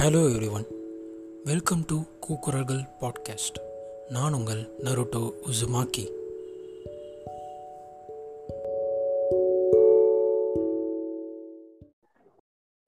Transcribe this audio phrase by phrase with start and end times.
[0.00, 0.66] Hello everyone
[1.44, 3.58] welcome to கூக்குரல்கள் podcast
[4.08, 6.04] நான் உங்கள் நருட்டோ உசுமாக்கி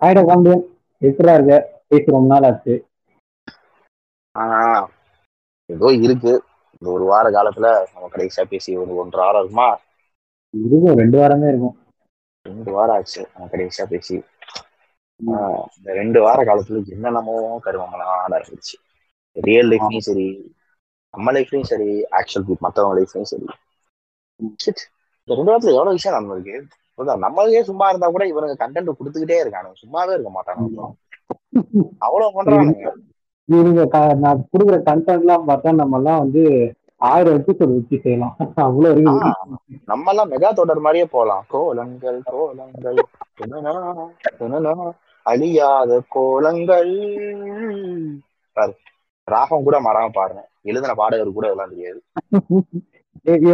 [0.05, 0.70] ஆயிட காம்பு
[1.01, 1.83] எப்படா இருக்க.
[1.88, 2.87] பேசி ரொம்ப நாள் ஆச்சு.
[4.38, 4.87] ஆஹ்
[5.66, 6.42] ஏதோ இருக்கு.
[6.79, 9.79] இந்த ஒரு வார காலத்துல நம்ம கடைசியா பேசி ஒரு ஒன்றரை வாரம் இருக்குமா
[10.51, 11.79] இருக்கும் ரெண்டு வாரமே இருக்கும்.
[12.48, 13.29] ரெண்டு வாரம் ஆச்சு.
[13.34, 14.23] நம்ம கடைசியா பேசி.
[15.27, 19.01] இந்த ரெண்டு வார காலத்துல என்னென்னமோ கருவங்களாம் நடந்துச்சு.
[19.33, 20.55] ரியல் லைஃப்லயும் சரி
[21.11, 23.45] நம்ம லைஃப்லயும் சரி ஆக்சுவல் மத்தவங்க லைஃப்லயும் சரி.
[24.37, 24.83] இந்த
[25.25, 26.62] ரெண்டு வாரத்துல எவ்வளவு விஷயம் நடந்திருக்கு?
[27.17, 29.73] நம்மளே சும்மா இருந்தா கூட இவனுங்க கண்டென்ட் கொடுத்துக்கிட்டே இருக்கானுங்க.
[29.87, 30.93] சும்மாவே இருக்க மாட்டானுங்க.
[31.98, 32.93] அவ்வளவு பண்றானுங்க.
[33.45, 38.37] இவங்க க- நான் கொடுக்குற கண்டென்ட் எல்லாம் பார்த்தா நம்ம எல்லாம் வந்து ஆயிரம் எபிசோடு வச்சு செய்யலாம்.
[38.55, 39.33] அவ்வளவு இருக்கு.
[39.84, 41.45] நம்ம எல்லாம் மெகா தொடர் மாதிரியே போலாம்.
[41.48, 42.95] கோலங்கள் கோலங்கள்
[45.27, 46.95] அழியாத கோலங்கள்.
[49.29, 52.01] ராகம் கூட மறாம பாருங்க எழுதின பாடகர் கூட இதெல்லாம் தெரியாது.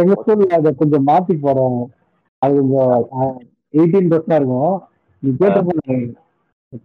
[0.01, 1.81] எங்க ஸ்கூல்ல அதை கொஞ்சம் மாத்தி போடுவாங்க
[2.41, 3.37] அது கொஞ்சம்
[3.79, 4.75] எயிட்டீன் பர்சன்ட் இருக்கும்.
[5.23, 5.59] நீ கேட்ட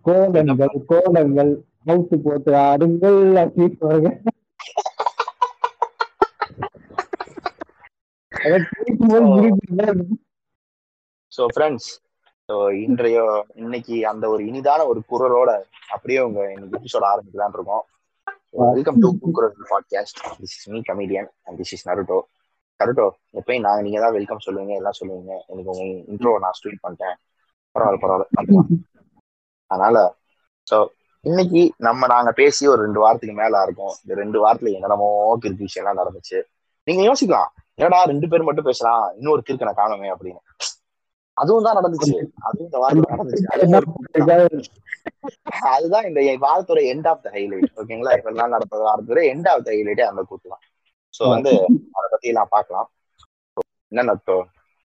[0.08, 1.52] கோலங்கள் கோலங்கள்
[1.88, 4.10] ஹவுஸ் போட்டு ஆடுங்கள் அப்படின்னு சொல்லுங்க.
[11.32, 11.90] ஸோ ஃப்ரெண்ட்ஸ்
[12.48, 13.18] இன்றைய
[13.54, 15.50] இன்னைக்கு அந்த ஒரு இனிதான ஒரு குரலோட
[15.88, 17.84] அப்படியே உங்க இன்னைக்கு எபிசோட் ஆரம்பிக்கலான் இருக்கோம்.
[18.74, 22.18] Welcome to Kural podcast this is me comedian and this is Naruto
[22.80, 23.06] Naruto
[23.40, 25.32] எப்பயும் நாங்க நீங்க தான் வெல்கம் சொல்லுவீங்க எல்லாம் சொல்லுவீங்க.
[25.50, 27.16] எனக்கு உங்க இன்ட்ரோ நான் ஸ்ட்ரீட் பண்ணிட்டேன்.
[27.74, 28.78] பரவாயில்ல பரவாயில்ல
[29.70, 29.96] அதனால
[30.70, 30.78] ஸோ
[31.24, 35.10] இன்னைக்கு நம்ம நாங்க பேசி ஒரு ரெண்டு வாரத்துக்கு மேல இருக்கும் இந்த ரெண்டு வாரத்துல என்னென்னமோ
[35.44, 36.40] கிறுக்கு விஷயம்லாம் நடந்துச்சு.
[36.86, 37.50] நீங்க யோசிக்கலாம்.
[37.84, 39.04] ஏடா ரெண்டு பேரும் மட்டும் பேசலாம்.
[39.16, 40.42] இன்னொரு கிறுக்கு காணுமே அப்படின்னு.
[41.36, 42.16] அதுவும் தான் நடந்துச்சு.
[42.46, 44.70] அதுவும் இந்த வாரத்துல நடந்துச்சு.
[45.74, 48.12] அதுதான் இந்த வாரத்தோட எண்ட் ஆஃப் த ஹைலைட் ஓகேங்களா?
[48.18, 50.22] இப்பெல்லாம் நடந்த வாரத்தோட எண்ட் ஆஃப் த ஹைலைட்டே அந்த
[50.52, 50.62] தான்.
[51.14, 51.52] ஸோ வந்து
[51.96, 52.88] அதை பத்தி எல்லாம் பார்க்கலாம்.
[53.92, 54.46] என்ன நட்டோம்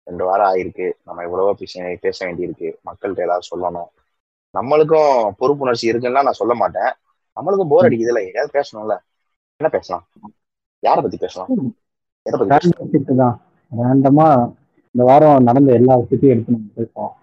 [0.07, 0.87] ரெண்டு வாரம் ஆயிருக்கு.
[1.03, 2.69] நம்ம எவ்வளவோ பேச பேச வேண்டியிருக்கு.
[2.85, 3.89] மக்கள்கிட்ட ஏதாவது சொல்லணும்.
[4.53, 6.91] நம்மளுக்கும் பொறுப்புணர்ச்சி இருக்குன்னா நான் சொல்ல மாட்டேன்.
[7.37, 8.21] நம்மளுக்கும் போர் அடிக்குதுல்ல.
[8.31, 8.95] ஏதாவது பேசணும்ல.
[9.59, 10.03] என்ன பேசலாம்?
[10.83, 11.49] யாரை பத்தி பேசலாம்?
[12.25, 13.35] எதை பத்தி பேசலாம்?
[14.95, 17.13] இந்த வாரம் நடந்த எல்லா விஷயத்தையும் எடுத்து நம்ம பேசுவோம்.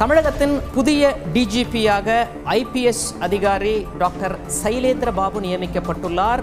[0.00, 2.16] தமிழகத்தின் புதிய டிஜிபியாக
[2.54, 6.42] ஐபிஎஸ் அதிகாரி டாக்டர் சைலேந்திர பாபு நியமிக்கப்பட்டுள்ளார்.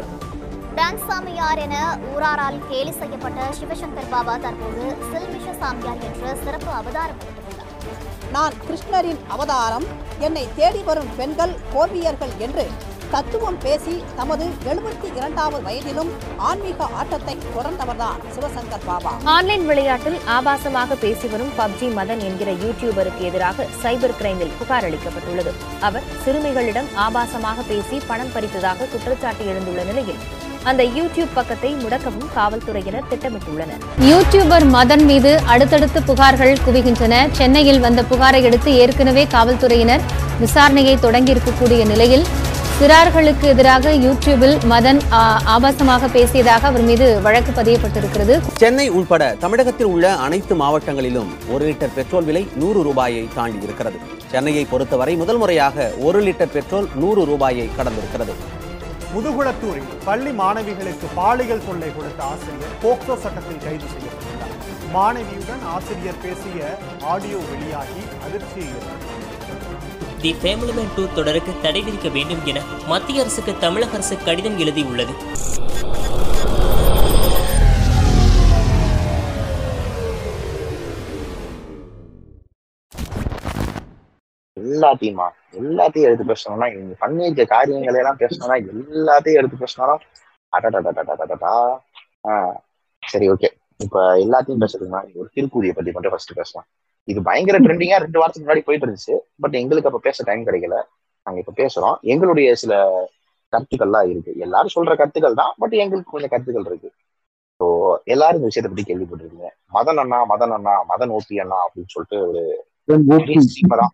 [1.07, 1.75] சாமியார் என
[2.11, 7.73] ஊராரால் கேலி செய்யப்பட்ட சிவசங்கர் பாபா தற்போது சில்மிஷ சாமியார் என்ற சிறப்பு அவதாரம் எடுத்துள்ளார்.
[8.37, 9.87] நான் கிருஷ்ணரின் அவதாரம்
[10.27, 12.65] என்னை தேடி வரும் பெண்கள் கோபியர்கள் என்று
[13.13, 16.11] தத்துவம் பேசி தமது எழுபத்தி இரண்டாவது வயதிலும்
[16.49, 19.11] ஆன்மீக ஆட்டத்தை தொடர்ந்தவர்தான் சிவசங்கர் பாபா.
[19.33, 25.51] ஆன்லைன் விளையாட்டில் ஆபாசமாக பேசி வரும் பப்ஜி மதன் என்கிற யூடியூபருக்கு எதிராக சைபர் கிரைமில் புகார் அளிக்கப்பட்டுள்ளது.
[25.87, 30.21] அவர் சிறுமிகளிடம் ஆபாசமாக பேசி பணம் பறித்ததாக குற்றச்சாட்டு எழுந்துள்ள நிலையில்
[30.69, 33.83] அந்த யூடியூப் பக்கத்தை முடக்கவும் காவல்துறையினர் திட்டமிட்டுள்ளனர்.
[34.09, 37.15] யூடியூபர் மதன் மீது அடுத்தடுத்து புகார்கள் குவிகின்றன.
[37.39, 40.05] சென்னையில் வந்த புகாரை அடுத்து ஏற்கனவே காவல்துறையினர்
[40.43, 42.25] விசாரணையை தொடங்கியிருக்கக்கூடிய நிலையில்
[42.81, 44.99] சிறார்களுக்கு எதிராக யூடியூபில் மதன்
[45.55, 48.35] ஆபாசமாக பேசியதாக அவர் மீது வழக்கு பதியப்பட்டிருக்கிறது.
[48.61, 53.99] சென்னை உள்பட தமிழகத்தில் உள்ள அனைத்து மாவட்டங்களிலும் ஒரு லிட்டர் பெட்ரோல் விலை நூறு ரூபாயை தாண்டி இருக்கிறது
[54.31, 58.35] சென்னையை பொறுத்தவரை முதல் முறையாக ஒரு லிட்டர் பெட்ரோல் நூறு ரூபாயை கடந்திருக்கிறது.
[59.13, 64.57] முதுகுளத்தூரில் பள்ளி மாணவிகளுக்கு பாலியல் தொல்லை கொடுத்த ஆசிரியர் போக்சோ சட்டத்தில் கைது செய்யப்பட்டுள்ளார்.
[64.95, 66.77] மாணவியுடன் ஆசிரியர் பேசிய
[67.13, 69.20] ஆடியோ வெளியாகி அதிர்ச்சியை ஏற்படுத்தியது
[70.21, 75.13] தி ஃபேமிலி மேன் டூ தொடருக்கு தடை விதிக்க வேண்டும் என மத்திய அரசுக்கு தமிழக அரசு கடிதம் எழுதியுள்ளது.
[84.57, 85.27] எல்லாத்தையுமா?
[85.51, 89.95] எல்லாத்தையும் எடுத்து பேசணும்னா இவங்க பண்ணி வைக்க காரியங்களை எல்லாம் பேசணும்னா எல்லாத்தையும் எடுத்து பேசணும்னா
[90.53, 91.53] அடடடடடடடா
[92.27, 92.55] ஆஹ்
[93.03, 93.49] சரி ஓகே.
[93.77, 96.67] இப்ப எல்லாத்தையும் பேசுறதுக்கு ஒரு திருக்கூதியை பத்தி மட்டும் ஃபர்ஸ்ட் பேசலாம்.
[97.07, 99.13] இது பயங்கர ட்ரெண்டிங்கா ரெண்டு வாரத்துக்கு முன்னாடி போயிட்டு இருந்துச்சு.
[99.43, 100.75] பட் எங்களுக்கு அப்ப பேச டைம் கிடைக்கல.
[101.25, 101.95] நாங்க இப்ப பேசுறோம்.
[102.13, 102.73] எங்களுடைய சில
[103.53, 104.31] கருத்துக்கள்லாம் இருக்கு.
[104.45, 105.53] எல்லாரும் சொல்ற கருத்துக்கள் தான்.
[105.61, 106.89] பட் எங்களுக்கு கொஞ்சம் கருத்துக்கள் இருக்கு.
[107.59, 107.65] ஸோ
[108.07, 109.49] எல்லாரும் இந்த விஷயத்தை பத்தி கேள்விப்பட்டிருக்கீங்க.
[109.75, 112.41] மதன் அண்ணா மதன் அண்ணா மதன் ஓபி அண்ணா அப்படின்னு சொல்லிட்டு ஒரு
[113.47, 113.87] ஸ்ட்ரீமரா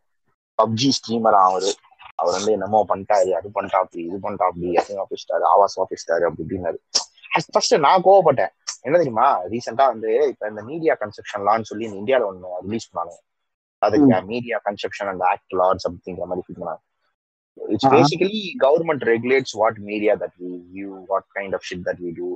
[0.59, 1.71] பப்ஜி ஸ்ட்ரீமரா அவரு.
[2.19, 5.43] அவர் வந்து என்னமோ பண்ணிட்டாரு அது பண்ணிட்டாப்டி இது பண்ணிட்டாப்டி அசிங்கமா பேசிட்டாரு.
[5.51, 6.79] ஆவாசமா பேசிட்டாரு அப்படி இப்படின்னாரு.
[7.47, 8.51] ஃபர்ஸ்ட் நான் கோவப்பட்டேன்
[8.81, 13.15] என்ன தெரியுமா ரீசெண்டா வந்து இப்ப இந்த மீடியா கன்செப்ஷன் லான்னு சொல்லி இந்த இந்தியால ஒண்ணு ரிலீஸ் பண்ணாங்க
[13.81, 16.81] அதுக்கு media conception and act lords அப்படிங்கிற மாதிரி பண்ணாங்க
[17.57, 17.89] it's.
[17.93, 22.29] Basically government regulates what media that we view what kind of shit that we do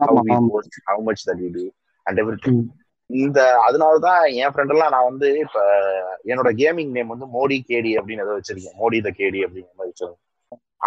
[0.00, 0.46] how ஆமா, we ஆமா.
[0.52, 1.64] post, how much that we do
[2.06, 2.54] and everything.
[2.58, 2.68] ம்.
[3.10, 5.58] இந்த அதனாலதான் என் friend எல்லாம் நான் வந்து இப்ப
[6.30, 10.20] என்னோட கேமிங் நேம் வந்து மோடி கேடி அப்படின்னு ஏதோ வச்சிருக்கேன் மோடி த கேடி அப்படிங்கிற மாதிரி வச்சிருக்கேன்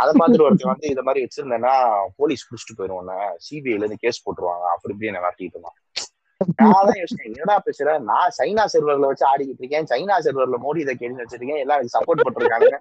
[0.01, 1.74] அதை பார்த்துட்டு ஒருத்தன் வந்து இந்த மாதிரி வச்சிருந்தேன்னா
[2.19, 3.10] போலீஸ் புடிச்சிட்டு போயிருவோம்
[3.45, 4.66] சிபிஐல இருந்து கேஸ் போட்டுருவாங்க.
[4.75, 5.78] அப்படி இப்படி என்ன காட்டிட்டு இருந்தான்.
[6.62, 7.90] நான் தான் யோசிச்சேன் என்னடா பேசுற?
[8.10, 9.86] நான் சைனா சர்வர்ல வச்சு ஆடிக்கிட்டு இருக்கேன்.
[9.92, 11.62] சைனா சர்வர்ல மோடி இதை கேள்வி வச்சிருக்கேன்.
[11.63, 12.72] எல்லாம் எனக்கு சப்போர்ட் பண்ணிருக்காங்க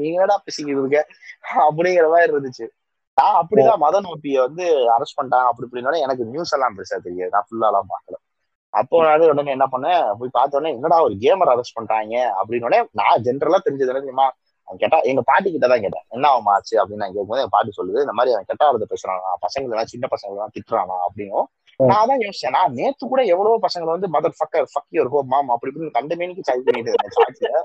[0.00, 1.00] நீங்க என்னடா பேசிக்கிட்டு இருக்க?
[1.66, 2.66] அப்படிங்கிற மாதிரி இருந்துச்சு.
[3.18, 4.66] நான் அப்படிதான் மதன் ஓபிய வந்து
[4.96, 7.32] அரெஸ்ட் பண்ணிட்டாங்க அப்படி இப்படின்னா எனக்கு நியூஸ் எல்லாம் பெருசா தெரியாது.
[7.34, 8.16] நான் ஃபுல்லா எல்லாம் பாக்கல
[8.80, 10.02] அப்போ நான் உடனே என்ன பண்ணேன்?
[10.18, 14.24] போய் பார்த்த உடனே என்னடா ஒரு கேமர் அரெஸ்ட் பண்ணிட்டாங்க அப்படின்னு நான் ஜென்ரலா தெரிஞ்சது என்ன
[14.68, 16.04] அவன் கேட்டா எங்க பாட்டி கிட்ட தான் கேட்டேன்.
[16.16, 16.74] என்ன அவன் ஆச்சு?
[16.80, 19.32] அப்படின்னு நான் கேட்கும்போது என் பாட்டி சொல்லுது இந்த மாதிரி அவன் கெட்ட வார்த்தை பேசுறானா?
[19.44, 20.96] பசங்களை எல்லாம் சின்ன பசங்களை எல்லாம் திட்டுறானா?
[21.06, 21.48] அப்படின்னும்.
[21.80, 22.54] நான் தான் யோசிச்சேன்.
[22.56, 26.14] நான் நேத்து கூட எவ்வளவோ பசங்களை வந்து mother fucker fuck your home mom அப்படி இப்படின்னு கண்ட
[26.20, 27.14] மேனிக்கு சைட் பண்ணிட்டு இருந்தேன்.
[27.18, 27.60] சாட்சியில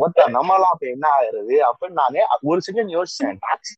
[0.00, 1.56] மொத்த நம்மளாம் அப்ப என்ன ஆகுறது?
[1.68, 3.38] அப்படின்னு நானே ஒரு செகண்ட் யோசிச்சேன்.
[3.44, 3.74] டாக்ஸி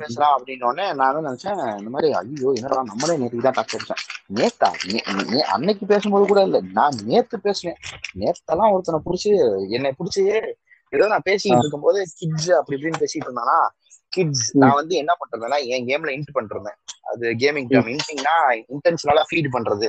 [0.00, 4.00] பேசுறான் அப்படின்னு உடனே நான் தான் நினைச்சேன் இந்த மாதிரி ஐயோ என்னடா நம்மளே நேற்றுக்கு தான் டாக்ஸ் அடிச்சேன்
[4.38, 4.68] நேத்தா
[5.54, 6.60] அன்னைக்கு பேசும்போது கூட இல்ல.
[6.78, 7.78] நான் நேத்து பேசுனேன்
[8.22, 9.30] நேத்தெல்லாம் ஒருத்தனை புடிச்சு
[9.76, 10.24] என்னை புடிச்சு
[10.92, 13.58] ஏதோ நான் பேசிட்டு இருக்கும்போது கிட்ஸ் அப்படி இப்படின்னு பேசிட்டு இருந்தானா?
[14.08, 16.78] கிட்ஸ் நான் வந்து என்ன பண்றேன்னா என் கேம்ல இன்ட் பண்றேன்.
[17.02, 18.34] அது கேமிங் டேம் இன்டிங்னா
[18.74, 19.88] இன்டென்ஷனலா ஃபீட் பண்றது.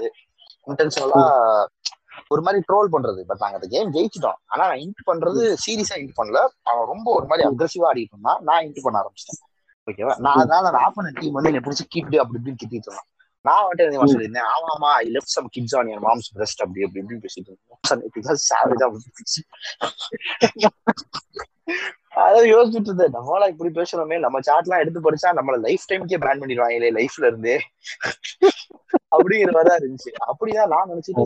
[0.68, 1.22] இன்டென்ஷனலா
[2.28, 3.22] ஒரு மாதிரி ட்ரோல் பண்றது.
[3.26, 4.38] பட் நாங்க அந்த கேம் ஜெயிச்சிட்டோம்.
[4.46, 6.40] ஆனா நான் இன்ட் பண்றது சீரியஸா இன்ட் பண்ணல.
[6.64, 8.42] அவன் ரொம்ப ஒரு மாதிரி அக்ரெசிவா ஆடிட்டு இருந்தான்.
[8.42, 9.42] நான் இன்ட் பண்ண ஆரம்பிச்சிட்டேன்.
[9.88, 13.10] ஓகேவா நான் அதனால அந்த ஆப்பன டீம் வந்து என்னை பிடிச்சி கிட் அப்படி இப்படின்னு திட்டிட்டு இருந்தான்.
[13.46, 17.02] நான் வந்துட்டு என்ன சொல்லியிருந்தேன் ஆமாமா I left some kids on your moms breast அப்படி அப்படி
[17.04, 18.40] இப்படின்னு பேசிட்டு இருந்தேன்.
[18.50, 18.88] சாவேஜா
[22.22, 23.14] அதாவது யோசிச்சுட்டு இருந்தேன்.
[23.18, 27.56] நம்மளா இப்படி பேசுறோமே நம்ம சாட் எல்லாம் எடுத்து படிச்சா நம்மள லைஃப் டைம்க்கே பேன் பண்ணிடுவாங்களே லைஃப்ல இருந்தே.
[29.16, 30.12] அப்படிங்கிற மாதிரி இருந்துச்சு.
[30.30, 31.26] அப்படிதான் நான் நினைச்சிட்டு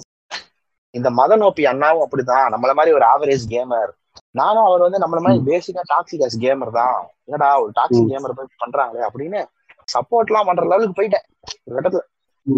[0.94, 2.48] இந்த மத நோப்பி அண்ணாவும் அப்படிதான்.
[2.54, 3.92] நம்மள மாதிரி ஒரு ஆவரேஜ் கேமர்
[4.40, 6.98] நானும் அவர் வந்து நம்மள மாதிரி பேசிக்கா டாக்ஸிக் கேமர் தான்.
[7.28, 9.42] என்னடா ஒரு டாக்ஸிக் கேமர் போய் பண்றாங்களே அப்படின்னு
[9.88, 11.26] சப்போர்ட் எல்லாம் பண்ற லெவலுக்கு போயிட்டேன்.
[11.66, 12.04] ஒரு கட்டத்துல.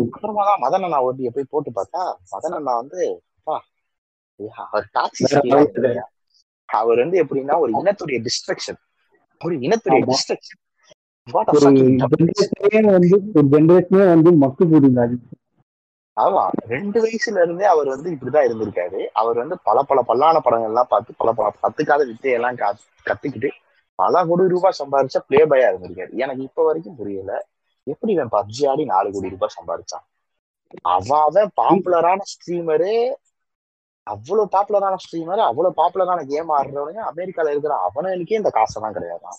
[0.07, 2.01] அப்புறமா தான் மதன் அண்ணா ஓட்டிய போய் போட்டு பார்த்தா
[2.31, 3.01] மதன் அண்ணா வந்து
[4.63, 4.88] அவர்
[6.69, 8.79] அவர் வந்து எப்படின்னா ஒரு இனத்துடைய டிஸ்ட்ரக்ஷன்
[9.41, 10.62] ஒரு இனத்துடைய டிஸ்ட்ரக்ஷன்
[14.13, 15.15] வந்து மக்கு கூடினாரு
[16.18, 16.44] ஆமா.
[16.68, 19.00] ரெண்டு வயசுல இருந்தே அவர் வந்து இப்படிதான் இருந்திருக்காரு.
[19.13, 22.57] அவர் வந்து பல பல பல்லான படங்கள் எல்லாம் பார்த்து பல பல கத்துக்காத வித்தையெல்லாம்
[23.06, 23.50] கத்துக்கிட்டு
[24.00, 27.32] பல கோடி ரூபாய் சம்பாதிச்ச பிளே பாயா இருந்திருக்காரு எனக்கு இப்ப வரைக்கும் புரியல.
[27.88, 30.06] எப்படி இவன் பப்ஜி ஆடி நாலு கோடி ரூபாய் சம்பாதிச்சான்
[30.96, 32.94] அவன் பாப்புலரான ஸ்ட்ரீமரு
[34.08, 39.38] அவ்வளவு பாப்புலரான ஸ்ட்ரீமர் அவ்வளவு பாப்புலரான கேம் ஆடுறவங்க அமெரிக்கால இருக்கிற அவனுக்கே இந்த காசெல்லாம் கிடையாதான்.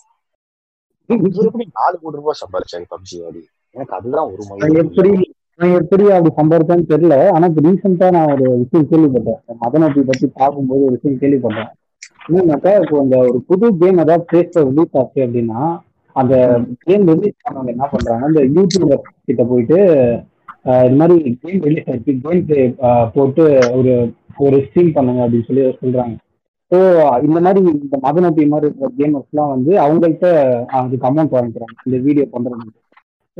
[1.09, 3.41] எப்படி நாலு கோடி ரூபாய் சம்பாதிச்சாரு பப்ஜி ஆடி?
[3.75, 4.43] எனக்கு அதுதான் ஒரு
[4.83, 5.11] எப்படி
[5.59, 7.15] நான் எப்படி அப்படி சம்பாதிச்சான்னு தெரியல.
[7.35, 9.39] ஆனா இப்ப ரீசெண்டா நான் ஒரு விஷயம் கேள்விப்பட்டேன்.
[9.63, 11.71] மதனத்தை பத்தி பார்க்கும்போது ஒரு விஷயம் கேள்விப்பட்டேன்.
[12.27, 15.61] என்னன்னாக்கா இப்போ இந்த ஒரு புது கேம் ஏதாவது பிளேஸ்ல ரிலீஸ் ஆச்சு அப்படின்னா
[16.15, 16.35] அந்த
[16.85, 19.79] கேம் ரிலீஸ் பண்ணவங்க என்ன பண்றாங்க இந்த யூடியூபர் கிட்ட போயிட்டு
[20.87, 22.63] இது மாதிரி கேம் ரிலீஸ் ஆயிடுச்சு கேம் பிளே
[23.15, 23.43] போட்டு
[23.77, 23.93] ஒரு
[24.45, 26.15] ஒரு ஸ்ட்ரீம் பண்ணுங்க அப்படின்னு சொல்லி சொல்றாங்க.
[26.71, 26.77] ஸோ
[27.27, 30.27] இந்த மாதிரி இந்த மதநோப்பி மாதிரி இருக்கிற கேமர்ஸ்லாம் வந்து அவங்கள்ட்ட
[30.79, 32.75] அதுக்கு அமௌண்ட் வாங்கிக்கிறாங்க இந்த வீடியோ பண்றதுக்கு.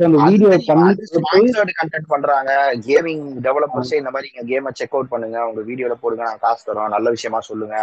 [0.06, 2.50] அந்த வீடியோ பண்ணி கண்டென்ட் பண்றாங்க.
[2.88, 5.38] கேமிங் டெவலப்பர்ஸே இந்த மாதிரி நீங்க கேமை செக் அவுட் பண்ணுங்க.
[5.50, 7.76] உங்க வீடியோல போடுங்க நான் காசு தரோம் நல்ல விஷயமா சொல்லுங்க.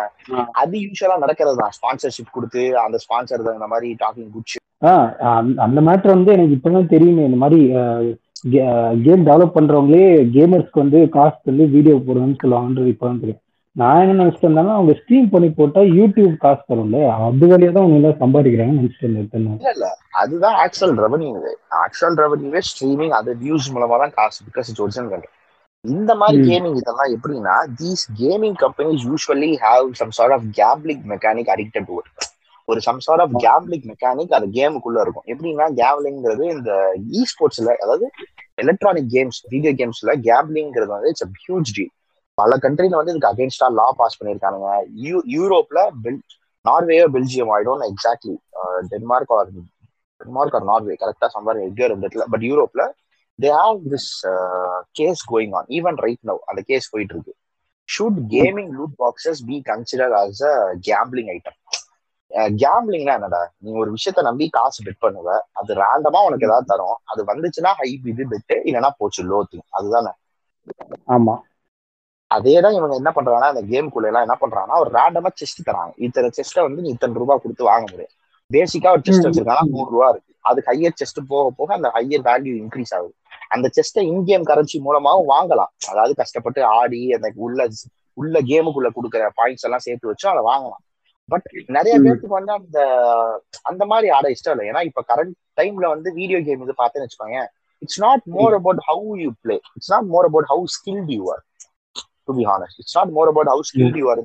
[0.62, 1.76] அது யூஸ்வலா நடக்கிறது தான்.
[1.80, 4.64] ஸ்பான்சர்ஷிப் கொடுத்து அந்த ஸ்பான்சர் இந்த மாதிரி டாக்கிங் குட்ஸ்
[5.66, 7.24] அந்த மேட்டர் வந்து எனக்கு இப்பதான் தெரியுமே.
[7.30, 7.62] இந்த மாதிரி
[9.06, 10.06] கேம் டெவலப் பண்றவங்களே
[10.36, 13.42] கேமர்ஸ்க்கு வந்து காசு சொல்லி வீடியோ போடுங்கன்னு சொல்லுவாங்கன்றது இப்போ தான் தெரியும்.
[13.78, 17.98] நான் என்ன நினைச்சிட்டு இருந்தேன்னா அவங்க ஸ்ட்ரீம் பண்ணி போட்டா யூடியூப் காசு தரும்ல அது வழியா தான் அவங்க
[18.00, 19.08] எல்லாம் சம்பாதிக்கிறாங்கன்னு நினைச்சிட்டு
[19.40, 19.88] இல்ல இல்ல.
[20.22, 21.32] அதுதான் ஆக்சுவல் ரெவன்யூ
[21.84, 25.28] ஆக்சுவல் ரெவன்யூவே ஸ்ட்ரீமிங் அது வியூஸ் மூலமா தான் காசு பிகாஸ் இட்ஸ் ஒரிஜினல்
[25.86, 31.52] இந்த மாதிரி கேமிங் இதெல்லாம் எப்படின்னா these gaming companies usually have some sort of gambling mechanic
[31.54, 31.98] addicted to
[32.68, 35.28] ஒரு some sort of gambling mechanic அது கேமுக்குள்ள இருக்கும்.
[35.32, 36.72] எப்படின்னா கேப்லிங்கிறது இந்த
[37.14, 38.08] இ ஸ்போர்ட்ஸ்ல அதாவது
[38.64, 41.94] எலக்ட்ரானிக் கேம்ஸ் வீடியோ கேம்ஸ்ல கேப்லிங்கிறது வந்து இட்ஸ் ஹியூஜ் டீல்
[42.38, 44.68] பல கண்ட்ரில வந்து இதுக்கு அகேன்ஸ்டா லா பாஸ் பண்ணியிருக்காங்க
[45.06, 46.20] யூ யூரோப்ல பெல்
[46.66, 48.36] நார்வேயோ பெல்ஜியம் ஆயிடும் exactly
[48.92, 49.50] Denmark or
[50.22, 52.26] Denmark or Norway கரெக்டா சம்பார் எங்கேயோ ரெண்டு இடத்துல.
[52.34, 52.84] But யூரோப்ல
[53.40, 54.12] they have this
[55.00, 57.34] case going on even right now அந்த கேஸ் போயிட்டு இருக்கு
[57.90, 60.56] should gaming loot boxes be considered as a
[60.88, 61.60] gambling item
[62.58, 63.42] கேம்பிளிங்னா என்னடா?
[63.58, 65.28] நீ ஒரு விஷயத்த நம்பி காசு பெட் பண்ணுவ.
[65.60, 66.98] அது ரேண்டமா உனக்கு ஏதாவது தரும்.
[67.06, 70.12] அது வந்துச்சுன்னா ஹை இது பெட்டு இல்லைன்னா போச்சு லோ திங் அதுதானே?
[71.10, 71.36] ஆமா.
[72.36, 75.94] அதே தான் இவங்க என்ன பண்றாங்கன்னா அந்த கேம்குள்ள எல்லாம் என்ன பண்றாங்கன்னா ஒரு ரேண்டமா செஸ்ட் தராங்க.
[76.06, 78.14] இத்தனை செஸ்ட்டை வந்து நீ இத்தனை ரூபாய் கொடுத்து வாங்க முடியும்.
[78.52, 80.32] பேசிக்கா ஒரு செஸ்ட் வச்சிருக்காங்கன்னா நூறு ரூபா இருக்கு.
[80.50, 83.14] அதுக்கு ஹையர் செஸ்ட் போக போக அந்த ஹையர் வேல்யூ இன்க்ரீஸ் ஆகுது.
[83.56, 85.72] அந்த செஸ்ட்டை இன்கேம் கரன்சி மூலமாவும் வாங்கலாம்.
[85.92, 87.68] அதாவது கஷ்டப்பட்டு ஆடி அந்த உள்ள
[88.18, 90.84] உள்ள கேமுக்குள்ள கொடுக்குற பாயிண்ட்ஸ் எல்லாம் சேர்த்து வச்சு அதை வாங்கலாம்.
[91.30, 92.80] பட் நிறைய பேருக்கு வந்து அந்த
[93.70, 94.66] அந்த மாதிரி ஆட இஷ்டம் இல்லை.
[94.72, 97.42] ஏன்னா இப்ப கரண்ட் டைம்ல வந்து வீடியோ கேம் இது பார்த்தேன்னு வச்சுக்கோங்க
[97.82, 101.44] it's not more about how you play it's not more about how skilled you are
[102.28, 104.24] to be honest it's not more about how skilled you are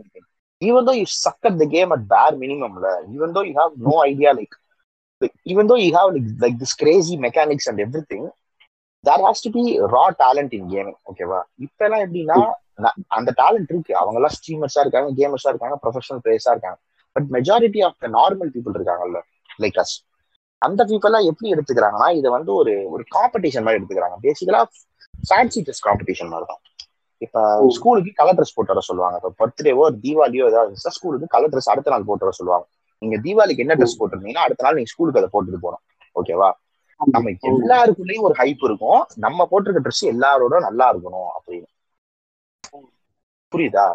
[0.62, 3.72] even though you suck at the game at bare minimum la, even though you have
[3.84, 4.52] no idea like,
[5.20, 8.22] like even though you have like, like this crazy mechanics and everything
[9.04, 9.62] there has to be
[9.94, 12.38] raw talent in gaming ஓகேவா இப்ப எல்லாம் எப்படின்னா
[12.82, 13.96] ந- அந்த talent இருக்கு.
[13.96, 16.78] அவங்க எல்லாம் ஸ்ட்ரீமர்ஸா இருக்காங்க கேமர்ஸா இருக்காங்க ப்ரொஃபஷனல் பிளேயர்ஸா இருக்காங்க.
[17.12, 19.18] But majority of the normal people இருக்காங்கல்ல
[19.58, 19.94] லைக் அஸ்
[20.62, 24.16] அந்த பீப்புள் எல்லாம் எப்படி எடுத்துக்கிறாங்கன்னா இதை வந்து ஒரு ஒரு காம்படிஷன் மாதிரி எடுத்துக்கிறாங்க.
[24.22, 24.62] பேசிக்கலா
[25.28, 26.62] ஃபேன்சி ட்ரெஸ் காம்படிஷன் மாதிரி தான்.
[27.24, 27.38] இப்ப
[27.76, 29.16] ஸ்கூலுக்கு கலர் ட்ரெஸ் போட்டு வர சொல்லுவாங்க.
[29.20, 32.66] இப்ப பர்த்டேவோ தீபாவளியோ ஏதாவது ஸ்கூலுக்கு கலர் ட்ரெஸ் அடுத்த நாள் போட்டு வர சொல்லுவாங்க.
[33.02, 35.82] நீங்க தீபாவளிக்கு என்ன ட்ரெஸ் போட்டிருந்தீங்கன்னா அடுத்த நாள் நீங்க ஸ்கூலுக்கு அதை போட்டுட்டு போகணும்.
[36.16, 36.50] ஓகேவா
[37.00, 39.00] நம்ம எல்லாருக்குள்ளயும் ஒரு ஹைப் இருக்கும்.
[39.24, 41.68] நம்ம போட்டிருக்க ட்ரெஸ் எல்லாரோட நல்லா இருக்கணும் அப்படின்னு.
[43.52, 43.86] புரியுதா?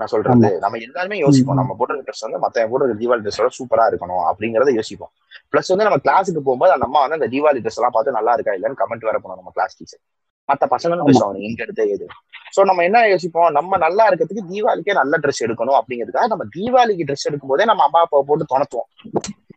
[0.00, 0.48] நான் சொல்றது.
[0.62, 1.58] நம்ம எல்லாருமே யோசிப்போம்.
[1.60, 5.12] நம்ம போட்டிருக்க ட்ரெஸ் வந்து மத்த போட்டிருக்க தீபாவளி ட்ரெஸ்ஸோட சூப்பரா இருக்கணும் அப்படிங்கறத யோசிப்போம்.
[5.52, 8.54] பிளஸ் வந்து நம்ம கிளாஸுக்கு போகும்போது அந்த அம்மா வந்து அந்த தீபாவளி ட்ரெஸ் எல்லாம் பார்த்து நல்லா இருக்கா
[8.58, 10.02] இல்லைன்னு கமெண்ட் வேற பண்ணுவோம் நம்ம கிளாஸ் டீச்சர்
[10.52, 11.82] மத்த பசங்களும் பேசுவாங்க எங்க எடுத்த
[12.56, 13.50] சோ நம்ம என்ன யோசிப்போம்?
[13.50, 18.00] நம்ம நல்லா இருக்கிறதுக்கு தீபாவளிக்கே நல்ல ட்ரெஸ் எடுக்கணும் அப்படிங்கிறதுக்காக நம்ம தீபாவளிக்கு ட்ரெஸ் எடுக்கும் போதே நம்ம அம்மா
[18.00, 18.88] அப்பாவை போட்டு துணத்துவோம்.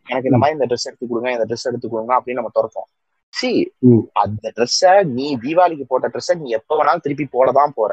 [0.08, 2.88] எனக்கு இந்த மாதிரி இந்த ட்ரெஸ் எடுத்து கொடுங்க இந்த ட்ரெஸ் எடுத்து கொடுங்க அப்படின்னு நம்ம துறப்போம்.
[3.30, 3.74] சி
[4.12, 7.92] அந்த ட்ரெஸ்ஸ நீ தீபாவளிக்கு போட்ட ட்ரெஸ்ஸ நீ எப்ப வேணாலும் திருப்பி போடதான் போற.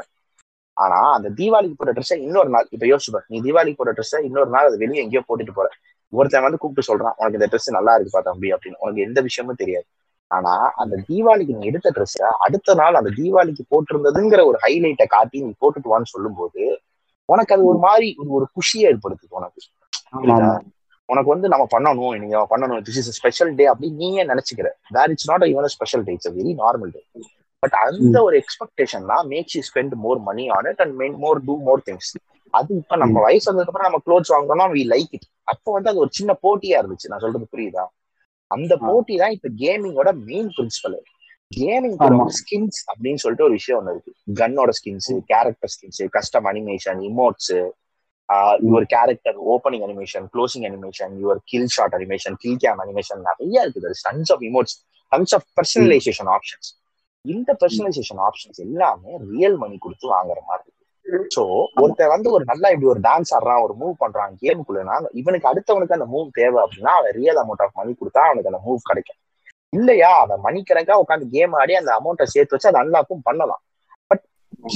[0.73, 4.65] ஆனா அந்த தீபாவளிக்கு போட்ட ட்ரெஸ்ஸை இன்னொரு நாள் இப்ப யோசிச்சு நீ தீபாவளிக்கு போட்ட ட்ரெஸ்ஸை இன்னொரு நாள்
[4.65, 5.69] அது வெளியே எங்கேயோ போட்டுட்டு போற.
[6.09, 8.77] ஒருத்தன் வந்து கூப்பிட்டு சொல்றான் உனக்கு இந்த ட்ரெஸ் நல்லா இருக்குப்பா தம்பி அப்படின்னு.
[8.77, 9.85] உனக்கு எந்த விஷயமும் தெரியாது.
[10.31, 15.51] ஆனா அந்த தீபாவளிக்கு நீ எடுத்த ட்ரெஸ்ஸ அடுத்த நாள் அந்த தீபாவளிக்கு போட்டிருந்ததுங்கிற ஒரு ஹைலைட்டை காட்டி நீ
[15.61, 16.63] போட்டுட்டு வான்னு சொல்லும்போது
[17.29, 19.61] உனக்கு அது ஒரு மாதிரி ஒரு ஒரு குஷியை ஏற்படுத்துது உனக்கு?
[21.09, 24.67] உனக்கு வந்து நம்ம பண்ணணும் நீங்க பண்ணணும் திஸ் இஸ் ஸ்பெஷல் டே அப்படின்னு நீயே நினைச்சுக்கிற.
[24.95, 27.01] Where it's not even special day it's very normal day
[27.63, 31.55] but அந்த ஒரு எக்ஸ்பெக்டேஷன் தான் makes you spend more money on it and more to
[31.63, 32.11] more things
[32.53, 35.99] அது இப்ப நம்ம வயசு வந்ததுக்கு அப்புறம் நம்ம க்ளோத்ஸ் வாங்குறோம்னா வி லைக் இட் அப்போ வந்து அது
[35.99, 37.09] ஒரு சின்ன போட்டியா இருந்துச்சு.
[37.11, 37.83] நான் சொல்றது புரியுதா?
[38.55, 40.97] அந்த போட்டி தான் இப்ப கேமிங்கோட மெயின் பிரின்சிபல்
[41.51, 41.97] கேமிங்
[42.37, 44.11] ஸ்கின்ஸ் அப்படின்னு சொல்லிட்டு ஒரு விஷயம் ஒண்ணு இருக்கு.
[44.39, 47.51] கன்னோட skins character skins custom animation emotes
[48.67, 53.91] your character opening animation closing animation your kill shot animation kill cam animation நிறைய இருக்குது.
[54.07, 54.75] Tons of emotes
[55.11, 56.69] tons of personalization options
[57.25, 60.76] இந்த பர்சனலைசேஷன் ஆப்ஷன்ஸ் எல்லாமே ரியல் மணி கொடுத்து வாங்குற மாதிரி இருக்கு.
[61.35, 61.43] சோ
[61.81, 66.07] ஒருத்தன் வந்து ஒரு நல்லா இப்படி ஒரு டான்ஸ் ஆடுறான் ஒரு மூவ் பண்றான் கேமுக்குள்ளனா இவனுக்கு அடுத்தவனுக்கு அந்த
[66.13, 69.19] மூவ் தேவை அப்படின்னா அவன் ரியல் அமௌண்ட் ஆஃப் மணி கொடுத்தா அவனுக்கு அந்த மூவ் கிடைக்கும்.
[69.69, 70.19] இல்லையா?
[70.19, 73.61] அவன் மணி கணக்கா உட்காந்து கேம் ஆடி அந்த அமௌண்ட்டை சேர்த்து வச்சு அதை அன்லாக்கும் பண்ணலாம்.
[74.07, 74.23] பட்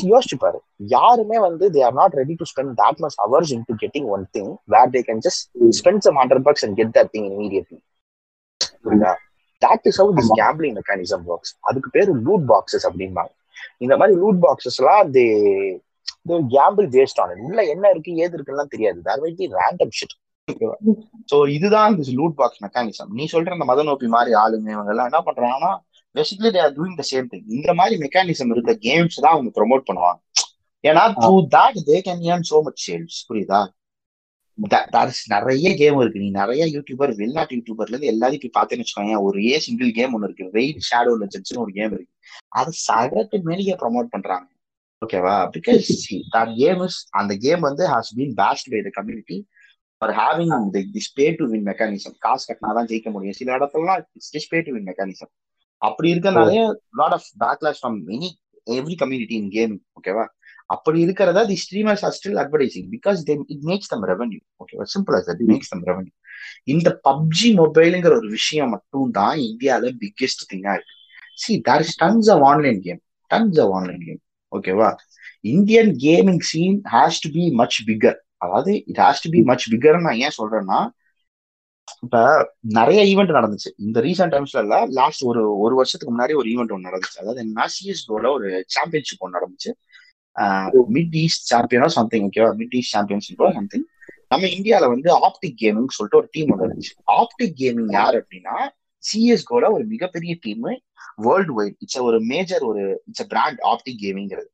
[0.02, 0.60] யோசிச்சு பாரு.
[0.78, 4.48] யாருமே வந்து they are not ready to spend that much hours into getting one thing
[4.68, 5.42] where they can just
[5.80, 7.80] spend some hundred bucks and get that thing immediately.
[8.84, 9.14] புரியுதா?
[9.66, 11.50] That is how this gambling mechanism works.
[11.60, 13.32] அதுக்கு பேரு loot boxes அப்படிம்பாங்க.
[13.78, 15.91] இந்த மாதிரி loot boxes எல்லாம் they they
[16.56, 19.00] gamble based on உள்ள என்ன இருக்கு ஏது இருக்குன்னு தெரியாது.
[19.08, 20.18] There be random shit
[21.32, 25.20] so இதுதான் this லூட் பாக்ஸ் மெக்கானிசம் நீ சொல்ற அந்த மதநோப்பி மாதிரி ஆளுங்க இவங்க எல்லாம் என்ன
[25.28, 25.72] பண்றாங்கன்னா
[26.16, 29.86] basically they are doing the same thing இந்த மாதிரி மெக்கானிசம் இருக்க கேம்ஸ் தான் அவங்க ப்ரொமோட்
[29.90, 30.20] பண்ணுவாங்க.
[30.84, 33.62] ஏன்னா through that they can earn so much sales புரியுதா?
[35.34, 36.22] நிறைய கேம் இருக்கு.
[36.24, 40.28] நீ நிறைய யூடியூபர் வெளிநாட்டு யூடியூபர்ல இருந்து எல்லாத்தையும் போய் பார்த்தேன்னு வச்சுக்கோங்க ஒரு ஏ சிங்கிள் கேம் ஒன்னு
[40.30, 42.14] இருக்கு வெயிட் ஷேடோ லெஜெண்ட்ஸ்னு ஒரு கேம் இருக்கு.
[42.60, 44.48] அது சகட்டு மேலேயே ப்ரொமோட் பண்றாங்க.
[45.02, 45.88] ஓகேவா பிகாஸ்
[46.36, 49.38] தட் கேம் இஸ் அந்த கேம் வந்து has been bashed by the community
[50.02, 50.52] for having
[50.96, 53.38] this pay to win mechanism காசு கட்டினாதான் ஜெயிக்க முடியும்.
[53.40, 55.32] சில இடத்துலலாம் it's just pay to win mechanism
[55.82, 56.62] அப்படி இருக்கனாலே
[57.00, 58.30] lot of backlash from many
[58.68, 60.26] every community in game ஓகேவா
[60.70, 63.20] அப்படி இருக்கிறத the streamers are still advertising because
[63.54, 66.14] it makes them revenue ஓகேவா simple as that makes them revenue
[66.74, 70.96] இந்த PUBG மொபைலுங்கிற ஒரு விஷயம் மட்டும் தான் இந்தியால பிக்கெஸ்ட் திங்கா இருக்கு.
[71.38, 74.90] See there is tons of online game tons of online game ஓகேவா?
[75.52, 80.04] Indian gaming scene has to be much bigger அதாவது it has to be much bigger
[80.08, 80.80] நான் ஏன் சொல்றேன்னா
[82.06, 82.18] இப்ப
[82.78, 83.70] நிறைய ஈவெண்ட் நடந்துச்சு.
[83.78, 87.20] இந்த ரீசெண்ட் டைம்ஸ்ல இல்ல லாஸ்ட் ஒரு ஒரு வருஷத்துக்கு முன்னாடி ஒரு ஈவெண்ட் ஒன்று நடந்துச்சு.
[87.20, 89.72] அதாவது என்ன சிஎஸ்கோல ஒரு சாம்பியன்ஷிப் ஒன்று நடந்துச்சு.
[90.96, 93.86] மிட் ஈஸ்ட் சாம்பியனோ சம்திங் ஓகேவா மிட் ஈஸ்ட் சாம்பியன்ஷிப்போ சம்திங்
[94.28, 98.56] நம்ம இந்தியாவில் வந்து ஆப்டிக் கேமிங் சொல்லிட்டு ஒரு டீம் ஒன்று இருந்துச்சு ஆப்டிக் கேமிங் யார் அப்படின்னா
[99.04, 100.68] சிஎஸ்கோல ஒரு மிகப்பெரிய டீம்
[101.18, 104.50] வேர்ல்டு வைட் இட்ஸ் ஒரு மேஜர் ஒரு இட்ஸ் பிராண்ட் ஆப்டிக் கேமிங்கிறது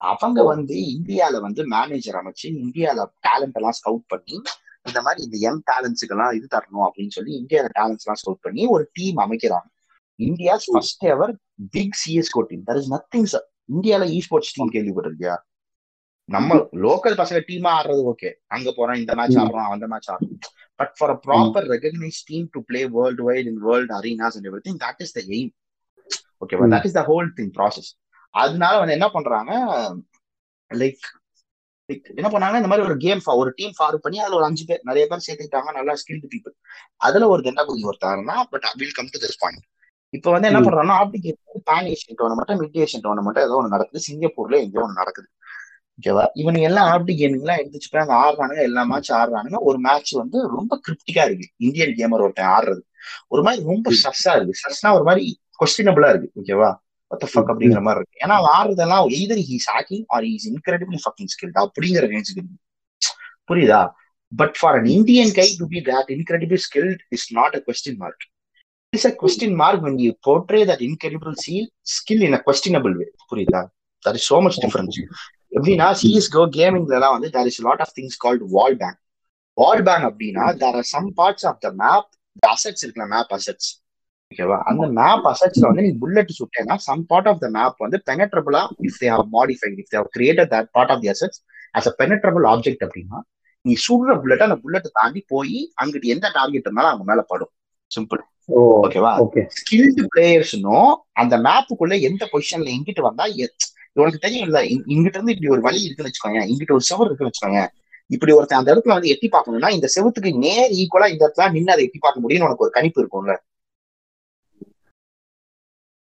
[0.00, 4.36] அவங்க வந்து இந்தியால வந்து மேனேஜர் அமைச்சு இந்தியால டேலண்ட் எல்லாம் ஸ்கவுட் பண்ணி
[4.86, 8.62] இந்த மாதிரி இந்த யங் டேலண்ட்ஸுக்கு எல்லாம் இது தரணும் அப்படின்னு சொல்லி இந்தியால டேலண்ட்ஸ் எல்லாம் ஸ்கவுட் பண்ணி
[8.66, 9.68] ஒரு team அமைக்கிறாங்க.
[10.18, 11.32] India first ever
[11.70, 15.34] big CSGO team there is nothing sir இந்தியால இ ஸ்போர்ட்ஸ் டீம் கேள்விப்பட்டிருக்கியா?
[16.28, 16.54] நம்ம
[16.84, 20.38] லோக்கல் பசங்க டீமா ஆடுறது ஓகே அங்க போறோம் இந்த மேட்ச் ஆடுறோம் அந்த மேட்ச் ஆடுறோம்.
[20.80, 22.82] But for a proper recognise team to play
[23.28, 25.50] worldwide in world arenas and everything that is the aim
[26.42, 27.90] ஓகேவா that is the whole thing process
[28.34, 29.52] அதனால வந்து என்ன பண்றாங்க
[30.70, 31.06] லைக்
[32.12, 35.04] என்ன பண்ணாங்க இந்த மாதிரி ஒரு கேம் ஒரு டீம் ஃபார்ம் பண்ணி அதுல ஒரு அஞ்சு பேர் நிறைய
[35.10, 36.54] பேர் சேர்த்துக்கிட்டாங்க நல்லா ஸ்கில்டு பீப்புள்
[37.00, 39.64] அதுல ஒரு தெண்டாபதி ஒருத்தாருன்னா but will come to this point
[40.14, 41.38] இப்ப வந்து என்ன பண்றாங்கன்னா abdicate
[41.70, 44.00] pan Asian tournament mid Asian tournament ஏதோ ஒன்று நடக்குது.
[44.08, 45.28] சிங்கப்பூர்ல எங்கேயோ ஒன்று நடக்குது.
[46.00, 46.24] ஓகேவா?
[46.34, 49.56] இவனுங்க எல்லாம் ஆப்டி எல்லாம் எடுத்துச்சு போய் அங்க ஆடுறானுங்க எல்லா மேட்ச் ஆடுறானுங்க.
[49.60, 51.48] ஒரு மேட்ச் வந்து ரொம்ப கிரிப்டிக்கா இருக்கு.
[51.56, 52.80] இந்தியன் கேமர் ஒருத்தன் ஆடுறது.
[53.28, 54.54] ஒரு மாதிரி ரொம்ப ஸ்ட்ரெஸ்ஸா இருக்கு.
[54.60, 56.30] ஸ்ட்ரெஸ்னா ஒரு மாதிரி கொஸ்டினபிளா இருக்கு.
[56.42, 56.70] ஓகேவா?
[57.34, 58.18] அப்படிங்கிற மாதிரி இருக்கு.
[58.18, 62.58] ஏன்னா அவன் ஆடுறதெல்லாம் either he's hacking or is incredibly fucking skilled அப்படிங்கிற ரேஞ்சுக்கு இருக்கு.
[63.52, 63.90] புரியுதா?
[64.36, 68.24] But for an Indian guy to be that incredible skilled is not a question mark
[68.90, 71.66] it's a question mark when you portray that incredible skill
[71.96, 73.10] skill in a questionable way.
[73.34, 73.68] புரியுதா?
[74.08, 74.96] That is so much difference.
[75.52, 78.96] எப்படின்னா சிஎஸ்கோ கேமிங்ல எல்லாம் வந்து there is a lot of things called wall bang.
[79.56, 82.04] Wall bang அப்படின்னா there are some parts of the map
[82.42, 83.70] the assets இருக்குல்ல map assets
[84.32, 88.60] ஓகேவா அந்த map அசெட்ஸ்ல வந்து நீ bullet சுட்டேன்னா some part of the map வந்து பெனட்ரபிளா
[88.88, 91.40] if they have modified if they have created that part of the assets
[91.74, 93.18] as a penetrable object அப்படின்னா
[93.64, 97.52] நீ சுடுற புல்லட் அந்த புல்லட்டை தாண்டி போய் அங்கிட்டு எந்த டார்கெட் இருந்தாலும் அவங்க மேல படும்.
[97.90, 98.20] சிம்பிள்
[98.84, 100.88] ஓகேவா ஓகே ஸ்கில்டு பிளேயர்ஸ்னும்
[101.20, 103.24] அந்த மேப்புக்குள்ள எந்த பொசிஷன்ல எங்கிட்டு வந்தா
[103.96, 104.58] உனக்கு தெரியும் இல்ல
[104.92, 107.62] இங்கிட்ட இருந்து இப்படி ஒரு வழி இருக்குன்னு வச்சுக்கோங்க இங்கிட்ட ஒரு செவர் இருக்குன்னு வச்சுக்கோங்க
[108.10, 111.84] இப்படி ஒருத்தன் அந்த இடத்துல வந்து எட்டி பார்க்கணும்னா இந்த செவத்துக்கு நேர் ஈக்குவலா இந்த இடத்துல நின்று அதை
[111.84, 113.34] எட்டி பார்க்க முடியும்னு உனக்கு ஒரு கணிப்பு இருக்கும்ல.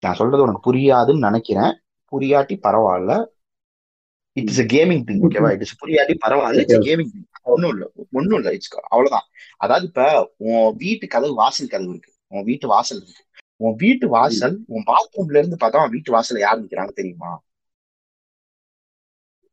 [0.04, 1.74] நான் சொல்றது உனக்கு புரியாதுன்னு நினைக்கிறேன்.
[2.12, 3.14] புரியாட்டி பரவாயில்ல.
[4.38, 6.62] இட் இஸ் கேமிங் திங் ஓகேவா இட் இஸ் புரியாட்டி பரவாயில்ல.
[6.62, 7.86] இட்ஸ் கேமிங் திங் ஒன்னும் இல்ல.
[8.12, 8.54] ஒன்னும் இல்ல.
[8.54, 9.28] இட்ஸ் அவ்வளவுதான்.
[9.58, 12.12] அதாவது இப்ப உன் வீட்டு கதவு வாசல் கதவு இருக்கு.
[12.28, 13.24] உன் வீட்டு வாசல் இருக்கு.
[13.58, 17.32] உன் வீட்டு வாசல் உன் பாத்ரூம்ல இருந்து பார்த்தா வீட்டு வாசல்ல யார் நிக்கிறாங்க தெரியுமா?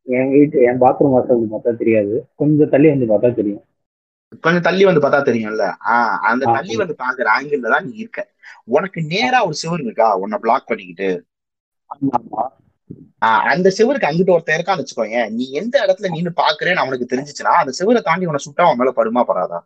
[0.07, 2.27] என் வீட்டு என் பாத்ரூம் வாசல் வந்து பார்த்தா தெரியாது.
[2.35, 3.63] கொஞ்சம் தள்ளி வந்து பார்த்தா தெரியும்.
[4.43, 5.65] கொஞ்சம் தள்ளி வந்து பார்த்தா தெரியும்ல?
[5.89, 8.21] ஆஹ் அந்த தள்ளி வந்து பாக்குற ஆங்கிள் தான் நீ இருக்க.
[8.65, 10.15] உனக்கு நேரா ஒரு செவுரு இருக்கா?
[10.15, 11.09] உன்னை பிளாக் பண்ணிக்கிட்டு.
[13.25, 17.73] ஆஹ் அந்த செவருக்கு அங்கிட்டு ஒருத்தன் இருக்கான்னு வச்சுக்கோங்க நீ எந்த இடத்துல நின்னு பாக்குறேன்னு அவனுக்கு தெரிஞ்சுச்சுன்னா அந்த
[17.79, 19.59] செவரை தாண்டி உன்னை சுட்டா அவன் மேல படுமா படாதா?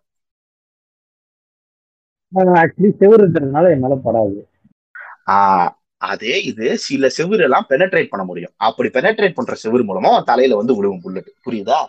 [2.61, 4.39] ஆக்சுவலி செவுரு இருக்கிறதுனால என் மேல படாது.
[5.27, 5.69] ஆஹ்
[6.01, 8.53] அதே இது சில செவுரு எல்லாம் பெனட்ரேட் பண்ண முடியும்.
[8.67, 11.79] அப்படி பெனட்ரேட் பண்ற செவுரு மூலமா தலையில வந்து விழுவும் புல்லட் புரியுதா?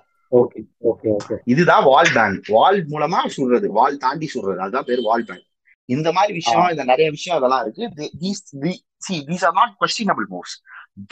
[1.45, 3.69] இதுதான் வால் பேங்க் வால் மூலமா சுடுறது.
[3.79, 4.63] வால் தாண்டி சுடுறது.
[4.65, 5.47] அதுதான் பேர் வால் பேங்க்
[5.89, 8.11] இந்த மாதிரி விஷயம் இந்த நிறைய விஷயம் அதெல்லாம் இருக்கு.
[9.31, 10.57] These are not questionable moves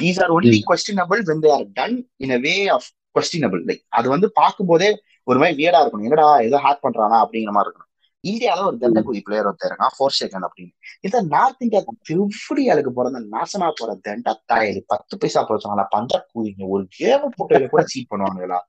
[0.02, 4.08] these are only questionable when they are done in a way of questionable like அது
[4.14, 4.90] வந்து பார்க்கும்போதே
[5.26, 6.06] ஒரு மாதிரி வியடா இருக்கணும்.
[6.08, 7.18] என்னடா ஏதோ ஹேக் பண்றானா?
[7.24, 7.83] அப்படிங்கிற மாதிரி இருக்கணும்.
[8.30, 10.72] இந்தியால ஒரு தண்டகுதி பிளேயர் ஒருத்தர் இருக்கான் ஃபோர் செகண்ட் அப்படின்னு.
[11.00, 16.68] இந்த நார்த் இந்தியா திருப்படி அழுக்கு பிறந்த நாசமா போற தண்டா தாயலி பத்து பைசா போச்சாங்களா பஞ்ச கூதிங்க
[16.74, 18.60] ஒரு கேம் புட்டையில கூட சீட் பண்ணுவாங்களா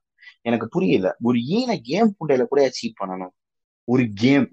[0.48, 1.08] எனக்கு புரியல.
[1.28, 3.34] ஒரு ஈன கேம் புட்டையில கூட சீட் பண்ணணும்.
[3.88, 4.44] ஒரு கேம்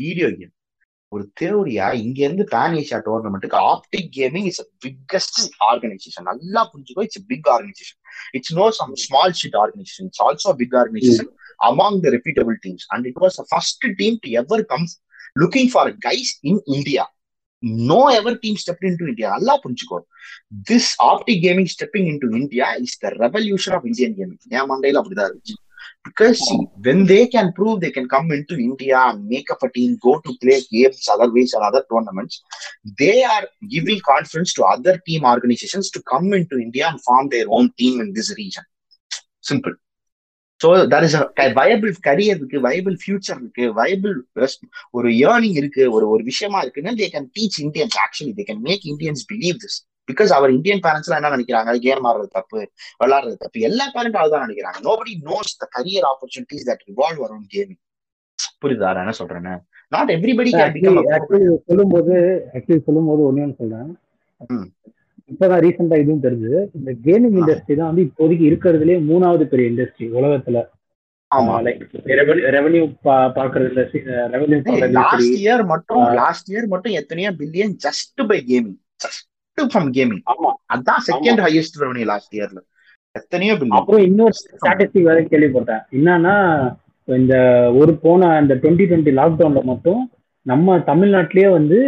[0.00, 0.54] வீடியோ கேம்
[1.12, 7.20] ஒரு தேவரியா இங்க இருந்து pan Asia டோர்னமெண்ட்டுக்கு Optic gaming is biggest organisation நல்லா புரிஞ்சுக்கோ it's
[7.26, 7.98] big organisation
[8.38, 11.30] it's no some small shit organisation it's also big organisation
[11.70, 14.86] among the repeatable teams and it was the first team to ever come
[15.36, 17.04] looking for guys in india
[17.62, 19.98] no ever team stepped into india allah punchuko
[20.70, 25.30] this optic gaming stepping into india is the revolution of indian gaming yeah mandela அப்படிதான்
[25.30, 25.58] இருந்துச்சு
[26.06, 29.70] because see, when they can prove they can come into india and make up a
[29.76, 32.34] team go to play games other ways or other tournaments
[33.00, 37.48] they are giving confidence to other team organizations to come into india and form their
[37.56, 38.66] own team in this region
[39.50, 39.74] simple
[40.62, 41.16] so that is
[41.60, 44.16] viable career இருக்கு viable future இருக்கு viable
[44.98, 48.84] ஒரு earning இருக்கு ஒரு ஒரு விஷயமா இருக்குன்னு they can teach Indians actually they can make
[48.92, 51.72] Indians believe this because our Indian parents எல்லாம் என்ன நினைக்கிறாங்க?
[51.86, 52.58] கேம் ஆடுறது தப்பு
[53.02, 53.60] விளையாடுறது தப்பு.
[53.68, 54.78] எல்லா பேரண்ட் அதுதான் நினைக்கிறாங்க.
[54.88, 57.80] Nobody knows the career opportunities that revolve around gaming
[58.62, 58.90] புரியுதா?
[59.04, 59.54] என்ன சொல்றேன்னு
[59.92, 60.50] நாட் எவ்ரிபடி
[61.68, 62.14] சொல்லும்போது
[62.56, 63.90] ஆக்சுவலி சொல்லும்போது ஒண்ணே ஒன்று சொல்றேன்.
[65.32, 70.60] இப்பதான் ரீசெண்டா இதுவும் தெரிஞ்சு இந்த கேமிங் இண்டஸ்ட்ரி தான் வந்து இப்போதைக்கு இருக்கிறதுலே மூணாவது பெரிய இண்டஸ்ட்ரி உலகத்துல.
[72.54, 72.80] ரெவன்யூ
[73.36, 73.82] பாக்குறதுல
[74.34, 74.58] ரெவன்யூ
[74.98, 79.24] லாஸ்ட் இயர் மட்டும் லாஸ்ட் இயர் மட்டும் எத்தனையோ billion just by gaming just
[79.58, 80.22] from gaming
[80.74, 82.60] அதான் செகண்ட் ஹையஸ்ட் ரெவன்யூ லாஸ்ட் இயர்ல
[83.14, 85.82] எத்தனையோ பில்லியன் அப்புறம் இன்னொரு ஸ்டாட்டிஸ்டிக் வேற கேள்விப்பட்டேன்.
[85.92, 86.36] என்னன்னா
[87.08, 87.34] இந்த
[87.78, 90.02] ஒரு போன அந்த டுவெண்ட்டி டுவெண்ட்டி லாக்டவுன்ல மட்டும்
[90.46, 91.78] நம்ம தமிழ்நாட்டிலேயே வந்து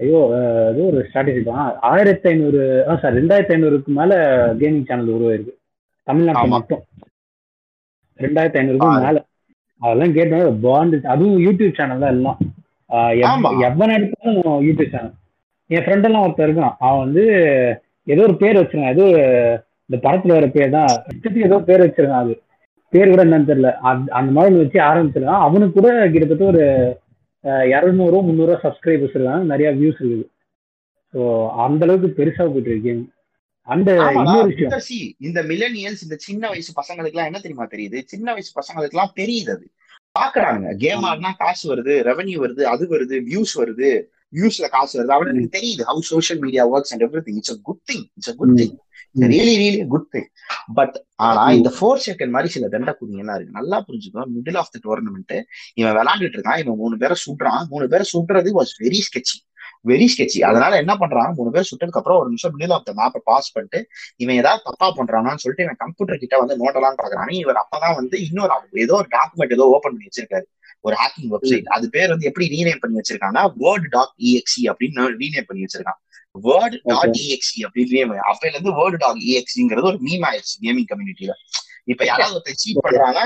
[0.00, 0.20] ஐயோ
[0.68, 1.64] அது ஒரு ஸ்ட்ராட்டஜி தான்.
[1.90, 2.60] ஆயிரத்தி ஐநூறு
[3.02, 4.12] சார் ரெண்டாயிரத்தி ஐநூறுக்கு மேல
[4.60, 5.54] கேமிங் சேனல் உருவாயிருக்கு.
[6.08, 6.82] தமிழ்நாட்டில் மட்டும்.
[8.20, 9.18] ரெண்டாயிரத்தி ஐநூறுக்கு மேல.
[9.80, 12.38] அதெல்லாம் கேட்டோம் பாண்டு அதுவும் யூடியூப் சேனல் தான் எல்லாம்.
[13.68, 15.16] எவன் எடுத்தாலும் யூடியூப் சேனல்
[15.74, 16.76] என் ஃப்ரெண்ட் எல்லாம் ஒருத்தர் இருக்கான்.
[16.86, 17.24] அவன் வந்து
[18.12, 18.94] ஏதோ ஒரு பேர் வச்சிருக்கான்.
[18.96, 19.04] ஏதோ
[19.88, 20.90] இந்த படத்துல வர பேர் தான்.
[21.12, 22.34] இஷ்டத்துக்கு ஏதோ பேர் வச்சிருக்கான் அது.
[22.92, 23.70] பேர் கூட என்னன்னு தெரியல.
[24.18, 25.44] அந்த மாதிரி வச்சு ஆரம்பிச்சிருக்கான்.
[25.46, 26.64] அவனுக்கு கூட கிட்டத்தட்ட ஒரு
[27.44, 30.26] இரநூறு முந்நூறுவா சப்ஸ்கிரைபர்ஸ் இருக்காங்க நிறைய வியூஸ் இருக்குது.
[31.14, 31.20] ஸோ
[31.64, 32.94] அந்த அளவுக்கு பெருசா போயிட்டு இருக்கு.
[33.68, 35.16] அந்த இன்னொரு விஷயம்.
[35.18, 37.98] இந்த மில்லனியல்ஸ் இந்த சின்ன வயசு பசங்களுக்கு எல்லாம் என்ன தெரியுமா தெரியுது?
[38.04, 39.66] சின்ன வயசு பசங்களுக்கு எல்லாம் தெரியுது அது.
[40.18, 43.90] பாக்குறாங்க கேம் ஆடினா காசு வருது ரெவன்யூ வருது அது வருது வியூஸ் வருது.
[44.32, 45.16] நியூஸ்ல காசு வருது.
[45.16, 48.54] அவனுக்கு தெரியுது how social media works and everything it's a good thing it's a good
[48.60, 48.76] thing
[49.32, 50.28] really really good thing
[50.74, 53.56] but ஆனா இந்த ஃபோர் செகண்ட் மாதிரி சில தண்டை குதிங்கலாம் இருக்கு.
[53.58, 54.24] நல்லா புரிஞ்சுக்கோ.
[54.36, 55.36] மிடில் ஆஃப் த டோர்னமெண்ட்
[55.74, 56.60] இவன் விளையாண்டுட்டு இருக்கான்.
[56.62, 59.38] இவன் மூணு பேரை சுடுறான் மூணு பேரை சுடுறது was very sketchy
[59.88, 61.30] very sketchy அதனால என்ன பண்றான்?
[61.34, 63.78] மூணு பேர் சுட்டதுக்கு அப்புறம் ஒரு நிமிஷம் மிடில் ஆஃப் த மேப்பை பாஸ் பண்ணிட்டு
[64.16, 68.54] இவன் ஏதாவது தப்பா பண்றானான்னு சொல்லிட்டு இவன் கம்ப்யூட்டர் கிட்ட வந்து நோட்டலாம் பாக்குறான் இவர் அப்பதான் வந்து இன்னொரு
[68.84, 70.46] ஏதோ ஒரு டாக்குமெண்ட் ஏதோ ஓபன் பண்ணி வச்சிருக்காரு.
[70.84, 75.46] ஒரு ஹேக்கிங் வெப்சைட் அது பேர் வந்து எப்படி ரீநேம் பண்ணி வச்சிருக்காங்கன்னா வேர்ட் டாட் இஎக்ஸி அப்படின்னு ரீநேம்
[75.46, 76.00] பண்ணி வச்சிருக்கான்.
[76.44, 77.98] வேர்ட் டாட் இஎக்ஸி அப்படின்னு
[78.30, 81.34] அப்பையில இருந்து வேர்ட் டாட் இஎக்ஸிங்கிறது ஒரு மீம் ஆயிடுச்சு கேமிங் கம்யூனிட்டியில
[81.84, 83.20] இப்ப யாராவது ஒருத்தர் சீட் பண்றாங்க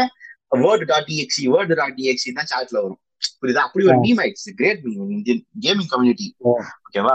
[0.52, 3.00] word dot exe word dot exe தான் சாட்ல வரும்.
[3.40, 3.62] புரியுதா?
[3.66, 4.50] அப்படி ஒரு மீம் ஆயிடுச்சு.
[4.54, 6.26] Great meme Indian gaming community
[6.84, 7.14] ஓகேவா?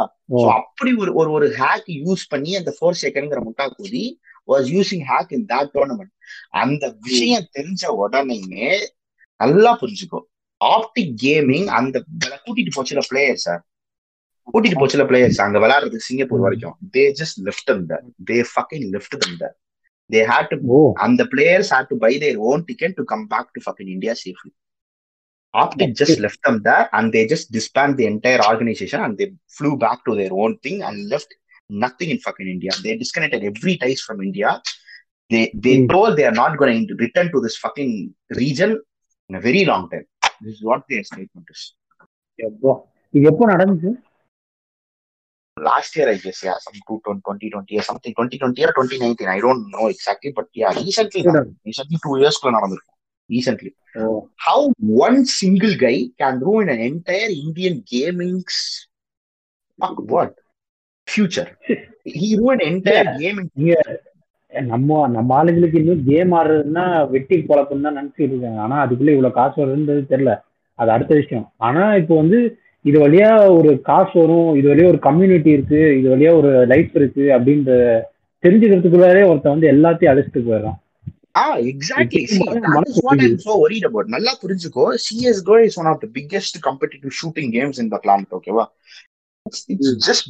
[0.53, 4.03] அப்படி ஒரு ஒரு ஒரு ஹேக் யூஸ் பண்ணி அந்த ஃபோர் செகண்ட்ங்கிற முட்டா கூதி
[4.47, 6.13] was using hack in that tournament
[6.61, 8.69] அந்த விஷயம் தெரிஞ்ச உடனேயுமே
[9.39, 10.19] நல்லா புரிஞ்சுக்கோ.
[10.75, 11.97] ஆப்டிக் கேமிங் அந்த
[12.45, 13.61] கூட்டிட்டு போச்சுல பிளேயர் சார்
[14.53, 19.17] கூட்டிட்டு போச்சுல பிளேயர்ஸ் அங்க விளையாடுறது சிங்கப்பூர் வரைக்கும் they just left them there they fucking left
[19.23, 19.55] them there
[20.09, 23.61] they had to அந்த players had to buy their own ticket to come back to
[23.67, 24.51] fucking India safely
[25.53, 29.77] Optic just left them there and they just disbanded the entire organization and they flew
[29.77, 31.33] back to their own thing and left
[31.69, 32.71] nothing in fucking India.
[32.83, 34.61] They disconnected every ties from India.
[35.31, 35.89] They they mm.
[35.89, 38.79] told they are not going to return to this fucking region
[39.29, 39.41] in a
[40.41, 41.63] This is what their statement is.
[43.11, 43.91] இது எப்போ நடந்துச்சு
[45.69, 49.27] last year, I guess, yeah, some 2020 or something, 2020 or 2019.
[49.27, 51.21] I don't know exactly, but yeah, recently,
[51.65, 52.39] recently two years
[53.29, 53.75] recently.
[53.95, 54.29] Oh.
[54.35, 58.87] How one single guy can ruin an entire Indian gaming's
[59.79, 60.35] fuck what
[61.07, 61.57] future?
[62.03, 63.17] He ruined entire yeah.
[63.17, 63.51] gaming.
[63.55, 63.81] Yeah.
[64.49, 69.65] நம்ம நம்ம ஆளுங்களுக்கு இன்னும் game ஆடுறதுன்னா வெட்டி குழப்பம் தான் நினைச்சிட்டு இருக்காங்க ஆனா அதுக்குள்ள இவ்வளவு காசு
[69.65, 70.41] வருதுன்றது தெரியல
[70.75, 75.49] அது அடுத்த விஷயம் ஆனா இப்போ வந்து இது வழியா ஒரு காசு வரும் இது வழியா ஒரு கம்யூனிட்டி
[75.49, 78.01] இருக்கு இது வழியா ஒரு லைஃப் இருக்கு அப்படின்ற
[78.41, 80.79] தெரிஞ்சுக்கிறதுக்குள்ளாரே ஒருத்தன் வந்து எல்லாத்தையும் அழைச்சிட்டு போயிடுறான்.
[84.05, 84.97] நல்லா புரிஞ்சுக்கோ
[86.61, 88.65] competitive shooting games in the planet, okay?
[89.49, 90.09] It's, it's mm.
[90.09, 90.23] just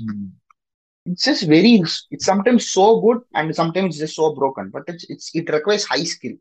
[1.06, 1.82] it's just very
[2.12, 4.70] it's sometimes so good and sometimes it's just so broken.
[4.70, 6.34] But it's, it's it requires high skill.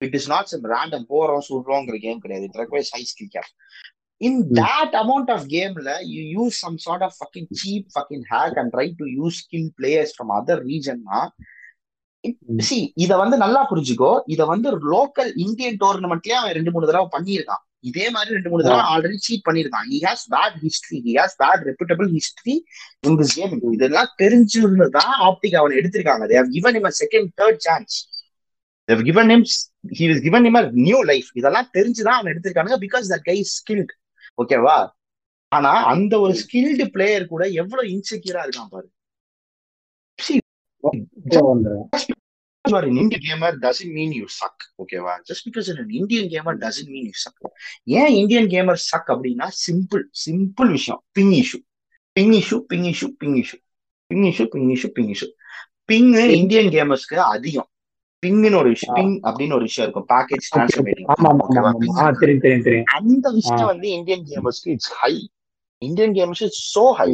[0.00, 2.20] It is not some random poor or so wrong game.
[2.24, 3.44] It requires high skill cap.
[4.20, 4.54] In mm.
[4.54, 8.88] that amount of game, you use some sort of fucking cheap fucking hack and try
[8.88, 11.04] to use skilled players from other region.
[11.10, 11.30] Huh?
[12.66, 17.62] See இத வந்து நல்லா புரிஞ்சுக்கோ இத வந்து local Indian டோர்னமெண்ட்லயே அவன் ரெண்டு மூணு தடவை பண்ணியிருக்கான்
[17.84, 21.62] இதே மாதிரி ரெண்டு மூணு தடவை ஆல்ரெடி சீட் பண்ணிருக்கான் he has bad history he has bad
[21.68, 22.54] reputable history
[23.06, 26.24] in this game இதெல்லாம் தெரிஞ்சிருந்ததான் ஆப்டிக் அவன் எடுத்திருக்காங்க.
[26.30, 27.94] They have given him second third chance
[28.88, 29.44] they've given him
[29.94, 33.94] he was given him new life இதெல்லாம் தெரிஞ்சுதான் அவன் எடுத்திருக்காங்க because that guy skilled
[34.38, 34.78] ஓகேவா
[35.52, 38.88] ஆனா அந்த ஒரு ஸ்கில்டு பிளேயர் கூட எவ்வளவு இன்செக்யூரா இருக்கான் பாரு.
[42.66, 44.56] You are an Indian gamer doesn't mean you suck.
[45.28, 47.36] Just because you're an Indian gamer doesn't mean you suck.
[48.00, 51.02] ஏன் இந்தியன் கேமர் சக் அப்படின்னா சிம்பிள் சிம்பிள் விஷயம்.
[51.18, 51.58] Ping issue
[52.16, 53.58] ping issue ping issue ping issue
[54.10, 55.28] ping issue ping issue ping issue
[55.90, 57.68] ping Indian கேமர்ஸ்க்கு அதிகம்.
[58.22, 58.96] பிங்னு ஒரு விஷயம்.
[58.98, 60.08] Ping அப்படின்னு ஒரு விஷயம் இருக்கும்.
[60.12, 61.08] பேக்கேஜ் டிரான்ஸ்ஃபர்மேட்டிங்
[62.98, 65.14] அந்த விஷயம் வந்து Indian கேமர்ஸ்க்கு it's high
[65.88, 67.10] Indian gamers is so high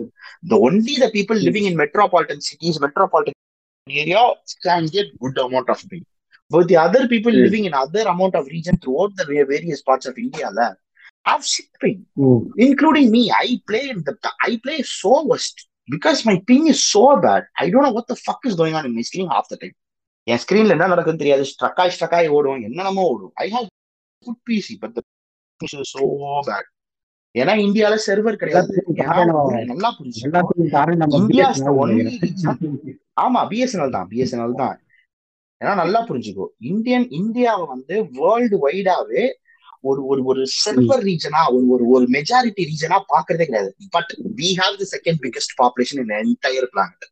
[0.52, 3.38] the only the people living in metropolitan cities metropolitan
[3.88, 6.04] area can get good amount of ping.
[6.48, 7.42] But the other people mm.
[7.42, 10.72] living in other amount of region throughout the various parts of India la,
[11.24, 12.50] have shit ping, mm.
[12.56, 13.30] including me.
[13.30, 17.44] I play in the I play so worst because my ping is so bad.
[17.58, 19.76] I don't know what the fuck is going on in my screen half the time.
[20.30, 23.66] என் ஸ்கிரீன்ல என்ன நடக்குதுன்னு தெரியாது ஸ்ட்ரக்காய் ஸ்ட்ரக்காய் ஓடும் என்னென்னமோ ஓடும் I have
[24.26, 24.98] good PC but
[25.92, 26.02] so
[26.48, 26.68] bad
[27.34, 28.72] ஏன்னா இந்தியால சர்வர் கிடையாது.
[29.72, 30.22] நல்லா புரிஞ்சு
[31.20, 31.46] இந்தியா
[33.24, 34.76] ஆமா பிஎஸ்என்எல் தான் பிஎஸ்என்எல் தான்.
[35.60, 36.46] ஏன்னா நல்லா புரிஞ்சுக்கோ.
[36.70, 39.24] இந்தியன் இந்தியாவை வந்து வேர்ல்டு வைடாவே
[39.88, 43.70] ஒரு ஒரு ஒரு சர்வர் ரீஜனா ஒரு ஒரு ஒரு மெஜாரிட்டி ரீஜனா பாக்குறதே கிடையாது.
[43.96, 47.06] But we have the second biggest population in entire planet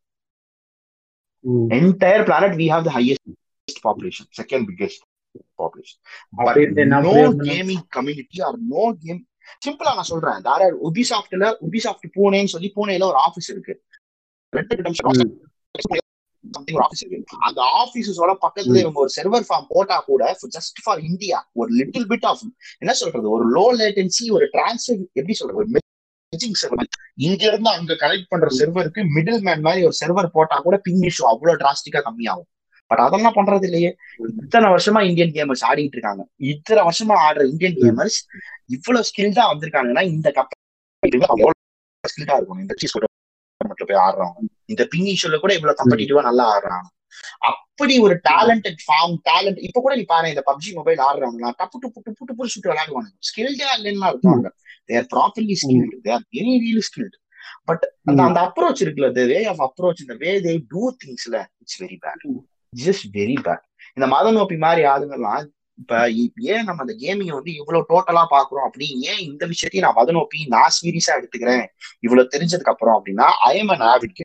[1.79, 5.03] entire planet we have the highest population second biggest
[5.61, 6.01] population
[6.41, 6.61] but
[7.09, 7.17] no
[7.49, 9.23] gaming community or no game
[9.67, 10.41] சிம்பிளா நான் சொல்றேன்.
[10.49, 13.75] தார உபிசாஃப்ட்ல உபிசாஃப்ட் பூனேன்னு சொல்லி பூனேல ஒரு ஆபீஸ் இருக்கு.
[17.49, 20.23] அந்த ஆபீஸஸோட பக்கத்துல இவங்க ஒரு சர்வர் ஃபார்ம் போட்டா கூட
[20.57, 22.45] ஜஸ்ட் ஃபார் இந்தியா ஒரு லிட்டில் பிட் ஆஃப்
[22.79, 23.27] என்ன சொல்றது?
[23.31, 25.61] ஒரு லோ லேட்டன்சி ஒரு டிரான்ஸ்ஃபர் எப்படி சொல்றது?
[25.61, 25.69] ஒரு
[27.27, 31.25] இங்க இருந்து அங்க கனெக்ட் பண்ற சர்வருக்கு மிடில் மேன் மாதிரி ஒரு சர்வர் போட்டா கூட பிங் இஷ்யூ
[31.33, 32.49] அவ்வளவு டிராஸ்டிக்கா கம்மியாகும்.
[32.91, 33.91] பட் அதெல்லாம் பண்றது இல்லையே
[34.39, 38.19] இத்தனை வருஷமா இந்தியன் கேமர்ஸ் ஆடிட்டு இருக்காங்க இத்தனை வருஷமா ஆடுற இந்தியன் கேமர்ஸ்
[38.77, 41.57] இவ்வளவு ஸ்கில் தான் வந்திருக்காங்கன்னா இந்த கப்பல்
[42.05, 42.95] ஸ்கில்டா இருக்கும் இந்த சீஸ்
[43.61, 44.41] மட்டும் போய் ஆடுறவங்க
[44.73, 46.89] இந்த பிங்கி ஷோல கூட இவ்வளவு காம்படிட்டிவா நல்லா ஆடுறாங்க
[47.49, 52.01] அப்படி ஒரு டேலண்டட் ஃபார்ம் டேலண்ட் இப்ப கூட நீ பாரு இந்த பப்ஜி மொபைல் ஆடுறவங்க டப்பு டுப்பு
[52.07, 54.49] டுப்பு டுப்பு சுட்டு விளையாடுவாங்க ஸ்கில்டா இல்லைன்னா இருப்பாங்க.
[54.89, 57.17] They're properly skilled they're very really skilled
[57.69, 61.99] but அந்த அந்த அப்ரோச் இருக்குல்ல வே ஆஃப் அப்ரோச் இந்த way they do திங்ஸ்ல it's very
[62.05, 62.25] bad
[62.73, 63.65] just very bad
[63.97, 65.45] இந்த மத நோப்பி மாதிரி ஆளுங்கெல்லாம்
[65.79, 65.99] இப்ப
[66.53, 70.39] ஏன் நம்ம அந்த கேமிங் வந்து இவ்வளவு டோட்டலா பாக்குறோம் அப்படின்னு ஏன் இந்த விஷயத்தையும் நான் மத நோப்பி
[70.55, 71.65] நான் சீரியஸா எடுத்துக்கிறேன்?
[72.01, 74.23] இவ்வளவு தெரிஞ்சதுக்கு அப்புறம் அப்படின்னா ஐஎம் அன் ஆபிட்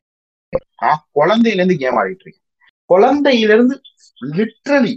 [0.82, 2.46] நான் குழந்தையில இருந்து கேம் ஆடிட்டு இருக்கேன்.
[2.90, 3.76] குழந்தையில இருந்து
[4.20, 4.94] லிட்ரலி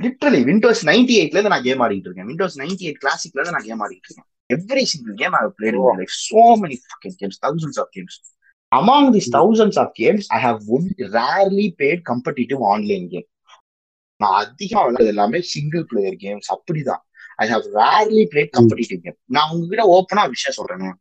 [0.00, 2.28] லிட்ரலி விண்டோஸ் நைன்டி எயிட்ல இருந்து நான் கேம் ஆடிட்டு இருக்கேன்.
[2.30, 4.28] விண்டோஸ் நைன்டி எயிட் கிளாசிக்ல இருந்து நான் கேம் ஆடிட்டு இருக்கேன்.
[4.50, 6.76] Every single game I played life so many
[7.20, 8.18] games thousands of games
[8.76, 13.28] among these thousands of games i have only rarely played competitive online game.
[14.16, 17.02] நான் அதிகம் விளையாடுறது எல்லாமே சிங்கிள் பிளேயர் கேம்ஸ் அப்படிதான்.
[17.36, 20.94] I have rarely played competitive game நான் உங்ககிட்ட ஓப்பனா விஷயம் சொல்றேன்.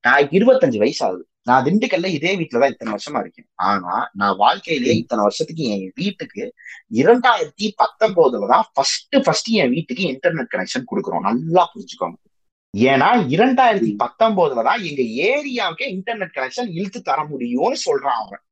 [0.00, 3.48] நான் இருபத்தஞ்சு வயசு ஆகுது நான் திண்டுக்கல்ல இதே வீட்டுலதான் இத்தனை வருஷமா இருக்கேன்.
[3.54, 6.54] ஆனா நான் வாழ்க்கையிலேயே இத்தனை வருஷத்துக்கு என் வீட்டுக்கு
[6.92, 11.20] இரண்டாயிரத்தி பத்தொன்பதுல தான் ஃபர்ஸ்ட் ஃபர்ஸ்ட் என் வீட்டுக்கு இன்டர்நெட் கனெக்ஷன் கொடுக்குறோம்.
[11.20, 12.33] நல்லா புரிஞ்சுக்கோங்க.
[12.74, 18.42] ஏன்னா இரண்டாயிரத்தி பத்தொன்பதுல தான் எங்க ஏரியாவுக்கே இன்டர்நெட் கனெக்ஷன் இழுத்து தர முடியும்னு சொல்றான் அவன்.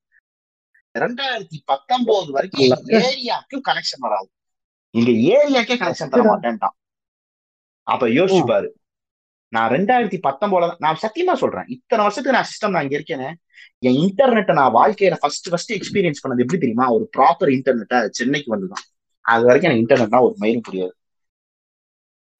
[0.98, 4.30] ரெண்டாயிரத்தி பத்தொன்பது வரைக்கும் ஏரியாவுக்கு கனெக்ஷன் வராது.
[4.90, 6.76] எங்க ஏரியாக்கே கனெக்ஷன் தர மாட்டேன்ட்டான்.
[7.82, 8.76] அப்ப யோசிச்சு பாரு
[9.48, 11.66] நான் ரெண்டாயிரத்தி பத்தொன்பதுல நான் சத்தியமா சொல்றேன்.
[11.66, 13.32] இத்தனை வருஷத்துக்கு நான் சிஸ்டம் நான் இங்க இருக்கேனே.
[13.78, 16.90] என் இன்டர்நெட்டை நான் வாழ்க்கையில ஃபர்ஸ்ட் ஃபர்ஸ்ட் எக்ஸ்பீரியன்ஸ் பண்ணது எப்படி தெரியுமா?
[16.90, 18.84] ஒரு ப்ராப்பர் இன்டர்நெட்டை சென்னைக்கு வந்துதான்.
[19.20, 20.94] அது வரைக்கும் எனக்கு இன்டர்நெட்னா ஒரு மயிலும் புரியாது.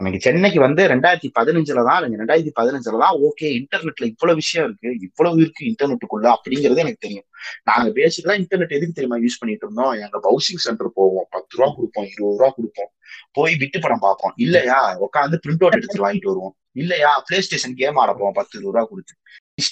[0.01, 4.91] எனக்கு சென்னைக்கு வந்து ரெண்டாயிரத்தி பதினஞ்சுல தான் எனக்கு ரெண்டாயிரத்தி பதினஞ்சுல தான் ஓகே இன்டர்நெட்ல இவ்வளவு விஷயம் இருக்கு
[5.01, 7.27] இவ்வளவு இருக்கு இன்டர்நெட்டுக்குள்ள அப்படிங்கிறது எனக்கு தெரியும்.
[7.63, 9.93] நாங்க பேசிக்கலாம் இன்டர்நெட் எதுக்கு தெரியுமா யூஸ் பண்ணிட்டு இருந்தோம்?
[10.05, 11.27] எங்க பவுசிங் சென்டர் போவோம்.
[11.31, 12.91] பத்து ரூபா கொடுப்போம் இருபது ரூபா கொடுப்போம்.
[13.33, 14.35] போய் விட்டு படம் பார்ப்போம்.
[14.37, 14.79] இல்லையா?
[15.07, 16.55] உட்காந்து பிரிண்ட் அவுட் எடுத்து வாங்கிட்டு வருவோம்.
[16.73, 17.13] இல்லையா?
[17.27, 18.37] பிளே ஸ்டேஷன் கேம் ஆட போவோம்.
[18.41, 19.15] பத்து இருபது ரூபா கொடுத்து.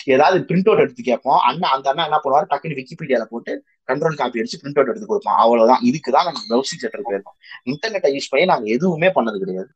[0.05, 1.39] ஏதாவது பிரிண்ட் அவுட் எடுத்து கேட்போம்.
[1.39, 2.49] அண்ணா அந்த அண்ணா என்ன பண்ணுவாரு?
[2.51, 3.53] டக்குனு விக்கிபீடியால போட்டு
[3.89, 5.85] கண்ட்ரோல் காப்பி அடிச்சு பிரிண்ட் அவுட் எடுத்து கொடுப்போம் அவ்வளவுதான்.
[5.91, 7.39] இதுக்குதான் நாங்க பவுசிங் சென்டர் போயிருந்தோம்
[7.73, 9.71] இன்டர்நெட்டை யூஸ் பண்ணி நாங்க எதுவுமே பண்ணது கிடையாது.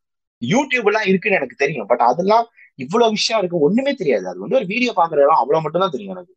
[0.52, 1.86] யூடியூப் எல்லாம் இருக்குன்னு எனக்கு தெரியும்.
[1.86, 2.46] பட் அதெல்லாம்
[2.78, 4.28] இவ்வளவு விஷயம் இருக்கு ஒண்ணுமே தெரியாது.
[4.28, 6.32] அது வந்து ஒரு வீடியோ பாக்குற இடம் அவ்வளவு மட்டும் தான் தெரியும் எனக்கு.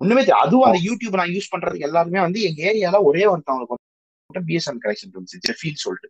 [0.00, 3.78] ஒண்ணுமே தெரியும் அதுவும் அந்த யூடியூப் நான் யூஸ் பண்றதுக்கு எல்லாருமே வந்து எங்க ஏரியால ஒரே ஒருத்தவங்களுக்கு
[4.30, 5.38] பிஎஸ்என் கனெக்ஷன் இருந்துச்சு.
[5.46, 6.08] ஜெஃபின்னு சொல்லிட்டு.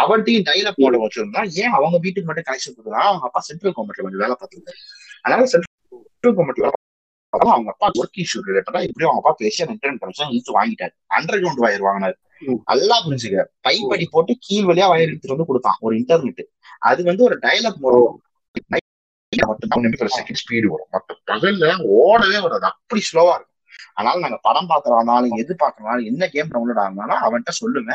[0.00, 4.22] அவன்கிட்டையும் டைலப் போட வச்சிருந்தா ஏன் அவங்க வீட்டுக்கு மட்டும் கனெக்ஷன் கொடுக்குறா அவங்க அப்பா சென்ட்ரல் கவர்மெண்ட்ல கொஞ்சம்
[4.24, 4.80] வேலை பார்த்துருந்தாரு
[5.22, 6.70] அதனால சென்ட்ரல் கவர்மெண்ட்ல
[7.32, 10.94] பார்த்தா அவங்க அப்பா ஒர்க் இஷ்யூ ரிலேட்டடா இப்படியும் அவங்க அப்பா பேசி இன்டர்நெட் கனெக்ஷன் இழுத்து வாங்கிட்டாரு.
[11.16, 12.16] அண்டர் கிரவுண்ட் வயர் வாங்கினாரு
[12.70, 13.44] நல்லா புரிஞ்சுக்க.
[13.66, 16.42] பைப் அடி போட்டு கீழ் வழியா வயர் எடுத்துட்டு வந்து கொடுத்தான் ஒரு இன்டர்நெட்
[16.90, 18.18] அது வந்து ஒரு டயலாக் வரும்
[19.50, 20.90] மட்டும்தான் செகண்ட் ஸ்பீடு வரும்.
[20.94, 21.68] மற்ற பகல்ல
[21.98, 22.66] ஓடவே வராது.
[22.70, 23.48] அப்படி ஸ்லோவா இருக்கும்.
[23.94, 27.92] அதனால நாங்க படம் பாக்குறோம்னாலும் எது பாக்குறோம்னாலும் என்ன கேம் டவுன்லோட் ஆகுனாலும் அவன்கிட்ட சொல்லுங்க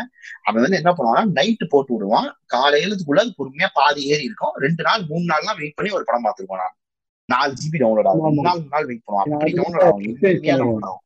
[0.47, 2.27] அவன் வந்து என்ன பண்ணுவான்னா நைட்டு போட்டு விடுவான்.
[2.55, 4.53] காலையிலத்துக்குள்ள அது பொறுமையா பாதி ஏறி இருக்கும்.
[4.65, 6.75] ரெண்டு நாள் மூணு நாள்லாம் வெயிட் பண்ணி ஒரு படம் பார்த்துருக்கோம் நான்
[7.33, 10.03] நாலு ஜிபி டவுன்லோட் ஆகும் மூணு நாள் வெயிட் பண்ணுவோம் அப்படி டவுன்லோட் ஆகும்.
[10.07, 11.03] இனிமையா டவுன்லோட் ஆகும்.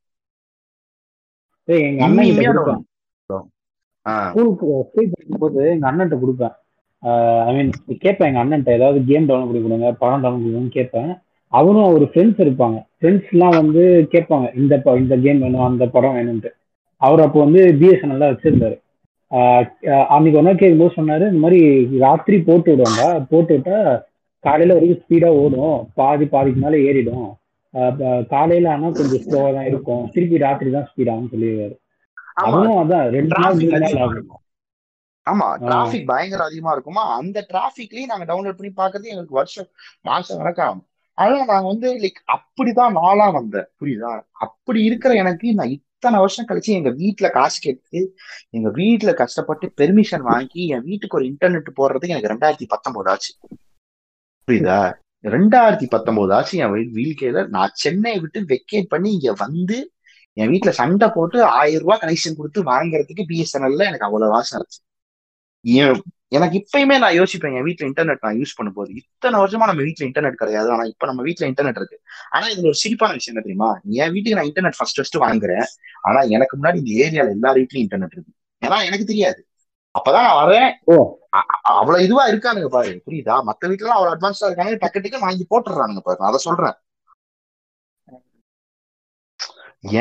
[1.89, 2.83] எங்க அண்ணன் கிட்ட கொடுப்பேன்.
[4.93, 6.55] படிக்கும்போது எங்க அண்ணன்ட்ட கொடுப்பேன்.
[7.47, 7.71] ஐ மீன்
[8.03, 8.77] கேட்பேன் எங்க அண்ணன்ட்ட.
[8.79, 11.11] ஏதாவது கேம் டவுன்லோட் பண்ணி கொடுங்க படம் டவுன்லோட் கொடுங்கன்னு கேட்பேன்.
[11.59, 12.77] அவரும் ஒரு ஃப்ரெண்ட்ஸ் இருப்பாங்க.
[12.97, 16.51] ஃப்ரெண்ட்ஸ்லாம் வந்து கேட்பாங்க இந்த இந்த கேம் வேணும் அந்த படம் வேணும்ட்டு
[17.01, 18.77] அவர் அப்போ வந்து பிஎஸ்என்எல் தான் வச்சிருந்தாரு.
[20.13, 21.59] அன்னைக்கு நாள் கேட்கும்போது சொன்னாரு இந்த மாதிரி
[22.05, 23.77] ராத்திரி போட்டு விடுவாங்க போட்டு விட்டா
[24.43, 25.77] காலையில வரைக்கும் ஸ்பீடா ஓடும்.
[25.99, 27.29] பாதி பாதிக்கு மேல ஏறிடும்.
[28.33, 30.03] காலையில ஆனா கொஞ்சம் ஸ்லோவா தான் இருக்கும்.
[30.13, 31.75] திருப்பி ராத்திரி தான் ஸ்பீட் சொல்லிடுவாரு.
[32.43, 34.39] அவனும் அதான் ரெண்டு நாள் ஆகும்.
[35.27, 35.47] ஆமா.
[35.65, 37.03] டிராபிக் பயங்கர அதிகமா இருக்குமா?
[37.17, 39.67] அந்த டிராபிக்லயும் நாங்க டவுன்லோட் பண்ணி பாக்குறது எங்களுக்கு வருஷம்
[40.09, 40.83] மாசம் கணக்காகும்.
[41.17, 43.67] ஆனா நாங்க வந்து லைக் அப்படிதான் நாளா வந்தேன்.
[43.79, 44.11] புரியுதா?
[44.45, 47.99] அப்படி இருக்கிற எனக்கு நான் இத்தனை வருஷம் கழிச்சு எங்க வீட்டுல காசு கேட்டு
[48.49, 53.33] எங்க வீட்டுல கஷ்டப்பட்டு பெர்மிஷன் வாங்கி என் வீட்டுக்கு ஒரு இன்டர்நெட் போடுறதுக்கு எனக்கு ரெண்டாயிரத்தி பத்தொன்பது ஆச்சு.
[54.51, 54.93] புரியுதா?
[55.23, 59.91] ரெண்டாயிரத்தி பத்தொன்பது ஆச்சு என் வீழ்க்கையில நான் சென்னையை விட்டு வெக்கேட் பண்ணி இங்க வந்து
[60.33, 64.79] என் வீட்டுல சண்டை போட்டு ஆயிரம் ரூபாய் கனெக்ஷன் கொடுத்து வாங்குறதுக்கு பிஎஸ்என்எல்ல எனக்கு அவ்வளவு ஆசை ஆச்சு
[65.65, 68.89] ஏன் எனக்கு இப்பயுமே நான் யோசிப்பேன் என் வீட்டுல இன்டர்நெட் நான் யூஸ் பண்ணும்போது.
[68.89, 72.01] இத்தனை வருஷமா நம்ம வீட்டுல இன்டர்நெட் கிடையாது ஆனா இப்ப நம்ம வீட்டுல இன்டர்நெட் இருக்கு.
[72.29, 73.79] ஆனா இதுல ஒரு சிரிப்பான விஷயம் என்ன தெரியுமா?
[73.85, 75.63] என் வீட்டுக்கு நான் இன்டர்நெட் ஃபர்ஸ்ட் ஃபர்ஸ்ட் வாங்குறேன்.
[76.01, 78.33] ஆனா எனக்கு முன்னாடி இந்த ஏரியால எல்லா வீட்லயும் இன்டர்நெட் இருக்கு.
[78.61, 79.45] ஏன்னா எனக்கு தெரியாது.
[79.95, 80.69] அப்பதான் நான் வரேன்
[81.79, 82.91] அவ்வளவு இதுவா இருக்கானுங்க பாரு.
[83.05, 83.35] புரியுதா?
[83.49, 86.19] மத்த வீட்டுல அவ்வளவு அட்வான்ஸா இருக்காங்க டக்கு டக்கு வாங்கி போட்டுறானுங்க பாரு.
[86.21, 86.75] நான் அதை சொல்றேன்.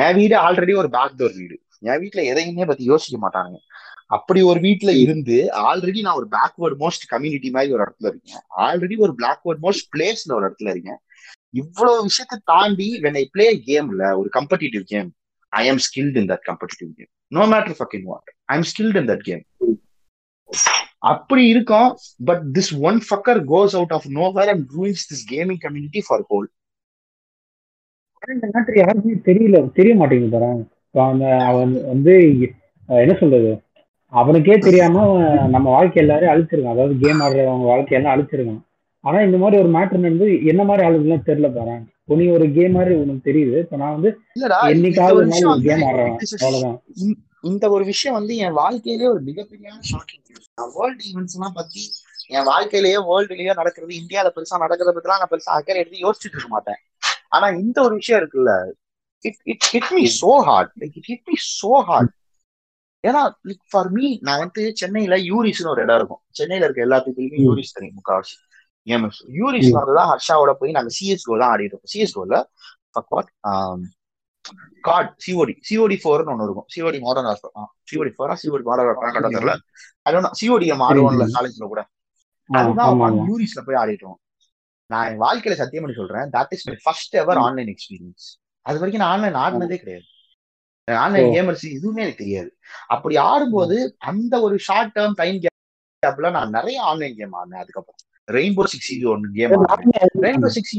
[0.03, 1.57] என் வீடு ஆல்ரெடி ஒரு பேக் டோர் வீடு.
[1.88, 3.57] என் வீட்ல எதையுமே பத்தி யோசிக்க மாட்டாங்க
[4.16, 5.37] அப்படி ஒரு வீட்ல இருந்து
[5.68, 8.42] ஆல்ரெடி நான் ஒரு பேக்வர்ட் மோஸ்ட் கம்யூனிட்டி மாதிரி ஒரு இடத்துல இருக்கேன்.
[8.66, 11.00] ஆல்ரெடி ஒரு பேக்வர்ட் மோஸ்ட் பிளேஸ்ல ஒரு இடத்துல இருக்கேன்.
[11.62, 15.09] இவ்வளவு விஷயத்தை தாண்டி வென் ஐ பிளே கேம்ல ஒரு competitive game
[15.53, 19.10] I am skilled in that competitive game no matter fucking what I am skilled in
[19.12, 19.42] that game
[21.10, 21.90] அப்படி இருக்கும்
[22.28, 24.08] but this one fucker goes out of
[24.38, 26.24] nowhere and ruins this gaming community for
[28.22, 29.58] ஆனா இந்த யாருக்குமே தெரியல.
[29.76, 30.48] தெரிய மாட்டேங்குது பாரு.
[30.86, 32.14] இப்போ அந்த அவன் வந்து
[32.88, 33.50] என்ன சொல்றது?
[34.12, 36.74] அவனுக்கே தெரியாம அவன் நம்ம வாழ்க்கை எல்லாரையும் அழிச்சிருக்கான்.
[36.76, 38.60] அதாவது கேம் ஆடுறவங்க வாழ்க்கையெல்லாம் அழிச்சிருக்கான்.
[39.04, 41.76] ஆனா இந்த மாதிரி ஒரு மேட்டர் நடந்து என்ன மாதிரி ஆளுங்கெல்லாம் தெரியல பாரு.
[42.02, 43.56] இப்போ நீ ஒரு கேம் மாதிரி உனக்கு தெரியுது.
[43.64, 44.10] இப்போ நான் வந்து
[44.74, 45.18] என்னைக்காவது
[45.54, 46.14] ஒரு கேம் ஆடுறேன்.
[46.44, 46.78] அவ்வளவுதான்.
[47.44, 50.24] இந்த- ஒரு விஷயம் வந்து என் வாழ்க்கையிலேயே ஒரு மிகப்பெரிய ஷாக்கிங்
[50.55, 51.83] நான் வேர்ல்டு ஈவெண்ட்ஸ் எல்லாம் பத்தி
[52.29, 56.81] என் வாழ்க்கையிலேயே வேர்ல்டுலயே நடக்கிறது இந்தியால பெருசா நடக்கிறத பத்திலாம் நான் பெருசா அக்கறை எடுத்து யோசிச்சுட்டு இருக்க மாட்டேன்.
[57.29, 58.53] ஆனா இந்த ஒரு விஷயம் இருக்குல்ல
[59.24, 62.12] it it hit me so hard like it hit me so hard
[63.05, 63.22] ஏன்னா
[63.70, 66.22] ஃபார் மீ நான் வந்து சென்னையில யூரிஸ்னு ஒரு இடம் இருக்கும்.
[66.31, 68.37] சென்னையில இருக்க எல்லா பீப்புளுக்கும் யூரிஸ் தெரியும் முக்காவாசி
[69.40, 71.92] யூரிஸ்ல தான் ஹர்ஷாவோட போய் நாங்க சிஎஸ்கோ தான் ஆடிட்டு இருக்கோம்.
[71.94, 72.35] சிஎஸ்கோல
[74.81, 76.66] கார்ட் சிஓடி சிஓடி ஃபோர்னு ஒன்று இருக்கும்.
[76.74, 77.38] சிஓடி மாடர்ன்
[77.90, 79.57] சிஓடி ஃபோரா சிஓடி மாடர்ன் தெரியல.
[80.03, 81.87] அது சிஓடி ஆடுவோம்ல காலேஜ்ல கூட.
[82.48, 84.18] அதுதான் யூரிஸ்ல போய் ஆடிட்டோம்
[84.87, 86.31] நான் என் வாழ்க்கையில சத்தியம் பண்ணி சொல்றேன்.
[86.31, 88.24] That is my first ever online experience
[88.61, 90.05] அது வரைக்கும் நான் ஆன்லைன் ஆடினதே கிடையாது.
[90.85, 91.33] ஆன்லைன்.
[91.35, 92.50] கேமர்ஸ் எதுவுமே எனக்கு தெரியாது.
[92.87, 95.40] அப்படி ஆடும்போது அந்த ஒரு ஷார்ட் டேர்ம் டைம்
[96.07, 97.62] கேப்ல நான் நிறைய ஆன்லைன் கேம் ஆடினேன்.
[97.64, 98.00] அதுக்கப்புறம்.
[98.33, 99.64] ரெயின்போ சிக்ஸ் ஒன்னு கேம்
[100.22, 100.76] ரெயின்போ சிக்ஸ்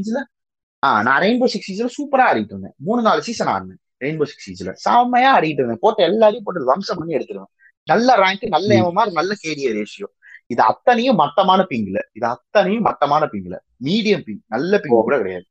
[0.83, 2.73] சீஸ்ல ஆ நான் ரெயின்போ சிக்ஸ் சீஸ்ல சூப்பரா ஆடிட்டு இருந்தேன்.
[2.77, 5.77] மூணு நாலு சீசன் ஆடினேன் ரெயின்போ சிக்ஸ் சீஸ்ல செம்மையா ஆடிட்டு இருந்தேன்.
[5.79, 7.51] போட்டு எல்லாரையும் போட்டு வம்சம் பண்ணி எடுத்துருவேன்.
[7.83, 8.79] நல்ல ரேங்க் நல்ல ம்.
[8.81, 10.07] எம்எம்ஆர் நல்ல கேடிய ரேஷியோ
[10.47, 15.45] இது அத்தனையும் மட்டமான பிங்ல இது அத்தனையும் மட்டமான பிங்ல மீடியம் பிங் நல்ல பிங் கூட கிடையாது.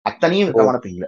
[0.00, 1.06] அத்தனையும் விதமான பிங்ல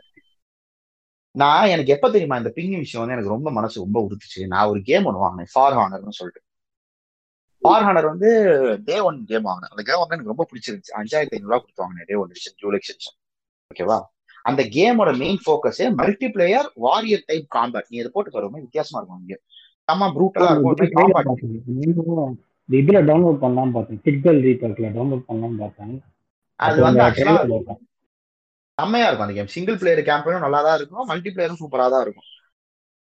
[1.31, 4.47] நான் எனக்கு எப்ப தெரியுமா இந்த பிங் விஷயம் வந்து எனக்கு ரொம்ப மனசு ரொம்ப உறுத்துச்சு.
[4.47, 5.47] நான் ஒரு கேம் ஒன்று வாங்கினேன்.
[5.53, 6.43] ஃபார் ஹானர்னு சொல்லிட்டு.
[7.59, 8.31] ஃபார் ஹானர் வந்து
[8.85, 9.71] டே ஒன் கேம் வாங்கினேன்.
[9.71, 10.93] அந்த கேம் வந்து எனக்கு ரொம்ப பிடிச்சிருந்துச்சு.
[11.01, 12.05] அஞ்சாயிரத்தி ஐநூறு ரூபா கொடுத்து வாங்கினேன்.
[12.07, 13.17] Day one edition July extension
[13.73, 13.99] ஓகேவா?
[14.45, 19.29] அந்த கேமோட மெயின் ஃபோக்கஸே multiplayer warrior type combat நீ இதை போட்டு பாருங்க வித்தியாசமா இருக்கும்
[19.31, 19.43] கேம்
[19.89, 22.35] நம்ம ப்ரூட்டலா இருக்கும்.
[22.69, 24.01] இதுல டவுன்லோட் பண்ணலாம் பார்த்தேன்.
[24.05, 25.95] கிட்கல் ரீபர்க்ல டவுன்லோட் பண்ணலாம் பார்த்தேன்.
[26.61, 27.01] அது வந்து
[28.79, 31.09] செம்மையா இருக்கும் அந்த கேம் சிங்கிள் பிளேயர் கேம்பெயினும் நல்லா தான் இருக்கும்.
[31.11, 32.29] மல்டி பிளேயரும் சூப்பரா தான் இருக்கும்.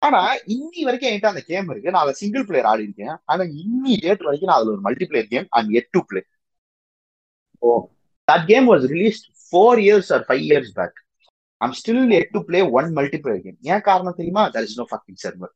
[0.02, 0.20] ஆனா
[0.54, 1.92] இன்னி வரைக்கும் என்கிட்ட அந்த கேம் இருக்கு.
[1.94, 3.16] நான் அதை சிங்கிள் பிளேயர் ஆடி இருக்கேன்.
[3.24, 6.22] ஆனா இன்னி டேட் வரைக்கும் நான் அதுல ஒரு multiplayer game and used to play
[7.62, 7.70] oh.
[8.28, 10.98] That game was released four years or five years back
[11.60, 12.90] I'm still used to play one
[13.22, 14.44] multiplayer game ஏன் காரணம் தெரியுமா?
[14.54, 15.52] There is no fucking server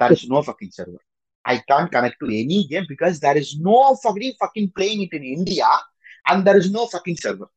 [0.00, 1.04] there is no fucking server
[1.44, 5.28] I can't connect to any game because there is no fucking fucking playing it in
[5.36, 5.70] India
[6.26, 7.52] and there is no fucking server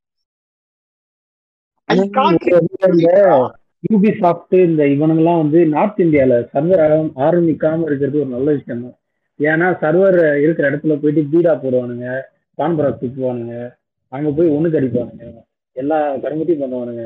[4.20, 6.84] Ubisoft இந்த இவனுங்கெல்லாம் வந்து north இந்தியால server
[7.26, 8.98] ஆரம்பிக்காம இருக்கிறது ஒரு நல்ல விஷயம் தான்
[9.40, 12.08] ஏன்னா சர்வர் இருக்கிற இடத்துல போயிட்டு பீடா போடுவானுங்க
[12.58, 13.56] கான்பரா தூக்குவானுங்க
[14.14, 15.26] அங்க போய் ஒண்ணு கடிப்பானுங்க.
[15.76, 17.04] எல்லா கருமத்தையும் பண்ணுவானுங்க.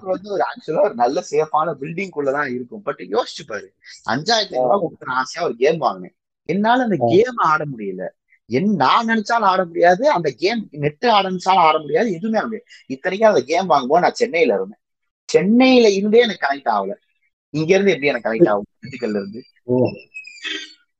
[0.00, 2.82] வந்து ஒரு ஆக்சுவலா ஒரு நல்ல சேஃபான பில்டிங் குள்ளதான் இருக்கும்.
[2.82, 3.68] பட் யோசிச்சு பாரு
[4.10, 6.14] அஞ்சாயிரத்தி ரூபாய் கொடுத்து ஆசையா ஒரு கேம் வாங்கினேன்.
[6.48, 8.06] என்னால அந்த கேம் ஆட முடியல.
[8.46, 12.68] என் நான் நினைச்சாலும் ஆட முடியாது அந்த கேம் நெட் ஆட நினைச்சாலும் ஆட முடியாது எதுவுமே ஆட முடியாது.
[12.86, 14.80] இத்தனைக்கும் அந்த கேம் வாங்கும்போது நான் சென்னையில இருந்தேன்.
[15.28, 16.94] சென்னையில இருந்தே எனக்கு கனெக்ட் ஆகல.
[17.54, 18.70] இங்க இருந்து எப்படி எனக்கு கனெக்ட் ஆகும்?
[18.82, 19.42] பிசிக்கல்ல இருந்து.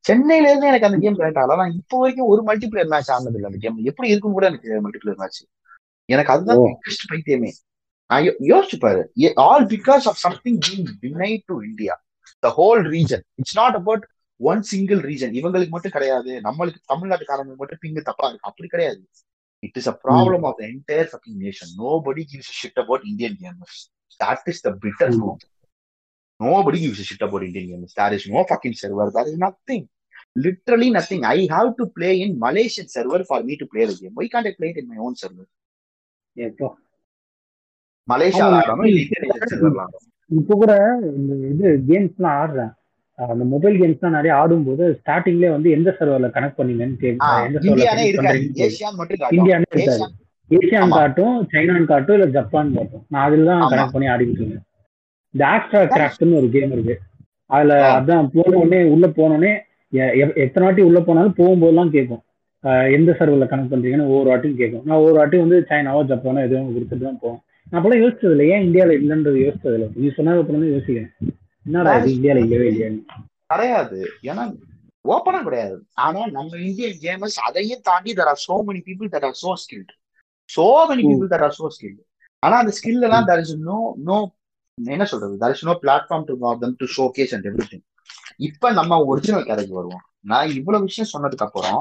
[0.04, 1.56] சென்னையில இருந்து எனக்கு அந்த கேம் கனெக்ட் ஆகல.
[1.60, 5.20] நான் இப்போ வரைக்கும் ஒரு மல்டிபிளேயர் மேட்ச் ஆனது இல்லை அந்த கேம் எப்படி இருக்கும் கூட எனக்கு மல்டிபிளேயர்
[5.22, 5.40] மேட்ச்
[6.08, 7.50] எனக்கு அதுதான் biggest பைத்தியமே.
[8.10, 9.02] நான் யோசிச்சு பாரு.
[9.44, 11.94] All because of something being denied to India
[12.42, 14.04] the whole region it's not about
[14.40, 16.32] one single region இவங்களுக்கு மட்டும் கிடையாது.
[16.46, 18.48] நம்மளுக்கு தமிழ்நாட்டுக்காரங்களுக்கு மட்டும் பிங்கு தப்பா இருக்கு.
[18.50, 19.00] அப்படி கிடையாது.
[19.62, 21.72] It is a problem of entire fucking nation
[22.06, 23.80] nobody gives shit about Indian gamers
[24.20, 25.14] that is the bitter
[26.42, 27.92] Nobody gives a shit about Indian games.
[27.94, 29.08] There is no fucking server.
[29.10, 29.82] There is nothing.
[30.38, 31.24] Literally nothing.
[31.26, 34.14] I have to play in Malaysian server for me to play the game.
[34.14, 35.46] Why can't I play it in my own server?
[36.36, 36.66] எப்போ
[38.08, 39.90] Malaysia ஆடணும்
[40.30, 40.72] இப்போ கூட
[41.18, 42.70] இந்த இது கேம்ஸ்லாம் ஆடுறேன்
[43.18, 47.74] அந்த mobile கேம்ஸ்லாம் நிறைய ஆடும்போது ஸ்டார்டிங்லேயே வந்து எந்த சர்வர்ல கனெக்ட் பண்ணீங்கன்னு கேட்கு ஆஹ் எந்த சர்வர்ல
[47.74, 50.14] இந்தியானே கனெக்ட் இருக்காது பண்றீங்கன்னு கேட்கு ஏசியான் மட்டும் காட்டும் இந்தியானே ஏசியான்
[50.50, 54.66] ஏசியான் ஆமா காட்டும் சைனான் காட்டும் இல்ல ஜப்பான் காட்டும் நான் அதில் தான் கனெக்ட் பண்ணி ஆடிக்கிட்டு இருந்தேன்
[55.34, 56.94] இந்த is- கிராஃப்ட்னு ஒரு கேம் இருக்கு.
[57.50, 59.52] அதுல அதான் போன உடனே உள்ள போன உடனே
[59.92, 62.22] எ- எ- எத்தனை வாட்டி உள்ள போனாலும் போகும்போதெல்லாம் கேட்கும்
[62.94, 67.06] எந்த சர்வர்ல கனெக்ட் பண்றீங்கன்னு ஒவ்வொரு வாட்டியும் கேட்கும் நான் ஒவ்வொரு வாட்டி வந்து சைனாவோ ஜப்பானோ எதுவும் கொடுத்துட்டு
[67.06, 67.40] தான் போவேன்.
[67.66, 71.10] நான் அப்பெல்லாம் யோசிச்சது இல்லை ஏன் இந்தியாவில் இல்லைன்றது யோசிச்சது இல்லை நீ சொன்னது அப்புறம் தான் யோசிக்கிறேன்.
[71.66, 73.00] என்னடா இது is இந்தியாவில் இல்லவே இல்லையான்னு.
[73.50, 73.98] கிடையாது.
[74.28, 74.44] ஏன்னா
[75.04, 75.76] ஓப்பனா கிடையாது.
[76.02, 79.92] ஆனா நம்ம இந்தியன் கேமர்ஸ் அதையும் தாண்டி there are so many people that are so skilled
[80.50, 82.00] so many people that are so skilled
[82.42, 84.18] ஆனா அந்த ஸ்கில் எல்லாம் தர் இஸ் நோ நோ
[84.86, 85.34] என்ன சொல்றது?
[85.40, 87.78] There is no platform to them to showcase and every
[88.40, 90.02] இப்ப நம்ம original கதைக்கு வருவோம்.
[90.24, 91.80] நான் இவ்வளவு விஷயம் சொன்னதுக்கு அப்புறம்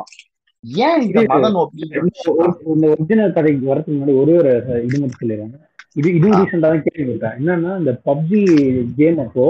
[0.83, 1.99] ஏன் இந்த இது மத நோக்கி இந்த
[2.33, 4.51] ஒரு- இந்த ஒரிஜினல் கதைக்கு வரதுக்கு முன்னாடி ஒரே ஒரு
[4.85, 5.57] இது மட்டும் சொல்லிடுறாங்க
[5.95, 7.35] இது இதுவும் ஆ, ரீசெண்டாக தான் கேள்விப்பட்டேன்.
[7.39, 8.41] என்னன்னா இந்த பப்ஜி
[8.97, 9.45] கேம் அப்போ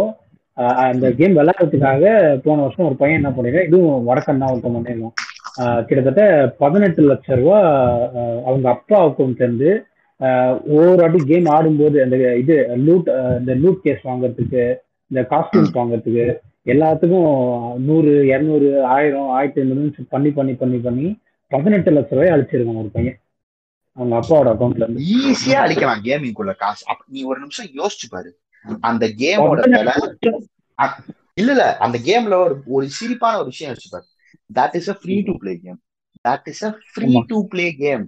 [0.85, 2.05] அந்த கேம் விளையாடுறதுக்காக
[2.43, 3.67] போன வருஷம் ஒரு பையன் என்ன பண்ணிருக்கான்?
[3.69, 5.17] இதுவும் வடக்கன் தான் ஒருத்தன் பண்ணிருக்கான்
[5.87, 6.23] கிட்டத்தட்ட
[6.59, 7.59] பதினெட்டு லட்சம் ரூபா
[8.45, 9.69] அவங்க அப்பா அக்கௌண்ட்ல இருந்து
[10.21, 12.55] ஒவ்வொரு வாட்டி கேம் ஆடும்போது அந்த இது
[12.87, 13.07] லூட்
[13.39, 14.63] இந்த லூட் கேஸ் வாங்குறதுக்கு
[15.11, 16.25] இந்த காஸ்டியூம்ஸ் வாங்குறதுக்கு
[16.65, 17.29] எல்லாத்துக்கும்
[17.79, 21.07] நூறு இரநூறு ஆயிரம் ஆயிரத்தி ஐநூறு பண்ணி பண்ணி பண்ணி பண்ணி
[21.51, 23.17] பதினெட்டு லட்ச ரூபாய் அழிச்சிருக்கான் ஒரு பையன்.
[23.97, 25.05] அவங்க அப்பாவோட அக்கௌண்ட்ல இருந்து.
[25.21, 26.83] ஈஸியா அடிக்கலாம் கேமிங்குள்ள காசு.
[26.87, 28.29] அப்ப நீ ஒரு நிமிஷம் யோசிச்சு பாரு.
[28.83, 29.59] அந்த கேமோட
[31.39, 34.05] இல்ல இல்ல அந்த கேம்ல ஒரு ஒரு சிரிப்பான ஒரு விஷயம் யோசிச்சு பாரு.
[34.49, 35.79] That is a free to play game
[36.25, 38.05] that is a free to play game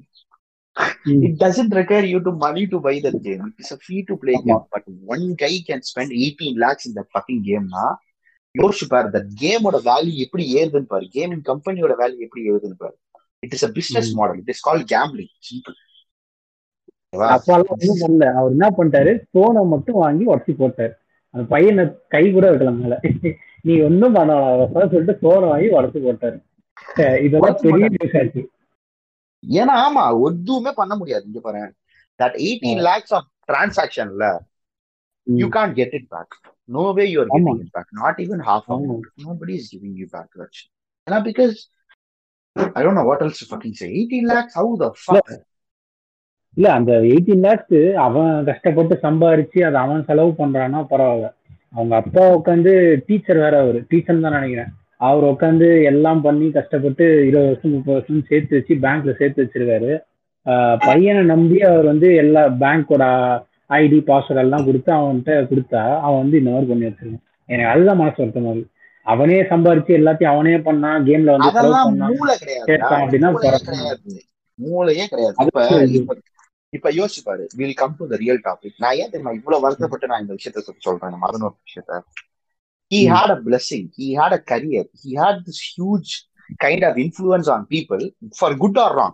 [1.25, 4.15] it doesn't require you to money to buy that game it is a free to
[4.23, 7.85] play game but one guy can spend eighteen lakhs இந்த fucking கேம்னா
[8.55, 11.05] யோசிச்சு பாரு that கேமோட value எப்படி ஏறுதுன்னு பாரு.
[11.15, 12.95] Gaming கம்பெனியோட value எப்படி ஏறுதுன்னு பாரு.
[13.43, 15.77] It is a business model it is call gambling simple
[17.33, 18.27] அப்பாலாம் ஒண்ணும் பண்ணல.
[18.37, 19.11] அவர் என்ன பண்ணிட்டாரு?
[19.35, 20.93] போனை மட்டும் வாங்கி உடச்சி போட்டாரு.
[21.33, 22.95] அந்த பையனை கை கூட வைக்கல மேல.
[23.61, 26.37] நீ ஒண்ணும் பண்ண வேணாம் சொல்லிட்டு போனை வாங்கி உடச்சி போட்டாரு.
[27.25, 27.87] இதெல்லாம் பெரிய.
[27.95, 28.41] நியூஸ் ஆச்சு.
[29.43, 31.25] ஏன்னா ஆமா எதுவுமே பண்ண முடியாது.
[31.25, 31.61] இங்க பாரு.
[32.19, 34.25] That eighteen lakhs of டிரான்சாக்ஷன்ல
[35.27, 36.35] you can't get it back
[36.69, 37.31] no way you are.
[37.35, 40.59] Getting it back not even half amount nobody is giving you back that
[41.07, 41.55] ஏன்னா because
[42.75, 45.29] I don't know what else fucking say 18 lakhs how the fuck?
[46.57, 46.67] இல்ல.
[46.73, 51.29] அந்த eighteen lakhs அவன் கஷ்டப்பட்டு சம்பாரிச்சு அதை அவன் செலவு பண்றான்னா பரவாயில்ல.
[51.73, 52.73] அவங்க அப்பா உட்காந்து
[53.07, 53.79] டீச்சர் வேற அவரு.
[53.89, 54.71] டீச்சர் தான் நினைக்கிறேன்.
[55.07, 59.91] அவர் உட்காந்து எல்லாம் பண்ணி கஷ்டப்பட்டு இருபது வருஷம் முப்பது வருஷம் சேர்த்து வச்சு பேங்க்ல சேர்த்து வச்சிருக்காரு.
[60.85, 63.03] பையனை நம்பி அவர் வந்து எல்லா பேங்க்கோட
[63.79, 67.23] ஐடி பாஸ்வேர்ட் எல்லாம் கொடுத்து அவன்கிட்ட கொடுத்தா அவன் வந்து இந்த மாதிரி பண்ணி வச்சிருக்கான்.
[67.49, 68.71] எனக்கு அதுதான் மனசு வருத்தமா இருக்கு
[69.05, 71.49] அவனே சம்பாரிச்சு எல்லாத்தையும் அவனே பண்ணான் கேம்ல வந்து
[72.99, 73.29] அப்படின்னா
[74.59, 75.05] மூளையே.
[75.11, 75.35] கிடையாது.
[76.73, 77.43] இப்ப யோசிச்சு பாரு.
[77.59, 81.09] Will come to the real topic நான் ஏன் தெரியுமா இவ்வளவு வருத்தப்பட்டு நான் இந்த விஷயத்த சொல்றேன்?
[81.09, 81.99] இந்த மதன் ஒரு விஷயத்த.
[82.93, 83.85] He had a blessing.
[84.01, 84.85] He had a career.
[85.03, 86.11] He had this huge
[86.65, 88.01] kind of influence on people
[88.39, 89.13] for good or wrong.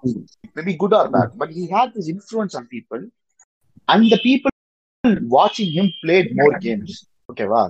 [0.57, 3.03] Maybe good or bad but he had this influence on people.
[3.87, 4.51] And the people
[5.37, 6.91] watching him played more games.
[7.31, 7.61] ஓகேவா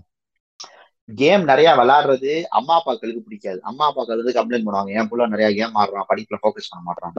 [1.21, 3.59] game நிறைய விளையாடுறது அம்மா அப்பாக்களுக்கு பிடிக்காது.
[3.69, 4.91] அம்மா அப்பாக்களுக்கு complaint பண்ணுவாங்க.
[4.99, 7.13] என் புள்ள நிறைய game ஆடுறான் படிப்புல ஃபோக்கஸ் பண்ண மாட்டான்.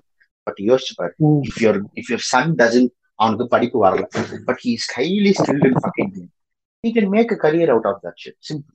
[0.46, 1.12] பட் யோசிச்சு பாரு.
[1.48, 2.88] If your if your son doesn't
[3.22, 4.04] அவனுக்கு படிப்பு வரல.
[4.48, 6.30] But he is highly skilled in fucking game
[6.84, 8.74] he can make a career out of that shit simple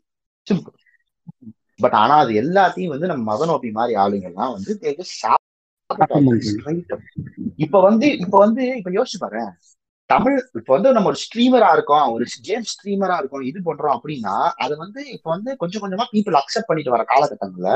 [1.79, 4.71] but ஆனா அது எல்லாத்தையும் வந்து நம்ம மதனோபி மாதிரி ஆளுங்கெல்லாம் வந்து.
[7.63, 9.41] இப்ப வந்து இப்ப வந்து இப்ப யோசிச்சு பாரு
[10.09, 14.73] தமிழ் இப்ப வந்து நம்ம ஒரு ஸ்ட்ரீமரா இருக்கோம் ஒரு கேம் ஸ்ட்ரீமரா இருக்கோம் இது பண்றோம் அப்படின்னா அது
[14.77, 17.71] வந்து இப்ப வந்து கொஞ்சம் கொஞ்சமா பீப்புள் அக்செப்ட் பண்ணிட்டு வர காலகட்டங்கள்ல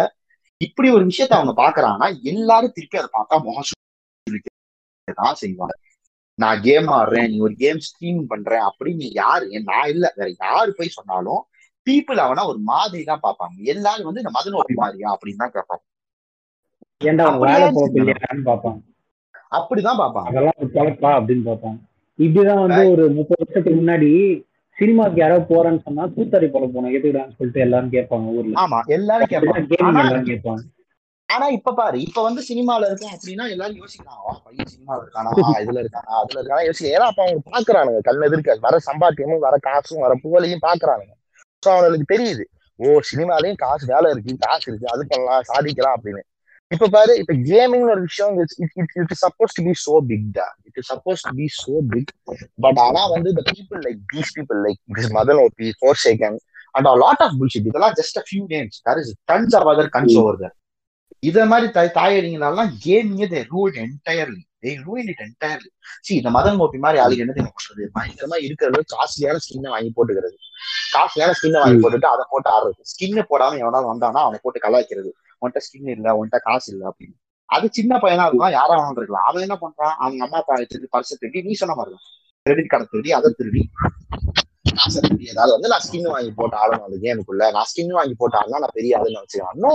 [0.61, 3.67] இப்படி ஒரு விஷயத்த அவங்க பாக்குறாங்கன்னா எல்லாரும் திருப்பி அதை பார்த்தா முகம்
[5.17, 5.76] தான் செய்வாங்க.
[6.39, 10.72] நான் கேம் ஆடுறேன் நீ ஒரு கேம் ஸ்ட்ரீம் பண்றேன் அப்படின்னு நீ யாரு நான் இல்ல வேற யாரு
[10.78, 11.41] போய் சொன்னாலும்
[11.88, 13.55] பீப்புள் அவனா ஒரு மாதிரி தான் பார்ப்பாங்க.
[13.73, 15.09] எல்லாரும் வந்து இந்த மதன் ஒப்பி மாதிரியா?
[15.15, 15.84] அப்படின்னு தான் கேட்பாங்க.
[19.51, 20.30] அப்படிதான் பார்ப்பாங்க.
[20.32, 21.77] அதெல்லாம் ஒரு தொலைப்பா அப்படின்னு பார்ப்பான்.
[22.19, 24.09] இப்படிதான் வந்து ஒரு முப்பது வருஷத்துக்கு முன்னாடி
[24.77, 26.93] சினிமாக்கு யாரோ போறேன்னு சொன்னா கூத்தாடி போல போனோம்.
[26.97, 28.53] எதுக்குடான்னு சொல்லிட்டு எல்லாரும் கேட்பாங்க ஊர்ல.
[28.61, 29.63] ஆமா எல்லாரும் கேட்பாங்க.
[29.93, 30.61] எல்லாரும் கேட்பாங்க.
[31.30, 35.32] ஆனா இப்ப பாரு இப்ப வந்து சினிமால இருக்கேன் அப்படின்னா எல்லாரும் யோசிக்கலாம் "ஆ, பையன் சினிமால இருக்கானா?
[35.63, 36.11] இதுல இருக்கானா?
[36.19, 36.63] அதுல இருக்கானா?
[36.67, 41.13] யோசிக்க ஏன்னா அப்ப அவங்க பாக்குறானுங்க கண் எதிர்க்க வர சம்பாத்தியமும் வர காசும் வர புகழையும் பாக்குறானுங்க
[41.66, 42.43] சோ அவனுக்கு தெரியுது.
[42.80, 46.22] ஓ சினிமாலயும் காசு வேலை இருக்கு காசு இருக்கு அது பண்ணலாம் சாதிக்கலாம் அப்படின்னு.
[46.72, 50.45] இப்ப பாரு இப்ப கேமிங் ஒரு விஷயம் it is supposed to be so big டா?
[50.68, 52.12] It is supposed to be so big
[52.66, 56.39] but ஆனா வந்து the people like these people like this Madan OP four second
[56.76, 60.18] and lot of bullshit இதெல்லாம் just a few names there is tons of other guns
[60.24, 60.55] over there
[61.30, 65.70] இத மாதிரி தாய் தாயடிங்கனாலாம் கேமிங்க they rule entirely they rule it entirely
[66.05, 70.38] see இந்த Madan OP மாதிரி ஆளுங்க என்ன தெரியும் பயங்கரமா இருக்கிறது காஸ்ட்லியான ஸ்கின்னை வாங்கி போட்டுக்கிறது.
[70.93, 72.82] காஸ்ட்லியான ஸ்கின்னை வாங்கி போட்டுட்டு அதை போட்டு ஆடுறது.
[72.91, 75.10] ஸ்கின்னு போடாம எவனாவது வந்தானா அவனை போட்டு கலாய்க்கிறது
[75.41, 77.18] உன்கிட்ட ஸ்கின் இல்ல உன்கிட்ட காசு இல்ல அப்படின்னு.
[77.49, 79.28] அது சின்ன பையனா இருக்கலாம் யாரா இருக்கலாம்.
[79.28, 79.95] அவன் என்ன பண்றான்?
[79.97, 81.95] அவங்க அம்மா அப்பா வச்சிருந்து பர்ச திருடி நீ சொன்ன மாதிரி
[82.45, 83.62] கிரெடிட் கார்டை திருடி அதை திருடி.
[84.78, 85.26] காசை திருடி.
[85.26, 86.86] ஏதாவது வந்து நான் ஸ்கின் வாங்கி போட்டு ஆடணும்.
[86.88, 89.74] அந்த கேமுக்குள்ள நான் ஸ்கின் வாங்கி போட்டு ஆடினா நான் பெரிய ஆளுன்னு வச்சுக்கலாம் நோ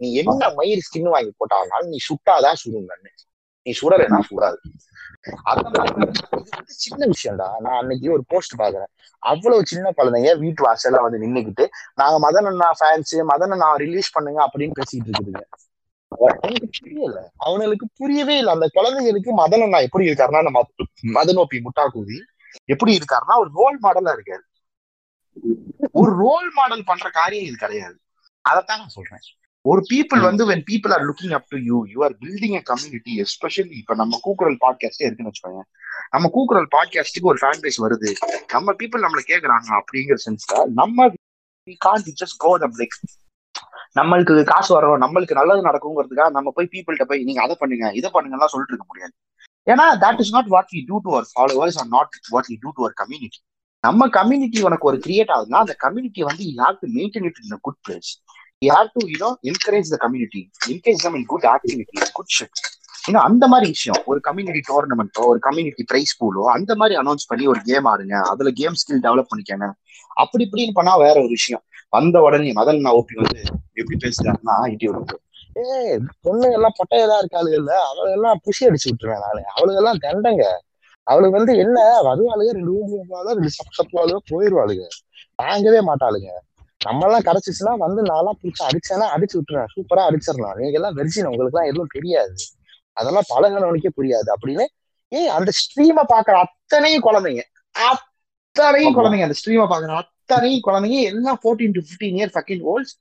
[0.00, 2.88] நீ என்ன மயிர் ஸ்கின் வாங்கி போட்டாலும் நீ சுட்டாதான் சுடும்
[3.66, 4.58] நீ நீ நான் சுடாது.
[5.42, 6.10] அந்த மாதிரி
[6.64, 7.48] சின்ன விஷயம்டா.
[7.60, 12.70] நான் அன்னைக்கு ஒரு போஸ்ட் பாக்குறேன் அவ்வளவு சின்ன குழந்தைங்க வீட்டு வாசல்ல வந்து நின்னுக்கிட்டு நாங்க மதன் அண்ணா
[12.80, 15.44] ஃபேன்ஸ் மதன் ரிலீஸ் பண்ணுங்க அப்படின்னு பேசிட்டு இருக்குதுங்க.
[16.40, 17.30] அவனுக்கு புரியல.
[17.36, 18.52] அவனுக்கு புரியவே இல்லை.
[18.52, 20.60] அந்த குழந்தைங்களுக்கு மதன் அண்ணா எப்படி இருக்காருன்னா நம்ம
[21.14, 22.18] முட்டா முட்டாக்கூதி
[22.64, 24.44] எப்படி இருக்காருன்னா ஒரு ரோல் மாடலா இருக்காரு.
[25.92, 27.96] ஒரு ரோல் மாடல் பண்ற காரியம் இது கிடையாது.
[28.40, 29.24] அதைத்தான் நான் சொல்றேன்.
[29.64, 33.12] ஒரு பீப்புள் வந்து when people are looking up to you you are building a community
[33.20, 35.62] especially இப்ப நம்ம கூக்குரல் பாட்காஸ்டே இருக்குன்னு வச்சுக்கோங்க
[36.10, 38.14] நம்ம கூக்குரல் பாட்காஸ்டுக்கு ஒரு ஃபேன் பேஸ் வருது.
[38.52, 41.08] நம்ம பீப்புள் நம்மள கேக்குறாங்க அப்படிங்கிற சென்ஸ்ல நம்ம
[42.22, 42.96] ஜஸ்ட் கோ தம் லைக்
[43.94, 48.44] நம்மளுக்கு காசு வரும் நம்மளுக்கு நல்லது நடக்குங்கிறதுக்காக நம்ம போய் பீப்புள்கிட்ட போய் நீங்க அதை பண்ணுங்க இதை பண்ணுங்கலாம்
[48.44, 49.12] சொல்லிட்டு இருக்க முடியாது.
[49.70, 52.70] ஏன்னா that is not what we do to our followers are not what we do
[52.70, 53.38] to our community
[53.80, 57.58] நம்ம கம்யூனிட்டி உனக்கு ஒரு கிரியேட் ஆகுதுன்னா அந்த கம்யூனிட்டி வந்து you have to maintain it in
[57.60, 58.10] good place
[58.64, 60.42] you have to you know encourage the community
[60.72, 62.62] encourage them in good activity good shit
[63.08, 67.44] ஏன்னா அந்த மாதிரி விஷயம் ஒரு கம்யூனிட்டி டோர்னமெண்ட்டோ ஒரு கம்யூனிட்டி பிரைஸ் பூலோ அந்த மாதிரி அனௌன்ஸ் பண்ணி
[67.52, 69.66] ஒரு கேம் ஆடுங்க அதுல கேம் ஸ்கில் டெவலப் பண்ணிக்கங்க.
[70.22, 71.62] அப்படி இப்படின்னு பண்ணா வேற ஒரு விஷயம்.
[71.88, 73.40] வந்த உடனே மதன் நான் ஓபி வந்து
[73.80, 75.16] எப்படி பேசுறாருன்னா ஐடி வந்து
[75.58, 75.64] ஏ
[76.24, 79.42] பொண்ணுங்க எல்லாம் பட்டையெல்லாம் இருக்காளுகள்ல அவளுங்க எல்லாம் புஷி அடிச்சு விட்டுருவேன் நானு.
[79.54, 80.44] அவளுக்கு எல்லாம் தண்டங்க
[81.06, 84.86] அவளுக்கு வந்து என்ன வருவாளுங்க ரெண்டு ஊர் ரெண்டு சப் சப்புவாளுக போயிருவாளுங்க.
[85.42, 86.30] தாங்கவே மாட்டாளுங்க.
[86.86, 89.70] நம்ம எல்லாம் கிடைச்சிச்சுன்னா வந்து நான்லாம் பிடிச்சி அடிச்சேன்னா அடிச்சு விட்டுருவேன்.
[89.74, 90.56] சூப்பரா அடிச்சிடலாம்.
[90.60, 92.34] நீங்க எல்லாம் வெர்ஜின் உங்களுக்கு எல்லாம் எதுவும் தெரியாது.
[93.00, 94.28] அதெல்லாம் பழகினவனுக்கே புரியாது.
[94.34, 94.64] அப்படின்னு
[95.18, 97.42] ஏய் அந்த ஸ்ட்ரீமை பாக்குற அத்தனையும் குழந்தைங்க.
[97.90, 102.94] அத்தனையும் குழந்தைங்க அந்த ஸ்ட்ரீமை பாக்குற அத்தனையும் குழந்தைங்க எல்லாம் fourteen to fifteen year fucking olds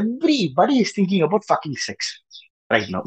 [0.00, 2.10] everybody is thinking about fucking sex
[2.74, 3.00] right no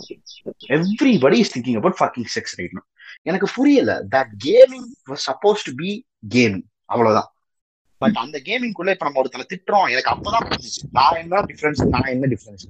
[0.78, 2.84] everybody is thinking about fucking sex right no
[3.30, 3.92] எனக்கு புரியல.
[4.16, 5.92] That gaming was supposed to be
[6.36, 7.30] gaming அவ்வளவுதான்.
[8.02, 9.88] பட் அந்த கேமிங்குள்ள இப்ப நம்ம ஒருத்தனை திட்டுறோம்.
[9.94, 10.82] எனக்கு அப்பதான் புரிஞ்சுச்சு.
[10.98, 12.66] நான் என்ன டிஃபரன்ஸ் நான் என்ன டிஃபரன்ஸ்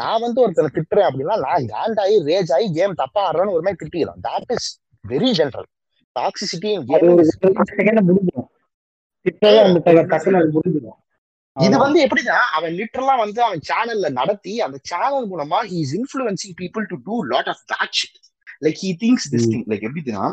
[0.00, 3.80] நான் வந்து ஒருத்தனை திட்டுறேன் அப்படின்னா நான் கேண்ட் ஆகி ரேஜ் ஆகி கேம் தப்பா ஆடுறேன்னு ஒரு மாதிரி
[3.82, 4.68] திட்டிக்கிறோம் that is
[5.04, 5.68] very general
[6.16, 6.70] toxicity
[11.56, 16.56] இது வந்து எப்படின்னா அவன் லிட்டரலா வந்து அவன் சேனல்ல நடத்தி அந்த சேனல் மூலமா he is influencing
[16.62, 18.18] people to do lot of bad shit
[18.66, 20.24] like he thinks this thing like எப்படின்னா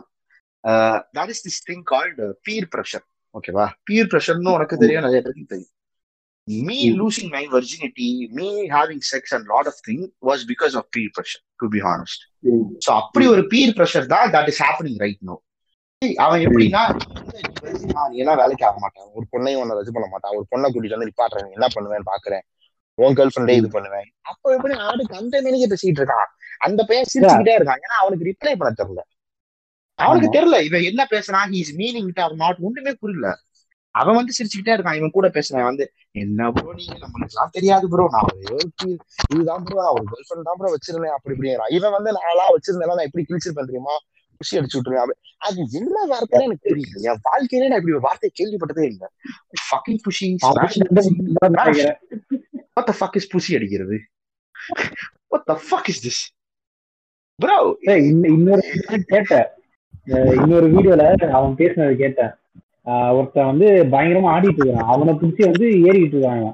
[1.18, 3.06] that is this thing called peer pressure
[3.38, 5.72] ஓகேவா பீர் ப்ரெஷர்னு உனக்கு தெரியும் நிறைய பேருக்கு தெரியும்.
[6.48, 8.08] Me losing my virginity,
[8.38, 12.20] me having sex and lot of things was because of peer pressure, to be honest.
[12.86, 15.38] So அப்படி ஒரு peer pressure தான் that is happening right now.
[16.24, 16.82] அவன் எப்படின்னா
[18.12, 19.08] நீ எல்லாம் வேலைக்கு ஆக மாட்டான்.
[19.18, 20.34] ஒரு பொண்ணையும் ஒன்னு இது பண்ண மாட்டான்.
[20.40, 22.44] ஒரு பொண்ணை கூட்டிட்டு வந்து நிப்பாட்டுறேன் என்ன பண்ணுவேன்னு பாக்குறேன்.
[23.04, 24.08] உன் கேர்ள் ஃப்ரெண்டே இது பண்ணுவேன்.
[24.32, 26.30] அப்போ எப்படி ஆடுக்கு அந்த மேனிக்கு பேசிட்டு இருக்கான்.
[26.68, 27.82] அந்த பையன் சிரிச்சுக்கிட்டே இருக்கான்.
[27.86, 29.04] ஏன்னா அவனுக்கு ரிப்ளை பண்ண தெரியல.
[30.00, 33.28] அவனுக்கு தெரியல இவன் என்ன பேசுறான் ஹீஸ் மீனிங் ஆர் நாட் ஒண்ணுமே புரியல.
[33.96, 35.84] அவன் வந்து சிரிச்சுக்கிட்டே இருக்கான் இவன் கூட பேசுறேன் வந்து
[36.22, 36.96] என்ன ப்ரோ நீங்க?
[37.04, 38.32] நம்மளுக்கு எல்லாம் தெரியாது ப்ரோ நான்
[39.34, 43.08] இதுதான் ப்ரோ ஒரு கேர்ள் ஃப்ரெண்ட் தான் ப்ரோ வச்சிருந்தேன் அப்படி இப்படிங்கிறான் இவன் வந்து நான்லாம் வச்சிருந்தேன் நான்
[43.10, 43.96] எப்படி கிழிச்சிருப்பேன் தெரியுமா?
[44.42, 45.20] குஷி அடிச்சு விட்டுருவேன்.
[45.48, 49.08] அது என்ன வார்த்தைன்னு எனக்கு தெரியல என் வாழ்க்கையிலே நான் இப்படி ஒரு வார்த்தையை கேள்விப்பட்டதே இல்லை.
[49.68, 50.28] Fucking pussy
[52.78, 53.98] what the fuck is pussy அடிக்கிறது?
[55.34, 56.20] What the fuck is this?
[57.40, 57.58] Bro
[58.34, 58.64] இன்னொரு
[59.14, 59.48] கேட்டேன்.
[60.08, 61.04] இன்னொரு வீடியோல
[61.38, 62.32] அவன் பேசினது கேட்டேன்.
[63.18, 66.48] ஒருத்தன் வந்து பயங்கரமா ஆடிட்டு இருக்கான் அவனை பிடிச்சி வந்து ஏறிக்கிட்டு இருக்காங்க.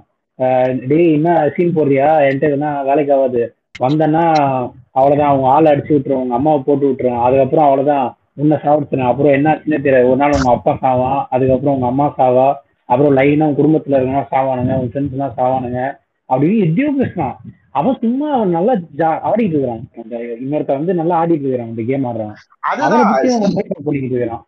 [0.90, 2.10] டேய் என்ன சீன் போடுறியா?
[2.26, 3.42] என்கிட்ட எதுனா வேலைக்கு ஆகாது.
[3.80, 4.24] வந்தேன்னா
[4.98, 5.32] அவ்வளவுதான்.
[5.32, 8.08] அவங்க ஆளை அடிச்சு விட்டுருவோம் உங்க அம்மாவை போட்டு விட்டுருவேன் அதுக்கப்புறம் அவ்வளவுதான்.
[8.42, 11.22] உன்னை சாப்பிடுறேன் அப்புறம் என்னாச்சுன்னே தெரியாது ஒரு நாள் உங்க அப்பா சாவான்.
[11.30, 12.48] அதுக்கப்புறம் உங்க அம்மா சாவா.
[12.90, 14.76] அப்புறம் லைனா உங்க குடும்பத்துல இருக்கவங்க சாவானுங்க.
[14.80, 15.82] உங்க ஃப்ரெண்ட்ஸ் எல்லாம் சாவானுங்க.
[16.30, 17.38] அப்படின்னு எப்படியோ பேசினான்
[17.80, 18.74] அவன் சும்மா அவன் நல்லா
[19.30, 19.84] ஆடிட்டு இருக்கிறான்.
[20.02, 22.38] அந்த இன்னொருத்த வந்து நல்லா ஆடிட்டு இருக்கிறான் இந்த கேம் ஆடுறான்
[23.88, 24.46] பண்ணிக்கிட்டு இருக்கிறான்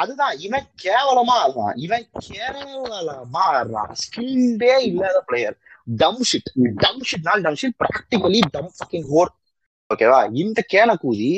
[0.00, 1.76] அதுதான் இவன் கேவலமா ஆடுறான்.
[1.84, 3.92] இவன் கேவலமா ஆடுறான்.
[4.02, 5.56] ஸ்கில்டே இல்லாத பிளேயர்
[6.02, 6.50] டம் shit
[6.84, 9.30] dumb ஷிட்னால் dumb shit practically dumb fucking whore
[9.90, 11.30] ஓகேவா இந்த கேன கூதி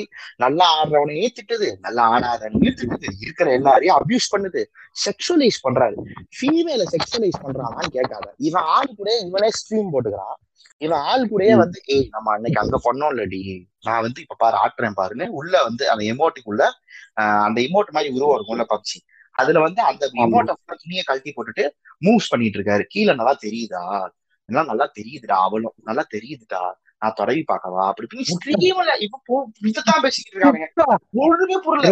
[0.42, 1.68] நல்லா ஆடுறவனையே திட்டுது.
[1.84, 3.08] நல்லா ஆடாதவனையே திட்டுது.
[3.24, 4.62] இருக்கிற எல்லாரையும் அபியூஸ் பண்ணுது.
[5.04, 5.96] செக்ஷுவலைஸ் பண்றாரு.
[6.36, 8.26] ஃபீமேல செக்ஷுவலைஸ் பண்றானான்னு கேட்காத.
[8.48, 10.38] இவன் ஆள் கூட இவனே ஸ்ட்ரீம் போட்டுக்கிறான்.
[10.78, 13.40] இவன் ஆள் கூடயே வந்து ஏய் நம்ம அன்னைக்கு அங்க பண்ணோம் இல்லடி
[13.82, 16.64] நான் வந்து இப்ப பாரு ஆட்டுறேன் பாருன்னு உள்ள வந்து அந்த எமோட்டுக்குள்ள
[17.46, 18.98] அந்த இமோட் மாதிரி உருவம் இருக்கும்ல பப்ஜி.
[19.34, 21.64] அதுல வந்து அந்த இமோட்டை துணியை கழட்டி போட்டுட்டு
[22.02, 23.82] மூவ்ஸ் பண்ணிட்டு இருக்காரு கீழே நல்லா தெரியுதா?
[24.48, 25.74] எல்லாம் நல்லா தெரியுதுடா அவளும்.
[25.82, 26.60] நல்லா தெரியுதுடா.
[26.98, 27.82] நான் தொடவி பார்க்கவா?
[27.86, 29.36] அப்படி இப்படி ஸ்ட்ரீம்ல இப்ப போ
[29.66, 30.68] இதுதான் பேசிக்கிட்டு இருக்காங்க.
[31.24, 31.90] ஒண்ணுமே புரியல.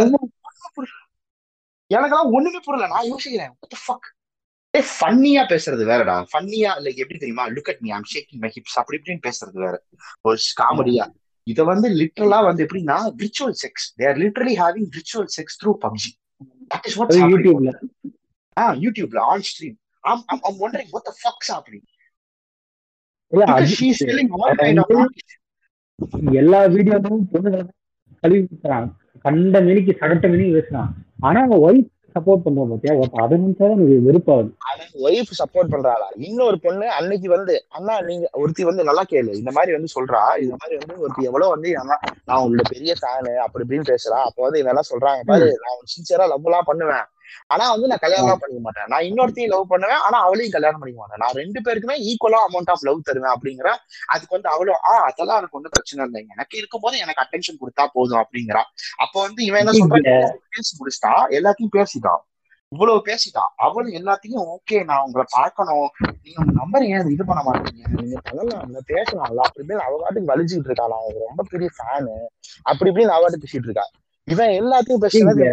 [1.91, 2.87] எனக்கெல்லாம் ஒண்ணுமே புரியல.
[2.87, 3.55] நான் யோசிக்கிறேன்
[4.75, 6.15] ஃபன்னியா பேசுறது வேறடா.
[6.31, 7.45] ஃபன்னியா லைக் எப்படி தெரியுமா?
[7.49, 9.75] Look at me I'm shaking my hips அப்படி இப்படின்னு பேசுறது வேற.
[10.23, 11.07] ஒரு காமெடியா
[11.47, 16.11] இத வந்து லிட்டரலா வந்து எப்படின்னா ritual sex they are literally having ritual sex through PUBG
[16.71, 17.73] that is what யூடியூப்ல
[18.57, 20.61] ஆ யூடியூப்ல ஆன் ஸ்ட்ரீம் ஐம் ஐம்
[23.33, 24.91] இல்ல அது she's telling all kind of
[26.37, 27.65] எல்லா வீடியோவும் பொண்ணுங்களை
[28.23, 28.43] கழுவி
[29.25, 32.95] கண்ட மினிக்கு சகட்ட மினிக்கு பேசுறான் ஆனா அவங்க ஒய்ஃப் சப்போர்ட் பண்ற பாத்தியா?
[33.23, 34.51] அதை நினைச்சாதான் எனக்கு வெறுப்பாகுது.
[35.07, 36.09] Wife support பண்றாளா?
[36.29, 39.33] இன்னொரு பொண்ணு அன்னைக்கு வந்து அண்ணா நீங்க ஒருத்தி வந்து நல்லா கேளு.
[39.41, 40.23] இந்த மாதிரி வந்து சொல்றா.
[40.45, 41.73] இந்த மாதிரி வந்து ஒருத்தி எவ்வளவு வந்து
[42.29, 44.21] நான் உங்களோட பெரிய ஃபேனு அப்படி இப்படின்னு பேசுறா.
[44.29, 47.05] அப்போ வந்து இவெல்லாம் சொல்றாங்க பாரு நான் சின்சியரா லவ் எல்லாம் பண்ணுவேன்.
[47.47, 48.89] ஆனா வந்து நான் கல்யாணம் பண்ணிக்க மாட்டேன்.
[48.93, 50.03] நான் இன்னொருத்தையும் லவ் பண்ணுவேன்.
[50.07, 51.23] ஆனா அவளையும் கல்யாணம் பண்ணிக்க மாட்டேன்.
[51.25, 53.71] நான் ரெண்டு பேருக்குமே ஈக்குவலா அமௌண்ட் ஆஃப் லவ் தருவேன் அப்படிங்கிற
[54.15, 56.23] அதுக்கு வந்து அவளும் ஆ அதெல்லாம் எனக்கு ஒன்றும் பிரச்சனை இல்லை.
[56.35, 58.63] எனக்கு இருக்கும்போது எனக்கு அட்டென்ஷன் கொடுத்தா போதும் அப்படிங்கிறா.
[59.07, 60.39] அப்போ வந்து இவன் என்ன சொல்றான்?
[60.57, 62.23] பேசி முடிச்சிட்டான் எல்லாத்தையும் பேசிட்டான்
[62.73, 65.89] இவ்வளவு பேசிட்டான் அவளும் எல்லாத்தையும் ஓகே நான் உங்களை பார்க்கணும்.
[66.23, 67.83] நீங்க உங்க நம்பர் ஏன் இது பண்ண மாட்டீங்க?
[67.99, 69.45] நீங்க பண்ணலாம்ல பேசலாம்ல.
[69.47, 70.97] அப்படி இப்படின்னு அவ பாட்டுக்கு வலிச்சுட்டு இருக்காளா?
[71.03, 72.15] அவன் ரொம்ப பெரிய ஃபேனு
[72.71, 73.87] அப்படி இப்படின்னு அவ பாட்டு பேசிட்டு இருக்கா.
[74.29, 75.47] இவன் எல்லாத்தையும் பேசுறது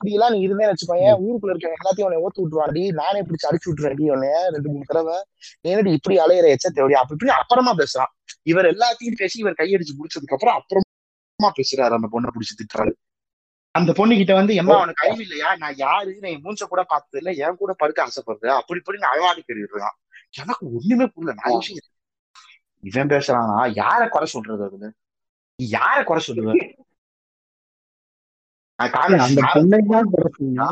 [0.00, 4.06] அப்படி எல்லாம் நீ இருந்தே வச்சுக்கோங்க ஊருக்குள்ள இருக்க எல்லாத்தையும் உன்னை ஓத்து விட்டுருவாடி நானே பிடிச்சு அடிச்சு விட்டுறேன்டி
[4.06, 5.24] உன்னைய ரெண்டு மூணு தடவை.
[5.68, 8.28] ஏனடி இப்படி அலையிற எச்ச தேவையா அப்படி இப்படி அப்புறமா பேசுறான்.
[8.42, 11.94] இவர் எல்லாத்தையும் பேசி இவர் கையடிச்சு முடிச்சதுக்கு அப்புறம் அப்புறமா பேசுறாரு.
[11.94, 12.92] அந்த பொண்ணை பிடிச்சு திட்டுறாரு.
[13.70, 15.56] அந்த பொண்ணு கிட்ட வந்து எம்மா அவனுக்கு அறிவு இல்லையா?
[15.56, 16.18] நான் யாரு?
[16.20, 17.48] நான் என் மூஞ்ச கூட பார்த்தது இல்ல.
[17.48, 18.46] என் கூட படுக்க ஆசைப்படுறேன்.
[18.46, 21.40] அப்படி இப்படி அழவாடி கேட்டுருக்கான் எனக்கு ஒண்ணுமே புரியல.
[21.44, 21.60] நான்
[22.80, 23.78] இவன் பேசுறானா?
[23.82, 24.92] யார குறை சொல்றது அதுல?
[25.62, 26.78] யார குறை காமி-
[28.80, 30.64] அந்த பொண்ணை தான் குறைச்சிங்க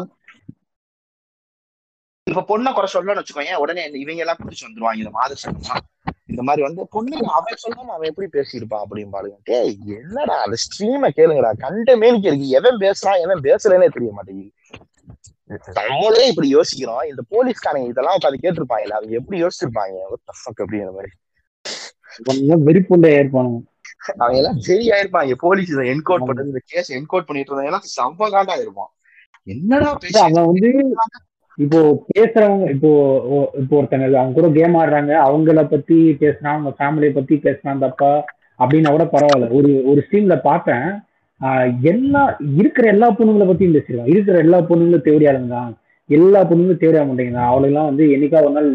[2.27, 5.85] இப்ப பொண்ணை குறை சொல்லணும்னு வச்சுக்கோங்க உடனே இவங்க எல்லாம் பிடிச்சு வந்துருவாங்க இந்த மாதிரி சங்கம்
[6.33, 9.37] இந்த மாதிரி வந்து பொண்ணு அவன் சொல்லாம அவன் எப்படி பேசியிருப்பான் அப்படின்னு பாருங்க.
[9.43, 11.51] டேய் என்னடா அந்த ஸ்ட்ரீமை கேளுங்கடா.
[11.65, 14.53] கண்ட மேனிக்கு இருக்கு எவன் பேசுறான் எவன் பேசுறேனே தெரிய மாட்டேங்குது.
[15.79, 17.03] நம்மளே இப்படி யோசிக்கிறோம்.
[17.11, 19.97] இந்த போலீஸ்காரங்க இதெல்லாம் உட்காந்து கேட்டிருப்பாங்கல்ல அவங்க எப்படி யோசிச்சிருப்பாங்க?
[20.61, 21.13] அப்படிங்கிற மாதிரி.
[22.69, 23.59] வெறிப்புண்டை ஏற்பானுங்க
[24.15, 28.57] அவங்க எல்லாம் சரியாயிருப்பாங்க போலீஸ் இதை என்கோட் பண்ணது இந்த கேஸ் என்கோட் பண்ணிட்டு இருந்தாங்க எல்லாம் செம்ம காண்டா
[28.59, 28.91] இருப்பான்
[29.47, 29.89] என்னடா
[30.27, 30.71] அவன் வந்து
[31.59, 31.79] இப்போ
[32.09, 32.91] பேசுறவங்க இப்போ
[33.61, 35.13] இப்போ ஒருத்தங்க அவங்க கூட கேம் ஆடுறாங்க.
[35.27, 38.11] அவங்கள பத்தி பேசுறான் அவங்க ஃபேமிலியை பத்தி பேசுறான் தப்பா?
[38.61, 39.49] அப்படின்னா கூட பரவாயில்ல.
[39.59, 40.87] ஒரு ஒரு ஸ்ட்ரீம்ல பார்த்தேன்.
[41.91, 42.23] எல்லா
[42.59, 45.73] இருக்கிற எல்லா பொண்ணுங்களை பத்தியும் பேசிருக்கான் இருக்கிற எல்லா பொண்ணுங்களும் தேவையாளுங்க தான்
[46.11, 48.71] எல்லா பொண்ணுங்களும் தேவையா மாட்டேங்குது அவளுங்கெல்லாம் வந்து என்னைக்கா ஒரு நாள்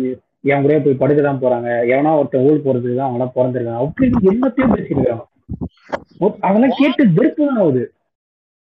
[0.46, 1.68] என் கூட போய் படுக்க தான் போறாங்க.
[1.68, 3.78] எவனா ஒருத்தன் ஊழல் போறதுக்கு தான் அவங்களாம் பிறந்திருக்காங்க.
[3.78, 7.94] அப்படி எல்லாத்தையும் பேசியிருக்கான் அதெல்லாம் கேட்டு வெறுப்பு தான் ஆகுது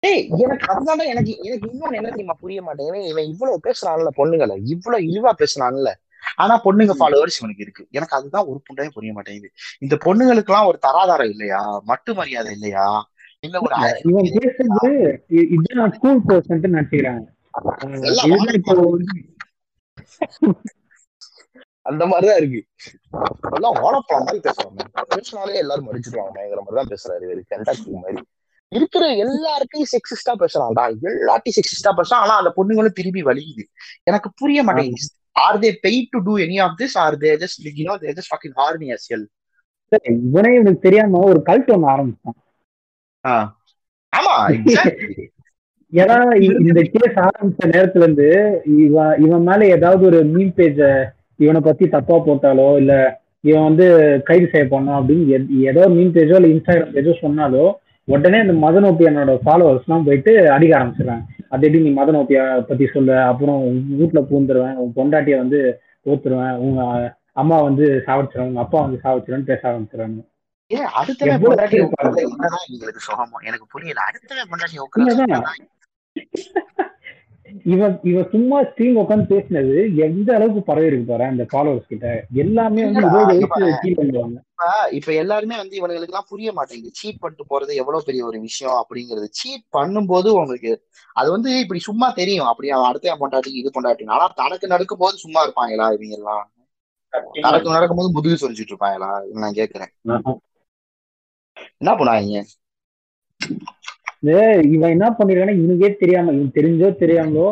[0.00, 3.08] ஏய் எனக்கு அதனால எனக்கு எனக்கு இன்னொன்னு என்ன தெரியுமா புரிய மாட்டேங்குது?
[3.08, 4.60] இவன் இவ்வளவு பேசுறான்ல பொண்ணுங்களை.
[4.64, 5.92] இவ்வளவு இழிவா பேசுறான்ல.
[6.36, 7.86] ஆனா பொண்ணுங்க ஃபாலோவர்ஸ் இவனுக்கு இருக்கு.
[7.90, 9.50] எனக்கு அதுதான் ஒரு புண்டையே புரிய மாட்டேங்குது.
[9.78, 11.82] இந்த பொண்ணுங்களுக்கு எல்லாம் ஒரு தராதாரம் இல்லையா?
[11.84, 13.10] மட்டு மரியாதை இல்லையா?
[13.40, 14.90] இல்ல ஒரு இவன் பேசுறது
[15.30, 17.24] இ- இதுதான் ஸ்கூல் கோர்ஸ் நினைச்சுக்கிறாங்க.
[21.86, 22.60] அந்த மாதிரிதான் இருக்கு.
[23.56, 27.42] எல்லாம் ஓடப்பழம் மாதிரி பேசுறாங்க பேசினாலே எல்லாரும் மடிச்சிருவாங்கங்கிற மாதிரி தான் பேசுறாரு இவரு.
[27.52, 28.22] கண்டாக்டி மாதிரி.
[28.72, 30.84] இருக்கிற எல்லார்ட்டையும் செக்ஸிஸ்டா பேசுறான்டா.
[31.12, 32.22] எல்லாத்தையும் செக்ஸிஸ்டா பேசுறான்.
[32.24, 33.64] ஆனா அந்த பொண்ணுங்களும் திரும்பி வலிக்குது.
[34.04, 35.10] எனக்கு புரிய மாட்டேங்குது.
[35.36, 38.32] Are they paid to do any of this are they just you know they just
[38.32, 39.26] fucking horny as hell
[40.26, 42.38] இவனே இவனுக்கு தெரியாம ஒரு கல்ட் ஒண்ணு ஆரம்பிச்சான்
[44.12, 44.34] ஆமா
[45.92, 46.16] ஏன்னா
[46.60, 48.28] இந்த கேஸ் ஆரம்பிச்ச நேரத்துல இருந்து
[48.78, 50.78] இவன் இவன் மேல ஏதாவது ஒரு மீன் பேஜ
[51.44, 52.92] இவனை பத்தி தப்பா போட்டாலோ இல்ல
[53.44, 53.86] இவன் வந்து
[54.26, 55.38] கைது செய்யப்படணும் அப்படின்னு
[55.70, 57.64] ஏதோ மீன் பேஜோ இல்ல இன்ஸ்டாகிராம் பேஜோ சொன்னாலோ
[58.08, 63.14] உடனே இந்த மதனோப்பியனோட ஃபாலோவர்ஸ் எல்லாம் போயிட்டு அடிக்க ஆரம்பிச்சிடுறாங்க அது எப்படி நீ மதனோப்பியா பத்தி சொல்லு?
[63.30, 65.60] அப்புறம் உன் வீட்டுல பூந்துருவேன் உன் பொண்டாட்டிய வந்து
[66.06, 66.80] ஓத்துருவேன் உங்க
[67.36, 70.20] அம்மா வந்து சாவடிச்சிருவேன் உங்க அப்பா வந்து சாவடிச்சிருவேன் பேச ஆரம்பிச்சிடுறாங்க
[73.44, 74.00] எனக்கு புரியல.
[74.06, 74.50] அடுத்தவன்
[77.72, 82.08] இவன் இவன் சும்மா ஸ்ட்ரீம் உட்காந்து பேசினது எந்த அளவுக்கு பரவி இருக்கு பாரு அந்த ஃபாலோவர்ஸ் கிட்ட?
[82.32, 83.60] எல்லாமே வந்து இருபது.
[83.62, 84.40] வயசு கீழே
[84.92, 86.92] இப்ப எல்லாருமே வந்து இவனுங்களுக்கு எல்லாம் புரிய மாட்டேங்குது.
[86.92, 89.28] சீட் பண்ணிட்டு போறது எவ்வளவு பெரிய ஒரு விஷயம் அப்படிங்கிறது.
[89.30, 90.72] சீட் பண்ணும்போது உங்களுக்கு
[91.12, 92.46] அது வந்து இப்படி சும்மா தெரியும்.
[92.46, 96.44] அப்படி அவன் அடுத்த என் பொண்டாட்டி இது பொண்டாட்டி ஆனா தனக்கு நடக்கும் போது சும்மா இருப்பாங்களா இவங்க எல்லாம்?
[97.42, 99.10] தனக்கு நடக்கும்போது முதுகு சொரிஞ்சிட்டு இருப்பாங்களா?
[99.32, 99.92] நான் கேக்குறேன்.
[101.78, 102.44] என்ன பண்ணுவாங்க
[104.74, 107.48] இவன் என்ன பண்ணிருக்கானா இவனுக்கே தெரியாம இவன் தெரிஞ்சோ தெரியாமலோ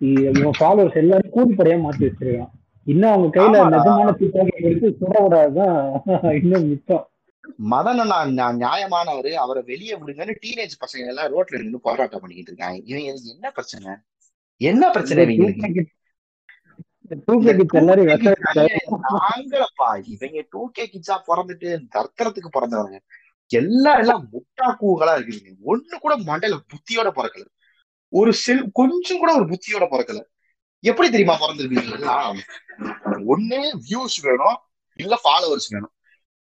[0.00, 2.52] இவன் ஃபாலோவர்ஸ் எல்லாரும் கூலிப்படையா மாத்தி வச்சிருக்கான்.
[2.86, 3.62] இன்னும் அவங்க கையில.
[3.74, 5.76] நிஜமான துப்பாக்கி எடுத்து சுட விடாதான்
[6.40, 7.04] இன்னும் மிச்சம்.
[7.70, 8.00] மதன்
[8.34, 9.32] நான் நியாயமானவரு.
[9.44, 12.78] அவரை வெளியே விடுங்கன்னு டீனேஜ் பசங்க எல்லாம் ரோட்ல நின்று போராட்டம் பண்ணிக்கிட்டு இருக்காங்க.
[12.90, 13.92] இவங்க என்ன பிரச்சனை?
[14.56, 15.24] என்ன பிரச்சனை
[19.22, 22.98] நாங்களப்பா இவங்க டூ கே கிட்ஸா பிறந்துட்டு தர்த்தரத்துக்கு பிறந்தவங்க.
[23.50, 27.44] எல்லாம் எல்லாம் முட்டா கூகளா இருக்குதுங்க ஒண்ணு கூட மண்டையில புத்தியோட பிறக்கல.
[28.12, 30.20] ஒரு செல் கொஞ்சம் கூட ஒரு புத்தியோட பிறக்கல.
[30.84, 32.14] எப்படி தெரியுமா பிறந்திருக்கீங்க
[33.32, 34.56] ஒண்ணு வியூஸ் வேணும்
[34.98, 35.92] இல்ல ஃபாலோவர்ஸ் வேணும்.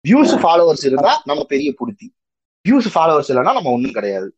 [0.06, 2.08] வியூஸ் ஃபாலோவர்ஸ் இருந்தா நம்ம பெரிய புடுத்தி.
[2.66, 4.30] வியூஸ் ஃபாலோவர்ஸ் இல்லைன்னா நம்ம ஒண்ணும் கிடையாது.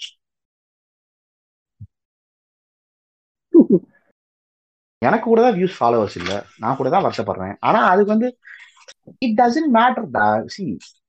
[5.01, 6.33] எனக்கு கூட தான் வியூஸ் ஃபாலோவர்ஸ் இல்ல.
[6.61, 7.55] நான் கூட தான் வருஷப்படுறேன்.
[7.67, 8.29] ஆனா அதுக்கு வந்து
[9.25, 10.07] இட் டசன்ட் மேட்டர்
[10.55, 10.63] சி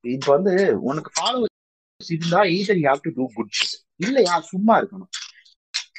[0.05, 3.52] இப்போ வந்து உனக்கு ஃபாலோவர்ஸ் இருந்தா either you have to do good
[3.96, 4.40] இல்லையா?
[4.40, 5.11] சும்மா இருக்கணும்.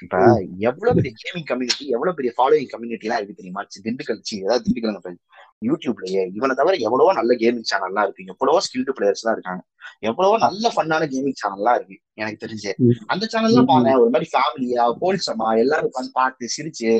[0.01, 0.15] இப்ப
[0.59, 3.61] எவ்வளவு பெரிய கேமிங் கம்யூனிட்டி எவ்வளவு பெரிய ஃபாலோயிங் கம்யூனிட்டி எல்லாம் இருக்கு தெரியுமா?
[3.85, 5.17] திண்டுக்கல் சி ஏதாவது திண்டுக்கல்
[5.65, 8.25] யூடியூப்லயே இவனை தவிர எவ்வளவோ நல்ல கேமிங் சேனல்லாம் இருக்கு.
[8.33, 9.61] எவ்வளவோ ஸ்கில்டு பிளேயர்ஸ் எல்லாம் இருக்காங்க.
[9.99, 12.01] எவ்வளவோ நல்ல ஃபன்னான கேமிங் சேனல்லாம் இருக்கு.
[12.13, 12.71] எனக்கு தெரிஞ்சு.
[13.05, 16.91] அந்த சேனல்லாம் பாருங்க ஒரு மாதிரி ஃபேமிலியா ஹோல்சமா எல்லாரும் உட்காந்து பார்த்து சிரிச்சு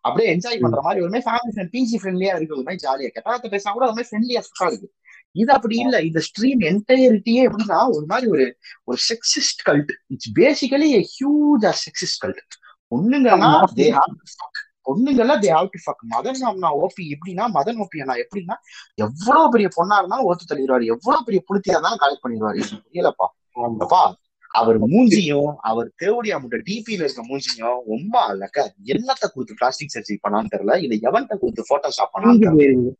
[0.00, 3.50] அப்படியே என்ஜாய் பண்ற மாதிரி ஒரு மாதிரி ஃபேமிலி ஃப்ரெண்ட் பிஜி ஃப்ரெண்ட்லியா இருக்கு ஒரு மாதிரி ஜாலியா கெட்டாத்த
[3.54, 4.88] பேசினா கூட ஒரு மாதிரி ஃப்ரெண்ட்லியா இருக்கு.
[5.36, 6.02] இது அப்படி இல்ல.
[6.02, 8.46] இந்த ஸ்ட்ரீம் என்டையரிட்டியே எப்படின்னா ஒரு மாதிரி ஒரு
[8.84, 12.56] ஒரு sexist cult it's basically huge sexist cult
[12.92, 14.14] ஒண்ணுங்கன்னா they have
[14.86, 18.56] பொண்ணுங்கெல்லாம் they have to fuck Madan Anna OP எப்படின்னா மதன் ஓபி அண்ணா எப்படின்னா
[18.98, 20.84] எவ்வளவு பெரிய பொண்ணா இருந்தாலும் ஓத்து தள்ளிடுவாரு.
[20.86, 22.62] எவ்வளவு பெரிய புளுத்தியா இருந்தாலும் கலெக்ட் பண்ணிடுவாரு.
[22.84, 23.28] புரியலப்பா.
[23.80, 24.02] அப்பா
[24.50, 30.52] அவர் மூஞ்சியும் அவர் தேவடியா முட்டை டிபில இருக்க மூஞ்சியும் ரொம்ப இல்லக்கா என்னத்த கொடுத்து பிளாஸ்டிக் சர்ஜரி பண்ணான்னு
[30.54, 30.74] தெரியல.
[30.82, 32.94] இல்ல எவன்கிட்ட கொடுத்து போட்டோஷாப் பண்ணான்னு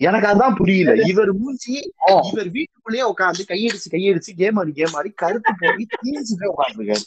[0.00, 0.90] எனக்கு அதான் புரியல.
[1.12, 1.72] இவர் மூஞ்சி
[2.30, 7.06] இவர் வீட்டுக்குள்ளேயே உட்காந்து கையடிச்சு கையடிச்சு கேம் ஆடி கேம் ஆடி கருத்து போய் தீர்ச்சுட்டே உட்காந்துருக்காரு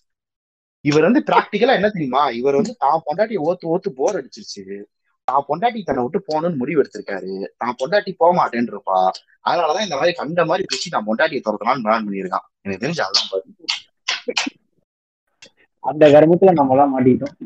[0.86, 2.24] இவர் வந்து பிராக்டிக்கலா என்ன தெரியுமா?
[2.40, 4.64] இவர் வந்து தான் பொண்டாட்டி ஓத்து ஓத்து போர் அடிச்சிருச்சு.
[5.28, 7.34] தான் பொண்டாட்டி தன்னை விட்டு போகணும்னு முடிவு எடுத்திருக்காரு.
[7.62, 9.00] தான் பொண்டாட்டி போக மாட்டேன்னு இருப்பா
[9.46, 12.46] அதனாலதான் இந்த மாதிரி கண்ட மாதிரி பேசி நான் பொண்டாட்டியை துரத்தலாம்னு பிளான் பண்ணியிருக்கான்.
[12.66, 13.46] எனக்கு தெரிஞ்சு அதான் பாரு.
[15.84, 17.38] அந்த கர்மத்துல நம்ம எல்லாம் மாட்டிக்கிட்டோம்.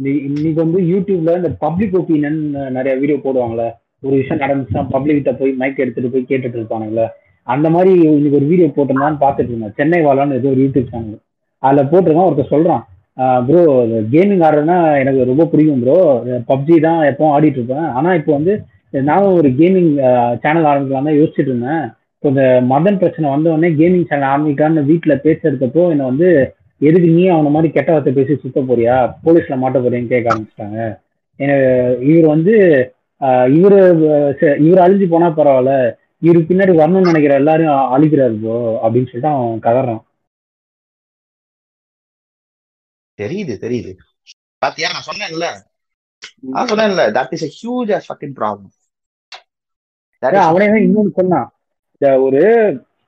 [0.03, 3.71] இன்னி- இன்னைக்கு வந்து யூடியூப்ல இந்த பப்ளிக் ஒப்பீனியன் நிறைய வீடியோ போடுவாங்கல்ல.
[4.01, 7.07] ஒரு விஷயம் நடந்துச்சுன்னா பப்ளிக் கிட்ட போய் மைக் எடுத்துட்டு போய் கேட்டுட்டு இருப்பானுங்களே.
[7.43, 9.73] அந்த மாதிரி இன்னைக்கு ஒரு வீடியோ போட்டிருந்தான்னு பார்த்துட்டு இருந்தேன்.
[9.75, 11.19] சென்னை வாழான்னு ஏதோ ஒரு யூடியூப் சேனல்
[11.57, 12.81] அதுல போட்டிருக்கான் ஒருத்தர் சொல்றான்.
[13.45, 17.77] ப்ரோ கேமிங் ஆடுறதுன்னா எனக்கு ரொம்ப பிடிக்கும் ப்ரோ பப்ஜி தான் எப்பவும் ஆடிட்டு இருப்பேன்.
[17.77, 19.91] ஆனா இப்போ வந்து நானும் ஒரு கேமிங்
[20.39, 21.89] சேனல் ஆரம்பிக்கலாம் தான் யோசிச்சுட்டு இருந்தேன்.
[22.15, 27.29] இப்போ இந்த மதன் பிரச்சனை வந்த உடனே கேமிங் சேனல் ஆரம்பிக்கலான்னு வீட்டில் பேசுறதுக்கப்போ என்னை வந்து எதுக்கு நீ
[27.29, 29.13] அவன மாதிரி கெட்ட வார்த்தை பேசி சுத்த போறியா?
[29.25, 30.99] போலீஸ்ல மாட்ட போறியான்னு கேட்க ஆரம்பிச்சிட்டாங்க.
[32.01, 32.55] இவர் வந்து
[33.53, 38.35] இவர் இவரு இவர் அழிஞ்சு போனா பரவாயில்ல இவரு பின்னாடி வரணும்னு நினைக்கிற எல்லாரும் அ- அழிக்கிறாரு
[38.85, 40.03] அப்படின்னு சொல்லிட்டு அவன் கதறான்.
[43.19, 43.91] தெரியுது தெரியுது.
[44.57, 44.89] பாத்தியா?
[44.91, 45.66] நான் சொன்னேன்ல.
[46.41, 47.67] நான் சொன்னேன்ல that is
[48.35, 48.69] problem.
[50.25, 51.51] That is- அதான் அவனே இன்னொன்னு சொன்னான்.
[51.99, 52.39] ஒரு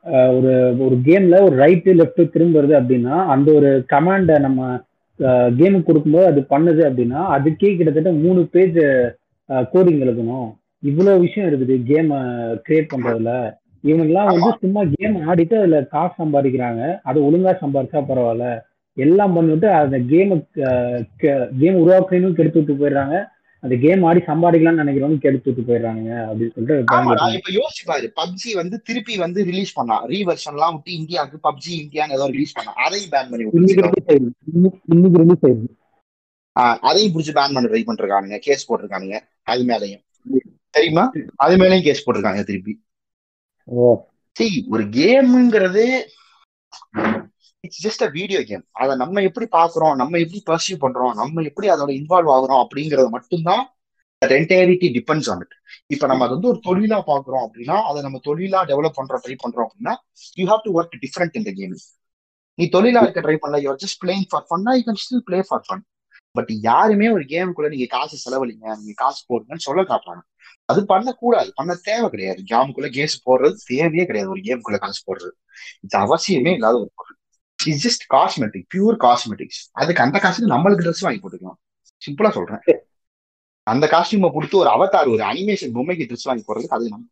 [0.03, 4.79] ஒரு ஒரு கேம்ல ஒரு ரைட்டு லெஃப்ட் திரும்புறது அப்படின்னா அந்த ஒரு கமாண்ட நம்ம
[5.19, 8.77] கேமுக்கு கொடுக்கும்போது அது பண்ணுது அப்படின்னா அதுக்கே கிட்டத்தட்ட மூணு பேஜ்
[9.47, 10.55] கோடிங் எழுதணும்.
[10.79, 13.57] இவ்வளவு விஷயம் இருக்குது கேம் கிரியேட் பண்றதுல.
[13.83, 16.99] இவனுங்கெல்லாம் வந்து சும்மா கேம் ஆடிட்டு அதுல காசு சம்பாதிக்கிறாங்க.
[17.03, 18.61] அதை ஒழுங்கா சம்பாதிச்சா பரவாயில்ல.
[18.93, 20.47] எல்லாம் பண்ணிவிட்டு அந்த கேம்
[21.59, 23.25] கேம் உருவாக்குறதும் கெடுத்து விட்டு போயிடுறாங்க.
[23.59, 27.33] அந்த கேம் ஆடி சம்பாதிக்கலாம்னு நினைக்கிறவங்க கெடுத்து விட்டு போயிடுறாங்க அப்படின்னு சொல்லிட்டு.
[27.33, 32.11] இப்ப யோசிச்சு பாரு பப்ஜி வந்து திருப்பி வந்து ரிலீஸ் பண்ணா ரீவர்ஷன் எல்லாம் விட்டு இந்தியாவுக்கு பப்ஜி இந்தியான்னு
[32.11, 35.77] ஏதோ ரிலீஸ் பண்ணா அதையும் பேன் பண்ணி இன்னைக்கு ரிலீஸ் ஆயிருக்கு
[36.53, 38.37] அதையும் புடிச்சு பேன் பண்ண ட்ரை பண்ணிருக்கானுங்க.
[38.37, 39.19] கேஸ் போட்டிருக்கானுங்க.
[39.43, 40.03] அது மேலயும்.
[40.69, 41.11] தெரியுமா?
[41.35, 42.73] அது மேலயும் கேஸ் போட்டிருக்காங்க திருப்பி.
[43.63, 44.05] ஓ.
[44.31, 45.85] சரி ஒரு கேம்ங்கிறது
[47.63, 51.13] it's just a video game அதை நம்ம எப்படி பாக்குறோம் நம்ம எப்படி பர்சீவ் பண்றோம்?
[51.13, 52.61] நம்ம எப்படி அதோட இன்வால்வ் ஆகுறோம்?
[52.65, 53.63] அப்படிங்கறது மட்டும்தான்
[54.21, 55.53] என்டையரிட்டி டிபெண்ட்ஸ் ஆன் இட்
[55.87, 59.67] இப்ப நம்ம அது வந்து ஒரு தொழிலா பாக்குறோம் அப்படின்னா அதை நம்ம தொழிலா டெவலப் பண்றோம் ட்ரை பண்றோம்
[59.67, 59.93] அப்படின்னா
[60.37, 61.75] you have to work different இந்த கேம்
[62.59, 65.63] நீ தொழிலா இருக்க ட்ரை பண்ணல யூஆர் ஜஸ்ட் பிளேயிங் ஃபார் ஃபன்னா you can still play for
[65.67, 65.83] fun
[66.35, 70.23] but யாருமே ஒரு கேமுக்குள்ள நீங்க காசு செலவழிங்க நீங்க காசு போடுங்கன்னு சொல்ல காட்டுறாங்க
[70.69, 71.49] அது பண்ணக்கூடாது.
[71.55, 72.41] பண்ண தேவை கிடையாது.
[72.49, 74.29] கேமுக்குள்ள கேஸ் போடுறது தேவையே கிடையாது.
[74.29, 75.31] ஒரு கேமுக்குள்ள காசு போடுறது.
[75.85, 76.89] இது அவசியமே இல்லாத ஒரு
[77.67, 81.59] it's just cosmetic pure cosmetics அதுக்கு அந்த காசுக்கு நம்மளுக்கு ட்ரெஸ் வாங்கி போட்டுக்கலாம்.
[82.01, 82.81] சிம்பிளா சொல்றேன்.
[83.63, 87.05] அந்த காஸ்டியூமை கொடுத்து ஒரு அவதார் ஒரு அனிமேஷன் பொம்மைக்கு ட்ரெஸ் வாங்கி போடுறதுக்கு அது நம்ம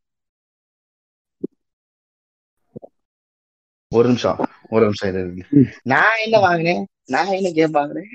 [3.92, 4.40] ஒரு நிமிஷம்
[4.70, 5.46] ஒரு நிமிஷம் இது.
[5.82, 6.82] நான் என்ன வாங்கினேன்?
[7.04, 8.10] நான் என்ன கேம் வாங்கினேன்?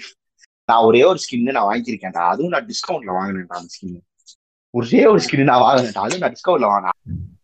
[0.65, 2.23] நான் ஒரே ஒரு ஸ்கின் நான் வாங்கியிருக்கேன்டா.
[2.33, 4.01] அதுவும் நான் டிஸ்கவுண்ட்ல வாங்கினேன்டா அந்த ஸ்கின்
[4.71, 6.03] ஒரே ஒரு ஸ்கின் நான் வாங்கினேன்டா.
[6.07, 6.99] அதுவும் நான் டிஸ்கவுண்ட்ல வாங்கினேன்.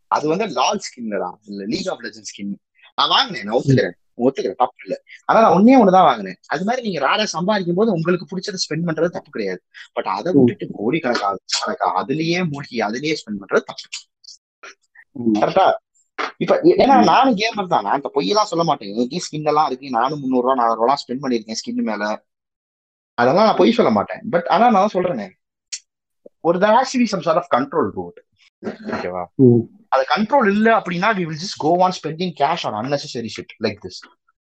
[0.06, 2.52] அது வந்து லால் ஸ்கின்லடா இல்ல லீக் ஆஃப் லெஜண்ட் ஸ்கின்
[2.94, 3.96] நான் வாங்கினேன் நான் ஒத்துக்கிறேன்.
[4.26, 4.94] ஒத்துக்கிறேன் தப்பு இல்ல.
[5.24, 6.38] ஆனா நான் ஒன்னே ஒண்ணுதான் வாங்கினேன்.
[6.46, 9.60] அது மாதிரி நீங்க ராடா சம்பாதிக்கும் போது உங்களுக்கு பிடிச்சதை ஸ்பெண்ட் பண்றது தப்பு கிடையாது.
[9.92, 13.88] பட் அதை விட்டுட்டு கோடி கணக்கா அதுலயே மூழ்கி அதுலயே ஸ்பெண்ட் பண்றது தப்பு.
[15.42, 15.66] கரெக்டா
[16.44, 17.84] இப்ப ஏன்னா நானும் கேமர் தான்.
[17.86, 18.90] நான் இப்ப பொய்யெல்லாம் சொல்ல மாட்டேன்.
[18.92, 19.96] என்கிட்ட ஸ்கின் எல்லாம் இருக்கு.
[19.98, 22.04] நானும் முந்நூறு ரூபா நானூறு ரூபா ஸ்பெண்ட் பண்ணிருக்கேன் ஸ்கின் மேல.
[23.14, 24.22] அதெல்லாம் நான் பொய் சொல்ல மாட்டேன்.
[24.30, 25.28] பட் ஆனா நான் சொல்றேனே.
[26.48, 28.18] ஒரு be some sort of control to it
[28.92, 29.22] ஓகேவா
[29.94, 33.78] அது கண்ட்ரோல் இல்ல அப்படின்னா we will just go on spending cash on unnecessary shit like
[33.84, 33.98] this.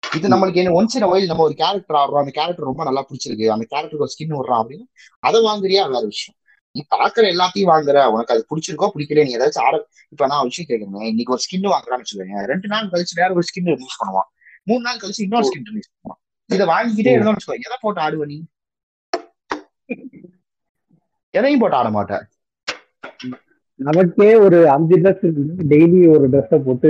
[0.04, 3.46] இது நம்மளுக்கு என்ன ஒன்ஸ் இன் ஒயில் நம்ம ஒரு கேரக்டர் ஆடுறோம் அந்த கேரக்டர் ரொம்ப நல்லா பிடிச்சிருக்கு
[3.54, 4.86] அந்த கேரக்டருக்கு ஒரு ஸ்கின் விடுறோம் அப்படின்னு
[5.28, 6.38] அதை வாங்குறியா வேற விஷயம்.
[6.76, 9.76] நீ பாக்குற எல்லாத்தையும் வாங்குற உனக்கு அது பிடிச்சிருக்கோ பிடிக்கல நீ ஏதாச்சும் ஆட
[10.14, 13.70] இப்ப நான் விஷயம் கேட்கறேன் இன்னைக்கு ஒரு ஸ்கின் வாங்குறான்னு வச்சுக்கோங்க ரெண்டு நாள் கழிச்சு வேற ஒரு ஸ்கின்
[13.74, 14.30] ரிலீஸ் பண்ணுவான்.
[14.70, 16.20] மூணு நாள் கழிச்சு இன்னொரு ஸ்கின் ரிலீஸ் பண்ணுவான்.
[16.50, 18.38] இதை வாங்கிக்கிட்டே இருந்தோம்னு வச்சுக்கோ எதை போட்டு ஆடுவ நீ?
[21.34, 22.24] எதையும் போட்டு ஆட மாட்டேன்
[23.88, 25.66] நமக்கே ஒரு அஞ்சு ட்ரெஸ் இருக்கு.
[25.72, 26.90] டெய்லி ஒரு ட்ரெஸ்ஸை போட்டு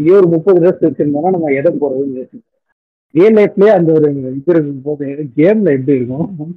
[0.00, 2.24] இதே ஒரு முப்பது ட்ரெஸ் வச்சிருந்தோம்னா நம்ம எதை போடுறதுன்னு
[3.14, 5.04] ரியல் லைஃப்லயே அந்த ஒரு இது இருக்கும் போது
[5.38, 6.52] கேம்ல எப்படி இருக்கும்?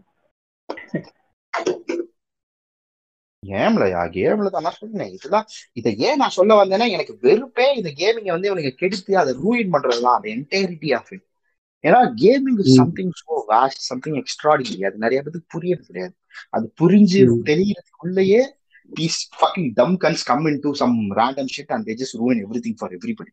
[3.43, 5.13] கேம்லயா கேம்ல தான் நான் சொன்னேன்.
[5.17, 5.47] இதுதான்
[5.79, 10.17] இதை ஏன் நான் சொல்ல வந்தேன்னா எனக்கு வெறுப்பே இந்த கேமிங்க வந்து இவனுக்கு கெடுத்து அதை ரூயின் பண்றதுதான்
[10.17, 11.25] அந்த என்டையரிட்டி ஆஃப் இட்
[11.83, 16.13] ஏன்னா gaming something so vast something extraordinary அது நிறைய பேருக்கு புரியறது கிடையாது.
[16.55, 18.41] அது புரிஞ்சு தெரியறதுக்குள்ளேயே
[18.91, 22.89] these fucking dumb cunts come into some random shit and they just ruin everything for
[22.93, 23.31] everybody.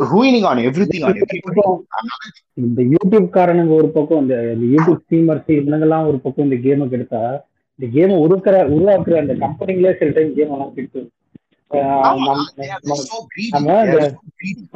[0.00, 1.62] Ruining on everything on everybody.
[2.62, 4.36] இந்த யூடியூப் காரனுங்க ஒரு பக்கம் இந்த
[4.66, 7.22] யூடியூப் ஸ்ட்ரீமர்ஸ் இவங்கெல்லாம் ஒரு பக்கம் இந்த கேமை கெடுத்தா
[7.78, 11.02] இந்த கேமை உருக்கிற உருவாக்குற அந்த கம்பெனிங்களே சில டைம் கேம் எல்லாம் கெடுத்து
[11.96, 12.34] நம்ம.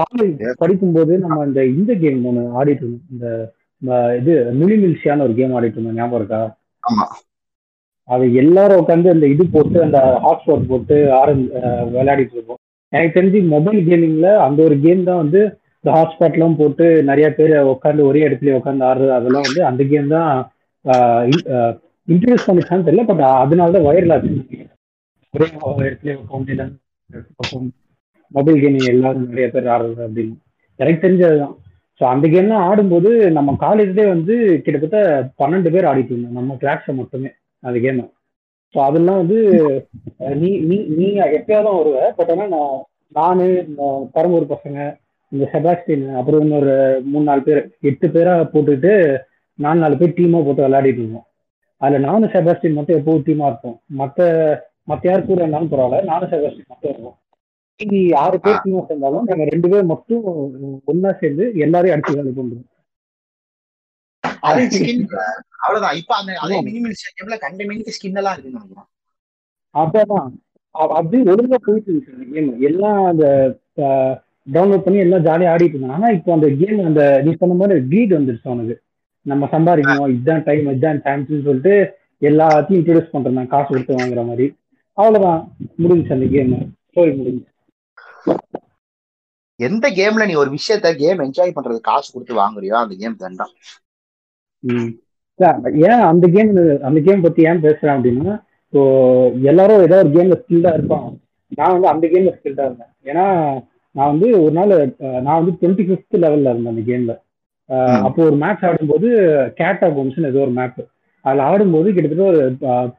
[0.00, 3.46] காலேஜ் படிக்கும்போது நம்ம இந்த இந்த கேம் ஒன்று ஆடிட்டு இருந்தோம்
[3.82, 6.40] இந்த இது மினி மில்சியான ஒரு கேம் ஆடிட்டு இருந்தோம் ஞாபகம் இருக்கா
[8.10, 11.46] அது எல்லாரும் உட்காந்து அந்த இது போட்டு அந்த ஹாட்ஸ்பாட் போட்டு ஆரஞ்சு
[11.94, 12.60] விளையாடிட்டு இருக்கோம்.
[12.92, 15.40] எனக்கு தெரிஞ்சு மொபைல் கேமிங்ல அந்த ஒரு கேம் தான் வந்து
[15.80, 20.30] இந்த ஹாட்ஸ்பாட்லாம் போட்டு நிறைய பேர் உட்காந்து ஒரே இடத்துல உட்காந்து ஆடுறது அதெல்லாம் வந்து அந்த கேம் தான்
[22.08, 24.34] இன்ட்ரடியூஸ் பண்ணிச்சான்னு தெரியல பட் அதனால தான் வைரல் ஆச்சு
[25.34, 26.76] ஒரே இடத்துல உட்காந்து
[28.32, 30.34] மொபைல் கேமிங் எல்லாரும் நிறைய பேர் ஆடுறது அப்படின்னு.
[30.80, 31.54] எனக்கு தெரிஞ்சதுதான்
[32.00, 34.34] ஸோ அந்த கேம்லாம் ஆடும்போது நம்ம காலேஜ்லேயே வந்து
[34.64, 34.98] கிட்டத்தட்ட
[35.40, 36.38] பன்னெண்டு பேர் ஆடிட்டு இருந்தோம்.
[36.38, 37.30] நம்ம கிளாஸை மட்டுமே.
[37.62, 38.02] அந்த கேம்
[38.74, 39.38] ஸோ அதெல்லாம் வந்து
[40.42, 41.06] நீ நீ நீ
[41.38, 42.00] எப்பயாவது தான் வருவ.
[42.18, 42.76] பட் ஆனால் நான்
[43.18, 43.82] நானு இந்த
[44.16, 44.78] பரம்பூர் பசங்க
[45.32, 46.74] இந்த செபாஸ்டின் அப்புறம் இன்னொரு
[47.10, 48.92] மூணு நாலு பேர் எட்டு பேராக போட்டுட்டு
[49.58, 51.26] நாலு நாலு பேர் டீமாக போட்டு விளையாடிட்டு இருந்தோம்.
[51.80, 53.78] அதில் நானும் செபாஸ்டின் மட்டும் எப்பவும் டீமாக இருப்போம்.
[54.00, 54.20] மற்ற
[54.90, 56.10] மற்ற யார் கூட இருந்தாலும் பரவாயில்ல.
[56.12, 57.16] நானும் செபாஸ்டின் மட்டும் இருப்போம்.
[57.80, 60.24] மீதி ஆறு பேர் டீமாக சேர்ந்தாலும் நாங்கள் ரெண்டு பேர் மட்டும்
[60.92, 62.66] ஒன்றா சேர்ந்து எல்லாரையும் அடிச்சு வேலை பண்றோம்
[64.40, 65.04] அது ஸ்கின்
[65.58, 65.96] அவ்வளவுதான்.
[65.96, 68.88] இப்ப அந்த அதே மினிமலிஸ்ட் கேம்ல கண்ட மினிக்கு ஸ்கின் எல்லாம் இருக்குன்னு நினைக்கிறேன்.
[69.74, 70.32] அதான்.
[70.80, 73.26] அ- அப்படியே ஒழுங்கா போயிட்டு அந்த கேம் எல்லாம் அந்த
[74.52, 75.92] டவுன்லோட் பண்ணி எல்லாம் ஜாலியா ஆடிட்டு இருந்தாங்க.
[75.92, 78.82] ஆனா இப்போ அந்த கேம் அந்த நீ சொன்ன மாதிரி க்ரீட் வந்துருச்சு அவனுக்கு.
[79.22, 84.56] நம்ம சம்பாதிக்கணும் இதுதான் டைம் இதுதான் சான்ஸ்னு சொல்லிட்டு எல்லாத்தையும் இன்ட்ரோடியூஸ் பண்றேன் காசு கொடுத்து வாங்குற மாதிரி.
[84.92, 85.56] அவ்வளவுதான்.
[85.78, 87.44] முடிஞ்சுச்சு அந்த கேம் ஸ்டோரி முடிஞ்சு
[89.56, 93.54] எந்த கேம்ல நீ ஒரு விஷயத்த கேம் என்ஜாய் பண்றது காசு கொடுத்து வாங்குறியோ அந்த கேம் வேண்டாம் ம்.
[93.54, 93.89] இல்ல,
[95.88, 96.50] ஏன் அந்த கேம்
[96.88, 98.34] அந்த கேம் பத்தி ஏன் பேசுறேன் அப்படின்னா
[98.66, 98.82] இப்போ
[99.50, 101.08] எல்லாரும் ஏதோ ஒரு கேம்ல ஸ்கில்டா இருப்பாங்க.
[101.58, 102.92] நான் வந்து அந்த கேம்ல ஸ்கில்டா இருந்தேன்.
[103.10, 103.24] ஏன்னா
[103.94, 104.72] நான் வந்து ஒரு நாள்
[105.26, 107.14] நான் வந்து டுவெண்ட்டி ஃபிஃப்த் லெவல்ல இருந்தேன் அந்த கேம்ல
[108.06, 109.08] அப்போ ஒரு மேட்ச் ஆடும்போது
[109.60, 110.80] கேட்டா கோம்ஸ்னு ஏதோ ஒரு மேப்
[111.24, 112.40] அதுல ஆடும்போது கிட்டத்தட்ட ஒரு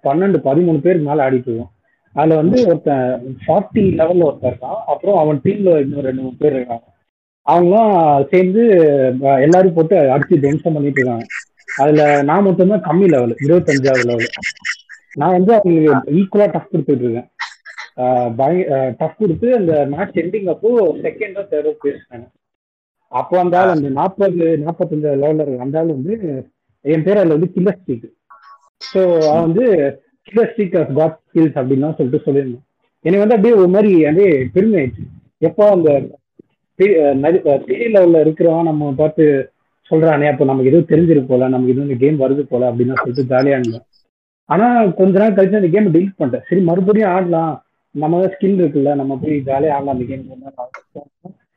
[0.05, 1.71] பன்னெண்டு பதிமூணு பேருக்கு மேல ஆடிட்டு இருக்கோம்
[2.15, 3.05] அதுல வந்து ஒருத்தன்
[3.43, 4.79] ஃபார்ட்டி லெவல்ல ஒருத்தன் இருக்கான்.
[4.91, 6.85] அப்புறம் அவன் டீம்ல இன்னும் ரெண்டு மூணு பேர் இருக்காங்க.
[7.45, 7.93] அவங்களாம்
[8.31, 8.63] சேர்ந்து
[9.45, 11.27] எல்லாரும் போட்டு அடிச்சு டென்ஷன் பண்ணிட்டு இருக்காங்க.
[11.77, 14.29] அதுல நான் மட்டும்தான் கம்மி லெவல் இருபத்தஞ்சாவது லெவல்
[15.13, 17.29] நான் வந்து அவங்களுக்கு ஈக்குவலா டஃப் கொடுத்துட்டு இருக்கேன்.
[18.99, 20.69] டஃப் கொடுத்து அந்த மேட்ச் எண்டிங் அப்போ
[21.03, 22.27] செகண்டோ தேர்டோ பேசினாங்க
[23.11, 26.13] அப்போ அந்த ஆள் அந்த நாற்பது நாற்பத்தஞ்சாவது லெவல்ல இருக்க அந்த ஆள் வந்து
[26.85, 28.07] என் பேர் அதுல வந்து கில்லர் ஸ்ட்ரீக்
[28.81, 29.65] ஸோ அவன் வந்து
[30.27, 32.65] killer streak of god skills அப்படின்லாம் சொல்லிட்டு சொல்லியிருந்தேன்.
[33.05, 35.03] எனக்கு வந்து அப்படியே ஒரு மாதிரி அப்படியே பெருமை ஆயிடுச்சு
[35.41, 35.89] எப்போ அந்த
[37.67, 39.25] பெரிய லெவல்ல இருக்கிறவன் நம்ம பார்த்து
[39.91, 43.57] சொல்றானே அப்போ நமக்கு எதுவும் தெரிஞ்சிருக்கு போல நமக்கு எதுவும் இந்த கேம் வருது போல அப்படின்னு சொல்லிட்டு ஜாலியா
[43.59, 43.85] இருந்தோம்
[44.49, 44.67] ஆனா
[44.99, 46.45] கொஞ்ச நாள் கழிச்சு அந்த கேம் delete பண்ணிட்டேன்.
[46.47, 47.53] சரி மறுபடியும் ஆடலாம்.
[47.95, 50.25] நம்ம தான் ஸ்கில் இருக்குல்ல நம்ம போய் ஜாலியா ஆடலாம் அந்த கேம்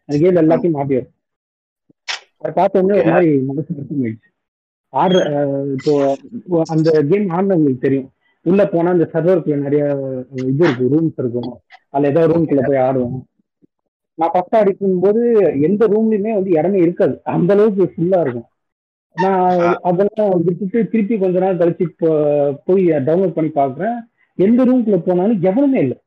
[0.09, 4.30] அந்த கேம் எல்லாத்தையும் மாட்டி அதை பார்த்த உடனே ஒரு மாதிரி மனசு கஷ்டமாயிடுச்சு
[4.93, 5.20] ஆடுற
[5.76, 5.93] இப்போ
[6.74, 8.09] அந்த கேம் ஆடினவங்களுக்கு தெரியும்.
[8.47, 9.85] உள்ள போனா அந்த சர்வருக்குள்ள நிறைய
[10.51, 11.49] இது இருக்கும் ரூம்ஸ் இருக்கும்.
[11.93, 13.16] அதுல ஏதோ ரூம்குள்ள போய் ஆடுவோம்.
[14.14, 17.20] நான் ஃபர்ஸ்ட் அடிக்கும் போது எந்த ரூம்லயுமே வந்து இடமே இருக்காது.
[17.24, 18.44] அந்த அளவுக்கு ஃபுல்லா இருக்கும்.
[19.14, 23.94] நான் அதெல்லாம் விட்டுட்டு திருப்பி கொஞ்ச நாள் கழிச்சு போ- போய் டவுன்லோட் பண்ணி பார்க்குறேன்
[24.34, 25.98] எந்த ரூம்குள்ள போனாலும் எவனுமே இல்லை.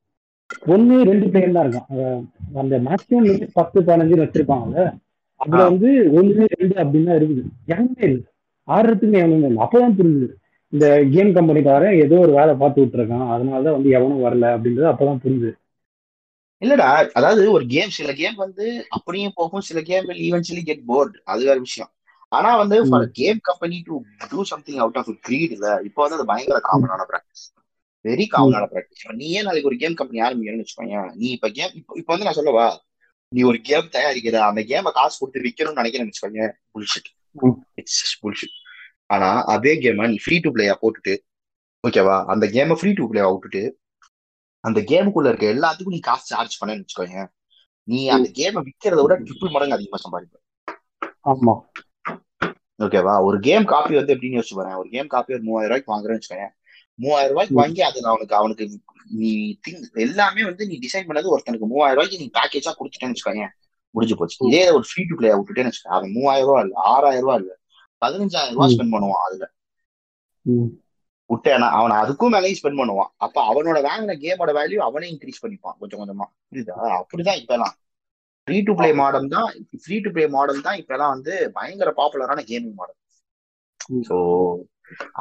[0.65, 1.93] ஒன்னு ரெண்டு பேர் தான் இருக்கான்.
[1.95, 4.93] அஹ் அந்த மேக்ஸிமம் வந்து பத்து பதினஞ்சுன்னு வச்சிருப்பாங்கல்ல
[5.35, 7.43] அதுல வந்து ஒன்னு ரெண்டு அப்படின்னு தான் இருக்குது.
[7.65, 8.23] எவனுமே இல்லை.
[8.67, 9.55] ஆடுறதுக்கு எவனுமே இல்லை.
[9.55, 10.33] அப்பதான் புரிஞ்சுது.
[10.69, 15.51] இந்த கேம் கம்பெனிக்காரன் ஏதோ ஒரு வேலை பார்த்து விட்டுருக்கான் அதனாலதான் வந்து எவனும் வரல அப்படின்றது அப்பதான் புரிஞ்சுது.
[16.61, 16.87] இல்லடா
[17.17, 21.11] அதாவது ஒரு கேம் சில கேம் வந்து அப்படியும் போகும் சில game will eventually get bored.
[21.31, 21.91] அது வேற விஷயம்.
[22.31, 23.95] ஆனா வந்து for game company to
[24.31, 27.43] do something out of greed இல்ல இப்போ வந்து அது பயங்கர காமனான ப்ராக்டிஸ்
[28.05, 31.93] வெரி காமனான ப்ராக்டிஸ் நீ ஏன் நாளைக்கு ஒரு கேம் கம்பெனி ஆரம்பிக்கிறேன்னு வச்சுக்கோங்க நீ இப்ப கேம் இப்போ
[32.01, 32.67] இப்போ வந்து நான் சொல்லவா
[33.31, 36.43] நீ ஒரு கேம் தயாரிக்கிற அந்த கேமை காசு கொடுத்து விற்கணும்னு நினைக்கிறேன்னு வச்சுக்கோங்க
[36.73, 37.09] புல்ஷிட்
[37.81, 38.57] இட்ஸ் புல்ஷிட்
[39.09, 41.15] ஆனா அதே கேமை நீ ஃப்ரீ டு பிளேயா போட்டுட்டு
[41.83, 43.63] ஓகேவா அந்த கேமை ஃப்ரீ டு பிளேயா விட்டுட்டு
[44.63, 47.23] அந்த கேமுக்குள்ள இருக்க எல்லாத்துக்கும் நீ காசு சார்ஜ் பண்ணேன்னு வச்சுக்கோங்க
[47.87, 50.35] நீ அந்த கேமை விற்கிறத விட ட்ரிபிள் மடங்கு அதிகமா சம்பாதிப்ப.
[51.25, 51.53] ஆமா.
[52.79, 54.77] ஓகேவா ஒரு கேம் காப்பி வந்து எப்படின்னு யோசிச்சு பாருங்க.
[54.77, 56.47] ஒரு கேம் காப்பி ஒரு மூவாயிரம் ரூபாய்க்கு வாங்குறேன்னு வச்சுக்கோங்க
[56.99, 58.65] மூவாயிரம் ரூபாய்க்கு வாங்கி அதுல அவனுக்கு அவனுக்கு
[59.17, 59.31] நீ
[59.65, 63.45] திங்க் எல்லாமே வந்து நீ டிசைன் பண்ணது ஒருத்தனுக்கு மூவாயிரம் ரூபாய்க்கு நீ பேக்கேஜா கொடுத்துட்டேன்னு வச்சுக்கோங்க
[63.95, 64.37] முடிஞ்சு போச்சு.
[64.49, 67.53] இதே ஒரு ஃப்ரீ டு பிளே விட்டுட்டேன்னு வச்சுக்கோங்க அவன் மூவாயிரம் ரூபாய் இல்ல ஆறாயிரம் ரூபாய் இல்ல
[68.01, 69.45] பதினஞ்சாயிரம் ரூபாய் ஸ்பெண்ட் பண்ணுவான் அதுல.
[71.29, 71.67] விட்டேனா.
[71.77, 73.11] அவன் அதுக்கும் மேலேயும் ஸ்பெண்ட் பண்ணுவான்.
[73.17, 75.77] அப்ப அவனோட வாங்கின கேமோட வேல்யூ அவனே இன்க்ரீஸ் பண்ணிப்பான்.
[75.79, 76.27] கொஞ்சம் கொஞ்சமா.
[76.49, 76.75] புரியுதா?
[76.99, 77.75] அப்படிதான் இப்ப எல்லாம்
[78.47, 79.49] ஃப்ரீ டு பிளே மாடல் தான்
[79.83, 82.97] ஃப்ரீ டு பிளே மாடல் தான் இப்பெல்லாம் வந்து பயங்கர பாப்புலரான கேமிங் மாடல்
[84.07, 84.17] ஸோ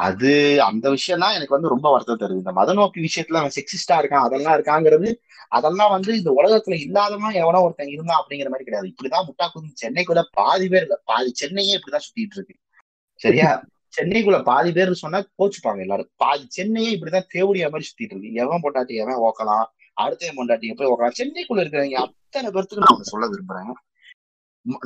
[0.05, 0.31] அது
[0.61, 2.43] அந்த விஷயம் தான் எனக்கு வந்து ரொம்ப வருத்தம் தருது.
[2.43, 5.09] இந்த மத நோக்கி விஷயத்துல அவன் செக்ஸிஸ்டா இருக்கான் அதெல்லாம் இருக்காங்கிறது
[5.49, 8.91] அதெல்லாம் வந்து இந்த உலகத்துல இல்லாதவன் எவனோ ஒருத்தன் இருந்தான் அப்படிங்கிற மாதிரி கிடையாது.
[8.93, 12.55] இப்படிதான் முட்டா குதி சென்னைக்குள்ள பாதி பேர் இல்ல பாதி சென்னையே இப்படிதான் சுத்திட்டு இருக்கு.
[13.21, 13.51] சரியா?
[13.99, 16.11] சென்னைக்குள்ள பாதி பேர் சொன்னா கோச்சுப்பாங்க எல்லாரும்.
[16.16, 18.32] பாதி சென்னையே இப்படிதான் தேவடியா மாதிரி சுத்திட்டு இருக்கு.
[18.32, 19.64] எவன் பொண்டாட்டி எவன் ஓக்கலாம்.
[19.92, 21.20] அடுத்த பொண்டாட்டி போய் ஓக்கலாம்.
[21.20, 23.72] சென்னைக்குள்ள இருக்கிறவங்க அத்தனை பேர்த்துக்கு நான் ஒண்ணு சொல்ல விரும்புறேன்.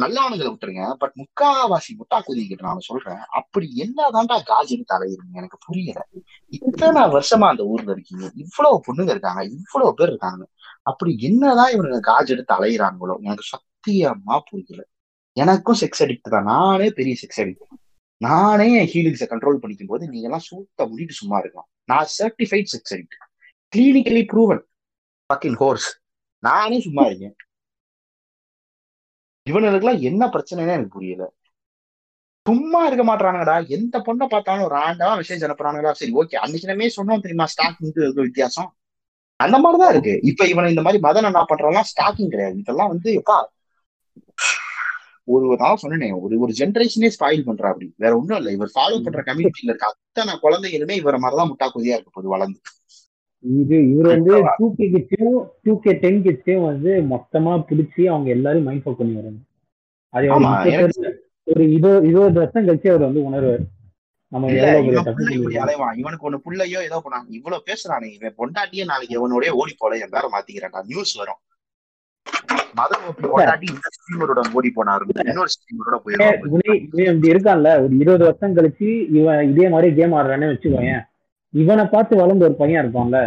[0.00, 0.92] நல்லவனுங்களை விட்டுருங்க.
[0.92, 3.16] பட் முக்காவாசி முட்டா குதிக்கிட்டு நான் சொல்றேன்.
[3.16, 6.06] அப்படி என்னதான்டா காஜின்னு தலையிருங்க எனக்கு புரியல.
[6.48, 8.30] இத்தனை வருஷமா அந்த ஊர்ல இருக்கீங்க.
[8.34, 9.44] இவ்வளவு பொண்ணுங்க இருக்காங்க.
[9.44, 10.46] இவ்வளவு பேர் இருக்காங்க.
[10.82, 13.16] அப்படி என்னதான் இவனுங்க காஜ் எடுத்து அலையிறாங்களோ?
[13.20, 14.86] எனக்கு சத்தியமா புரியல.
[15.32, 16.44] எனக்கும் செக்ஸ் அடிக்ட் தான்.
[16.44, 17.68] நானே பெரிய செக்ஸ் அடிக்ட்
[18.21, 21.68] நானே என் ஹீலிங்ஸை கண்ட்ரோல் பண்ணிக்கும் போது நீங்க எல்லாம் சூத்த முடிட்டு சும்மா இருக்கலாம்.
[21.85, 23.16] நான் certified sex addict
[23.77, 24.66] clinically proven
[25.35, 26.01] fucking whores
[26.39, 27.37] நானே சும்மா இருக்கேன்.
[29.51, 31.33] இவனுக்குலாம் என்ன பிரச்சனைன்னு எனக்கு புரியல.
[32.47, 35.93] சும்மா இருக்க மாட்டானுங்கடா எந்த பொண்ணை பார்த்தாலும் ராண்டா மெசேஜ் அனுப்புறானுங்களா?
[35.93, 37.47] சரி ஓகே அன்னைக்கு நம்ம சொன்னோம் தெரியுமா?
[37.55, 38.77] ஸ்டாக்கிங் வித்தியாசம்?
[39.37, 40.21] அந்த மாதிரிதான் இருக்கு.
[40.23, 42.59] இப்ப இவனை இந்த மாதிரி மதன் என்ன பண்றான் ஸ்டாக்கிங் கிடையாது.
[42.59, 43.45] இதெல்லாம் வந்து எப்பா
[45.33, 49.22] ஒரு நான் சொன்னேன் ஒரு ஒரு ஜென்ரேஷனே ஸ்பாயில் பண்றா அப்படி வேற ஒண்ணும் இல்ல இவர் ஃபாலோ பண்ற
[49.26, 52.61] கம்யூனிட்டியில இருக்க அத்தனை குழந்தைகளுமே இவர மாதிரிதான் முட்டா கொதியா இருக்க போகுது வளர்ந்து.
[53.45, 58.66] இது இவர் வந்து டூ கே கிட்ஸையும் டூ கே டென் கிட்ஸையும் வந்து மொத்தமா பிடிச்சி அவங்க எல்லாரும்
[58.68, 59.41] மைண்ட் ஃபோக் பண்ணி வராங்க.
[60.14, 60.26] அது
[61.47, 63.62] ஒரு இருபது இருபது வருஷம் கழிச்சு அவர் வந்து உணர்வார்.
[66.01, 70.26] இவனுக்கு ஒண்ணு புள்ளையோ ஏதோ பண்ணாங்க இவ்வளவு பேசுறானே இவன் பொண்டாட்டியே நாளைக்கு எவனோடய ஓடி போல என் பேர
[70.35, 71.41] மாத்திக்கிறேன்டா நியூஸ் வரும்.
[77.28, 78.88] இருக்கான்ல ஒரு இருபது வருஷம் கழிச்சு
[79.18, 81.03] இவன் இதே மாதிரி கேம் ஆடுறானே வச்சுக்கோயேன்.
[81.55, 83.20] இவனை பார்த்து வளர்ந்த ஒரு பையன் இருப்பான்ல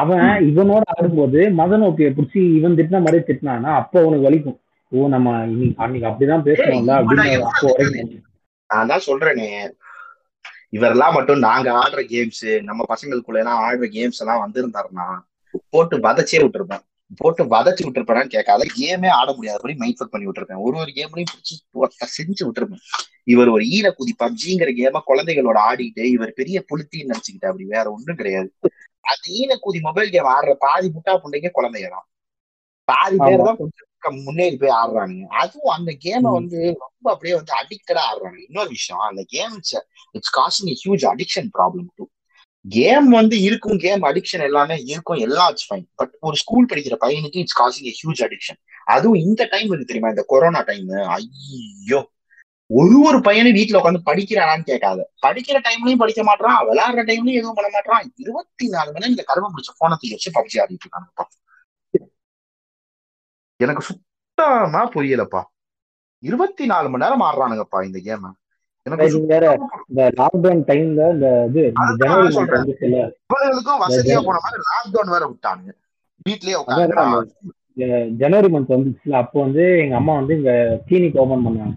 [0.00, 4.58] அவன் இவனோட ஆடும்போது மதன் ஓப்பியை பிடிச்சி இவன் திட்டின மாதிரி திட்டினானா அப்போ அவனுக்கு வலிக்கும்.
[4.92, 8.24] ஓ நம்ம இன்னைக்கு அன்னைக்கு அப்படிதான் பேசணும்ல அப்படின்னு அப்போ வரைக்கும்
[8.70, 9.46] நான் தான் சொல்றேனே.
[10.76, 15.06] இவரெல்லாம் மட்டும் நாங்க ஆடுற கேம்ஸ் நம்ம பசங்களுக்குள்ள எல்லாம் ஆடுற கேம்ஸ் எல்லாம் வந்திருந்தாருன்னா
[15.72, 16.84] போட்டு வதச்சே விட்டுருப்பேன்
[17.20, 18.62] போட்டு வதச்சு விட்டுருப்பேன்னு கேட்காத.
[18.78, 20.62] கேமே ஆட முடியாதபடி மைண்ட் ஃபக் பண்ணி விட்டுருப்பேன்.
[20.66, 21.54] ஒரு ஒரு கேம்லயும் பிடிச்சி
[22.16, 22.82] செஞ்சு விட்டுருப்பேன்.
[23.32, 28.20] இவர் ஒரு ஈன குதி பப்ஜிங்கிற கேம குழந்தைகளோட ஆடிட்டு இவர் பெரிய புளுத்தின்னு நினைச்சுக்கிட்டு அப்படி வேற ஒண்ணும்
[28.20, 28.50] கிடையாது.
[29.04, 32.06] அந்த ஈன குதி மொபைல் கேம் ஆடுற பாதி முட்டா புண்டைங்க குழந்தைங்க தான்
[32.88, 33.86] பாதி பேர் தான் கொஞ்சம்
[34.26, 35.24] முன்னேறி போய் ஆடுறானுங்க.
[35.42, 38.38] அதுவும் அந்த கேமை வந்து ரொம்ப அப்படியே வந்து அடிக்டடா ஆடுறாங்க.
[38.48, 39.56] இன்னொரு விஷயம் அந்த game
[40.18, 42.04] it's causing huge addiction problem to
[42.64, 47.42] game வந்து இருக்கும் கேம் அடிக்ஷன் எல்லாமே இருக்கும் எல்லாம் இட்ஸ் ஃபைன் பட் ஒரு ஸ்கூல் படிக்கிற பையனுக்கு
[47.42, 50.08] இட்ஸ் காசிங் ஹியூஜ் அடிக்ஷன் அதுவும் இந்த டைம் இருக்கு தெரியுமா?
[50.08, 52.00] இந்த கொரோனா டைம் ஐயோ.
[52.70, 55.00] ஒரு ஒரு பையனும் வீட்டுல உட்காந்து படிக்கிறானான்னு கேட்காத.
[55.26, 59.50] படிக்கிற டைம்லயும் படிக்க மாட்டான் விளையாடுற டைம்லயும் எதுவும் பண்ண மாட்டான் இருபத்தி நாலு மணி நேரம் இந்த கரும
[59.54, 61.24] பிடிச்ச போனை தூக்கி வச்சு பப்ஜி ஆடிட்டு இருக்கானுப்பா
[63.60, 65.40] எனக்கு சுத்தமா புரியலப்பா.
[66.22, 68.26] இருபத்தி நாலு மணி நேரம் ஆடுறானுங்கப்பா இந்த கேம்
[68.88, 69.44] எனக்கு வேற
[69.90, 71.62] இந்த லாக்டவுன் டைம்ல இந்த இது
[72.02, 72.60] ஜனவரி சொல்றேன்.
[72.60, 72.98] வந்துச்சுல்ல
[73.30, 75.72] இவங்களுக்கும் வசதியா போன மாதிரி லாக்டவுன் வேற விட்டானுங்க.
[76.28, 80.52] வீட்லயே அதான் உட்காந்து அந்த இந்த ஜனவரி மந்த் வந்துச்சுல அப்போ வந்து எங்க அம்மா வந்து இங்க
[80.88, 81.74] கிளினிக் ஓபன் பண்ணாங்க.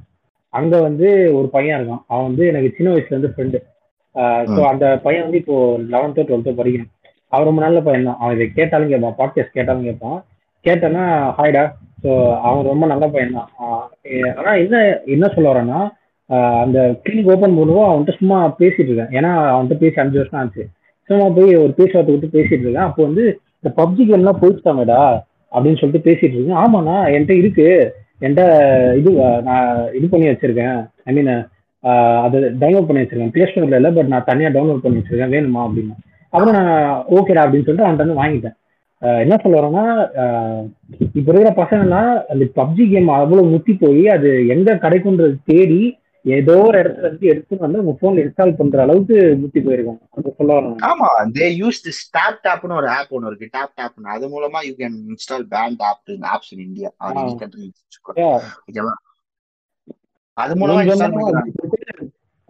[0.54, 1.08] அங்க வந்து
[1.40, 2.04] ஒரு பையன் இருக்கான்.
[2.12, 3.60] அவன் வந்து எனக்கு சின்ன வயசுல இருந்து ஃப்ரெண்டு
[4.54, 5.58] ஸோ அந்த பையன் வந்து இப்போ
[5.92, 6.90] லெவன்த்தோ டுவெல்த்தோ படிக்கிறான்.
[7.32, 8.20] அவர் ரொம்ப நல்ல பையன் தான்.
[8.22, 10.18] அவன் இதை கேட்டாலும் கேட்பான் பாட்காஸ்ட் கேட்டாலும் கேட்பான்.
[10.66, 11.04] கேட்டேன்னா
[11.38, 11.64] ஹாய்டா
[12.04, 12.10] ஸோ
[12.48, 13.50] அவன் ரொம்ப நல்ல பையன் தான்.
[14.40, 14.76] ஆனா என்ன
[15.16, 15.80] என்ன சொல்ல வரேன்னா
[16.64, 19.14] அந்த கிளினிக் ஓப்பன் பண்ணுவோம் அவன்கிட்ட சும்மா பேசிட்டு இருக்கேன்.
[19.18, 20.64] ஏன்னா அவன்கிட்ட பேசி அஞ்சு வருஷம் ஆச்சு.
[21.10, 22.88] சும்மா போய் ஒரு பேசுவார்த்தை விட்டு பேசிட்டு இருக்கேன்.
[22.90, 23.24] அப்போ வந்து
[23.60, 25.02] இந்த பப்ஜி கேம்லாம் போயிட்டாங்கடா
[25.54, 26.62] அப்படின்னு சொல்லிட்டு பேசிட்டு இருக்கேன்.
[26.64, 27.68] ஆமாண்ணா என்கிட்ட இருக்கு.
[28.24, 28.44] என்கிட்ட
[29.00, 29.12] இது
[29.50, 30.80] நான் இது பண்ணி வச்சிருக்கேன்.
[31.10, 31.34] ஐ மீன்
[32.26, 33.34] அதை டவுன்லோட் பண்ணி வச்சிருக்கேன்.
[33.36, 35.34] பிளே ஸ்டோர்ல இல்லை பட் நான் தனியாக டவுன்லோட் பண்ணி வச்சிருக்கேன்.
[35.36, 35.96] வேணுமா அப்படின்னு.
[36.34, 36.74] அப்புறம் நான்
[37.18, 38.58] ஓகேடா அப்படின்னு சொல்லிட்டு அவன்கிட்ட வந்து வாங்கிட்டேன்.
[39.24, 39.86] என்ன சொல்ல வரேன்னா
[41.18, 42.02] இப்போ இருக்கிற பசங்கன்னா
[42.32, 45.82] அந்த பப்ஜி கேம் அவ்வளோ முத்தி போய் அது எங்க கிடைக்குன்றது தேடி
[46.26, 50.58] ஏதோ ஒரு இடத்துல இருந்து எடுத்துட்டு வந்து உங்க போன்ல இன்ஸ்டால் பண்ற அளவுக்கு முத்தி போயிருக்காங்க அது சொல்ல
[50.58, 51.08] வரேன் ஆமா
[51.38, 53.48] தே யூஸ் திஸ் டேப் டேப்னு ஒரு ஆப் ஒன்று இருக்கு.
[53.56, 56.04] டேப் டேப்னு அது மூலமா you can install banned app
[56.34, 56.90] apps in India.
[58.68, 58.94] ஓகேவா?
[60.38, 61.16] அது மூலமா இன்ஸ்டால்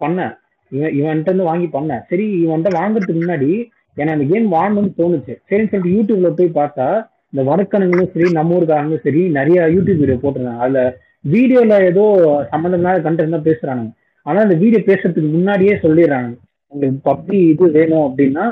[0.00, 0.34] பண்ணேன்
[0.72, 3.50] இவன் இவன்கிட்ட இருந்து வாங்கி பண்ணேன் சரி இவன்கிட்ட வாங்குறதுக்கு முன்னாடி
[3.96, 5.34] எனக்கு அந்த கேம் வாங்கணும்னு தோணுச்சு.
[5.48, 6.86] சரின்னு சொல்லிட்டு யூடியூப்ல போய் பார்த்தா
[7.32, 10.80] இந்த வடக்கணுங்களும் சரி நம்ம ஊருக்காரங்களும் சரி நிறைய யூடியூப் வீடியோ போட்டிருந்தாங்க அதுல
[11.24, 12.04] வீடியோல ஏதோ
[12.52, 13.90] சம்மந்தமில்லாத கண்டென்ட் தான் பேசுறானுங்க.
[14.26, 16.30] ஆனா அந்த வீடியோ பேசுறதுக்கு முன்னாடியே சொல்லிடுறாங்க
[16.72, 18.44] உங்களுக்கு பப்ஜி இது வேணும் அப்படின்னா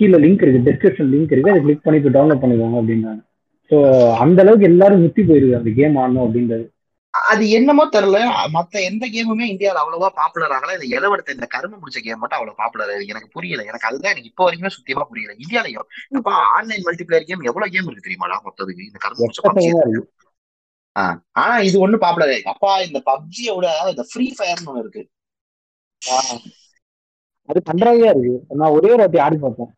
[0.00, 1.52] கீழே லிங்க் இருக்கு டிஸ்கிரிப்ஷன் லிங்க் இருக்கு.
[1.52, 3.22] அதை கிளிக் பண்ணி இப்போ டவுன்லோட் பண்ணிக்கோங்க அப்படின்றாங்க
[3.70, 3.76] ஸோ
[4.24, 6.64] அந்த அளவுக்கு எல்லாரும் முத்தி போயிருக்கு அந்த கேம் ஆடணும் அப்படின்றது.
[7.14, 8.18] அது என்னமோ தெரியல.
[8.54, 10.74] மத்த எந்த கேமுமே இந்தியால அவ்வளவா பாப்புலர் ஆகல.
[10.76, 13.64] இந்த இளவெடுத்த இந்த கரும்பு முடிச்ச கேம் மட்டும் அவ்வளவு பாப்புலர் எனக்கு புரியல.
[13.70, 15.34] எனக்கு அதுதான் எனக்கு இப்போ வரைக்குமே சுத்தமா புரியல.
[15.44, 15.86] இந்தியாலயும்
[16.18, 18.88] இப்ப ஆன்லைன் மல்டிபிளேயர் கேம் எவ்வளவு கேம் இருக்கு தெரியுமாடா மொத்தத்துக்கு?
[18.90, 20.08] இந்த கரும்பு முடிச்ச பப்ஜி எக்கச்சக்கமா இருக்கு ஆஹ்
[21.36, 25.02] ஆனா இது ஒண்ணு பாப்புலர் அப்பா இந்த பப்ஜியை விட இந்த ஃப்ரீ ஃபயர்னு ஒண்ணு இருக்கு.
[27.48, 28.32] அது கன்றாவியா இருக்கு.
[28.54, 29.70] நான் ஒரே ஒரு வாட்டி ஆடி பார்த்தேன்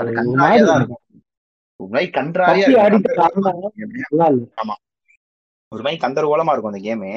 [0.00, 0.12] ஒரு
[2.18, 2.66] கன்றாவியா
[4.62, 4.74] ஆமா.
[5.72, 7.10] ஒரு மாதிரி கந்தர்கோலமா இருக்கும் அந்த கேமு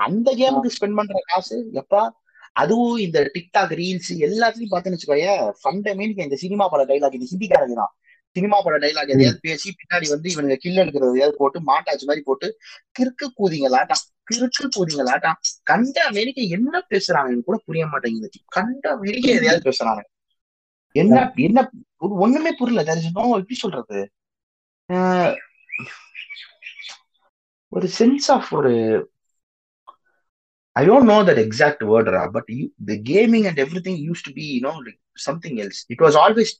[0.00, 2.02] அந்த கேமுக்கு ஸ்பெண்ட் பண்ற காசு எப்பா?
[2.56, 7.92] அதுவும் இந்த டிக்டாக் ரீல்ஸ் எல்லாத்துலயும் பார்த்தேன்னு வச்சுக்கோயே ஃபண்டமெண்ட் இந்த சினிமா பட டைலாக் இந்த ஹிந்திக்காரங்க தான்.
[8.36, 12.58] சினிமா பட டைலாக் எதையாவது பேசி பின்னாடி வந்து இவனுங்க கில் எடுக்கிறது எதையாவது போட்டு மாட்டாச்சு மாதிரி போட்டு
[12.98, 17.40] கிறுக்கு கூதிங்களாட்டாம் கிறுக்கு கூதிங்களாட்டாம் கண்ட அமெரிக்கா என்ன பேசுறாங்க?
[17.40, 18.30] கூட புரிய மாட்டேங்குது.
[18.46, 20.02] கண்ட அமெரிக்கா எதையாவது பேசுறாங்க?
[20.92, 23.00] என்ன என்ன ஒண்ணுமே புரியல.
[23.14, 24.10] எப்படி சொல்றது?
[27.68, 28.74] ஒரு சென்ஸ் ஆஃப் ஒரு
[30.78, 34.32] I don't know that exact word, Ra, but you, the gaming and everything used to
[34.32, 35.78] be, you know, like something else.
[35.92, 36.50] It was always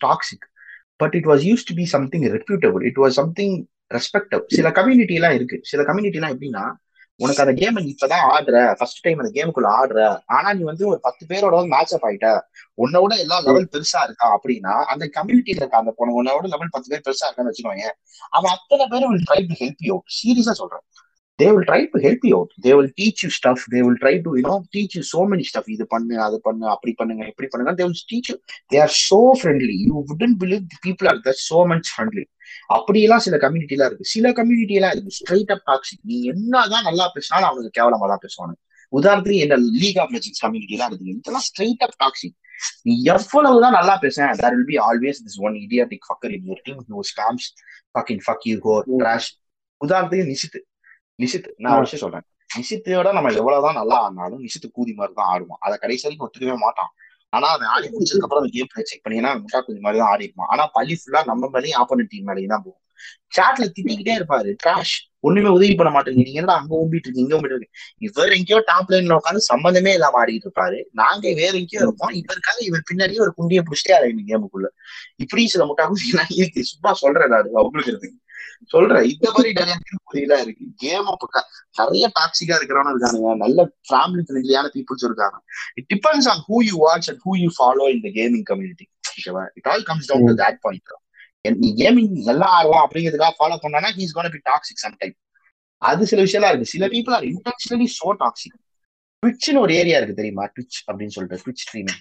[1.05, 2.87] but it was used to be something reputable.
[2.89, 4.45] It was something respectable.
[4.47, 5.59] சில community எல்லாம் இருக்கு.
[5.63, 6.85] சில community எல்லாம் எப்படின்னா
[7.19, 8.75] உனக்கு அந்த game நீ இப்பதான் ஆடுற.
[8.79, 10.21] ஃபர்ஸ்ட் டைம் அந்த கேமுக்குள்ள ஆடுற.
[10.27, 12.41] ஆனா நீ வந்து ஒரு பத்து பேரோட வந்து மேட்ச் அப் ஆயிட்ட.
[12.75, 16.89] உன்னை விட எல்லா லெவல் பெருசா இருக்கா அப்படின்னா அந்த கம்யூனிட்டியில இருக்க அந்த பொண்ணு உன்னோட லெவல் பத்து
[16.89, 17.91] பேர் பெருசா இருக்கான்னு வச்சுக்கோங்க
[18.31, 19.93] அவன் அத்தனை பேரும் will try to help you.
[19.93, 20.83] சீரியஸா சொல்றேன்.
[21.39, 24.13] They will try to help you out they will teach you stuff they will try
[24.25, 27.73] to you know teach you so many stuff இது பண்ணு அது பண்ணு அப்படி பண்ணுங்க எப்படி பண்ணுங்க
[27.79, 28.37] they will teach you
[28.73, 32.25] they are so friendly you wouldn't believe the people are that so much friendly
[32.77, 37.77] அப்படியெல்லாம் சில கம்யூனிட்டிலாம் இருக்கு சில கம்யூனிட்டிலாம் இருக்கு ஸ்ட்ரைட் அப் டாக்ஸிக் நீ என்னதான் நல்லா பேசினாலும் அவனுக்கு
[37.79, 38.55] கேவலமா தான் பேசுவானு
[38.93, 42.37] உதாரணத்துக்கு என்ன லீக் ஆஃப் லெஜன்ஸ் கம்யூனிட்டிலாம் இருக்கு இதெல்லாம் ஸ்ட்ரைட் அப் டாக்ஸிக்
[42.87, 46.81] நீ எவ்வளவுதான் நல்லா பேசுன there will be always this one idiotic fucker in your team
[46.91, 47.49] who spams
[47.95, 49.29] fucking fuck you whore trash
[49.81, 50.59] உதாரணத்துக்கு நிஷித்
[51.19, 52.27] நிசித் நான் விஷயம் சொல்றேன்.
[52.51, 56.91] நிசித்தோட நம்ம எவ்வளவுதான் நல்லா ஆடினாலும் நிசித் கூதி மாதிரி தான் ஆடுவோம் அதை கடைசி வரைக்கும் ஒத்துக்கவே மாட்டான்.
[57.33, 60.47] ஆனா அவன் ஆடி முடிச்சதுக்கு அப்புறம் கேம் பிளே செக் பண்ணீங்கன்னா முட்டா கூதி மாதிரி தான் ஆடி இருப்பான்
[60.47, 62.83] ஆனா பள்ளி ஃபுல்லா நம்ம மேலேயும் ஆப்போனன்ட் டீம் மேலேயும் தான் போகும்.
[63.29, 64.51] சாட்ல திட்டிக்கிட்டே இருப்பாரு.
[64.63, 67.25] ட்ராஷ் ஒண்ணுமே உதவி பண்ண மாட்டேங்க நீங்க என்ன அங்க ஊம்பிட்டு இருக்கீங்க?
[67.25, 67.77] இங்க ஊம்பிட்டு இருக்கீங்க.
[67.99, 70.79] இவர் எங்கேயோ டாப் லைன்ல உட்காந்து சம்மந்தமே இல்லாம ஆடிட்டு இருப்பாரு.
[70.93, 72.13] நாங்க வேற எங்கேயோ இருப்போம்.
[72.21, 74.69] இவருக்காக இவர் பின்னாடியே ஒரு குண்டியை பிடிச்சிட்டே ஆடுங்க கேமுக்குள்ள
[75.17, 76.63] இப்படி சில முட்டா கூதி எல்லாம் இருக்கு.
[76.65, 78.11] சும்மா சொல்றேன் நான் அவங்களுக்கு
[78.75, 79.07] சொல்றேன்.
[79.13, 80.65] இந்த மாதிரி நிறைய திருப்பதியெல்லாம் இருக்கு.
[80.85, 81.43] கேம் அப்ப
[81.81, 83.35] நிறைய டாக்ஸிக்கா இருக்கிறவனும் இருக்கானுங்க.
[83.45, 85.39] நல்ல ஃபேமிலி ஃப்ரெண்ட்லியான பீப்புள்ஸ் இருக்காங்க.
[85.81, 89.45] It depends on who you watch and who you follow in the gaming community ஓகேவா
[89.61, 90.95] it all comes down to that point
[91.65, 95.17] நீ கேமிங் நல்லா ஆடலாம் அப்படிங்கிறதுக்காக ஃபாலோ பண்ணானா he's gonna be toxic some time
[95.83, 96.73] அது சில விஷயம்லாம் இருக்கு.
[96.75, 98.57] சில people are intentionally so toxic
[99.23, 100.45] ட்விட்ச்னு ஒரு ஏரியா இருக்கு தெரியுமா?
[100.55, 102.01] ட்விட்ச் அப்படின்னு சொல்லிட்டு ட்விட்ச் ஸ்ட்ரீமிங்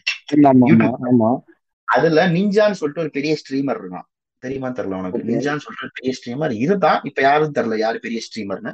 [1.88, 4.08] அதுல நிஞ்சான்னு சொல்லிட்டு ஒரு பெரிய ஸ்ட்ரீமர் இருக்கான்.
[4.46, 5.20] தெரியுமா தெரியல உனக்கு.
[5.41, 8.74] சொல்லிட்டு ஒரு பெரிய ஸ்ட்ரீமர் இருந்தான் இப்ப யாரும் தெரியல யாரு பெரிய ஸ்ட்ரீமர்னு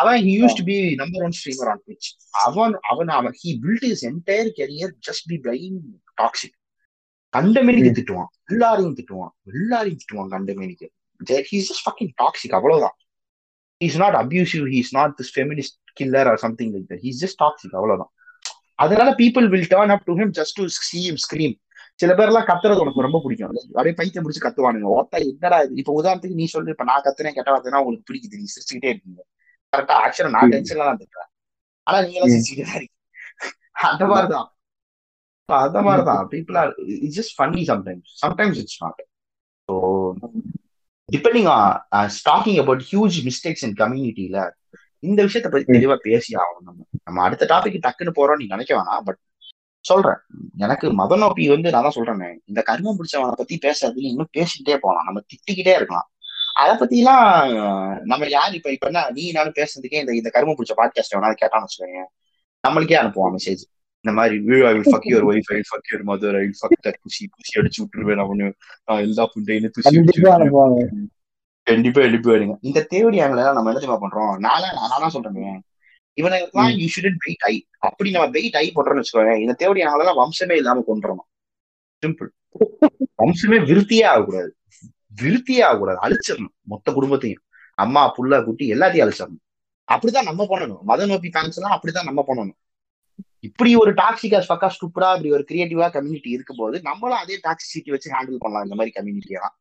[0.00, 2.08] அவன் he used to be number one streamer on Twitch
[2.44, 5.80] அவன் அவன் அவன் he build is entire career just be plain
[6.20, 6.56] toxic
[7.32, 8.30] கண்டமேனிக்கு திட்டுவான்.
[8.50, 9.32] எல்லாரையும் திட்டுவான்.
[9.52, 10.86] எல்லாரையும் திட்டுவான் கண்டமேனிக்கு.
[11.48, 12.96] ஹீஸ் ஜஸ்ட் ஃபக்கிங் டாக்ஸிக் அவ்வளவுதான்.
[13.84, 17.76] He's not abusive he's not this feminist killer or something like that he's just toxic
[17.80, 18.12] அவ்வளவுதான்.
[18.84, 21.56] அதனால people will turn up to him just to see him scream
[22.00, 23.52] சில பேர்லாம் கத்துறது உனக்கு ரொம்ப பிடிக்கும்.
[23.76, 24.88] அப்படியே பைத்தியம் முடிச்சு கத்துவானுங்க.
[24.96, 25.78] ஓட்டா என்னடா இது?
[25.82, 26.74] இப்ப உதாரணத்துக்கு நீ சொல்லு.
[26.74, 28.40] இப்ப நான் கத்துறேன் கெட்ட வார்த்தைனா உங்களுக்கு பிடிக்குது.
[28.40, 29.22] நீ சிரிச்சுக்கிட்டே இருக்கீங்க
[29.72, 31.30] கரெக்டா ஆக்சுவலா நான் டென்ஷன்ல தான் திட்டுறேன்.
[31.86, 32.94] ஆனா நீங்க எல்லாம் சிரிச்சுக்கிட்டே தான் இருக்கீங்க.
[33.90, 34.48] அந்த மாதிரிதான்.
[35.48, 36.24] அந்த மாதிரிதான்.
[36.34, 36.70] People are
[37.04, 39.02] it's just funny sometimes sometimes it's not
[39.68, 39.74] so
[41.08, 41.48] depending
[42.30, 44.38] talking about huge mistakes in கம்யூனிட்டியில
[45.02, 46.80] இந்த விஷயத்த பத்தி தெளிவா பேசி ஆகணும் நம்ம.
[47.04, 49.20] நம்ம அடுத்த டாபிக் டக்குன்னு போறோம் நீ நினைக்க வேணாம் பட்
[49.88, 50.20] சொல்றேன்.
[50.64, 52.28] எனக்கு மத நோக்கி வந்து நான் தான் சொல்றேனே.
[52.50, 56.08] இந்த கர்மம் பிடிச்சவனை பத்தி பேசுறதுக்கு இன்னும் பேசிக்கிட்டே போகலாம் நம்ம திட்டிக்கிட்டே இருக்கலாம்.
[56.62, 57.24] அதை பத்தி எல்லாம்
[58.04, 61.66] நம்ம யார் இப்ப இப்ப என்ன நீ நானும் பேசுறதுக்கே இந்த இந்த கருமம் பிடிச்ச பாட்காஸ்ட் வேணாலும் கேட்டான்னு
[61.66, 62.02] வச்சுக்கோங்க
[62.64, 63.64] நம்மளுக்கே அனுப்புவான் மெசேஜ்
[64.04, 64.36] இந்த மாதிரி
[64.68, 67.54] I will fuck your wife I fuck your mother I will fuck that Khushi Khushi
[67.60, 68.48] அடிச்சு விட்டுருவேன் அவனு
[68.86, 69.94] நான் எல்லா புண்டையிலும் துஷி
[71.66, 74.34] கண்டிப்பா எழுப்பி வருங்க இந்த தேவடி ஆங்கலாம் நம்ம என்ன தெரியுமா பண்றோம்?
[74.38, 75.62] நானா நானா சொல்றேன்
[76.18, 80.56] இவனுக்குலாம் யூ ஷுடன் வெயிட் ஐ அப்படி நம்ம வெயிட் ஐ போடுறோம்னு வச்சுக்கோங்க இந்த தேவடி ஆங்கலாம் வம்சமே
[80.60, 81.22] இல்லாம கொண்டுறோம்
[82.02, 82.30] சிம்பிள்
[83.22, 84.50] வம்சமே விருத்தியே ஆகக்கூடாது.
[85.22, 85.98] விருத்தியே ஆகக்கூடாது.
[86.06, 86.54] அழிச்சிடணும்.
[86.72, 87.42] மொத்த குடும்பத்தையும்.
[87.78, 89.42] அம்மா புள்ள குட்டி எல்லாத்தையும் அழிச்சிடணும்.
[89.88, 90.82] அப்படிதான் நம்ம பண்ணணும்.
[90.82, 92.58] மத நோக்கி ஃபேன்ஸ் எல்லாம் அப்படிதான் நம்ம பண்ணணும்.
[93.40, 98.14] இப்படி ஒரு டாக்ஸிகா ஃபக்கா ஸ்டூப்பரா இப்படி ஒரு கிரியேட்டிவா கம்யூனிட்டி இருக்கும் போது நம்மளும் அதே டாக்ஸிசிட்டி வச்சு
[98.14, 99.56] ஹேண்டில் பண்ணலாம் இந்த மாதிரி கம்யூனிட்டியெல்லாம்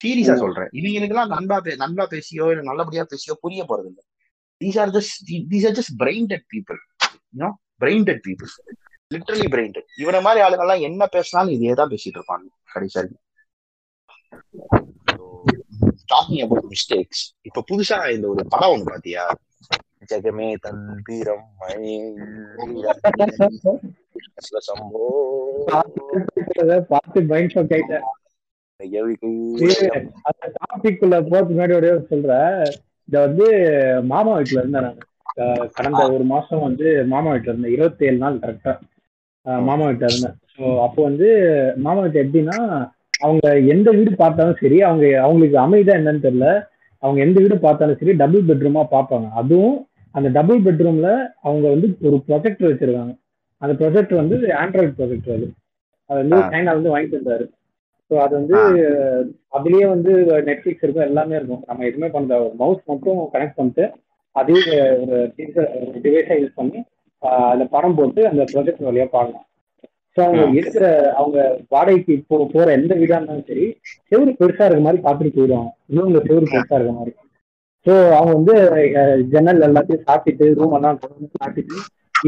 [0.00, 0.70] சீரியஸா சொல்றேன்.
[0.78, 4.02] இவங்களுக்கு எல்லாம் நண்பா பே நண்பா பேசியோ இல்ல நல்லபடியா பேசியோ புரிய போறது இல்லை
[4.60, 5.18] these are just
[5.52, 6.78] these are just brain dead people
[7.34, 7.50] you know
[7.82, 8.50] brain dead people
[9.14, 12.46] literally brain dead இவனை மாதிரி ஆளுங்கெல்லாம் என்ன பேசினாலும் இதே தான் பேசிட்டு இருப்பாங்க.
[12.74, 12.98] கடைசி
[16.12, 19.24] டாக்கிங் அபவுட் மிஸ்டேக்ஸ் இப்ப புதுசா இந்த ஒரு படம் ஒண்ணு பாத்தியா?
[20.10, 21.46] ஜெகமே தந்திரம்
[26.92, 28.06] பார்த்து மைண்ட் ஷாக் ஆயிட்டேன்
[30.30, 32.64] அந்த டாபிக்குள்ள போறதுக்கு முன்னாடி சொல்றேன்.
[33.10, 33.46] இத வந்து
[34.06, 34.98] மாமா வீட்டுல இருந்தேன் நான்.
[35.76, 37.74] கடந்த ஒரு மாசம் வந்து மாமா வீட்டுல இருந்தேன்.
[37.76, 38.72] இருபத்தி ஏழு நாள் கரெக்டா
[39.64, 40.36] மாமா வீட்டுல இருந்தேன்.
[40.54, 41.28] ஸோ அப்போ வந்து
[41.76, 42.56] மாமா வீட்டு எப்படின்னா
[43.20, 46.48] அவங்க எந்த வீடு பார்த்தாலும் சரி அவங்க அவங்களுக்கு அமைதா என்னன்னு தெரியல.
[47.02, 49.28] அவங்க எந்த வீடு பார்த்தாலும் சரி டபுள் பெட்ரூமா பார்ப்பாங்க.
[49.32, 49.76] அதுவும்
[50.14, 51.08] அந்த டபுள் பெட்ரூம்ல
[51.42, 53.14] அவங்க வந்து ஒரு ப்ரொஜெக்டர் வச்சிருக்காங்க.
[53.62, 55.48] அந்த ப்ரொஜெக்டர் வந்து ஆண்ட்ராய்டு ப்ரொஜெக்டர் அது.
[56.10, 56.38] அது வந்து.
[56.52, 57.46] சைனா வந்து வாங்கிட்டு வந்தாரு.
[58.10, 58.58] ஸோ அது வந்து
[59.56, 60.12] அதுலயே வந்து
[60.48, 61.62] நெட்ஃபிளிக்ஸ் இருக்கும் எல்லாமே இருக்கும்.
[61.68, 63.84] நம்ம எதுவுமே பண்ண மவுஸ் மட்டும் கனெக்ட் பண்ணிட்டு
[64.36, 64.56] அதே
[65.02, 65.18] ஒரு
[66.04, 66.80] டிவைஸா யூஸ் பண்ணி
[67.22, 69.46] அதுல படம் போட்டு அந்த ப்ரொஜெக்ட் வழியா பார்க்கலாம்.
[70.16, 70.84] ஸோ அவங்க இருக்கிற
[71.20, 71.38] அவங்க
[71.74, 73.66] வாடகைக்கு போ போற எந்த வீடா இருந்தாலும் சரி
[74.12, 75.70] செவுரு பெருசா இருக்க மாதிரி பார்த்துட்டு போயிடுவாங்க.
[75.94, 77.12] இவங்க செவுரு பெருசா இருக்க மாதிரி.
[77.86, 78.54] ஸோ அவங்க வந்து
[79.34, 80.98] ஜன்னல் எல்லாத்தையும் சாத்திட்டு ரூம் எல்லாம்
[81.36, 81.76] சாத்திட்டு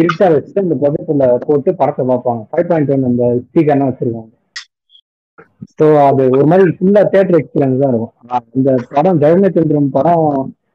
[0.01, 2.43] இருட்டா வச்சுட்டு அந்த ப்ரொஜெக்டர்ல போட்டு படத்தை பார்ப்பாங்க.
[2.51, 4.33] ஃபைவ் பாயிண்ட் ஒன் அந்த ஸ்பீக்கர்லாம் வச்சிருக்காங்க.
[5.79, 8.15] ஸோ அது ஒரு மாதிரி ஃபுல்லா தேட்டர் எக்ஸ்பீரியன்ஸ் தான் இருக்கும்.
[8.59, 10.27] இந்த படம் ஜெகமேச்சந்திரம் படம்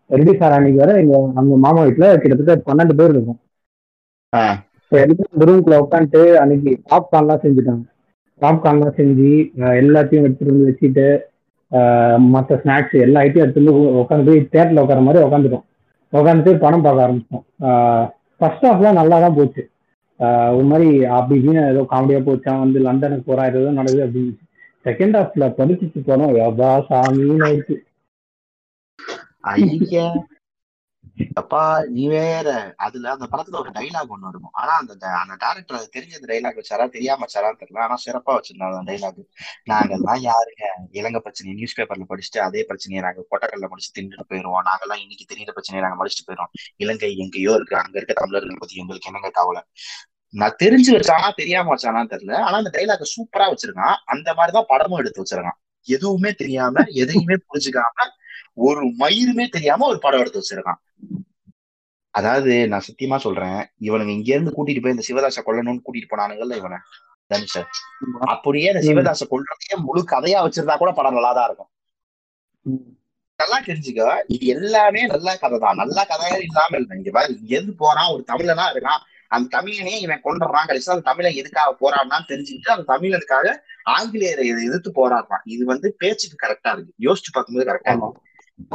[0.10, 3.40] ரிலீஸ் ஆகிற அன்னைக்கு வரை எங்க அந்த மாமா வீட்டுல கிட்டத்தட்ட பன்னெண்டு பேர் இருக்கும்.
[5.48, 7.84] ரூம்குள்ள உட்காந்துட்டு அன்னைக்கு பாப்கார்ன்லாம் செஞ்சுட்டாங்க.
[8.42, 9.32] பாப்கார்ன்லாம் செஞ்சு
[9.82, 11.08] எல்லாத்தையும் எடுத்துட்டு வந்து வச்சுட்டு
[12.34, 15.66] மற்ற ஸ்நாக்ஸ் எல்லா ஐட்டம் எடுத்துட்டு உட்காந்து போய் தேட்டரில் உட்கார மாதிரி உட்காந்துட்டோம்
[16.14, 17.44] உட்காந்துட்டு படம் பார்க்க ஆரம்பிச்சோம்
[18.42, 19.62] ஃபர்ஸ்ட் ஹாஃப்லாம் நல்லா தான் போச்சு.
[20.58, 20.88] ஒரு மாதிரி
[21.18, 24.34] அப்படி இப்படின்னு ஏதோ காமெடியா போச்சான் வந்து லண்டனுக்கு போறா ஏதோ நடக்குது அப்படின்னு
[24.88, 26.34] செகண்ட் ஹாஃப்ல படிச்சுட்டு போனோம்.
[26.46, 27.78] எவ்வா சாமின்னு ஆயிடுச்சு
[29.54, 30.08] ஐயா.
[31.34, 31.62] அப்பா
[31.96, 32.74] நீ வேற.
[32.78, 34.56] அதுல அந்த படத்துல ஒரு டைலாக் ஒண்ணு இருக்கும்.
[34.62, 37.78] ஆனா அந்த அந்த டேரக்டர் அது தெரிஞ்ச டைலாக் வச்சாரா தெரியாம வச்சாரான்னு தெரியல.
[37.78, 39.22] ஆனா சிறப்பா வச்சிருந்தாங்க அந்த டைலாக்
[39.72, 40.64] நாங்கெல்லாம் யாருங்க?
[40.92, 44.68] இலங்கை பிரச்சனை நியூஸ் பேப்பர்ல படிச்சுட்டு அதே பிரச்சனையை நாங்க கொட்டக்கல்ல முடிச்சு தின்னுட்டு போயிருவோம்.
[44.70, 46.54] நாங்கெல்லாம் இன்னைக்கு தெரியுற பிரச்சனையை நாங்க முடிச்சுட்டு போயிருவோம்.
[46.76, 47.78] இலங்கை எங்கேயோ இருக்கு.
[47.78, 49.62] அங்க இருக்க தமிழர்கள் பத்தி எங்களுக்கு என்னங்க கவலை?
[50.34, 52.34] நான் தெரிஞ்சு வச்சானா தெரியாம வச்சானான்னு தெரியல.
[52.46, 53.96] ஆனா அந்த டைலாக சூப்பரா வச்சிருக்கான்.
[54.06, 55.58] அந்த மாதிரிதான் படமும் எடுத்து வச்சிருக்கான்.
[55.88, 58.08] எதுவுமே தெரியாம எதையுமே புரிஞ்சுக்காம
[58.68, 60.80] ஒரு மயிருமே தெரியாம ஒரு படம் எடுத்து வச்சிருக்கான்.
[62.12, 63.60] அதாவது நான் சத்தியமா சொல்றேன்.
[63.88, 66.78] இவனுங்க இங்க இருந்து கூட்டிட்டு போய் இந்த சிவதாச கொல்லணும்னு கூட்டிட்டு போனானுங்கல்ல இவனை
[67.32, 67.56] தனுஷ.
[68.34, 71.72] அப்படியே இந்த சிவதாச கொல்றதையே முழு கதையா வச்சிருந்தா கூட படம் நல்லா தான் இருக்கும்
[73.40, 74.04] நல்லா தெரிஞ்சுக்க.
[74.36, 76.96] இது எல்லாமே நல்ல கதை தான் நல்ல கதையா இல்லாம இல்லை.
[77.00, 79.02] இங்க பாரு இங்க இருந்து போறான் ஒரு தமிழனா இருக்கான்.
[79.28, 83.58] அந்த தமிழனே இவன் கொண்டுறான் கடைசியா அந்த தமிழன் எதுக்காக போராடினான்னு தெரிஞ்சுக்கிட்டு அந்த தமிழனுக்காக
[83.90, 85.42] ஆங்கிலேயரை எதிர்- எதிர்த்து போராடுறான்.
[85.44, 86.94] இது வந்து பேச்சுக்கு கரெக்டா இருக்கு.
[87.02, 88.22] யோசிச்சு பார்க்கும்போது கரெக்டா இருக்கு.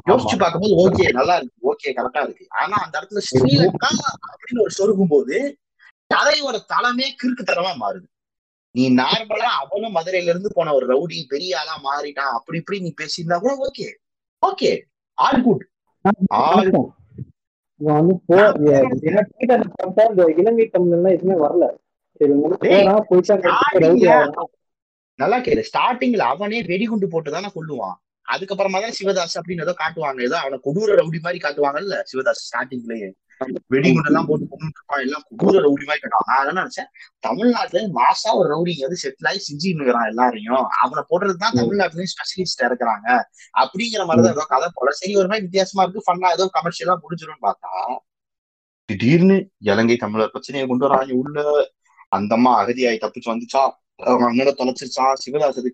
[0.06, 1.72] யோசிச்சு பார்க்கும்போது ஓகே நல்லா இருக்கு.
[1.72, 2.46] ஓகே கரெக்டா இருக்கு.
[2.48, 5.58] ஆனா அந்த இடத்துல ஸ்ரீலங்கா அப்படின்னு ஒரு சொருகும் போது
[6.14, 8.10] கதையோட தளமே கிறுக்குத்தனமா மாறுது.
[8.70, 12.30] நீ நார்மலா அவனும் மதுரையில இருந்து போன ஒரு ரவுடி பெரிய ஆளா மாறிட்டான்.
[12.30, 13.94] அப்படி இப்படி நீ பேசியிருந்தா கூட okay
[14.46, 14.80] okay
[15.14, 15.68] all good
[16.26, 16.70] all
[17.82, 18.36] இவன் வந்து போ
[20.08, 21.64] இந்த இலங்கை தமிழ்லாம் எதுவுமே வரல.
[25.18, 25.62] நல்லா கேளு.
[25.70, 27.96] ஸ்டார்டிங்ல அவனே வெடிகுண்டு போட்டு தானே கொல்லுவான்.
[28.28, 30.20] அதுக்கப்புறமா தான் சிவதாஸ் அப்படின்னு ஏதோ காட்டுவாங்க.
[30.28, 33.08] ஏதோ அவனை கொடூர ரவுடி மாதிரி காட்டுவாங்கல்ல சிவதாஸ் ஸ்டார்டிங்லயே
[33.72, 36.88] வெடிகுண்டெல்லாம் போட்டு கொண்டு இருப்பான் எல்லாம் கூட ரவுடி மாதிரி காட்டுவாங்க நான் என்ன நினைச்சேன்
[37.20, 40.64] தமிழ்நாட்டுல மாசா ஒரு ரவுடி வந்து செட்டில் ஆகி செஞ்சுன்னு இருக்கிறான் எல்லாரையும்.
[40.82, 43.08] அவனை போடுறதுதான் தான் தமிழ்நாட்டுலயும் ஸ்பெஷலிஸ்ட் இருக்கிறாங்க
[43.62, 44.90] அப்படிங்கிற மாதிரிதான் ஏதோ கதை போல.
[44.92, 46.06] சரி ஒரு மாதிரி வித்தியாசமா இருக்கு.
[46.08, 47.72] ஃபன்னா ஏதோ கமர்ஷியலா முடிஞ்சிடும் பார்த்தா
[48.88, 51.14] திடீர்னு இலங்கை தமிழர் பிரச்சனையை கொண்டு வராங்க.
[51.14, 51.38] உள்ள
[52.12, 53.62] அந்தம்மா அகதியாயி அகதியாய் தப்பிச்சு வந்துச்சா?
[53.96, 55.14] அவங்க அண்ணனை தொலைச்சிருச்சான்.
[55.24, 55.70] சிவதாசது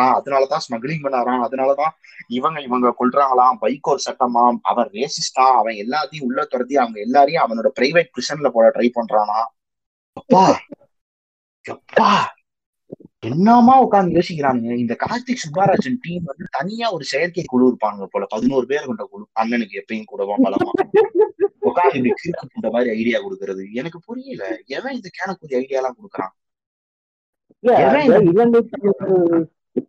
[0.00, 1.46] அதனாலதான் ஸ்மக்லிங் பண்ணாராம்.
[1.50, 1.90] அதனாலதான்
[2.28, 3.56] இவங்க இவங்க கொல்றாங்களாம்.
[3.58, 4.56] பைக் ஒரு சட்டமாம்.
[4.62, 9.42] அவன் ரேசிஸ்டா அவன் எல்லாத்தையும் உள்ள துரத்தி அவங்க எல்லாரையும் அவனோட பிரைவேட் பிரிசன்ல போட ட்ரை பண்றானா?
[10.12, 10.60] அப்பா
[11.70, 12.10] எப்பா?
[13.18, 14.76] என்னமா உட்கார்ந்து யோசிக்கிறானுங்க?
[14.76, 18.26] இந்த கார்த்திக் சுப்பாராஜன் டீம் வந்து தனியா ஒரு செயற்கை குழு இருப்பாங்க போல.
[18.28, 19.28] பதினோரு பேர் கொண்ட குழு.
[19.40, 20.70] அண்ணனுக்கு எப்பயும் கூடவா பலமா.
[21.58, 23.72] உட்கார்ந்து இப்படி கிறுக்கு புண்ட மாதிரி ஐடியா கொடுக்கறது.
[23.72, 24.60] எனக்கு புரியல.
[24.66, 26.34] எவன் இந்த கேனக்குதி ஐடியா எல்லாம் கொடுக்குறான்?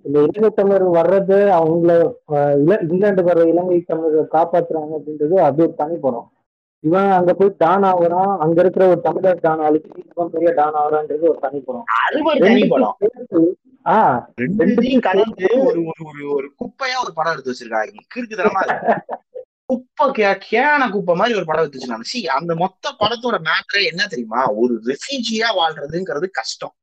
[0.04, 6.32] இந்த இலங்கை தமிழர் வர்றது அவங்கள இங்கிலாந்து வர்ற இலங்கை தமிழரை காப்பாத்துறாங்க அப்படின்றது அது ஒரு தனி படம்
[6.80, 8.38] இவன் அங்க போய் டான் ஆகுறான்.
[8.38, 12.40] அங்க இருக்கிற ஒரு தமிழர் டான் அழிச்சு இவன் பெரிய டான் ஆகுறான்றது ஒரு தனி படம் அது ஒரு
[12.40, 12.98] தனி படம்
[13.86, 17.94] ஆஹ் ரெண்டுத்தையும் கலந்து ஒரு ஒரு ஒரு ஒரு குப்பையா ஒரு படம் எடுத்து வச்சிருக்காங்க.
[18.16, 18.96] கிறுக்குதனமா இருக்கு.
[19.66, 22.02] குப்பை கே- கேன குப்பை மாதிரி ஒரு படம் எடுத்து வச்சிருக்காங்க.
[22.02, 24.52] சி அந்த மொத்த படத்தோட மேட்ரே என்ன தெரியுமா?
[24.52, 26.74] ஒரு ரெஃப்யூஜியா வாழ்றதுங்கிறது கஷ்டம்.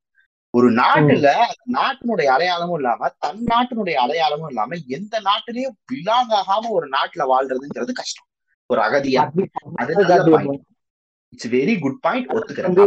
[0.55, 1.27] ஒரு நாட்டுல
[1.75, 8.27] நாட்டினுடைய அடையாளமும் இல்லாம தன் நாட்டினுடைய அடையாளமும் இல்லாம எந்த நாட்டிலையும் பிலாங் ஆகாம ஒரு நாட்டுல வாழ்றதுங்கிறது கஷ்டம்.
[8.69, 9.23] ஒரு அகதியா.
[11.33, 12.77] இட்ஸ் வெரி குட் பாயிண்ட் ஒத்துக்கிறேன்.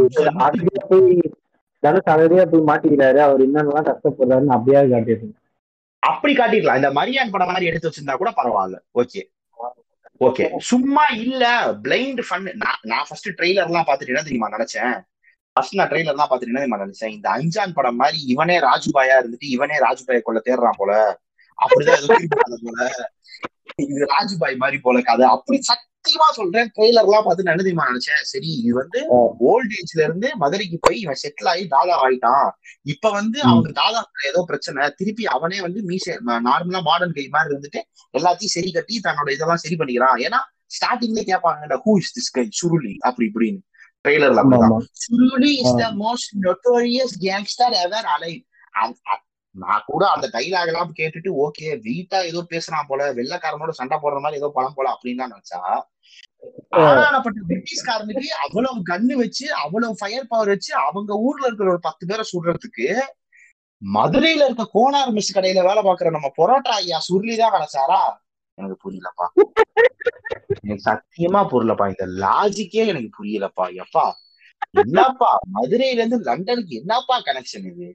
[1.82, 3.20] தனுஷ் அகதியா போய் மாட்டிக்கிறாரு.
[3.26, 5.36] அவர் என்னென்னலாம் கஷ்டப்படுறாருன்னு அப்படியே காட்டிடுங்க
[6.02, 8.78] அப்படி காட்டிக்கலாம் இந்த மரியான் படம் மாதிரி எடுத்து வச்சிருந்தா கூட பரவாயில்ல.
[9.00, 9.20] ஓகே
[10.20, 11.44] ஓகே சும்மா இல்ல.
[11.84, 12.46] பிளைண்ட் ஃபன்
[12.90, 14.94] நான் ஃபர்ஸ்ட் ட்ரெய்லர் எல்லாம் பார்த்துட்டு என்ன தெரியுமா நினைச்சேன்?
[15.58, 20.20] ஃபர்ஸ்ட் நான் ட்ரெய்லர் என்ன தெரியுமா நினைச்சேன் இந்த அஞ்சான் படம் மாதிரி இவனே ராஜுபாயா இருந்துட்டு இவனே ராஜுபாயை
[20.26, 20.92] கொள்ள தேடுறான் போல.
[21.58, 22.16] அப்படிதான் ஏதோ
[22.66, 22.88] போல.
[23.84, 25.24] இது ராஜுபாய் மாதிரி போல கதை.
[25.36, 26.68] அப்படி சத்தியமா சொல்றேன்.
[26.76, 29.00] ட்ரெய்லர் எல்லாம் பார்த்து நான் தெரியுமா நினைச்சேன் சரி இது வந்து
[29.50, 32.48] ஓல்ட் ஏஜ்ல இருந்து மதுரைக்கு போய் இவன் செட்டில் ஆகி தாதா ஆயிட்டான்.
[32.94, 34.88] இப்ப வந்து அவனுக்கு தாதா ஏதோ பிரச்சனை.
[35.00, 36.18] திருப்பி அவனே வந்து மீச
[36.48, 37.82] நார்மலா மாடர்ன் கை மாதிரி இருந்துட்டு
[38.18, 40.18] எல்லாத்தையும் சரி கட்டி தன்னோட இதெல்லாம் சரி பண்ணிக்கிறான்.
[40.26, 40.40] ஏன்னா
[40.76, 42.94] ஸ்டார்டிங்ல கேட்பாங்க who is this guy Suruli.
[43.08, 43.60] அப்படி இப்படின்னு.
[44.04, 44.42] ட்ரெய்லர்ல
[45.02, 48.32] Suruli is the most notorious gangster ever அலை
[49.54, 54.40] நான் கூட அந்த டைலாக் எல்லாம் கேட்டுட்டு ஓகே வீட்டா ஏதோ பேசுறான் போல வெள்ளக்காரனோட சண்டை போடுற மாதிரி
[54.40, 55.60] ஏதோ படம் போல அப்படின்னு தான் நினைச்சா
[56.80, 62.26] ஆனாப்பட்ட பிரிட்டிஷ்காரனுக்கு அவ்வளவு கண்ணு வச்சு அவ்வளவு ஃபயர் பவர் வச்சு அவங்க ஊர்ல இருக்கிற ஒரு பத்து பேரை
[62.32, 62.86] சுடுறதுக்கு
[63.82, 68.00] மதுரையில இருக்க கோனார் மிஸ் கடையில வேலை பாக்குற நம்ம பொரோட்டா ஐயா சுருளிதான் கிடைச்சாரா
[68.58, 69.26] எனக்கு புரியலப்பா.
[70.62, 71.86] எனக்கு சத்தியமா புரியலப்பா.
[71.94, 73.66] இந்த லாஜிக்கே எனக்கு புரியலப்பா.
[73.84, 74.04] எப்பா?
[74.82, 75.30] என்னப்பா?
[75.56, 77.88] மதுரையில இருந்து லண்டனுக்கு என்னப்பா கனெக்ஷன் இது?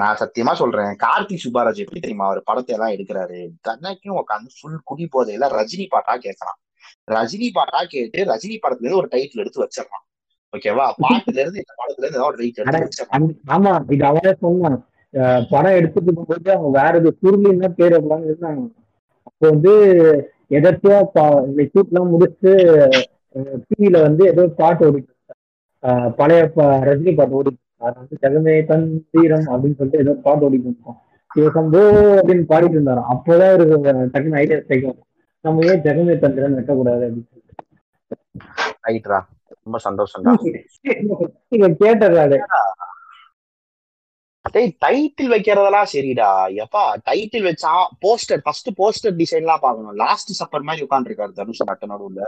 [0.00, 0.92] நான் சத்தியமா சொல்றேன்.
[1.02, 2.26] கார்த்திக் சுப்பாராஜ் எப்படி தெரியுமா?
[2.28, 3.40] அவர் படத்தை எல்லாம் எடுக்கிறாரு.
[3.68, 6.58] தன்னைக்கும் உட்காந்து ஃபுல் குடி போதையில ரஜினி பாட்டா கேட்கறான்.
[7.16, 10.04] ரஜினி பாட்டா கேட்டு ரஜினி படத்துல இருந்து ஒரு டைட்டில் எடுத்து வச்சிடறான்.
[10.52, 13.28] ஓகேவா பாட்டுல இருந்து இந்த படத்துல இருந்து ஏதாவது ஒரு டைட்டில் எடுத்து வச்சிடறான்.
[13.54, 14.78] ஆமா இது அவனே சொன்னான்
[15.52, 18.66] படம் எடுத்துட்டு போகும்போது அவங்க வேற எது சுருளின்னா பேர் இருந்தாங்க.
[19.42, 19.74] அப்போ வந்து
[20.56, 20.96] எதாச்சியா
[21.68, 22.50] ஷூட்லாம் முடிச்சு
[23.62, 25.14] டிவியில வந்து ஏதோ பாட்டு ஓடிட்டு
[26.18, 26.40] பழைய
[26.88, 28.84] ரஜினி பாட்டு ஓடிட்டு அது வந்து ஜெகமே தன்
[29.14, 30.98] தீரம் அப்படின்னு சொல்லிட்டு ஏதோ பாட்டு ஓடிட்டு இருக்கோம்.
[31.30, 31.82] சிவசம்போ
[32.18, 33.08] அப்படின்னு பாடிட்டு இருந்தாராம்.
[33.14, 33.78] அப்போதான் இருக்கு
[34.12, 34.98] டக்குன்னு ஐடியா கிடைக்கும்
[35.44, 37.38] நம்ம ஏன் ஜெகமே தந்திரன் வெட்டக்கூடாது அப்படின்னு
[38.88, 39.20] ரைட்ரா
[39.64, 40.34] ரொம்ப சந்தோஷம்டா.
[41.50, 42.40] நீங்க கேட்டதாலே
[44.44, 46.30] டேய் டைட்டில் வைக்கிறதெல்லாம் சரிடா
[46.62, 47.72] எப்பா டைட்டில் வச்சா
[48.04, 52.22] போஸ்டர் ஃபர்ஸ்ட் போஸ்டர் டிசைன் எல்லாம் பாக்கணும் லாஸ்ட் சப்பர் மாதிரி உட்காந்துருக்காரு தனுஷ் நட்ட நடுவுல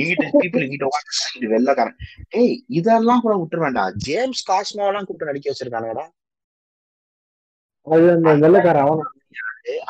[0.00, 1.96] இங்கிட்ட பீப்புள் உட்காந்து வெள்ளக்காரன்.
[2.40, 6.04] ஏய் இதெல்லாம் கூட விட்டுற வேண்டாம் ஜேம்ஸ் காஸ்மோ எல்லாம் கூப்பிட்டு நடிக்க வச்சிருக்கானுடா
[7.86, 9.08] அது அந்த வெள்ளக்காரன் அவன்.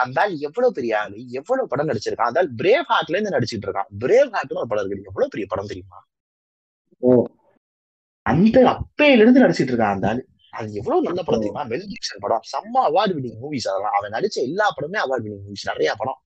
[0.02, 2.30] அந்த ஆள் எவ்வளவு பெரிய ஆளு எவ்வளவு படம் நடிச்சிருக்கான்.
[2.32, 3.90] அந்த பிரேவ் ஹார்ட்ல இருந்து நடிச்சிட்டு இருக்கான்.
[4.04, 5.10] பிரேவ் ஹார்ட்னு ஒரு படம் இருக்கு.
[5.12, 5.98] எவ்வளவு பெரிய படம் தெரியுமா?
[8.26, 10.22] அந்த அப்பையில இருந்து நடிச்சிட்டு இருக்கான் அந்த ஆளு.
[10.50, 11.62] அது எவ்வளவு நல்ல படம் தெரியுமா?
[11.62, 12.40] மெல் கிப்சன் படம்.
[12.52, 13.92] செம்ம அவார்டு வினிங் மூவிஸ் அதெல்லாம்.
[13.92, 16.20] அவன் நடிச்ச எல்லா படமே அவார்டு வினிங் மூவிஸ் நிறைய படம்.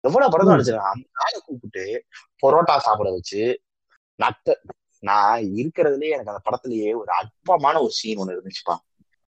[0.00, 1.02] எவ்வளவு படம் நடிச்சிருக்கான்?
[1.24, 2.04] அந்த கூப்பிட்டு
[2.46, 3.62] பொரோட்டா சாப்பிட வச்சு
[4.14, 4.60] நட்ட.
[4.98, 8.76] நான் இருக்கிறதுலயே எனக்கு அந்த படத்திலேயே ஒரு அற்பமான ஒரு சீன் ஒண்ணு இருந்துச்சுப்பா.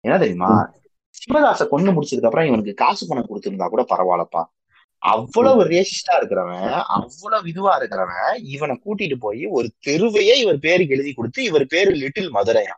[0.00, 0.70] என்ன தெரியுமா?
[1.18, 4.42] சிவதாச கொண்டு முடிச்சதுக்கு அப்புறம் இவனுக்கு காசு பணம் கொடுத்திருந்தா கூட பரவாயில்லப்பா.
[4.98, 11.44] அவ்வளவு ரேசிஸ்டா இருக்கிறவன் அவ்வளவு இதுவா இருக்கிறவன் இவனை கூட்டிட்டு போய் ஒரு தெருவையே இவர் பேருக்கு எழுதி கொடுத்து
[11.44, 12.74] இவர் பேரு லிட்டில் மதுரையா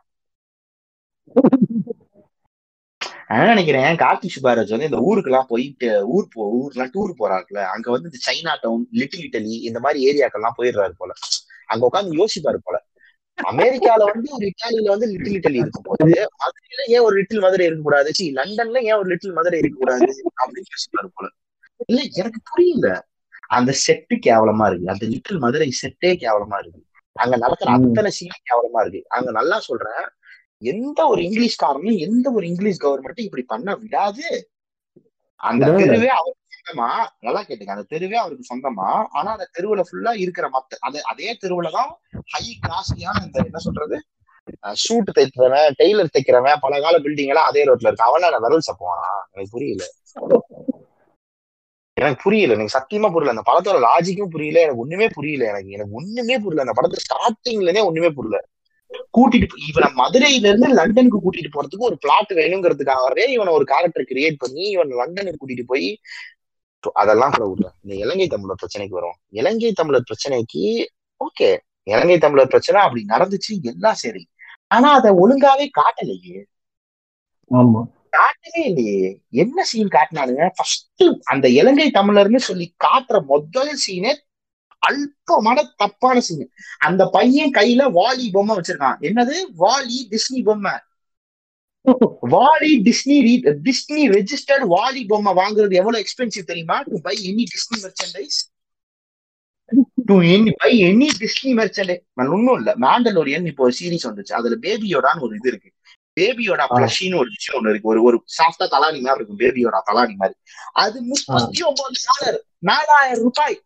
[3.29, 3.97] நான் நினைக்கிறேன்.
[3.97, 8.19] கார்த்திக் சுப்பாராஜ் வந்து இந்த ஊருக்கு எல்லாம் போயிட்டு ஊர் போ ஊர்லாம் டூர் போறாருல அங்க வந்து இந்த
[8.25, 11.11] சைனா டவுன் லிட்டில் இட்டலி இந்த மாதிரி ஏரியாக்கெல்லாம் போயிடுறாரு போல.
[11.65, 12.77] அங்க உட்காந்து யோசிப்பாரு போல.
[13.37, 16.05] அமெரிக்கால வந்து ஒரு இட்டாலியில வந்து லிட்டில் இட்டலி இருக்கும் போது
[16.41, 18.13] மதுரையில ஏன் ஒரு லிட்டில் மதுரை இருக்கக்கூடாது?
[18.13, 20.09] சி லண்டன்ல ஏன் ஒரு லிட்டில் மதுரை இருக்கக்கூடாது?
[20.41, 21.29] அப்படின்னு யோசிப்பாரு போல.
[21.87, 23.07] இல்ல எனக்கு புரியல.
[23.47, 24.89] அந்த செட்டு கேவலமா இருக்கு.
[24.89, 26.81] அந்த லிட்டில் மதுரை செட்டே கேவலமா இருக்கு.
[27.13, 29.05] அங்க நடக்கிற அத்தனை சீன் கேவலமா இருக்கு.
[29.07, 30.03] அங்க நல்லா சொல்றேன்.
[30.61, 34.25] எந்த ஒரு இங்கிலீஷ்காரனும் எந்த ஒரு இங்கிலீஷ் கவர்மெண்ட்டும் இப்படி பண்ண விடாது.
[35.35, 36.89] அந்த தெருவே அவருக்கு சொந்தமா?
[37.19, 39.07] நல்லா கேட்டுங்க அந்த தெருவே அவருக்கு சொந்தமா?
[39.09, 41.91] ஆனா அந்த தெருவுல ஃபுல்லா இருக்கிற மத்த அது அதே தெருவுல தான்
[42.27, 43.97] ஹை காஸ்ட்லியான இந்த என்ன சொல்றது?
[44.73, 49.51] ஷூட் தைக்கிறவன் டெய்லர் தைக்கிறவன் பல கால பில்டிங் எல்லாம் அதே ரோட்ல இருக்கு அவன விரல் சப்புவானா எனக்கு
[49.51, 49.83] புரியல.
[51.97, 52.53] எனக்கு புரியல.
[52.53, 53.29] எனக்கு சத்தியமா புரியல.
[53.29, 54.59] அந்த படத்தோட லாஜிக்கும் புரியல.
[54.59, 55.45] எனக்கு ஒண்ணுமே புரியல.
[55.45, 56.61] எனக்கு எனக்கு ஒண்ணுமே புரியல.
[56.61, 58.39] அந்த படத்தை ஸ்டார்டிங்ல இருந்தே ஒண்ணுமே புரியல.
[59.17, 64.69] கூட்டிட்டு இவனை மதுரையில இருந்து லண்டனுக்கு கூட்டிட்டு போறதுக்கு ஒரு பிளாட் வேணுங்கிறதுக்காகவே இவனை ஒரு கேரக்டர் கிரியேட் பண்ணி
[64.69, 65.87] இவன் லண்டனுக்கு கூட்டிட்டு போய்
[66.95, 70.63] அதெல்லாம் கூட விடுறேன் இந்த இலங்கை தமிழர் பிரச்சனைக்கு வரும் இலங்கை தமிழர் பிரச்சனைக்கு
[71.21, 71.49] ஓகே
[71.87, 74.23] இலங்கை தமிழர் பிரச்சனை அப்படி நடந்துச்சு எல்லாம் சரி.
[74.67, 76.37] ஆனா அதை ஒழுங்காவே காட்டலையே.
[77.51, 77.81] ஆமா.
[78.09, 79.19] காட்டவே இல்லையே.
[79.33, 80.49] என்ன சீன் காட்டினானுங்க?
[80.55, 84.11] ஃபர்ஸ்ட் அந்த இலங்கை தமிழர்னு சொல்லி காட்டுற முதல் சீனே
[84.87, 88.99] அல்பமான தப்பான சீன் அந்த பையன் கையில வாலி பொம்மை வச்சிருக்கான்.
[89.01, 89.35] என்னது?
[89.59, 90.71] வாலி டிஸ்னி பொம்மை.
[92.31, 93.17] Wall-E Disney
[93.67, 96.81] Disney registered Wall-E பொம்மை வாங்குறது எவ்வளவு எக்ஸ்பென்சிவ் தெரியுமா?
[96.81, 98.39] To buy any Disney merchandise
[100.05, 102.75] to any buy any Disney merchandise ஒன்னும் இல்ல.
[102.75, 104.33] மேண்டலோரியன் இப்போ ஒரு சீரிஸ் வந்துச்சு.
[104.33, 105.71] அதுல பேபியோடான்னு ஒரு இது இருக்கு.
[106.19, 107.89] பேபியோட பிளஷின்னு ஒரு விஷயம் ஒண்ணு இருக்கு.
[107.89, 109.39] ஒரு ஒரு சாஃப்டா தலானி மாதிரி இருக்கும்.
[109.39, 110.37] பேபியோட தலானி மாதிரி.
[110.71, 113.61] அது முப்பத்தி ஒன்பது டாலர் நாலாயிரம் ரூபாய்.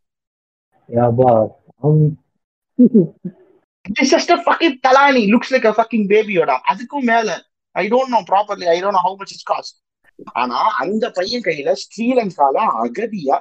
[0.90, 2.18] Um,
[3.86, 5.30] it's just a fucking Talani.
[5.30, 6.58] Looks like a fucking baby Yoda.
[6.72, 7.30] அதுக்கும் மேல
[7.76, 9.76] I don't know properly I don't know how much it's cost
[10.42, 13.38] ஆனா அந்த பையன் கையில ஸ்ரீலங்கால அகதியா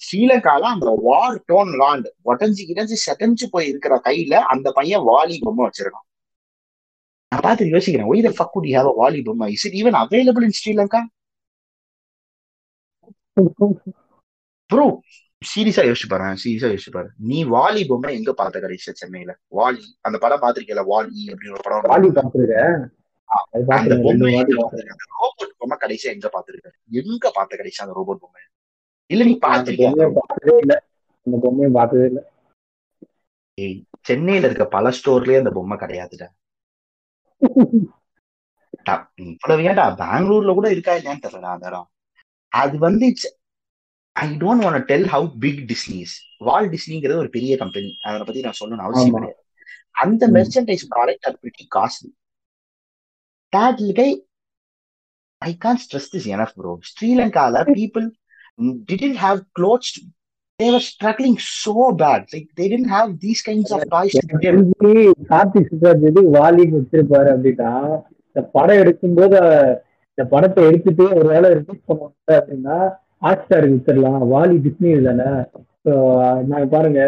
[0.00, 5.64] ஸ்ரீலங்கால அந்த வார் டோன் லாண்ட் உடஞ்சி இடைஞ்சு செதஞ்சு போய் இருக்கிற கையில அந்த பையன் வாலி பொம்மை
[5.68, 6.06] வச்சிருக்கான்.
[7.32, 9.48] நான் பார்த்து யோசிக்கிறேன் why the fuck could have a Wall-E பொம்மை?
[9.56, 11.00] Is it even available in Sri Lanka
[14.70, 14.86] bro
[15.42, 19.32] சீரியஸா யோசிச்சு பாரு சீரியஸா யோசிச்சு பாரு நீ வாலி பொம்மை எங்க பார்த்த கடைசியா சென்னையில?
[19.52, 22.78] வாலி அந்த படம் பாத்திருக்கல வாலி அப்படின்னு ஒரு படம் வாலி பாத்துருக்கேன்
[23.76, 24.32] அந்த பொம்மை
[25.14, 26.68] ரோபோட் பொம்மை கடைசியா எங்க பாத்துருக்க
[27.00, 28.42] எங்க பார்த்த கடைசியா அந்த ரோபோட் பொம்மை?
[29.10, 29.34] இல்ல நீ
[30.58, 30.74] இல்ல.
[31.26, 32.20] அந்த பொம்மையை பார்த்ததே இல்ல.
[33.58, 36.28] ஏய் சென்னையில இருக்க பல ஸ்டோர்லயே அந்த பொம்மை கிடையாதுடா.
[39.24, 41.88] இவ்வளவு ஏன்டா பெங்களூர்ல கூட இருக்கா இல்லையான்னு தெரியல அந்த இடம்.
[42.52, 43.06] அது வந்து
[44.20, 48.58] I don't want tell how big Disney's Walt டிஸ்னிங்கிறது ஒரு பெரிய கம்பெனி அதை பத்தி நான்
[48.60, 49.14] சொல்லணும்னு அவசியம்.
[49.14, 49.42] கிடையாது
[49.90, 50.28] அந்த.
[50.28, 52.12] Merchandise product are pretty costly
[55.42, 56.80] I can't stress this enough, bro.
[56.82, 58.06] Sri Lanka, people
[58.84, 59.92] didn't have clothes.
[59.92, 60.06] to-
[60.60, 62.26] They were struggling so bad.
[62.32, 64.12] Like they didn't have these kinds of toys.
[64.12, 67.70] to Karthik Subbaraj எது வாலின்னு வச்சிருப்பாரு அப்படின்னா
[68.26, 69.38] இந்த படம் எடுக்கும்போது
[70.08, 72.78] இந்த படத்தை எடுத்துட்டு ஒரு வேலை ரிலீஸ் பண்ணுவாங்க அப்படின்னா
[73.22, 75.28] ஹாட் வித்துடலாம் வாலி டிஸ்னி தானே?
[75.84, 75.92] ஸோ
[76.50, 77.00] நாங்க பாருங்க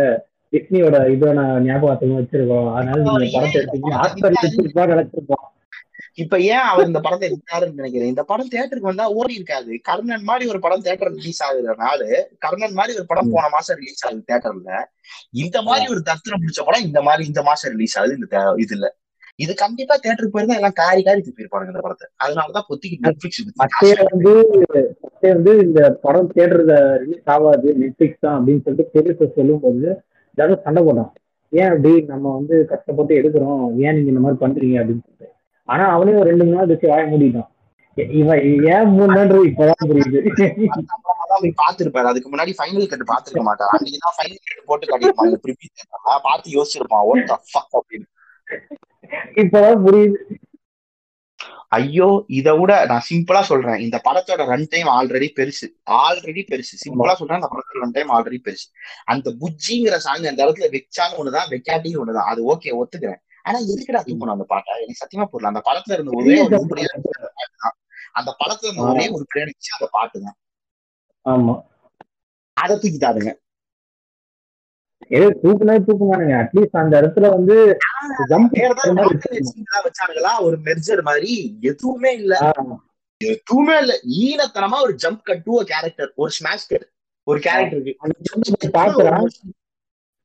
[0.52, 2.68] டிஸ்னியோட இதை நான் ஞாபகத்துக்கு வச்சிருக்கோம்.
[2.76, 5.46] அதனால நீங்க படத்தை எடுத்தீங்க ஹாட் ஸ்டார் நினைச்சிருப்போம்
[6.22, 8.10] இப்ப ஏன் அவர் இந்த படத்தை எடுத்தாருன்னு நினைக்கிறேன்.
[8.12, 9.72] இந்த படம் தியேட்டருக்கு வந்தா ஓடி இருக்காது.
[9.88, 12.00] கர்ணன் மாதிரி ஒரு படம் தியேட்டர் ரிலீஸ் ஆகுறதுனால
[12.44, 14.72] கர்ணன் மாதிரி ஒரு படம் போன மாசம் ரிலீஸ் ஆகுது தியேட்டர்ல
[15.42, 18.88] இந்த மாதிரி ஒரு தத்திரம் பிடிச்ச படம் இந்த மாதிரி இந்த மாசம் ரிலீஸ் ஆகுது இந்த இதுல.
[19.40, 22.06] இது கண்டிப்பா தியேட்டருக்கு போயிருந்தா எல்லாம் காரி காரி துப்பிருப்பாங்க இந்த படத்தை.
[22.24, 24.32] அதனாலதான் பொத்திக்கு நெட்ஃபிளிக்ஸ் வந்து
[25.02, 29.86] மத்தே வந்து இந்த படம் தேட்டர்ல ரிலீஸ் ஆகாது நெட்ஃபிளிக்ஸ் தான் அப்படின்னு சொல்லிட்டு பெருச சொல்லும்போது
[30.30, 31.10] எல்லாரும் சண்டை போட்டான்
[31.52, 33.62] ஏன் அப்படி நம்ம வந்து கஷ்டப்பட்டு எடுக்கிறோம்?
[33.78, 35.28] ஏன் நீங்க இந்த மாதிரி பண்றீங்க அப்படின்னு சொல்லிட்டு.
[35.68, 37.48] ஆனா அவனே ஒரு ரெண்டு மூணு நாள் வச்சு வாய மூடிட்டான்.
[37.96, 40.18] இ- இவன் ஏன் மூணு நாள் இப்பதான் புரியுது?
[41.60, 45.70] பாத்துருப்பாரு அதுக்கு முன்னாடி ஃபைனல் கட்டு பாத்துருக்க மாட்டார் அன்னைக்கு தான் ஃபைனல் கட்டு போட்டு காட்டியிருப்பாங்க ப்ரிவியூ
[46.22, 47.04] பார்த்து யோசிச்சிருப்பான்
[47.52, 47.68] fuck?
[47.80, 48.08] அப்படின்னு.
[49.42, 50.18] இப்பதான் புரியுது.
[51.68, 53.78] ஐயோ இதை விட நான் சிம்பிளா சொல்றேன்.
[53.78, 55.66] இந்த படத்தோட ரன் டைம் ஆல்ரெடி பெருசு.
[56.04, 56.74] ஆல்ரெடி பெருசு.
[56.84, 58.66] சிம்பிளா சொல்றேன் இந்த படத்தோட ரன் டைம் ஆல்ரெடி பெருசு.
[59.04, 62.30] அந்த புஜ்ஜிங்கிற சாங் அந்த இடத்துல வச்சாலும் ஒண்ணுதான் வைக்காட்டியும் ஒண்ணுதான்.
[62.32, 63.20] அது ஓகே ஒத்துக்கிறேன்.
[63.44, 64.72] ஆனா எதுக்குடா தூக்கணும் அந்த பாட்டை?
[64.82, 65.52] எனக்கு சத்தியமா புரியல.
[65.52, 66.56] அந்த படத்துல இருந்த ஒரே ஒரு
[66.96, 67.70] அந்த
[68.18, 70.36] அந்த படத்துல இருந்த ஒரே ஒரு பிரேடிச்சு அந்த பாட்டு தான்
[71.26, 71.54] ஆமா.
[72.56, 73.30] அதை தூக்கிட்டாருங்க
[75.10, 76.34] ஏதோ தூக்குனா தூக்குமானுங்க.
[76.40, 77.54] அட்லீஸ்ட் அந்த இடத்துல வந்து
[79.84, 81.32] வச்சானுங்களா ஒரு மெர்ஜர் மாதிரி
[81.70, 82.34] எதுவுமே இல்ல.
[83.20, 83.94] எதுவுமே இல்ல.
[84.20, 86.86] ஈனத்தனமா ஒரு ஜம்ப் கட் டு கேரக்டர் ஒரு ஸ்மாஷ் கட்
[87.26, 87.94] ஒரு கேரக்டருக்கு
[88.76, 89.26] பாக்குறான்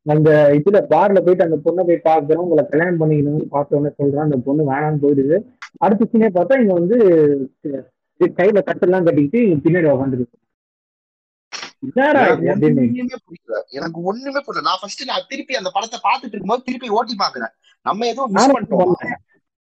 [0.05, 4.37] அந்த இதுல பார்ல போயிட்டு அந்த பொண்ணை போய் பாக்குறோம் உங்களை கல்யாணம் பண்ணிக்கணும்னு பார்த்த உடனே சொல்றான் அந்த
[4.45, 5.37] பொண்ணு வேணாம்னு போயிடுது.
[5.79, 6.97] அடுத்த சீனே பார்த்தா இங்க வந்து
[8.35, 10.35] கையில கட்டெல்லாம் கட்டிக்கிட்டு பின்னாடி உட்காந்துருக்கு
[11.85, 13.59] எனக்கு ஒண்ணுமே புரியல.
[13.77, 14.65] எனக்கு ஒண்ணுமே புரியல.
[14.69, 17.53] நான் ஃபர்ஸ்ட் நான் திருப்பி அந்த படத்தை பார்த்துட்டு இருக்கும்போது திருப்பி ஓட்டி பாக்குறேன்
[17.85, 18.93] நம்ம ஏதோ மிஸ் பண்ணிட்டோம்.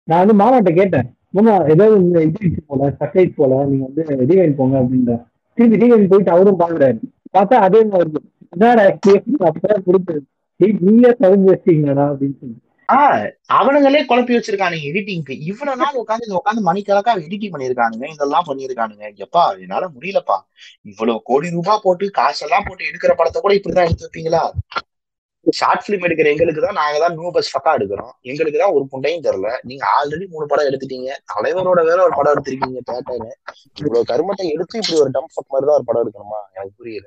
[0.08, 1.08] நான் வந்து மாமாட்ட கேட்டேன்.
[1.36, 5.14] மாமா ஏதாவது இந்த இது போல சர்ப்ரைஸ் போல நீங்க வந்து ரீவைன் போங்க அப்படின்ற.
[5.58, 6.98] திருப்பி ரீவைன் போயிட்டு அவரும் பாக்குறாரு
[7.36, 8.22] பார்த்தா அதே மாதிரி.
[8.54, 10.20] என்னடா கேஸ் அப்பதான் கொடுத்தது.
[10.60, 12.56] டேய், நீங்களே சவுண்ட் வச்சிட்டீங்கடா அப்படின்னு சொல்லி
[12.88, 19.44] ஆஹ் அவனுங்களே குழப்பி வச்சிருக்கானுங்க எடிட்டிங்க்கு இவ்வளவு நாள் உட்காந்து உட்காந்து மணிக்கணக்கா எடிட்டிங் பண்ணிருக்கானுங்க இதெல்லாம் பண்ணிருக்கானுங்க எப்பா
[19.64, 20.36] என்னால முடியலப்பா.
[20.84, 24.42] இவ்வளவு கோடி ரூபாய் போட்டு காசெல்லாம் போட்டு எடுக்கிற படத்தை கூட இப்படிதான் எடுத்து வைப்பீங்களா?
[25.46, 28.12] ஷார்ட் பிலிம் எடுக்கிற எங்களுக்கு தான் நாங்க தான் நூ பஸ் பக்கா எடுக்கிறோம்.
[28.22, 31.10] எங்களுக்கு தான் ஒரு புண்டையும் தெரியல நீங்க ஆல்ரெடி மூணு படம் எடுத்துட்டீங்க.
[31.34, 33.30] தலைவரோட வேற ஒரு படம் எடுத்திருக்கீங்க தேட்டர்னு
[33.80, 36.40] இவ்வளவு கருமத்தை எடுத்து இப்படி ஒரு டம்ப் மாதிரி தான் ஒரு படம் எடுக்கணுமா?
[36.54, 37.06] எனக்கு புரியல.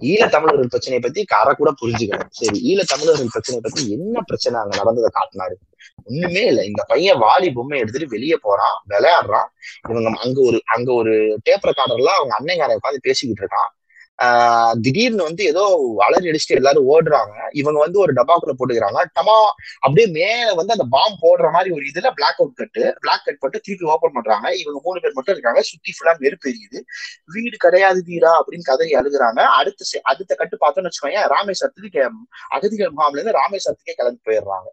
[0.00, 4.76] ஈழ தமிழர்கள் பிரச்சனையை பத்தி கரை கூட புரிஞ்சுக்கல சரி ஈழ தமிழர்கள் பிரச்சனையை பத்தி என்ன பிரச்சனை அங்க
[4.76, 5.56] நடந்ததை காட்டினாரு?
[6.04, 6.64] ஒண்ணுமே இல்ல.
[6.64, 9.48] இந்த பையன் வாலி பொம்மை எடுத்துட்டு வெளியே போறான் விளையாடுறான்.
[9.88, 13.77] இவங்க அங்க ஒரு அங்க ஒரு டேப் ரெக்கார்டர்ல அவங்க அன்னைக்காரன் உட்காந்து பேசிக்கிட்டு இருக்கான்.
[14.22, 17.48] ஆஹ் திடீர்னு வந்து ஏதோ அலறி அடிச்சுட்டு எல்லாரும் ஓடுறாங்க.
[17.50, 19.04] இவங்க வந்து ஒரு டப்பாக்குள்ள போட்டுக்கிறாங்க.
[19.20, 19.50] டமா
[19.80, 23.60] அப்படியே மேல வந்து அந்த பாம் போடுற மாதிரி ஒரு இதுல black out cut black cut போட்டு
[23.60, 24.56] திருப்பி ஓபன் பண்றாங்க.
[24.56, 25.62] இவங்க மூணு பேர் மட்டும் இருக்காங்க.
[25.62, 26.80] சுத்தி ஃபுல்லா நெருப்பு எரியுது.
[27.24, 29.40] வீடு கிடையாது வீடா அப்படின்னு கதறி அழுகுறாங்க.
[29.40, 32.08] அடுத்த அடுத்த கட்டு பார்த்தோம்னு வச்சுக்கோங்க ராமேஸ்வரத்துக்கு கே-
[32.48, 34.66] அகதிகள் முகாம்ல இருந்து ராமேஸ்வரத்துக்கே கிளம்பி போயிடுறாங்க.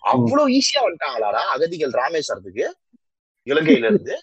[0.00, 2.70] அவ்வளவு ஈஸியா வந்துட்டாங்களாடா அகதிகள் ராமேஸ்வரத்துக்கு?
[3.44, 4.22] இலங்கையில இருந்து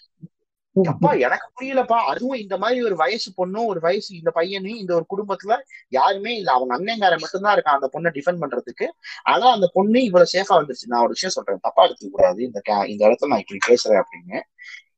[0.84, 1.98] அப்பா எனக்கு புரியலப்பா.
[2.12, 5.56] அதுவும் இந்த மாதிரி ஒரு வயசு பொண்ணும் ஒரு வயசு இந்த பையனையும் இந்த ஒரு குடும்பத்துல
[5.88, 6.52] யாருமே இல்ல.
[6.52, 8.86] அவங்க அண்ணங்கார மட்டும்தான் இருக்கான் அந்த பொண்ணை டிஃபெண்ட் பண்றதுக்கு.
[9.22, 10.86] ஆனா அந்த பொண்ணு இவ்வளவு சேஃபா வந்துருச்சு.
[10.86, 11.58] நான் ஒரு விஷயம் சொல்றேன்.
[11.60, 14.40] தப்பா எடுத்துக்க கூடாது இந்த இந்த இடத்துல நான் இப்படி பேசுறேன் அப்படின்னு.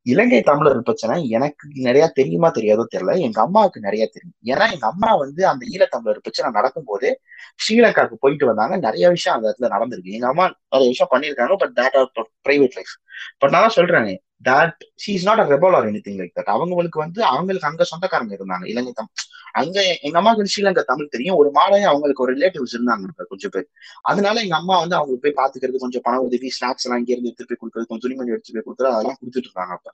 [0.02, 3.18] இலங்கை தமிழர் பிரச்சனை எனக்கு நிறைய தெரியுமா தெரியாதோ தெரியல.
[3.18, 4.36] எங்க அம்மாவுக்கு நிறைய தெரியும்.
[4.44, 7.20] ஏன்னா எங்க அம்மா வந்து அந்த ஈழத்தமிழர் பிரச்சனை நடக்கும்போது
[7.62, 8.76] ஸ்ரீலங்காவுக்கு போயிட்டு வந்தாங்க.
[8.76, 10.10] நிறைய விஷயம் அந்த இடத்துல நடந்திருக்கு.
[10.10, 12.12] எங்க அம்மா நிறைய விஷயம் பண்ணியிருக்காங்க but that are
[12.48, 12.94] private life
[13.38, 17.20] but நான் சொல்றேன் that she is not a rebel or anything like that அவங்களுக்கு வந்து
[17.24, 19.10] அவங்களுக்கு அங்க சொந்தக்காரங்க இருந்தாங்க இலங்கை தம்
[19.52, 21.36] அங்க எங்க அம்மாவுக்கு ஸ்ரீலங்கா தமிழ் தெரியும்.
[21.36, 23.66] ஒரு மாடே அவங்களுக்கு ஒரு ரிலேட்டிவ்ஸ் இருந்தாங்க கொஞ்சம் பேர்.
[24.02, 27.50] அதனால எங்க அம்மா வந்து அவங்களுக்கு போய் பாத்துக்கிறது கொஞ்சம் பண உதவி ஸ்நாக்ஸ் எல்லாம் இங்க இருந்து எடுத்துட்டு
[27.52, 29.88] போய் கொடுக்குறது கொஞ்சம் துணிமணி எடுத்து போய் கொடுக்குறது அதெல்லாம் கொடுத்துட்டு இருக்காங்க அப்ப.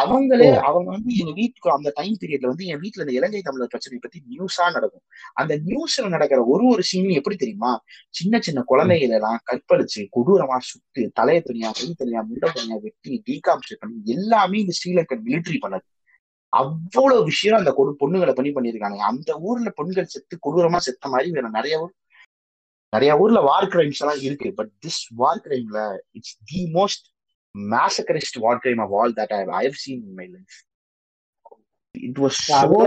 [0.00, 3.98] அவங்களே அவங்க வந்து எங்க வீட்டுக்கு அந்த டைம் பீரியட்ல வந்து என் வீட்டுல இந்த இலங்கை தமிழர் பிரச்சனை
[3.98, 5.04] பத்தி நியூஸா நடக்கும்.
[5.34, 7.72] அந்த நியூஸ்ல நடக்கிற ஒரு ஒரு சீனும் எப்படி தெரியுமா?
[8.10, 13.71] சின்ன சின்ன குழந்தைகளை எல்லாம் கற்பழிச்சு கொடூரமா சுட்டு தலைய தனியா கை தனியா முண்டை தனியா வெட்டி டீகாம்ஸ்ட்
[13.80, 15.86] பண்ணி எல்லாமே இந்த ஸ்ரீலங்கன் மிலிட்டரி பண்ணது.
[16.52, 21.48] அவ்வளவு விஷயம் அந்த கொடு பொண்ணுங்களை பண்ணி பண்ணிருக்காங்க அந்த ஊர்ல பெண்கள் செத்து கொடூரமா செத்த மாதிரி வேற
[21.58, 21.92] நிறைய ஊர்
[22.92, 24.48] நிறைய ஊர்ல வார் கிரைம்ஸ் எல்லாம் இருக்கு.
[24.58, 25.78] But this war கிரைம்ல
[26.18, 27.06] it's the most
[27.54, 30.58] massacrist war crime of all that I have seen in my life
[31.94, 32.78] it was so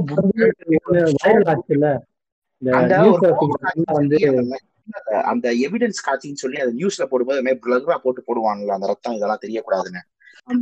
[5.32, 10.02] அந்த எவிடன்ஸ் காட்சின்னு சொல்லி அந்த நியூஸ்ல போடும்போது பிளர்ரா போட்டு போடுவாங்கல்ல அந்த ரத்தம் இதெல்லாம் தெரியக்கூடாதுன்னு.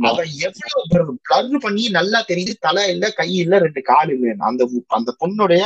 [0.08, 4.34] அவன் எவ்வளவு பிளர் பண்ணி நல்லா தெரியுது தலை இல்ல கை இல்ல ரெண்டு கால் இல்ல.
[4.38, 5.62] அந்த உ- அந்த பொண்ணுடைய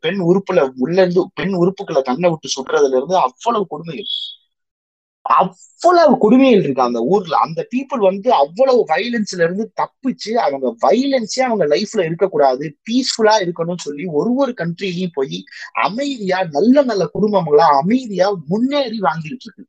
[0.00, 4.10] பெண் உறுப்புல உள்ள இருந்து பெண் உறுப்புக்களை கண்ணை விட்டு சுடுறதுல இருந்து அவ்வளவு கொடுமைகள்
[5.26, 7.36] அவ்வளவு கொடுமைகள் இருக்கு அந்த ஊர்ல.
[7.36, 14.04] அந்த பீப்புள் வந்து அவ்வளவு வயலன்ஸ்ல இருந்து தப்பிச்சு அவங்க வயலன்ஸே அவங்க லைஃப்ல இருக்கக்கூடாது பீஸ்ஃபுல்லா இருக்கணும்னு சொல்லி
[14.04, 15.38] ஒரு ஒரு கண்ட்ரிலையும் போய்
[15.82, 19.64] அமைதியா நல்ல நல்ல குடும்பங்களா அமைதியா முன்னேறி வாங்கிட்டு இருக்கு.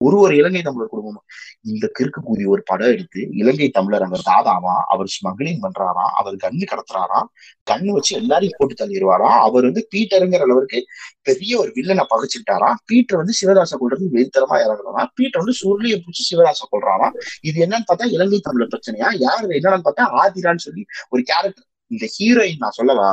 [0.00, 1.24] ஒரு ஒரு இலங்கை தமிழர் குடும்பமும்.
[1.70, 6.64] இந்த கிறுக்கு கூதி ஒரு படம் எடுத்து இலங்கை தமிழர் அங்க தாதாவா அவர் ஸ்மக்லிங் பண்றாராம் அவர் கண்ணு
[6.64, 7.28] கடத்துறாராம்
[7.66, 10.80] கண்ணு வச்சு எல்லாரையும் போட்டு தள்ளிடுவாராம் அவர் வந்து பீட்டருங்கிற அளவுக்கு
[11.22, 16.68] பெரிய ஒரு வில்லனை பகைச்சுட்டாராம் பீட்டர் வந்து சிவதாச கொள்றது வெளித்தரமா இறங்குறாராம் பீட்டர் வந்து சுருளியை பிடிச்சி சிவதாச
[16.72, 22.06] கொள்றாராம் இது என்னன்னு பார்த்தா இலங்கை தமிழர் பிரச்சனையா யார் என்னன்னு பார்த்தா ஆதிரான்னு சொல்லி ஒரு கேரக்டர் இந்த
[22.16, 23.10] ஹீரோயின் நான் சொல்லவா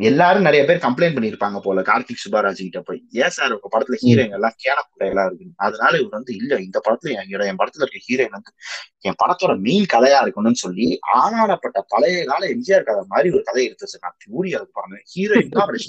[0.00, 3.00] எல்லாரும் நிறைய பேர் கம்ப்ளைண்ட் பண்ணிருப்பாங்க போல கார்த்திக் சுப்பாராஜ் கிட்ட போய்.
[3.12, 4.78] ஏன் சார் உங்க படத்துல ஹீரோயின் எல்லாம் கேன
[5.08, 8.52] எல்லாம் இருக்கு அதனால இவர் வந்து இல்ல இந்த படத்துல என் hero- என் படத்துல இருக்க ஹீரோயின் வந்து
[9.00, 13.86] என் படத்தோட மெயின் கதையா இருக்கணும்னு சொல்லி ஆனாடப்பட்ட பழைய கால எம்ஜிஆர் கதை மாதிரி ஒரு கதை எடுத்து
[13.86, 14.98] வச்சிருக்கான் பியூரி அதுக்கு பாருங்க.
[15.14, 15.82] ஹீரோயின் தான் அப்படி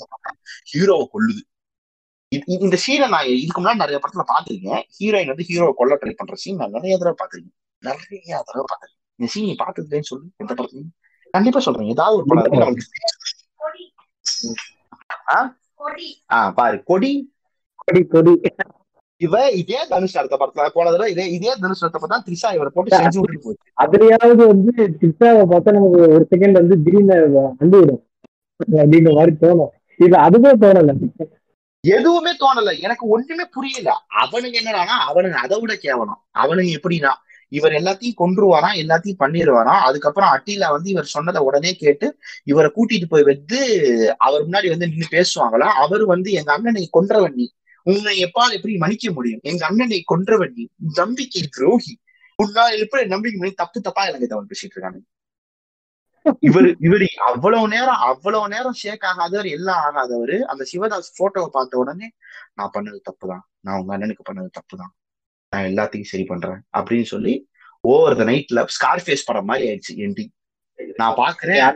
[0.71, 1.41] ஹீரோவை கொல்லுது.
[2.61, 6.55] இந்த சீனை நான் இதுக்கு முன்னாடி நிறைய படத்துல பாத்திருக்கேன் ஹீரோயின் வந்து ஹீரோவை கொல்ல ட்ரை பண்ற சீன்
[6.55, 10.25] நான் நிறைய தடவை பாத்திருக்கேன் நிறைய தடவை பாத்திருக்கேன் இந்த சீன் நீ பாத்துருக்கேன்னு சொல்லு.
[10.37, 10.93] எந்த படத்துலயும்.
[11.33, 11.89] கண்டிப்பா சொல்றேன்.
[11.89, 12.75] ஏதாவது ஒரு படம்
[16.55, 17.33] பாரு கொடி.
[17.75, 18.41] கொடி கொடி.
[19.17, 22.97] இவ இதே தனுஷ் அடுத்த படத்துல போன தடவை இதே இதே தனுஷ் அடுத்த படம் த்ரிஷா இவரை போட்டு
[22.97, 23.71] செஞ்சு விட்டுட்டு போச்சு.
[23.81, 27.13] அதுலயாவது வந்து திட்டாவை பார்த்தா நமக்கு ஒரு செகண்ட் வந்து திடீர்னு
[27.59, 28.07] அண்டு விடும்
[28.71, 29.71] அப்படின்ற மாதிரி தோணும்.
[29.97, 30.91] இது அதுவே தோணல.
[31.87, 32.79] எதுவுமே தோணல.
[32.79, 34.05] எனக்கு ஒண்ணுமே புரியல.
[34.21, 36.21] அவனுங்க என்னடானா அவனுங்க அதை விட கேவலம்.
[36.39, 37.11] அவனுங்க எப்படின்னா
[37.51, 42.07] இவர் எல்லாத்தையும் கொன்றுவாராம் எல்லாத்தையும் பண்ணிடுவாராம் அதுக்கப்புறம் அட்டிலா வந்து இவர் சொன்னதை உடனே கேட்டு
[42.43, 43.59] இவரை கூட்டிட்டு போய் வந்து
[44.17, 45.69] அவர் முன்னாடி வந்து நின்னு பேசுவாங்களா?
[45.83, 47.47] அவர் வந்து எங்க அண்ணனை கொன்றவன் நீ.
[47.87, 49.43] உன்னை எப்பால் எப்படி மன்னிக்க முடியும்?
[49.43, 50.65] எங்க அண்ணனை கொன்றவன் நீ.
[50.93, 51.93] நம்பிக்கை துரோகி.
[52.39, 54.99] உன்னால் எப்படி நம்பிக்கை தப்பு தப்பா எனக்கு தவன் பேசிட்டு இருக்காங்க
[56.39, 60.35] இவர் இவரு அவ்வளவு நேரம் அவ்வளவு நேரம் ஷேக் ஆகாதவர் எல்லாம் ஆகாதவர்.
[60.51, 62.07] அந்த சிவதாஸ் போட்டோவை பார்த்த உடனே
[62.53, 63.43] நான் பண்ணது தப்புதான்.
[63.59, 64.91] நான் உங்க அண்ணனுக்கு பண்ணது தப்புதான்.
[65.55, 67.49] நான் எல்லாத்தையும் சரி பண்றேன் அப்படின்னு சொல்லி
[67.81, 70.31] ஓவர் த நைட்ல ஸ்கார்ஃபேஸ் படம் மாதிரி ஆயிடுச்சு எண்டிங்
[70.95, 71.75] நான் பாக்குறேன்.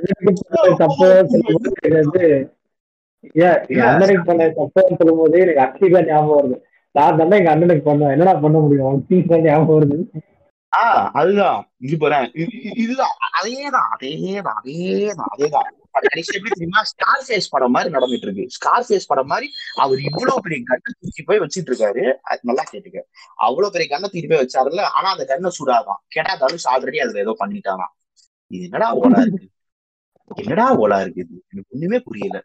[3.25, 6.61] அண்ணனுக்கு பண்ண தப்பு சொல்லும் போதே எனக்கு அக்ஷிகா ஞாபகம் வருது.
[6.91, 9.05] நான் தானே எங்க அண்ணனுக்கு பண்ணேன் என்னடா பண்ண முடியும்?
[9.05, 10.05] அக்ஷிகா ஞாபகம் வருது.
[10.75, 11.71] ஆஹ் அதுதான்.
[11.79, 12.31] இது போறேன்
[12.75, 13.15] இதுதான்.
[13.41, 15.29] அதேதான் அதேதான் அதேதான்.
[15.37, 16.83] அதேதான் அது கடைசி எப்படி தெரியுமா?
[16.83, 18.45] ஸ்டார் ஃபேஸ் படம் மாதிரி நடந்துட்டு இருக்கு.
[18.49, 22.13] ஸ்டார் ஃபேஸ் படம் மாதிரி அவர் இவ்வளவு பெரிய கண்ணை தூக்கி போய் வச்சிட்டு இருக்காரு.
[22.23, 23.01] அது நல்லா கேட்டுக்க.
[23.35, 24.81] அவ்வளவு பெரிய கண்ணை தூக்கி போய் வச்சாருல்ல.
[24.81, 26.01] ஆனா அந்த கண்ணை சூடாதான்.
[26.07, 27.93] கேட்டா தனுஷ் ஆல்ரெடி அதுல ஏதோ பண்ணிட்டாராம்.
[28.51, 29.49] இது என்னடா ஓலா இருக்கு?
[30.31, 31.43] என்னடா ஓலா இருக்கு இது?
[31.49, 32.43] எனக்கு ஒண்ணுமே புரியல.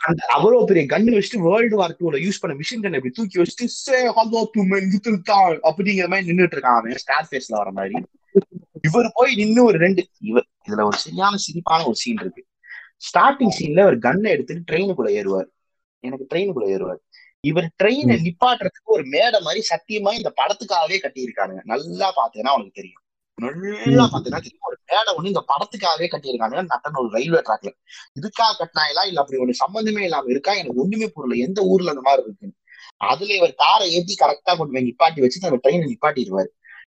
[0.00, 3.64] அந்த அவ்வளவு பெரிய கன்னு வச்சுட்டு வேர்ல்டு வார் டூல யூஸ் பண்ண மிஷின் கன் இப்படி தூக்கி வச்சுட்டு
[3.64, 7.94] சே ஹலோ டு மென் தான் அப்படிங்கிற மாதிரி நின்னுட்டு இருக்கான் அவன் ஸ்டார் ஃபேஸ்ல வர மாதிரி.
[8.80, 12.46] இவர் போய் நின்னு ஒரு ரெண்டு இவர் இதுல ஒரு சரியான சிரிப்பான ஒரு சீன் இருக்கு.
[13.06, 15.48] ஸ்டார்டிங் சீன்ல ஒரு கன்னை எடுத்துட்டு ட்ரெயினுக்குள்ள ஏறுவார்.
[16.00, 17.00] எனக்கு ட்ரெயினுக்குள்ள ஏறுவார்.
[17.40, 21.62] இவர் ட்ரெயினை நிப்பாட்டுறதுக்கு ஒரு மேடை மாதிரி சத்தியமா இந்த படத்துக்காகவே கட்டியிருக்கானுங்க.
[21.64, 23.02] நல்லா பாத்தீங்கன்னா உனக்கு தெரியும்.
[23.38, 24.60] நல்லா பாத்தீங்கன்னா தெரியும்.
[24.60, 26.62] ஒரு மேடை ஒண்ணு இந்த படத்துக்காகவே கட்டியிருக்கானுங்க.
[26.62, 27.70] நட்டன் ஒரு ரயில்வே ட்ராக்ல
[28.18, 30.54] இதுக்காக கட்டினாங்களா இல்ல அப்படி ஒண்ணு சம்பந்தமே இல்லாம இருக்கா?
[30.54, 31.46] எனக்கு ஒண்ணுமே புரியல.
[31.46, 32.56] எந்த ஊர்ல அந்த மாதிரி இருக்குன்னு.
[32.96, 36.50] அதுல இவர் காரை ஏத்தி கரெக்டா கொண்டு போய் நிப்பாட்டி வச்சு அந்த ட்ரெயினை நிப்பாட்டிடுவாரு.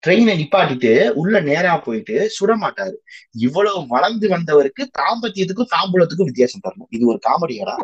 [0.02, 2.96] ட்ரெயினை நிப்பாட்டிட்டு உள்ள நேரா போயிட்டு சுட மாட்டாரு
[3.46, 7.76] இவ்வளவு வளர்ந்து வந்தவருக்கு தாம்பத்தியத்துக்கும் தாம்பூலத்துக்கும் வித்தியாசம் தரணும் இது ஒரு காமெடியாடா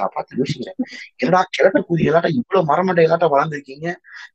[0.00, 0.76] நான் பார்த்து யோசிக்கிறேன்.
[1.16, 3.88] என்னடா கிழட்டு கூதி எல்லாட்டா இவ்வளவு மரமண்டை எல்லாட்டா வளர்ந்துருக்கீங்க?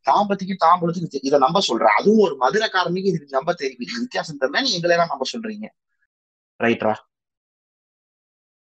[0.10, 4.72] தாம்பத்திக்கு தாம்பூலத்துக்கு இதை நம்ப சொல்றேன் அதுவும் ஒரு மதுரைக்காரனுக்கு இதுக்கு நம்ப தெரியும் இது வித்தியாசம் தெரியல நீ
[4.78, 5.68] எங்களை எல்லாம் நம்ப சொல்றீங்க.
[6.60, 6.94] ரைட்ரா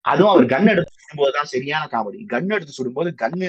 [0.04, 3.48] அதுவும் அவர் கன் எடுத்து சுடும்போதுதான் சரியான காமெடி கன் எடுத்து சுடும்போது கன்னு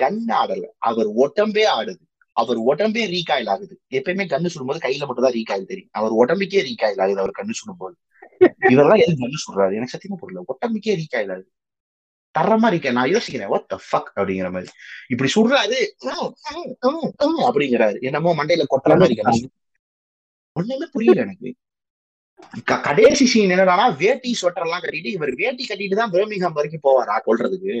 [0.00, 0.64] கன் ஆடல.
[0.88, 2.02] அவர் ஒட்டம்பே ஆடுது.
[2.36, 5.90] அவர் உடம்பே ரீகாயில் ஆகுது எப்பயுமே கண்ணு சுடும்போது கையில மட்டும் தான் ரீகாயில் தெரியும்.
[5.92, 7.96] அவர் உடம்புக்கே ரீகாயில் ஆகுது அவர் கண்ணு சுடும்போது.
[8.72, 9.74] இவரெல்லாம் எதுக்கு கண்ணு சுடுறாரு?
[9.78, 10.44] எனக்கு சத்தியமா புரியல.
[10.54, 11.50] உடம்புக்கே ரீகாயில் ஆகுது
[12.34, 14.70] தரமா இருக்கேன் நான் யோசிக்கிறேன் வாட் த ஃபக் அப்படிங்கிற மாதிரி.
[15.08, 15.80] இப்படி சுடுறாரு.
[17.48, 17.98] அப்படிங்கிறாரு.
[18.00, 19.50] என்னமோ மண்டையில கொட்டுற மாதிரி கண்ணு
[20.56, 21.50] ஒண்ணுமே புரியல எனக்கு.
[22.86, 27.74] கடைசி சீன் என்னடானா வேட்டி ஸ்வெட்டர் எல்லாம் கட்டிட்டு இவர் வேட்டி கட்டிட்டு தான் பிரமிங்ஹாம் வரைக்கும் போவாரா கொல்றதுக்கு?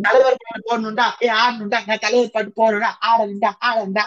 [0.00, 1.06] தலைவர் பாட்டு போடணும்டா.
[1.22, 1.78] ஏ ஆடணும்டா.
[1.86, 2.90] நான் தலைவர் பாட்டு போடணும்டா.
[3.10, 3.50] ஆடணும்டா.
[3.60, 4.04] ஆடணும்டா.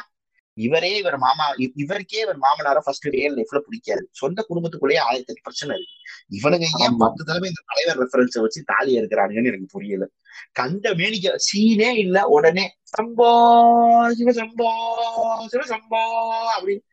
[0.54, 5.76] இவரே இவர் மாமா இவருக்கே இவர் மாமனார ஃபர்ஸ்ட் ரியல் லைஃப்ல பிடிக்காது சொந்த குடும்பத்துக்குள்ளேயே ஆயிரத்தி எட்டு பிரச்சனை
[5.78, 5.96] இருக்கு.
[6.38, 6.98] இவனுங்க ஏன்.
[6.98, 10.08] பத்து தடவை இந்த தலைவர் ரெஃபரன்ஸை வச்சு தாலி இருக்கிறானுங்கன்னு எனக்கு புரியல.
[10.52, 12.28] கண்ட மேனிக்க சீனே இல்ல.
[12.28, 13.30] உடனே சம்போ
[14.18, 14.70] சிவசம்போ
[15.52, 16.02] சிவசம்போ
[16.58, 16.84] அப்படின்னு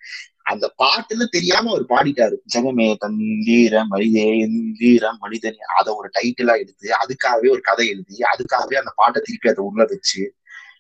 [0.47, 2.37] அந்த பாட்டுல தெரியாம அவர் பாடிட்டாரு.
[2.55, 8.93] ஜெகமே தந்தீர மனிதே எந்தீர மனிதன் அத ஒரு டைட்டிலா எடுத்து அதுக்காகவே ஒரு கதை எழுதி அதுக்காகவே அந்த
[8.95, 10.23] பாட்டை திருப்பி அதை உள்ள வச்சு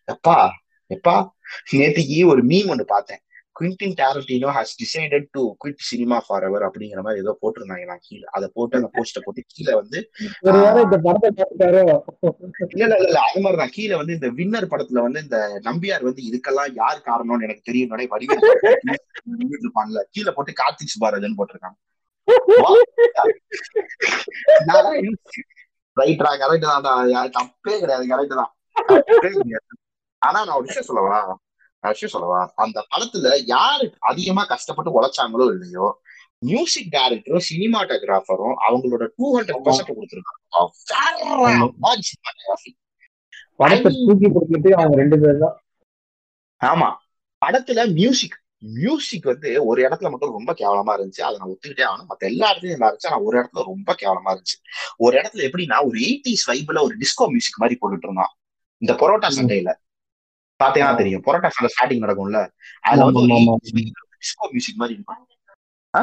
[0.09, 0.39] எப்பா
[0.91, 1.17] எப்பா
[1.75, 3.23] நேத்திக்கு ஒரு மீம் ஒண்ணு பார்த்தேன்.
[3.57, 8.25] Quentin Tarantino has decided to quit cinema forever அப்படிங்கிற மாதிரி ஏதோ போட்டிருந்தாங்க நான் கீழே.
[8.31, 9.99] அதை போட்டு அந்த போஸ்ட போட்டு கீழே வந்து
[12.69, 13.71] இல்ல இல்ல இல்ல, அது மாதிரிதான்.
[13.71, 18.43] கீழே வந்து இந்த வின்னர் படத்துல வந்து இந்த நம்பியார் வந்து இதுக்கெல்லாம் யார் காரணம்னு எனக்கு தெரியும் வடிவேல்
[20.11, 21.79] கீழே போட்டு கார்த்திக் சுபாராஜன் போட்டிருக்காங்க.
[25.97, 26.93] ரைட்ரா கரெக்ட் தான்டா.
[27.13, 28.53] யா- தப்பே கிடையாது கரெக்ட் தான்.
[30.23, 31.19] ஆனா நான் ஒரு விஷயம் சொல்லவா?
[31.89, 36.03] விஷயம் சொல்லவா அந்த படத்துல யாரு அதிகமா கஷ்டப்பட்டு உழைச்சாங்களோ இல்லையோ
[36.39, 40.69] மியூசிக் டைரக்டரும் சினிமாட்டோகிராஃபரும் அவங்களோட டூ ஹண்ட்ரட் பர்சன்ட் கொடுத்துருக்காங்க.
[44.73, 45.63] அவங்க ரெண்டு பேர் தான்.
[46.63, 46.95] ஆமா.
[47.47, 51.21] படத்துல மியூசிக் மியூசிக் வந்து ஒரு இடத்துல மட்டும் ரொம்ப கேவலமா இருந்துச்சு.
[51.21, 52.13] அதை நான் ஒத்துக்கிட்டே ஆகணும்.
[52.13, 53.07] மத்த எல்லா இடத்துலயும் நல்லா இருந்துச்சு.
[53.07, 54.59] ஆனா ஒரு இடத்துல ரொம்ப கேவலமா இருந்துச்சு.
[54.97, 58.37] ஒரு இடத்துல எப்படின்னா ஒரு எயிட்டிஸ் வைப்ல ஒரு டிஸ்கோ மியூசிக் மாதிரி போட்டுட்டு இருந்தான்.
[58.79, 59.75] இந்த பரோட்டா சண்டையில.
[60.65, 61.23] பாத்தீங்கன்னா தெரியும்.
[61.27, 62.41] பரோட்டா சண்டை ஸ்டார்டிங் நடக்கும்ல.
[62.81, 65.27] அதுல வந்து டிஸ்கோ மியூசிக் மாதிரி இருக்கும்.
[65.97, 66.03] ஆ?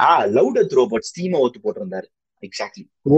[0.00, 2.08] ஆ லவுட் ரோபோட்ஸ் தீமை ஒத்து போட்டிருந்தாரு.
[2.42, 3.16] Exactly oh.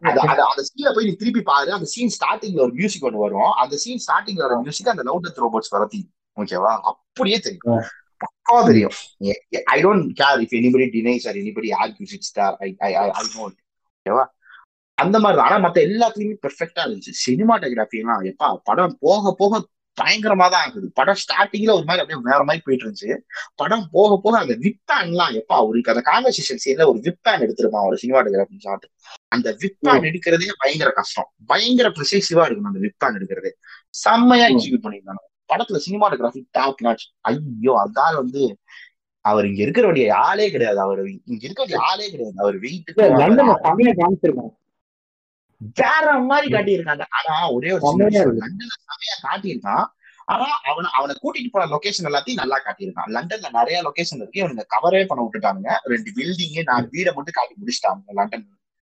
[0.00, 1.72] அது அது அந்த சீனை போய் நீ திருப்பி பாரு.
[1.72, 3.50] அந்த சீன் ஸ்டார்டிங்ல ஒரு மியூசிக் ஒன்று வரும்.
[3.62, 7.82] அந்த சீன் ஸ்டார்டிங்ல வர மியூசிக் அந்த லவுட் ரோபோட்ஸ் வர தீம் ஓகேவா அப்படியே தெரியும்.
[8.20, 8.94] பக்காவா தெரியும்.
[9.64, 13.24] I don't care if anybody denies or anybody argues it's there I I I I
[13.34, 14.24] know ஓகேவா
[14.98, 17.12] அந்த மாதிரி ஆனா மத்த எல்லாத்துலயுமே பெர்ஃபெக்டா இருந்துச்சு.
[17.24, 19.60] சினிமாட்டோகிராஃபி எல்லாம் எப்பா படம் போக போக
[19.98, 20.90] பயங்கரமா தான் ஆகுது.
[20.94, 23.12] படம் ஸ்டார்டிங்ல ஒரு மாதிரி அப்படியே வேற மாதிரி போயிட்டு இருந்துச்சு.
[23.54, 27.96] படம் போக போக அந்த விப்பான் எல்லாம் எப்பா அவருக்கு அந்த கான்வர்சேஷன் சீன்ல ஒரு விப்பான் எடுத்திருப்பான் ஒரு
[27.96, 28.86] சினிமாட்டோகிராஃபி ஷாட்
[29.28, 31.28] அந்த விப்பான் எடுக்கிறதே பயங்கர கஷ்டம்.
[31.46, 33.52] பயங்கர ப்ரிசைசிவா இருக்கணும் அந்த விப்பான் எடுக்கிறதே.
[34.04, 35.22] செம்மையா எக்ஸிக்யூட் பண்ணியிருந்தாங்க.
[35.50, 38.42] படத்துல சினிமாட்டோகிராஃபி டாப் நாச் ஐயோ ஆள் வந்து
[39.24, 40.80] அவர் இங்க இருக்கிற வேண்டிய ஆளே கிடையாது.
[40.80, 42.36] அவர் இங்க இருக்க வேண்டிய ஆளே கிடையாது.
[42.38, 43.02] அவர் வெயிட்டுக்கு
[45.58, 47.04] வேற மாதிரி காட்டியிருக்காங்க.
[47.10, 48.02] ஆனா ஒரே ஒரு.
[48.42, 49.86] லண்டன்ல செமையா காட்டியிருக்கான்
[50.24, 54.42] ஆனா அவனை அவனை கூட்டிட்டு போன லொகேஷன் எல்லாத்தையும் நல்லா காட்டியிருக்கான் லண்டன்ல நிறைய லொகேஷன் இருக்கு.
[54.42, 58.48] இவனுங்க கவரே பண்ண விட்டுட்டாங்க ரெண்டு பில்டிங் நாலு வீடை மட்டும் காட்டி முடிச்சிட்டாங்க லண்டன்.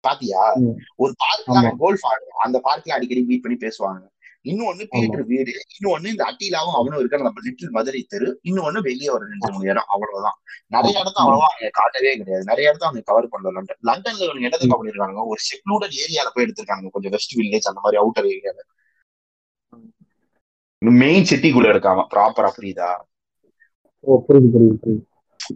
[0.00, 0.52] பாத்தியா.
[0.96, 2.44] ஒரு பார்க்ல கோல்ஃப் ஆடுவான்.
[2.44, 4.04] அந்த பார்க்ல அடிக்கடி மீட் பண்ணி பேசுவாங்க.
[4.48, 8.28] இன்னொன்னு பீட்டர் வீடு இன்னொன்னு இந்த அட்டிலாவும் அவனும் இருக்கிற நம்ம லிட்டில் மதுரை தெரு.
[8.50, 10.38] இன்னொன்னு வெளியே ஒரு ரெண்டு மூணு இடம் அவ்வளவுதான்.
[10.66, 12.44] நிறைய இடத்த அவ்வளவா அவங்க காட்டவே கிடையாது.
[12.44, 13.52] நிறைய இடத்த அவங்க கவர் பண்ணல.
[13.56, 16.94] லண்டன் லண்டன்ல இவங்க இடத்துக்கு பண்ணிருக்காங்க ஒரு செக்லூடட் ஏரியால போய் எடுத்திருக்காங்க.
[16.96, 18.60] கொஞ்சம் வெஸ்ட் வில்லேஜ் அந்த மாதிரி அவுட்டர் ஏரியால
[21.02, 22.90] மெயின் சிட்டிக்குள்ள இருக்காம ப்ராப்பரா புரியுதா?
[24.00, 25.02] ஓ புரியுது புரியுது புரியுது.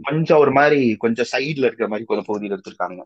[0.02, 3.00] கொஞ்சம் ஒரு மாதிரி கொஞ்சம் சைடுல இருக்கிற மாதிரி கொஞ்சம் பகுதியில் எடுத்திருக்காங்க.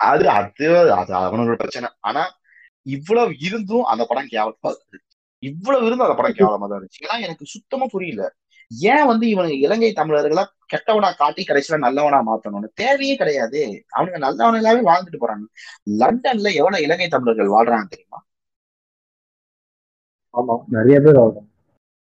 [0.00, 0.68] அது அது
[1.00, 1.88] அது அவனோட பிரச்சனை.
[2.00, 2.22] ஆனா
[2.88, 4.70] இவ்வளவு இருந்தும் அந்த படம் கேவலமா.
[5.42, 7.02] இவ்வளவு இருந்தும் அந்த படம் கேவலமா தான் இருந்துச்சு.
[7.04, 8.22] ஏன்னா எனக்கு சுத்தமா புரியல.
[8.70, 10.42] ஏன் வந்து இவனுங்க இலங்கை தமிழர்களை
[10.72, 12.68] கெட்டவனா காட்டி கடைசியில நல்லவனா மாத்தணும்னு?
[12.74, 13.60] தேவையே கிடையாது.
[13.96, 15.46] அவனுங்க நல்லவனாவே வாழ்ந்துட்டு போறாங்க.
[16.00, 18.20] லண்டன்ல எவ்வளவு இலங்கை தமிழர்கள் வாழ்றாங்க தெரியுமா?
[20.34, 20.56] ஆமா.
[20.68, 21.20] நிறைய பேர்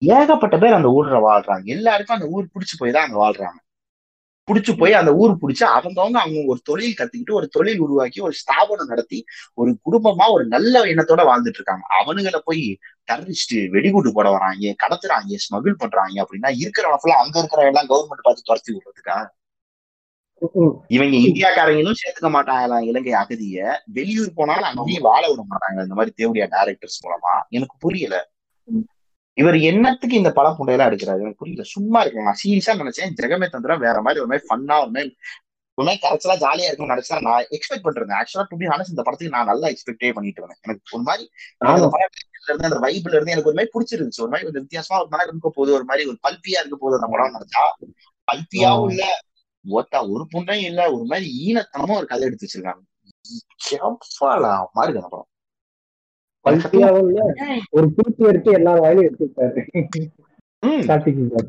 [0.01, 1.63] ஏகப்பட்ட பேர் அந்த ஊர்ல வாழ்றாங்க.
[1.63, 3.59] எல்லாருக்கும் அந்த ஊர் பிடிச்சு போய் தான் அங்க வாழ்றாங்க.
[4.51, 8.87] பிடிச்சு போய் அந்த ஊர் பிடிச்சு அவங்கவுங்க அவங்க ஒரு தொழில் கத்துக்கிட்டு ஒரு தொழில் உருவாக்கி ஒரு ஸ்தாபனம்
[8.87, 11.85] நடத்தி ஒரு குடும்பமா ஒரு நல்ல எண்ணத்தோட வாழ்ந்துட்டு இருக்காங்க.
[11.99, 12.77] அவனுங்களை போய்
[13.11, 18.41] டெரரிஸ்ட் வெடிகுண்டு போட வராங்க கடத்துறாங்க ஸ்மகிள் பண்றாங்க அப்படின்னா இருக்கிறவங்க ஃபுல்லா அங்க இருக்கிற எல்லாம் கவர்மெண்ட் பார்த்து
[18.43, 19.17] துரத்தி விடுறதுக்கா?
[20.87, 22.79] இவங்க இந்தியாக்காரங்களும் சேர்த்துக்க மாட்டாங்களா?
[22.79, 23.77] இலங்கை அகதிய.
[23.85, 25.81] வெளியூர் போனாலும் அங்கேயும் வாழ விட மாட்டாங்க.
[25.81, 27.41] இந்த மாதிரி தேவடியா டைரக்டர்ஸ் மூலமா.
[27.49, 28.29] எனக்கு புரியல.
[29.37, 31.63] இவர் என்னத்துக்கு இந்த படம் புண்டையெல்லாம் எடுக்கிறாரு எனக்கு புரியல.
[31.63, 33.11] சும்மா இருக்கு நான் சீரியஸா நினைச்சேன்.
[33.21, 35.09] ஜெகமே தந்திரம் வேற மாதிரி ஒரு மாதிரி ஃபன்னா ஒரு மாதிரி
[35.77, 39.35] ஒரு மாதிரி கரைச்சலா ஜாலியா இருக்கும்னு நினைச்சா நான் எக்ஸ்பெக்ட் பண்ணிருந்தேன் ஆக்சுவலா டு பி ஹானஸ் இந்த படத்துக்கு
[39.35, 41.25] நான் நல்லா எக்ஸ்பெக்டே பண்ணிட்டு இருந்தேன் எனக்கு ஒரு மாதிரி
[42.47, 44.21] இருந்து அந்த வைப்ல இருந்து எனக்கு ஒரு மாதிரி பிடிச்சிருந்துச்சு.
[44.21, 45.73] ஒரு மாதிரி கொஞ்சம் வித்தியாசமா ஒரு மாதிரி இருக்க போகுது.
[45.73, 47.63] ஒரு மாதிரி ஒரு பல்பியா இருக்க போகுது அந்த படம் நினைச்சா.
[48.27, 49.05] பல்பியாவும் இல்ல
[49.65, 52.81] ஒத்தா ஒரு புண்டையும் இல்ல ஒரு மாதிரி ஈனத்தனமா ஒரு கதை எடுத்து வச்சிருக்காங்க.
[54.73, 55.29] மாதிரி அந்த படம்.
[56.47, 57.21] பல்சியாவில்
[57.71, 59.61] ஒரு குறிப்பு எடுத்து எல்லா வாயிலும் எடுத்துட்டாரு
[61.33, 61.47] சார்.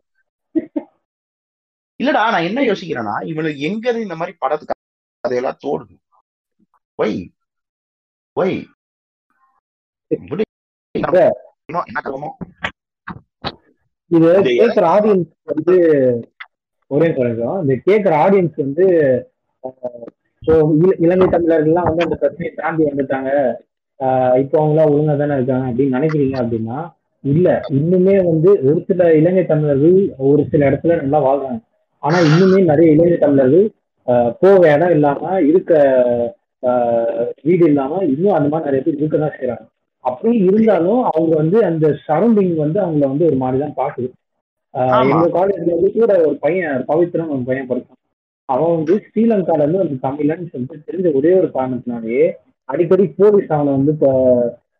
[2.01, 4.75] இல்லடா நான் என்ன யோசிக்கிறேன்னா இவனுக்கு எங்க இருந்து இந்த மாதிரி படத்துக்கு
[5.25, 5.95] அதையெல்லாம் தோடுது?
[6.99, 7.16] Y
[8.37, 8.59] Y.
[14.11, 15.75] இது கேட்கிற ஆடியன்ஸ் வந்து
[16.91, 18.85] ஒரே குறைக்கும் இந்த கேட்கிற ஆடியன்ஸ் வந்து
[21.05, 23.31] இலங்கை தமிழர்கள்லாம் வந்து அந்த பிரச்சனையை தாண்டி வந்துட்டாங்க.
[24.41, 26.79] இப்போ அவங்களாம் ஒழுங்கா தானே இருக்காங்க அப்படின்னு நினைக்கிறீங்க அப்படின்னா
[27.25, 27.47] இல்ல.
[27.79, 29.97] இன்னுமே வந்து ஒரு சில இலங்கை தமிழர்கள்
[30.29, 31.59] ஒரு சில இடத்துல நல்லா வாழ்றாங்க.
[32.03, 33.66] ஆனா இன்னுமே நிறைய இலங்கை தமிழர்கள்
[34.43, 35.73] போக இடம் இல்லாம இருக்க
[37.45, 39.66] வீடு இல்லாம இன்னும் அந்த மாதிரி நிறைய பேர் இருக்க தான் செய்யறாங்க
[40.05, 44.09] அப்படி இருந்தாலும் அவங்க வந்து அந்த சரௌண்டிங் வந்து அவங்கள வந்து ஒரு மாதிரி தான் பாக்குது.
[45.05, 48.01] எங்க காலேஜ்ல வந்து கூட ஒரு பையன் பவித்ரன் ஒரு பையன் படிச்சான்
[48.49, 52.27] அவன் வந்து ஸ்ரீலங்கால இருந்து வந்து தமிழன்னு சொல்லிட்டு தெரிஞ்ச ஒரே ஒரு காரணத்தினாலேயே
[52.69, 54.11] அடிக்கடி போலீஸ் அவனை வந்து இப்போ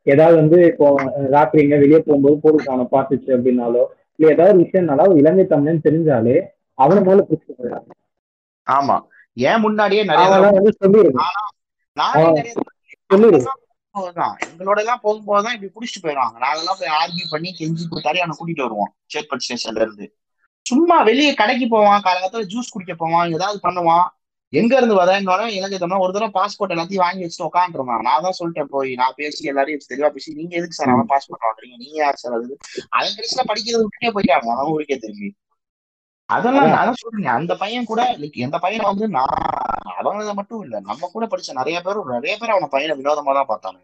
[0.07, 0.87] ஏதாவது வந்து இப்போ
[1.31, 3.83] ராத்திரி எங்க வெளியே போகும்போது போலீஸ் அவனை பார்த்துச்சு அப்படின்னாலோ
[4.19, 6.37] இல்ல ஏதாவது விஷயம்னால இலங்கை தமிழன் தெரிஞ்சாலே
[6.79, 7.93] அவனை மேல பிடிச்சி போயிடறாங்க
[8.67, 8.97] ஆமா.
[9.37, 11.23] ஏன் முன்னாடியே நிறைய வந்து சொல்லிடுங்க
[11.97, 12.55] நானே அவன் நிறைய
[13.11, 13.39] சொல்லிடு
[13.95, 16.37] போகுதுதான் எங்களோட எல்லாம் போகும்போதுதான் இப்படி புடிச்சிட்டு போயிடுவாங்க.
[16.43, 18.91] நாங்கெல்லாம் போய் ஆர்கியூ பண்ணி கெஞ்சி கொடுத்தாரு அவனை கூட்டிட்டு வருவோம்.
[19.13, 20.07] சேத்பட் ஸ்டேஷன்ல இருந்து.
[20.67, 22.05] சும்மா வெளியே கடைக்கு போவான்.
[22.05, 23.33] காலகட்டத்துல ஜூஸ் குடிக்க போவான்.
[23.37, 24.07] ஏதாவது பண்ணுவான்.
[24.53, 28.71] எங்க இருந்து வரேன்னு இலங்கை தமிழ் ஒரு தடவை பாஸ்போர்ட் எல்லாத்தையும் வாங்கி வச்சுட்டு உட்காந்துருந்தான் நான் தான் சொல்லிட்டேன்
[28.75, 28.95] போய்.
[28.95, 31.77] நான் பேசி எல்லாரையும் தெளிவா பேசி நீங்க எதுக்கு சார் அவன் பாஸ்போர்ட் வாங்குறீங்க?
[31.77, 32.49] நீங்க யார் சார் அது?
[32.91, 34.55] அவன் கடைசியில படிக்கிறது விட்டுட்டே போயிட்டாங்க.
[34.55, 35.29] அவன் ஊருக்கே திரும்பி.
[36.29, 37.31] அதெல்லாம் நான் சொல்றேன்.
[37.35, 38.01] அந்த பையன் கூட
[38.47, 39.37] எந்த பையனை வந்து நான்
[39.99, 40.77] அவங்கள மட்டும் இல்ல.
[40.81, 43.81] நம்ம கூட படிச்ச நிறைய பேரும் நிறைய பேர் அவன பையனை வினோதமா தான் பார்த்தாங்க.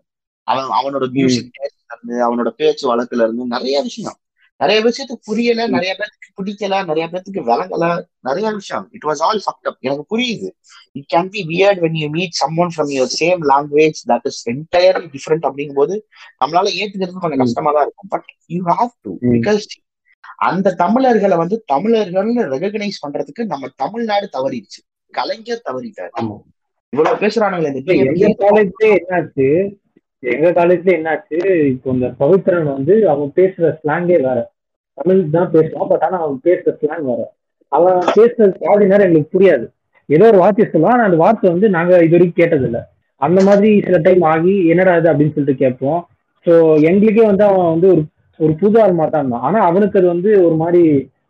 [0.48, 1.54] அவன் அவனோட மியூசிக்
[1.90, 4.18] இருந்து அவனோட பேச்சு வழக்குல இருந்து நிறைய விஷயம்.
[4.62, 7.86] நிறைய விஷயத்துக்கு புரியல நிறைய பேருக்கு பிடிக்கல நிறைய பேருக்கு விளங்கல
[8.28, 8.84] நிறைய விஷயம்.
[8.92, 10.48] It was all fucked up எனக்கு புரியுது.
[10.98, 15.08] It can be weird when you meet someone from your same language that is entirely
[15.14, 15.96] different அப்படிங்கும் போது
[16.44, 18.10] நம்மளால ஏத்துக்கிறது கொஞ்சம் கஷ்டமா தான் இருக்கும்.
[18.14, 19.66] But you have to because
[20.50, 24.80] அந்த தமிழர்களை வந்து தமிழர்கள்னு ரெகக்னைஸ் பண்றதுக்கு நம்ம தமிழ்நாடு தவறிடுச்சு.
[25.12, 26.10] கலைஞர் தவறிட்டாரு.
[26.92, 27.70] இவ்வளவு பேசுறானுங்களே
[28.02, 29.48] எங்க காலேஜ்ல என்னாச்சு?
[30.32, 31.38] எங்க காலேஜ்ல என்னாச்சு
[31.72, 34.38] இப்போ இந்த பவித்ரன் வந்து அவன் பேசுற ஸ்லாங்கே வேற.
[34.98, 37.22] தமிழ் தான் பேசுவான் பட் ஆனா அவன் பேசுற ஸ்லாங் வேற.
[37.72, 39.64] அவன் பேசுறது பாதி நேரம் எங்களுக்கு புரியாது.
[40.08, 42.80] ஏதோ ஒரு வார்த்தை சொல்லுவான் ஆனா அந்த வார்த்தை வந்து நாங்க இது வரைக்கும் கேட்டது இல்ல
[43.20, 46.00] அந்த மாதிரி சில டைம் ஆகி என்னடா இது அப்படின்னு சொல்லிட்டு கேட்போம்.
[46.46, 46.52] ஸோ
[46.90, 48.02] எங்களுக்கே வந்து அவன் வந்து ஒரு
[48.40, 49.44] ஒரு புது ஆள் மாதிரி தான் இருந்தான்.
[49.48, 50.82] ஆனா அவனுக்கு அது வந்து ஒரு மாதிரி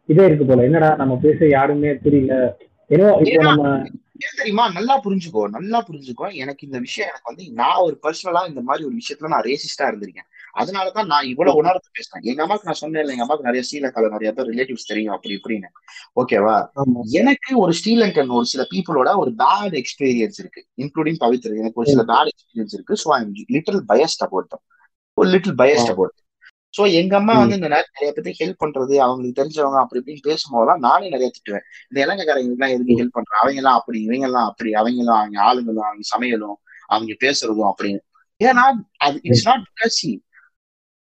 [0.09, 0.65] இதே இருக்கு போல.
[0.69, 2.35] என்னடா நம்ம பேச யாருமே புரியல.
[2.91, 3.65] ஏன்னா இப்போ நம்ம
[4.21, 4.65] ஏன் தெரியுமா?
[4.69, 6.27] நல்லா புரிஞ்சுக்கோ நல்லா புரிஞ்சுக்கோ.
[6.35, 10.29] எனக்கு இந்த விஷயம் எனக்கு வந்து நான் ஒரு பர்சனலா இந்த மாதிரி ஒரு விஷயத்துல நான் ரேசிஸ்டா இருந்திருக்கேன்.
[10.55, 14.51] அதனாலதான் நான் இவ்வளவு உணர்ந்து பேசுறேன் எங்க அம்மாக்கு நான் சொன்னேன் எங்க அம்மாக்கு நிறைய ஸ்ரீலங்கால நிறைய பேர்
[14.53, 15.71] ரிலேட்டிவ்ஸ் தெரியும் அப்படி இப்படின்னு.
[16.21, 16.57] ஓகேவா
[17.23, 20.63] எனக்கு ஒரு ஸ்ரீலங்கன் ஒரு சில பீப்புளோட ஒரு பேட் எக்ஸ்பீரியன்ஸ் இருக்கு.
[20.77, 21.57] இன்க்ளூடிங் பவித்ர.
[21.63, 22.97] எனக்கு ஒரு சில பேட் எக்ஸ்பீரியன்ஸ் இருக்கு.
[23.05, 24.55] So I'm little biased about
[25.15, 26.15] ஒரு லிட்டில் பயஸ்ட் அபவுட்
[26.75, 30.83] சோ எங்க அம்மா வந்து இந்த நேரத்துல நிறைய பேருக்கு ஹெல்ப் பண்றது அவங்களுக்கு தெரிஞ்சவங்க அப்படி இப்படின்னு பேசும்போதெல்லாம்
[30.87, 31.67] நானே நிறைய திட்டுவேன்.
[31.91, 35.39] இந்த இலங்கைக்காரங்க எல்லாம் எதுக்கு ஹெல்ப் பண்றாங்க அவங்க எல்லாம் அப்படி இவங்க எல்லாம் அப்படி அவங்க எல்லாம் அவங்க
[35.49, 36.57] ஆளுங்களும் அவங்க சமையலும்
[36.89, 38.03] அவங்க பேசுறதும் அப்படின்னு.
[38.41, 38.65] ஏன்னா
[38.99, 39.99] அது it's not because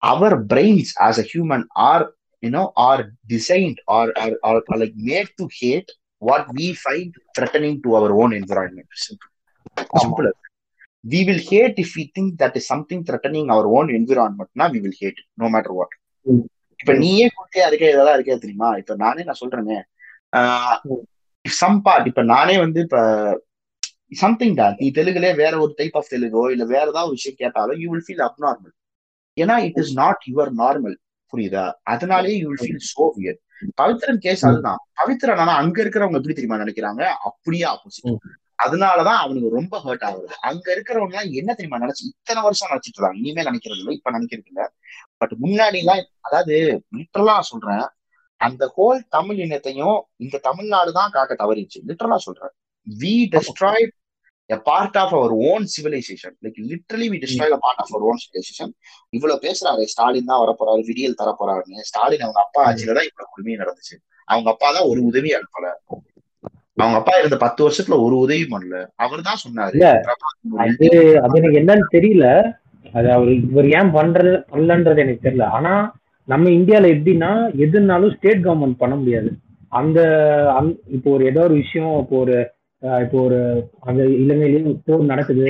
[0.03, 2.05] our brains as a human are
[2.43, 4.11] you know are designed or
[4.47, 5.91] or like made to hate
[6.21, 8.91] what we find threatening to our own environment
[9.95, 10.29] simple
[11.05, 14.49] simple we will hate if we think that is something threatening our own environment.
[14.55, 15.89] Na we will hate it, no matter what.
[16.79, 18.77] இப்ப நீயே குட்டியா இருக்க இதெல்லாம் இருக்கே தெரியுமா?
[18.77, 19.77] இப்ப நானே நான் சொல்றேனே.
[21.45, 22.99] சம் பார்ட் இப்ப நானே வந்து இப்ப
[24.21, 27.79] சம்திங் தான் நீ தெலுங்குல வேற ஒரு டைப் ஆஃப் தெலுங்கோ இல்ல வேற ஏதாவது ஒரு விஷயம் கேட்டாலும்
[27.83, 28.73] யூ வில் ஃபீல் அப்நார்மல்
[29.37, 30.97] ஏன்னா it is not your normal
[31.33, 31.65] புரியுதா?
[31.83, 33.39] அதனாலேயே you will feel so we're
[33.81, 34.79] Pavithran case அதுதான்.
[35.01, 37.03] பவித்ரன் ஆனா அங்க இருக்கிறவங்க எப்படி தெரியுமா நினைக்கிறாங்க?
[37.29, 38.07] அப்படியே ஆப்போசிட்
[38.59, 43.19] அதனாலதான் அவனுக்கு ரொம்ப ஹர்ட் ஆகுது அங்க இருக்கிறவங்க எல்லாம் என்ன தெரியுமா நினைச்சு இத்தனை வருஷம் நினைச்சிட்டு இருந்தாங்க
[43.21, 44.63] இனிமே நினைக்கிறது இல்லை இப்ப நினைக்கிறது இல்ல.
[45.21, 46.55] பட் முன்னாடி எல்லாம் அதாவது
[46.97, 47.85] லிட்டரலா சொல்றேன்
[48.41, 52.53] அந்த ஹோல் தமிழ் இனத்தையும் இந்த தமிழ்நாடு தான் காக்க தவறிச்சு லிட்டரலா சொல்றேன்.
[52.87, 53.85] We destroy
[54.49, 58.17] a part of our own civilisation like literally we destroy a part of our own
[59.13, 61.85] இவ்வளவு பேசுறாரு ஸ்டாலின் தான் வரப்போறாரு விடியல் தரப்போறாருன்னு.
[61.89, 63.95] ஸ்டாலின் அவங்க அப்பா ஆட்சியில தான் இவ்வளவு கொடுமையும் நடந்துச்சு.
[64.27, 65.67] அவங்க அப்பா தான் ஒரு உதவி அனுப்பல.
[66.75, 68.85] அவங்க அப்பா இருந்த பத்து வருஷத்துல ஒரு உதவி பண்ணல.
[68.95, 69.77] அவர் தான் சொன்னாரு.
[70.55, 72.25] அது அது எனக்கு என்னன்னு தெரியல.
[72.93, 75.43] அது அவர் இவர் ஏன் பண்றது பண்ணலன்றது எனக்கு தெரியல.
[75.43, 75.73] ஆனா
[76.27, 79.31] நம்ம இந்தியால எப்படின்னா எதுனாலும் ஸ்டேட் கவர்மெண்ட் பண்ண முடியாது.
[79.67, 79.99] அந்த
[80.61, 82.51] அந்- இப்போ ஒரு ஏதோ ஒரு விஷயம் இப்போ ஒரு
[83.01, 83.39] இப்போ ஒரு
[83.79, 85.43] அந்த இலங்கையிலயும் போர் நடக்குது.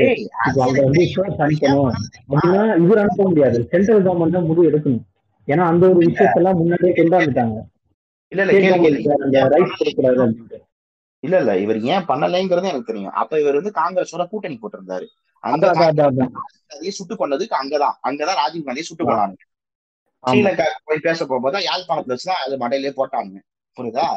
[0.47, 1.91] இப்போ அங்க வந்து ஃபோர்ஸ் அனுப்பணும்
[2.29, 3.67] அப்படின்னா இவர் அனுப்ப முடியாது.
[3.71, 5.03] சென்ட்ரல் கவர்மெண்ட் தான் முடிவு எடுக்கணும்.
[5.47, 7.57] ஏன்னா அந்த ஒரு விஷயத்தெல்லாம் முன்னாடியே கொண்டு வந்துட்டாங்க.
[8.27, 10.62] இல்ல இல்ல ரைட்ஸ் கொடுக்கூடாது அப்படின்ட்டு
[11.23, 11.51] இல்ல இல்ல.
[11.57, 13.15] இவர் ஏன் பண்ணலைங்கிறது எனக்கு தெரியும்.
[13.21, 15.07] அப்ப இவர் வந்து காங்கிரஸோட கூட்டணி போட்டிருந்தாரு.
[15.43, 16.05] ராஜீவ்
[16.67, 17.95] காந்தியை சுட்டு கொண்டதுக்கு அங்கதான்.
[18.07, 19.39] அங்கதான் ராஜீவ் காந்தியை சுட்டு கொண்டாங்க.
[20.23, 23.33] ஸ்ரீலங்கா போய் பேச போகும்போது யாழ்ப்பாணத்துல வச்சுதான் அது மடையிலே போட்டாங்க.
[23.77, 24.07] புரியுதா.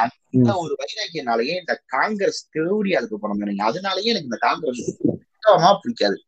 [0.00, 6.18] அந்த ஒரு வைராக்கியனாலேயே இந்த காங்கிரஸ் தேடி அதுக்கு எனக்கு அதனாலயே எனக்கு இந்த காங்கிரஸ் சுத்தமா பிடிக்காது.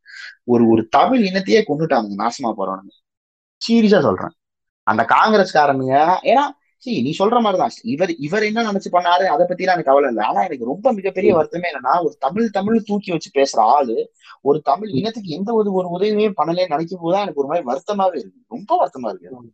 [0.43, 2.93] ஒரு ஒரு தமிழ் இனத்தையே கொண்டுட்டாங்க நாசமா போறவனுங்க.
[3.61, 4.33] சீரியஸா சொல்றேன்.
[4.87, 5.95] அந்த காங்கிரஸ்காரனுங்க
[6.31, 6.45] ஏன்னா
[6.85, 7.69] see நீ சொல்ற மாதிரிதான்.
[7.83, 10.25] இவர் இவர் என்ன நினைச்சு பண்ணாரு அதை பத்தி எனக்கு கவலை இல்லை.
[10.25, 14.11] ஆனா எனக்கு ரொம்ப மிகப்பெரிய வருத்தமே என்னன்னா ஒரு தமிழ் தமிழ் தூக்கி வச்சு பேசுற ஆளு
[14.41, 18.41] ஒரு தமிழ் இனத்துக்கு எந்த ஒரு ஒரு உதவியுமே பண்ணலன்னு நினைக்கும் போதுதான் எனக்கு ஒரு மாதிரி வருத்தமாவே இருக்கு.
[18.47, 19.51] ரொம்ப வருத்தமா இருக்கு.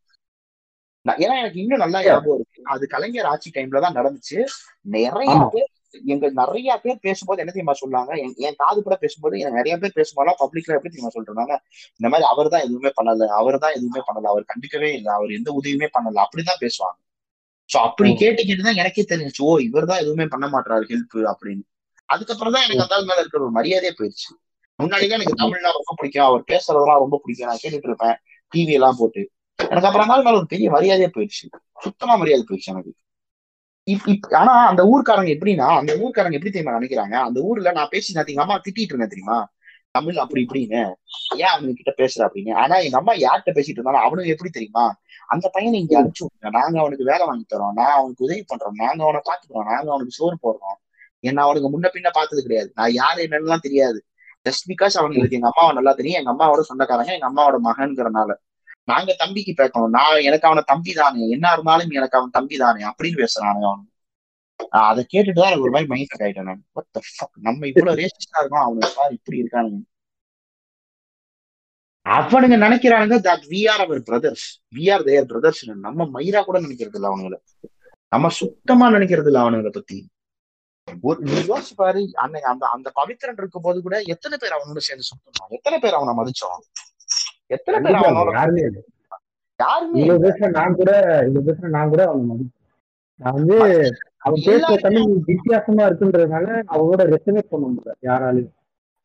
[1.05, 2.61] நான் ஏன்னா எனக்கு இன்னும் நல்லா ஞாபகம் இருக்கு.
[2.63, 4.39] அது கலைஞர் ஆட்சி டைம்ல தான் நடந்துச்சு.
[4.81, 5.35] நிறைய.
[5.53, 5.69] பேர்
[6.05, 9.95] எங்க நிறைய பேர் பேசும்போது என்ன தெரியுமா சொன்னாங்க என் என் காது கூட பேசும்போது எனக்கு நிறைய பேர்
[9.95, 11.53] பேசும்போதெல்லாம் பப்ளிக்ல எப்படி தெரியுமா சொல்றாங்க?
[11.99, 15.51] இந்த மாதிரி அவர் தான் எதுவுமே பண்ணல அவர் தான் எதுவுமே பண்ணல அவர் கண்டுக்கவே இல்லை அவர் எந்த
[15.51, 16.97] உதவியுமே பண்ணல அப்படிதான் பேசுவாங்க.
[17.69, 21.63] சோ அப்படி கேட்டு கேட்டுதான் எனக்கே தெரிஞ்சுச்சு ஓ இவர் தான் எதுவுமே பண்ண மாட்டாரு ஹெல்ப் அப்படின்னு.
[22.09, 24.29] அதுக்கப்புறம் தான் எனக்கு அந்த மேல இருக்கிற ஒரு மரியாதையே போயிடுச்சு
[24.79, 26.27] முன்னாடிதான் எனக்கு தமிழ்னா ரொம்ப பிடிக்கும்.
[26.27, 27.49] அவர் பேசுறதெல்லாம் ரொம்ப பிடிக்கும்.
[27.49, 28.17] நான் கேட்டுட்டு இருப்பேன்
[28.51, 29.21] டிவி எல்லாம் போட்டு.
[29.59, 31.45] எனக்கு அப்புறம் ஆள் மேல ஒரு பெரிய மரியாதையே போயிடுச்சு
[31.83, 32.91] சுத்தமா மரியாதை போயிடுச்சு எனக்கு.
[33.87, 37.15] இப் இப் ஆனா அந்த ஊர்க்காரங்க எப்படின்னா அந்த ஊர்க்காரங்க எப்படி தெரியுமா நினைக்கிறாங்க?
[37.27, 39.37] அந்த ஊர்ல நான் பேசி நான் எங்க அம்மா திட்டிட்டு இருந்தேன் தெரியுமா?
[39.99, 40.81] தமிழ் அப்படி இப்படின்னு.
[41.35, 42.53] ஏன் அவங்க கிட்ட பேசுற அப்படின்னு?
[42.53, 44.85] ஆனா எங்க அம்மா யார்கிட்ட பேசிட்டு இருந்தாலும் அவனுக்கு எப்படி தெரியுமா?
[45.27, 48.77] அந்த பையனை இங்க அனுப்பிச்சு விடுங்க நாங்க அவனுக்கு வேலை வாங்கி தரோம் நான் அவனுக்கு உதவி பண்றோம்.
[48.83, 50.77] நாங்க அவனை பாத்துக்கிறோம் நாங்க அவனுக்கு சோறு போடுறோம்.
[51.19, 52.71] என்ன அவனுக்கு முன்ன பின்ன பார்த்தது கிடையாது.
[52.75, 54.05] நான் யாரு என்னன்னுலாம் தெரியாது.
[54.49, 58.33] ஜஸ்ட் பிகாஸ் அவங்களுக்கு எங்க அம்மாவை நல்லா தெரியும் எங்க அம்மாவோட சொந்தக்காரங்க எங்க அம்மாவோட மகன்கிறனால.
[58.83, 59.87] நாங்க தம்பிக்கு பேக்கணும்.
[59.87, 63.85] நான் எனக்கு அவன தம்பி தானே என்ன இருந்தாலும் எனக்கு அவன் தம்பி தானே அப்படின்னு பேசுறானுங்க அவனு.
[64.71, 66.63] அதை கேட்டுட்டு தான் எனக்கு ஒரு மாதிரி மைண்ட் ஆயிட்டேன் நான்.
[66.77, 67.31] What the fuck?
[67.47, 69.79] நம்ம இவ்வளவு ரேசிஸ்டா இருக்கோம் அவனுக்கு பாரு இப்படி இருக்கானுங்க.
[72.05, 74.45] அவனுங்க நினைக்கிறானுங்க that we are our brothers
[74.77, 77.37] we are their brothers நம்ம மயிரா கூட நினைக்கிறது இல்ல அவனுங்கள.
[78.15, 79.99] நம்ம சுத்தமா நினைக்கிறது இல்ல அவனுங்களை பத்தி.
[81.09, 81.19] ஒரு
[81.49, 85.77] யோசிச்சு பாரு அன்னைக்கு அந்த அந்த பவித்திரன் இருக்கும் போது கூட எத்தனை பேர் அவனோட சேர்ந்து சுத்தணும் எத்தனை
[85.83, 86.61] பேர் அவனை மதிச்சோம்?
[87.55, 88.31] எத்தனை பேர் அவனோட
[89.59, 90.03] யாருமே
[90.57, 90.91] நான் கூட
[91.75, 92.55] நான் கூட அவனை மதிப்பேன்.
[93.21, 93.57] நான் வந்து
[94.19, 98.53] அவன் பேசுற தமிழ் வித்தியாசமா இருக்குன்றதுனால அவனோட ரெசனேட் பண்ண முடியல யாராலையும்.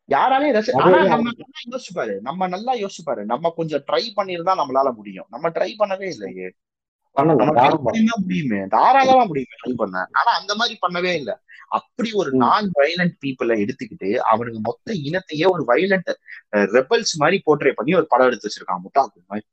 [0.08, 4.94] யாராலையும் ஆனா நம்ம நல்லா யோசிச்சு பாரு நம்ம நல்லா யோசிச்சு பாரு நம்ம கொஞ்சம் ட்ரை பண்ணிருந்தா நம்மளால
[4.94, 5.26] முடியும்.
[5.28, 6.48] நம்ம ட்ரை பண்ணவே இல்லையே.
[8.20, 8.60] முடியுமே.
[8.66, 9.96] தாராளமா முடியுமே ட்ரை பண்ண.
[10.12, 11.32] ஆனா அந்த மாதிரி பண்ணவே இல்ல.
[11.68, 16.10] அப்படி ஒரு நான் வயலண்ட் பீப்புளை எடுத்துக்கிட்டு அவனுக்கு மொத்த இனத்தையே ஒரு வயலண்ட்
[16.76, 19.46] ரெபல்ஸ் மாதிரி போர்ட்ரே பண்ணி ஒரு படம் எடுத்து வச்சிருக்கான் முட்டாக்கு மாதிரி.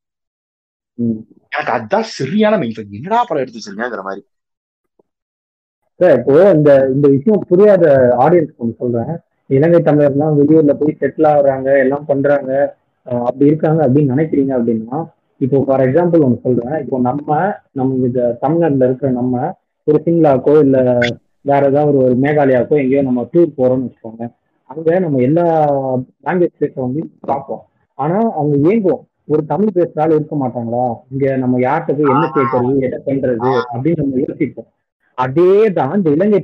[1.50, 4.24] எனக்கு அதான் சரியான என்னடா படம் எடுத்து வச்சிருக்கேங்கிற மாதிரி.
[6.02, 7.86] சார் இப்போ இந்த இந்த விஷயம் புரியாத
[8.24, 9.12] ஆடியன்ஸ் ஒன்று சொல்றேன்.
[9.50, 12.52] இலங்கை தமிழர்லாம் வெளியூர்ல போய் செட்டில் ஆகுறாங்க எல்லாம் பண்றாங்க
[13.28, 15.00] அப்படி இருக்காங்க அப்படின்னு நினைக்கிறீங்க அப்படின்னா
[15.42, 16.76] இப்போ ஃபார் எக்ஸாம்பிள் ஒன்று சொல்றேன்.
[16.84, 17.30] இப்போ நம்ம
[17.80, 19.44] நம்ம இந்த தமிழ்நாட்டில் இருக்கிற நம்ம
[19.88, 20.78] ஒரு சிம்லாக்கோ இல்ல
[21.50, 24.26] வேற ஏதாவது ஒரு ஒரு மேகாலயாக்கோ எங்கேயோ நம்ம டூர் போறோம்னு வச்சுக்கோங்க.
[24.70, 25.46] அங்க நம்ம எல்லா
[26.26, 27.64] லாங்குவேஜ் பேசுறவங்க பார்ப்போம்.
[28.00, 29.02] ஆனா அவங்க ஏங்குவோம்.
[29.34, 30.84] ஒரு தமிழ் பேசுறாலும் இருக்க மாட்டாங்களா?
[31.14, 34.70] இங்க நம்ம யார்கிட்ட போய் என்ன கேட்கறது என்ன பண்றது அப்படின்னு நம்ம யோசிப்போம்.
[35.14, 36.40] அதே தான் இந்த இலங்கை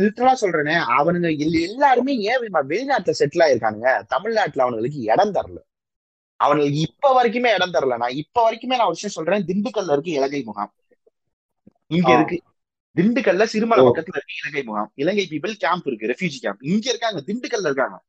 [0.00, 4.02] literal-ஆ சொல்றேனே அவனுங்க எல்- எல்லாருமே ஏன் வெளிநாட்டுல செட்டில் ஆயிருக்கானுங்க?
[4.06, 5.58] தமிழ்நாட்டுல அவனுங்களுக்கு இடம் தரல.
[6.44, 7.96] அவனுங்களுக்கு இப்ப வரைக்குமே இடம் தரல.
[7.96, 10.74] நான் இப்ப வரைக்குமே நான் ஒரு விஷயம் சொல்றேன் திண்டுக்கல்ல இருக்கு இலங்கை முகாம்.
[11.86, 12.12] இங்க.
[12.12, 12.42] இருக்கு.
[12.96, 13.84] திண்டுக்கல்ல சிறுமலை.
[13.84, 14.92] பக்கத்துல இருக்கு இலங்கை முகாம்.
[14.94, 18.02] இலங்கை பீப்புள் கேம்ப் இருக்கு ரெஃப்யூஜி கேம்ப் இங்க இருக்காங்க திண்டுக்கல்ல இருக்காங்க.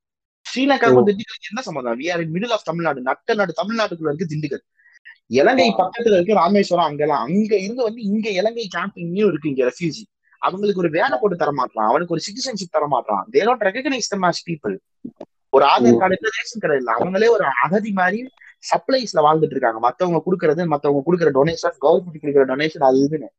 [0.46, 2.00] ஸ்ரீலங்காவுக்கும் திண்டுக்கல் என்ன சம்பந்தம்?
[2.00, 4.64] We are in middle of Tamil Nadu நட்ட நாடு தமிழ்நாட்டுக்குள்ள இருக்கு திண்டுக்கல்.
[5.30, 7.24] இலங்கை பக்கத்துல இருக்கு ராமேஸ்வரம் அங்கெல்லாம்.
[7.28, 10.04] அங்க இருந்து வந்து இங்க இலங்கை கேம்ப் இங்கேயும் இருக்கு இங்க ரெஃப்யூஜி
[10.41, 14.22] அவங்களுக்கு ஒரு வேலை போட்டு தர மாட்டான் அவனுக்கு ஒரு சிட்டிசன்ஷிப் தர மாட்டான் they not recognise them
[14.22, 14.76] as people.
[15.50, 16.91] ஒரு ஆதார் கார்டு இல்ல ரேஷன் கார்டு இல்ல.
[17.00, 18.20] அவங்களே ஒரு அகதி மாதிரி
[18.72, 19.80] சப்ளைஸ்ல வாழ்ந்துட்டு இருக்காங்க.
[19.80, 23.30] மத்தவங்க குடுக்கறது மத்தவங்க குடுக்குற டொனேஷன் கவர்மெண்ட் கொடுக்குற டொனேஷன் அது இதுன்னு.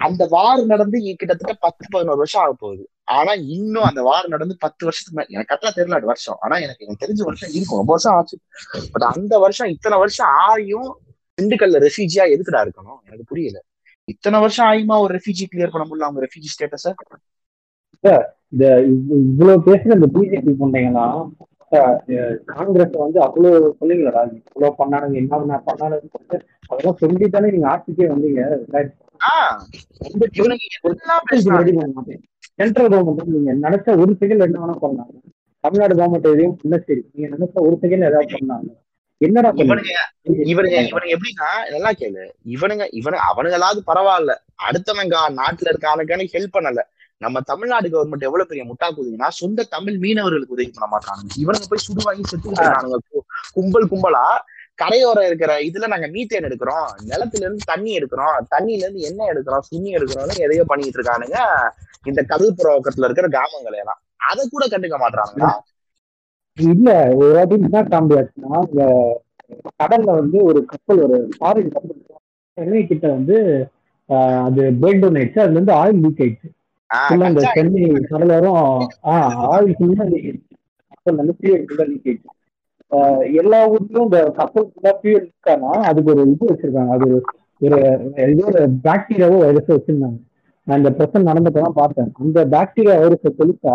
[0.00, 2.84] அந்த வார் நடந்து கிட்டத்தட்ட பத்து பதினோரு வருஷம் ஆக போகுது.
[3.16, 6.38] ஆனா இன்னும் அந்த வார் நடந்து பத்து வருஷத்துக்கு மேல எனக்கு கரெக்டா தெரியல அது வருஷம்.
[6.44, 7.80] ஆனா எனக்கு எனக்கு தெரிஞ்ச வருஷம் இருக்கும்.
[7.82, 8.36] ரொம்ப வருஷம் ஆச்சு.
[8.92, 10.90] பட் அந்த வருஷம் இத்தனை வருஷம் ஆயும்
[11.38, 12.98] திண்டுக்கல்ல ரெஃப்யூஜியா எதுக்குடா இருக்கணும்?
[13.06, 13.58] எனக்கு புரியல.
[14.08, 16.86] இத்தனை வருஷம் ஆயுமா ஒரு ரெஃப்யூஜி கிளியர் பண்ண முடியல அவங்க ரெஃப்யூஜி ஸ்டேட்டஸ
[18.52, 18.64] இந்த
[19.30, 21.06] இவ்வளவு பேசுற இந்த பிஜேபி பண்றீங்கன்னா
[22.52, 26.38] காங்கிரஸ் வந்து அவ்வளவு சொன்னீங்களா இவ்வளவு பண்ணானுங்க என்ன பண்ணானுங்க
[26.70, 28.42] அதெல்லாம் சொல்லி தானே நீங்க ஆட்சிக்கே வந்தீங்க.
[28.60, 29.05] ரெண்டாயிரத்தி
[32.54, 37.04] சென்ட்ரல் கவர்மெண்ட் நீங்க நினைச்ச ஒரு செகண்ட் என்ன வேணா பண்ணாங்க தமிழ்நாடு கவர்மெண்ட் எதையும் சரி.
[37.12, 38.84] நீங்க நினைச்ச ஒரு செகண்ட் ஏதாவது பண்ணாங்க
[39.18, 39.86] என்னடா இவனுங்க
[40.24, 42.30] இவனுங்க இவனுங்க எப்படின்னா நல்லா கேளு.
[42.44, 44.34] இவனுங்க இவனு அவனுங்களாவது பரவாயில்ல.
[44.70, 46.82] அடுத்தவங்க நாட்டுல இருக்கானுக்கான ஹெல்ப் பண்ணல.
[47.18, 52.02] நம்ம தமிழ்நாடு கவர்மெண்ட் எவ்வளவு பெரிய முட்டாக்குதுங்கன்னா சொந்த தமிழ் மீனவர்களுக்கு உதவி பண்ண மாட்டாங்க இவனுங்க போய் சுடு
[52.04, 52.96] வாங்கி செத்துக்கிட்டு இருக்கானுங்க.
[53.12, 54.38] கு- கும்பல் கும்பலா
[54.80, 56.88] கரையோரம் இருக்கிற இதுல நாங்க மீத்தேன் எடுக்கிறோம்.
[57.10, 58.36] நிலத்துல இருந்து தண்ணி எடுக்கிறோம்.
[58.54, 59.66] தண்ணியில இருந்து எண்ணெய் எடுக்கிறோம்.
[59.68, 61.38] சுண்ணி எடுக்கிறோம்னு எதையோ பண்ணிட்டு இருக்கானுங்க.
[62.10, 64.00] இந்த கடல் புறவக்கத்துல இருக்கிற கிராமங்களை எல்லாம்.
[64.30, 65.48] அதை கூட கண்டுக்க மாட்டாங்க
[66.56, 66.90] இல்ல
[67.20, 67.80] ஒரு வாட்டி என்ன
[68.72, 68.84] இந்த
[69.80, 72.04] கடல்ல வந்து ஒரு கப்பல் ஒரு ஃபாரின் கப்பல்
[72.58, 73.36] சென்னை கிட்ட வந்து
[74.46, 75.42] அது பிரேக் டவுன் ஆயிடுச்சு.
[75.42, 76.48] அதுல இருந்து ஆயில் லீக் ஆயிடுச்சு.
[77.28, 78.58] இந்த சென்னை கடலோரம்
[79.54, 80.54] ஆயில் ஃபுல்லா லீக் ஆயிடுச்சு.
[80.92, 82.30] கப்பல் வந்து ஃபுல்லா லீக் ஆயிடுச்சு.
[83.38, 86.92] எல்லா ஊர்லயும் இந்த கப்பல் ஃபியூல் ஆனா அதுக்கு ஒரு இது வச்சிருக்காங்க.
[86.96, 87.78] அது ஒரு
[88.24, 90.18] ஏதோ ஒரு பாக்டீரியாவோ வைரஸ் வச்சிருந்தாங்க.
[90.66, 92.10] நான் இந்த பிரச்சனை நடந்தப்பதான் பார்த்தேன்.
[92.22, 93.74] அந்த பாக்டீரியா வைரஸை தெளிச்சா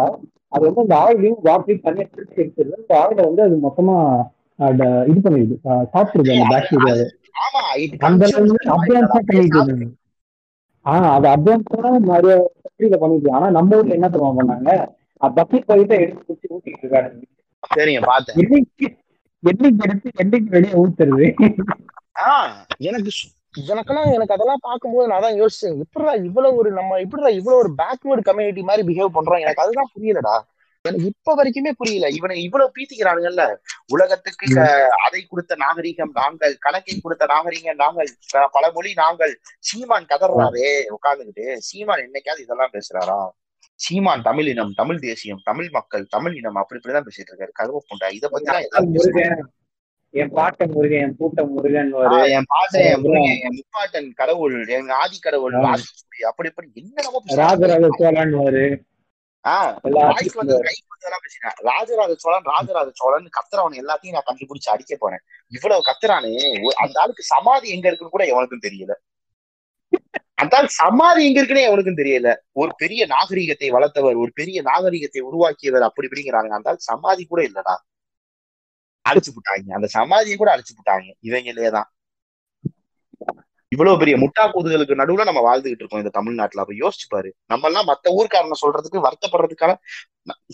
[0.52, 3.96] அது வந்து அந்த ஆயிலையும் வாட்டரையும் தனியாக பிரிச்சு எடுத்துருது அந்த ஆயிலை வந்து அது மொத்தமா
[5.10, 5.56] இது பண்ணிடுது.
[5.94, 7.06] சாப்பிட்டுருது அந்த பாக்டீரியாவை
[8.08, 9.88] அந்த அளவுக்கு அட்வான்ஸா பண்ணிட்டு
[10.86, 11.80] ஆஹ் அது அட்வான்ஸா
[12.12, 14.72] நிறைய ஃபேக்டரியில பண்ணிட்டு ஆனா நம்ம ஊர்ல என்ன தெரியுமா பண்ணாங்க?
[15.22, 17.10] பக்கெட் பைட்ட எடுத்து குடிச்சு ஊத்திட்டு இருக்காங்க.
[17.64, 18.38] சரிங்க பார்த்தேன்.
[18.44, 18.88] என்னைக்கு
[19.84, 21.28] எடுத்து என்னைக்கு வெளியே ஊத்துறது?
[22.28, 22.56] ஆஹ்
[22.88, 23.12] எனக்கு
[23.70, 28.24] எனக்கெல்லாம் எனக்கு அதெல்லாம் பார்க்கும்போது நான் தான் யோசிச்சேன் எப்படிடா இவ்வளவு ஒரு நம்ம எப்படிடா இவ்வளவு ஒரு பேக்வேர்டு
[28.28, 29.42] கம்யூனிட்டி மாதிரி பிஹேவ் பண்றோம்?
[29.44, 30.36] எனக்கு அதுதான் புரியலடா.
[30.86, 32.06] எனக்கு இப்ப வரைக்குமே புரியல.
[32.10, 33.44] இவனை இவ்வளவு பீத்திக்கிறானுங்கல்ல.
[33.90, 34.46] உலகத்துக்கு
[35.06, 38.10] அதை கொடுத்த நாகரிகம் நாங்கள் கணக்கை கொடுத்த நாகரிகம் நாங்கள்
[38.56, 39.34] பல மொழி நாங்கள்
[39.70, 43.20] சீமான் கதறாரே உட்கார்ந்துகிட்டு சீமான் என்னைக்காவது இதெல்லாம் பேசுறாரா?
[43.82, 47.54] சீமான் தமிழ் இனம் தமிழ் தேசியம் தமிழ் மக்கள் தமிழ் இனம் அப்படி இப்படிதான் பேசிட்டு இருக்காரு.
[47.60, 48.50] கருவ புண்டா இதை பத்தி
[50.14, 51.92] என் பாட்ட முருகன் என் பூட்ட முருகன்
[52.38, 55.54] என் பாட்டன் என் முருகன் என் முப்பாட்டன் கடவுள் என் ஆதி கடவுள்
[56.30, 58.34] அப்படி இப்படி என்னென்னமோ ராஜராஜ சோழன்
[61.24, 65.24] பேசினேன் ராஜராஜ சோழன் ராஜராஜ சோழன் கத்துறவன் எல்லாத்தையும் நான் கண்டுபிடிச்சு அடிக்க போறேன்.
[65.52, 66.34] இவ்வளவு கத்துறானே
[66.84, 68.94] அந்த ஆளுக்கு சமாதி எங்க இருக்குன்னு கூட எவனுக்கும் தெரியல.
[70.42, 72.30] அந்த ஆள் சமாதி எங்க இருக்குன்னு எவனுக்கும் தெரியல.
[72.62, 77.76] ஒரு பெரிய நாகரிகத்தை வளர்த்தவர் ஒரு பெரிய நாகரிகத்தை உருவாக்கியவர் அப்படி இப்படிங்கிறாங்க அந்த சமாதி கூட இல்லடா.
[79.06, 81.90] அழிச்சு விட்டாங்க அந்த சமாதியை கூட அழிச்சு விட்டாங்க இவங்களே தான்.
[83.72, 86.64] இவ்வளவு பெரிய முட்டா கூதுகளுக்கு நடுவுல நம்ம வாழ்ந்துகிட்டு இருக்கோம் இந்த தமிழ்நாட்டுல.
[86.64, 87.30] அப்ப யோசிச்சு பாரு.
[87.52, 89.76] நம்ம எல்லாம் மத்த ஊர்க்காரனை சொல்றதுக்கு வருத்தப்படுறதுக்கான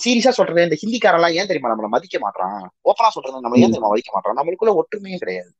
[0.03, 1.71] சீரியஸா சொல்றேன் இந்த ஹிந்திக்காரன் எல்லாம் ஏன் தெரியுமா?
[1.73, 2.59] நம்மள மதிக்க மாட்டான்
[2.89, 3.93] ஓப்பனா சொல்றது நம்ம ஏன் தெரியுமா?
[3.93, 5.51] மதிக்க மாட்டோம் நம்மளுக்குள்ள ஒற்றுமையே கிடையாது.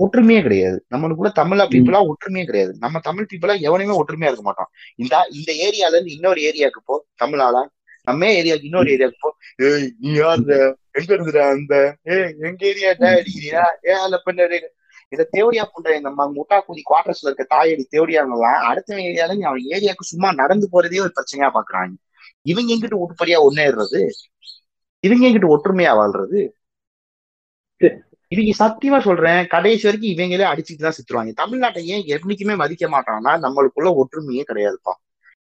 [0.00, 0.84] ஒற்றுமையே கிடையாது.
[0.90, 2.76] நம்மளுக்குள்ள தமிழா பீப்புளா ஒற்றுமையே கிடையாது.
[2.78, 4.68] நம்ம தமிழ் பீப்புளா எவனையுமே ஒற்றுமையா இருக்க மாட்டோம்.
[4.96, 7.68] இந்த இந்த ஏரியால இருந்து இன்னொரு ஏரியாவுக்கு போ தமிழாளா
[8.02, 9.36] நம்ம ஏரியாவுக்கு இன்னொரு ஏரியாவுக்கு போ.
[9.56, 11.96] ஏய் நீ யாருடா எங்க இருந்துடா அந்த?
[12.02, 13.64] ஏய் எங்க ஏரியா அடிக்கிறியா?
[13.86, 14.60] ஏ அல்ல பண்ண
[15.08, 19.64] இத தேவடியா பண்ற இந்த ம- முட்டா கூதி குவார்டர்ஸ்ல இருக்க தாயடி தேவடியாங்கலாம் அடுத்த ஏரியால இருந்து அவன்
[19.64, 21.92] ஏரியாவுக்கு சும்மா நடந்து போறதே ஒரு பிரச்சனையா பாக்குறாங்க.
[22.42, 24.10] இவங்க எங்கிட்ட உருப்படியா ஒன்னேறது
[25.00, 26.48] இவங்க எங்கிட்ட ஒற்றுமையா வாழ்றது?
[28.32, 31.32] இவங்க சத்தியமா சொல்றேன் கடைசி வரைக்கும் இவங்களே அடிச்சுட்டு தான் சுத்துருவாங்க.
[31.42, 34.92] தமிழ்நாட்டை ஏன் என்னைக்குமே மதிக்க மாட்டாங்கன்னா நம்மளுக்குள்ள ஒற்றுமையே கிடையாதுப்பா.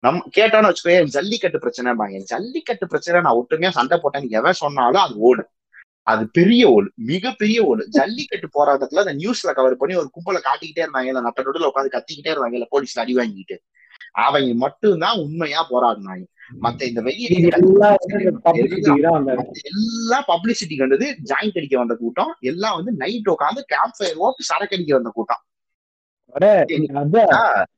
[0.03, 5.15] நம் கேட்டோன்னு வச்சுக்கோ ஜல்லிக்கட்டு பிரச்சனை பிரச்சனைபாங்க ஜல்லிக்கட்டு பிரச்சனை நான் ஒற்றுமையா சண்டை போட்டேன்னு எவன் சொன்னாலும் அது
[5.29, 5.43] ஓடு.
[6.03, 7.83] அது பெரிய ஓடு மிகப்பெரிய ஓடு.
[7.89, 11.11] ஜல்லிக்கட்டு போராட்டத்துல அந்த நியூஸ்ல கவர் பண்ணி ஒரு கும்பலை காட்டிக்கிட்டே இருந்தாங்க.
[11.11, 12.57] இல்ல நட்ட நடுல உட்காந்து கத்திக்கிட்டே இருந்தாங்க.
[12.59, 13.57] இல்ல போலீஸ்ல அடி வாங்கிட்டு
[14.25, 16.25] அவங்க மட்டும்தான் உண்மையா போராடினாங்க.
[16.63, 19.31] மத்த இந்த இது எல்லாம் வந்து இந்த publicity தான் அந்த
[19.71, 22.31] எல்லாம் பப்ளிசிட்டி கண்டது ஜாயிண்ட் அடிக்க வந்த கூட்டம்.
[22.51, 25.43] எல்லாம் வந்து நைட் உட்காந்து கேம்ப் ஃபயர் ஓட்டு சரக்கு அடிக்க வந்த கூட்டம்.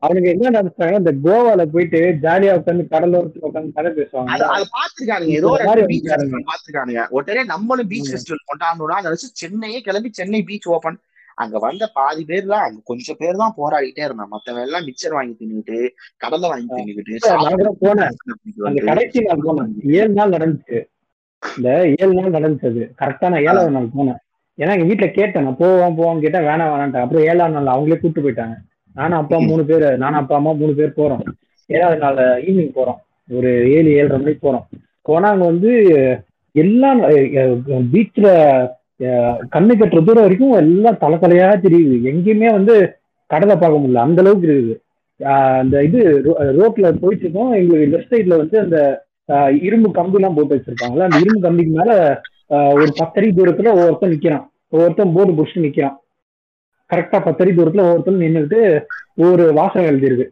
[0.03, 0.93] அவனுக்கு என்ன நினைச்சாங்க?
[1.01, 4.37] இந்த கோவால போயிட்டு ஜாலியா உட்காந்து கடலோரத்துல உட்காந்து கதை பேசுவாங்க.
[4.55, 5.49] அது பாத்துருக்கானுங்க ஏதோ
[6.51, 10.99] பாத்துருக்கானுங்க உடனே நம்மளும் பீச் ஃபெஸ்டிவல் கொண்டாடணும்னா வச்சு சென்னையே கிளம்பி சென்னை பீச் ஓபன்
[11.43, 15.77] அங்க வந்த பாதி பேர்லாம் அங்க கொஞ்சம் பேர் தான் போராடிட்டே இருந்தான் மத்தவன் எல்லாம் மிக்சர் வாங்கி தின்னுட்டு
[16.23, 17.13] கடலை வாங்கி தின்னுக்கிட்டு
[18.89, 19.71] கடைசி நாள் போனேன்.
[19.97, 20.77] ஏழு நாள் நடந்துச்சு.
[21.43, 21.69] இந்த
[22.01, 22.69] ஏழு நாள் நடந்துச்சு.
[22.71, 24.19] அது கரெக்டா நான் ஏழாவது நாள் போனேன்.
[24.57, 28.25] ஏன்னா எங்க வீட்டுல கேட்டேன் நான் போவோம் போவோம் கேட்டேன் வேணாம் வேணான்ட்டாங்க அப்புறம் ஏழாவது நாள் அவங்களே கூப்பிட்டு
[28.25, 28.55] போயிட்டாங்க.
[28.95, 31.23] நானும் அப்பா மூணு பேர் நானும் அப்பா அம்மா மூணு பேர் போறோம்.
[31.69, 32.99] ஏழாவது நாள் ஈவினிங் போறோம்.
[33.29, 34.65] ஒரு ஏழு ஏழரை மணிக்கு போறோம்.
[35.07, 35.71] போனா அங்க வந்து
[36.55, 36.99] எல்லாம்
[37.93, 38.27] பீச்ல
[38.99, 42.13] கண்ணு கட்டுற தூரம் வரைக்கும் எல்லாம் தலை தலையா தெரியுது.
[42.13, 42.95] எங்கேயுமே வந்து
[43.25, 43.93] கடலை பார்க்க முடியல.
[43.93, 44.83] அந்த அளவுக்கு இருக்குது.
[45.53, 49.05] அந்த இது ரோ- ரோட்ல போயிட்டு இருக்கோம் எங்களுக்கு லெஃப்ட் சைட்ல வந்து அந்த
[49.61, 54.47] இரும்பு கம்பி எல்லாம் போட்டு வச்சிருப்பாங்கல்ல அந்த இரும்பு கம்பிக்கு மேல ஒரு பத்தடி தூரத்துல ஒவ்வொருத்தன் நிக்கிறான்.
[54.71, 55.95] ஒவ்வொருத்தன் போர்டு புடிச்சுட்டு நிக்கிறான்.
[56.93, 58.83] கரெக்டா பத்தடி தூரத்துல ஒவ்வொருத்தன் நின்றுட்டு
[59.15, 60.25] ஒவ்வொரு வாசகம் எழுதிருக்கு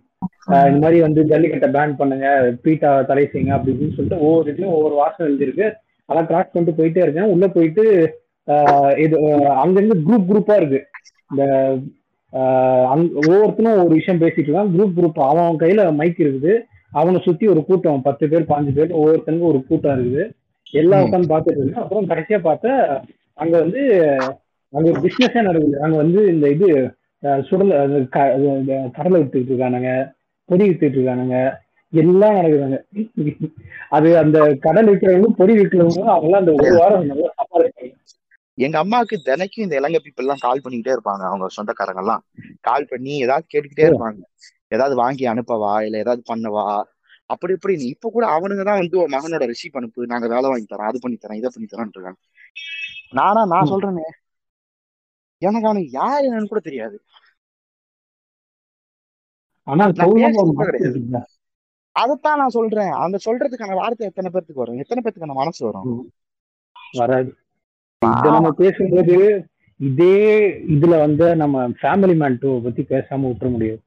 [0.47, 4.95] இந்த மாதிரி வந்து ஜல்லிக்கட்டை பேன் பண்ணுங்க பீட்டா தடை செய்யுங்க அப்படி இப்படின்னு சொல்லிட்டு ஒவ்வொரு இதுலயும் ஒவ்வொரு
[4.95, 5.73] வாசகம் எழுதிருக்கு
[6.05, 7.23] அதெல்லாம் கிராஸ் பண்ணிட்டு போயிட்டே இருக்கேன்.
[7.23, 8.13] உள்ள போயிட்டு
[9.03, 9.17] இது
[9.63, 10.79] அங்கங்க குரூப் குரூப்பா இருக்கு.
[11.29, 11.43] இந்த
[13.27, 14.71] ஒவ்வொருத்தனும் ஒரு விஷயம் பேசிட்டு இருக்கான்.
[14.75, 16.53] குரூப் குரூப் அவன் அவன் கையில மைக் இருக்குது.
[16.99, 18.05] அவனை சுத்தி ஒரு கூட்டம்.
[18.07, 20.25] பத்து பேர் பாஞ்சு பேர் ஒவ்வொருத்தனுக்கும் ஒரு கூட்டம் இருக்குது.
[20.81, 22.73] எல்லாம் உட்காந்து பார்த்துட்டு இருக்கு அப்புறம் கடைசியா பார்த்தா
[23.41, 23.81] அங்க வந்து
[24.73, 26.69] அங்க ஒரு பிசினஸே நடக்குது அங்க வந்து இந்த இது
[27.49, 27.73] சுடல
[28.95, 29.91] கடலை வித்துட்டு இருக்கானுங்க.
[30.49, 31.37] பொடி வித்துட்டு இருக்கானுங்க.
[31.93, 32.77] எல்லாம் நடக்குதுங்க.
[33.95, 37.29] அது அந்த கடல் விற்கிறவங்க பொடி விற்கிறவங்க அவங்களாம் அந்த ஒரு வாரம் நல்லா
[38.57, 42.23] எங்க அம்மாவுக்கு தினைக்கும் இந்த இலங்கை பீப்புள் எல்லாம் கால் பண்ணிக்கிட்டே இருப்பாங்க அவங்க சொந்தக்காரங்க எல்லாம்
[42.61, 44.19] கால் பண்ணி ஏதாவது கேட்டுக்கிட்டே இருப்பாங்க.
[44.67, 46.65] ஏதாவது வாங்கி அனுப்பவா இல்ல ஏதாவது பண்ணவா?
[47.25, 50.89] அப்படி இப்படி இப்ப கூட அவனுங்க தான் வந்து உன் மகனோட ரிசீப் அனுப்பு நாங்க வேலை வாங்கி தரோம்
[50.89, 52.19] அது பண்ணி தரோம் இதை பண்ணி தரோம்னு இருக்காங்க.
[53.11, 54.07] நானா நான் சொல்றேனே
[55.41, 56.97] எனக்கு அவனுக்கு யார் என்னன்னு கூட தெரியாது.
[60.43, 60.79] ஒரு.
[61.95, 62.91] அதைத்தான் நான் சொல்றேன்.
[63.03, 64.79] அந்த சொல்றதுக்கான வார்த்தை எத்தனை பேர்த்துக்கு வரும்?
[64.79, 65.87] எத்தனை பேர்த்துக்கான மனசு வரும்?
[66.97, 67.31] வராது.
[68.09, 69.15] இத நம்ம பேசும்போது
[69.79, 70.15] இதே
[70.75, 73.81] இதுல வந்து நம்ம ஃபேமிலி மேன் டூ பத்தி பேசாம விட்டுற முடியாது.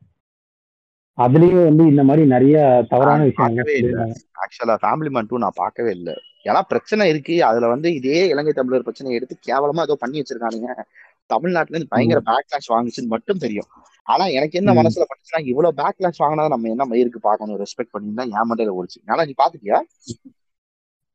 [1.18, 2.56] அதுலயும் வந்து இந்த மாதிரி நிறைய
[2.90, 4.06] தவறான சொல்லியிருக்காங்க
[4.44, 6.14] ஆக்சுவலா ஃபேமிலி மேன் டூ நான் பார்க்கவே இல்லை.
[6.48, 7.36] ஏன்னா பிரச்சனை இருக்கு.
[7.44, 10.68] அதுல வந்து இதே இலங்கை தமிழர் பிரச்சனை எடுத்து கேவலமா ஏதோ பண்ணி வச்சிருக்கானுங்க.
[11.30, 13.70] தமிழ்நாட்டுல இருந்து பயங்கர பேக்லாஷ் வாங்குச்சுன்னு மட்டும் தெரியும்.
[14.06, 14.70] ஆனா எனக்கு என்ன.
[14.80, 17.58] மனசுல பட்டுச்சுன்னா இவ்வளவு பேக்லாஷ் வாங்கினா நம்ம என்ன மயிருக்கு பார்க்கணும்?
[17.64, 19.78] ரெஸ்பெக்ட் பண்ணி தான் என் மண்டையில ஓடிச்சு ஆனா நீ பாத்துட்டியா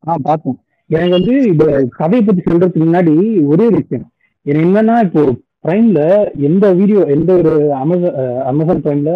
[0.03, 0.57] ஆ பார்த்தேன்
[0.91, 1.65] எனக்கு வந்து இந்த
[1.99, 3.13] கதையை பத்தி சொல்றதுக்கு முன்னாடி
[3.51, 4.05] ஒரே விஷயம்.
[4.45, 5.21] எனக்கு என்னன்னா இப்போ
[5.65, 5.99] பிரைம்ல
[6.47, 7.51] எந்த வீடியோ எந்த ஒரு
[7.81, 8.15] அமேசான்
[8.51, 9.11] அமேசான் பிரைம்ல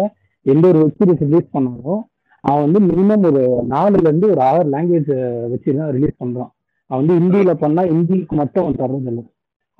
[0.46, 2.02] எந்த ஒரு வெப் சீரிஸ் ரிலீஸ் பண்ணாலும்
[2.44, 3.42] அவன் வந்து மினிமம் ஒரு
[3.72, 5.10] நாலுல இருந்து ஒரு ஆறு லாங்குவேஜ்
[5.52, 6.50] வச்சு தான் ரிலீஸ் பண்றான்.
[6.90, 9.24] அவன் வந்து ஹிந்தியில பண்ணா ஹிந்திக்கு மட்டும் அவன் தர்றது இல்லை.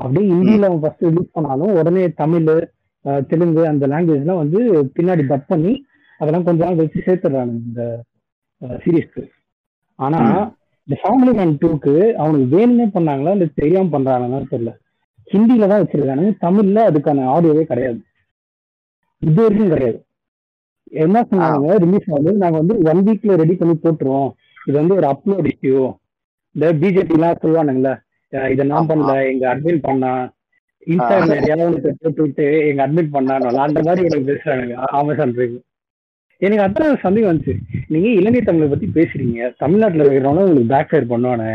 [0.00, 2.48] அப்படியே ஹிந்தியில அவன் ஃபர்ஸ்ட் ரிலீஸ் பண்ணாலும் உடனே தமிழ்
[3.30, 4.60] தெலுங்கு அந்த லாங்குவேஜ்லாம் வந்து
[4.96, 5.72] பின்னாடி டப் பண்ணி
[6.20, 7.82] அதெல்லாம் கொஞ்ச நாள் வச்சு சேர்த்துடுறாங்க இந்த
[8.84, 9.24] சீரீஸ்க்கு
[9.98, 10.20] ஆனா
[10.88, 14.72] இந்த ஃபேமிலி மேன் டூக்கு அவனுக்கு வேணும்னே பண்ணாங்களா இல்ல தெரியாம பண்றாங்கன்னு தெரியல.
[15.32, 17.98] ஹிந்தில தான் வச்சிருக்கானுங்க தமிழ்ல அதுக்கான ஆடியோவே கிடையாது.
[19.22, 19.98] இது வரைக்கும் கிடையாது.
[21.04, 21.76] என்ன சொன்னாங்க?
[21.84, 22.32] ரிலீஸ் ஆகுது.
[22.42, 24.30] நாங்க வந்து ஒன் வீக்ல ரெடி பண்ணி போட்டுருவோம்.
[24.68, 25.80] இது வந்து ஒரு அப்லோட் இஷ்யூ
[26.54, 27.94] இந்த பிஜேபி எல்லாம் சொல்லுவானுங்களே
[28.52, 29.12] இதை நான் பண்ணல.
[29.32, 30.12] எங்க அட்மின் பண்ணா.
[30.86, 34.74] இன்ஸ்டாகிராம் எதையாவது போட்டு விட்டு எங்க அட்மிட் பண்ணானு அந்த மாதிரி எனக்கு பேசுறானுங்க.
[35.00, 35.56] அமேசான் பிரைம்
[36.42, 37.54] எனக்கு அதான் சந்தேகம் வந்துச்சு.
[37.92, 39.48] நீங்க இலங்கை தமிழை பத்தி பேசுறீங்க.
[39.62, 41.50] தமிழ்நாட்டுல இருக்கிறவங்க உங்களுக்கு பேக் ஃபயர் பண்ணுவானே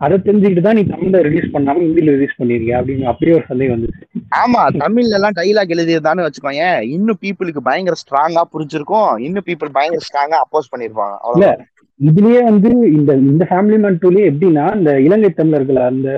[0.00, 4.02] அதை தெரிஞ்சுக்கிட்டு தான் நீ தமிழ்ல ரிலீஸ் பண்ணாம ஹிந்தில ரிலீஸ் பண்ணிருக்கிய அப்படின்னு அப்படியே ஒரு சந்தேகம் வந்துச்சு.
[4.42, 6.64] ஆமா தமிழ்ல எல்லாம் டைலாக் எழுதியிருந்தான்னு வச்சுக்கோங்க
[6.96, 9.10] இன்னும் பீப்புளுக்கு பயங்கர ஸ்ட்ராங்கா புரிஞ்சிருக்கும்.
[9.26, 11.14] இன்னும் பீப்புள் பயங்கர ஸ்ட்ராங்கா அப்போஸ் பண்ணிருப்பாங்க.
[11.16, 11.64] இல்ல அவ்வளவுதான்
[12.00, 16.08] இதுலயே வந்து இந்த இந்த ஃபேமிலி மேன் டூலயே எப்படின்னா இந்த இலங்கை தமிழர்கள் அந்த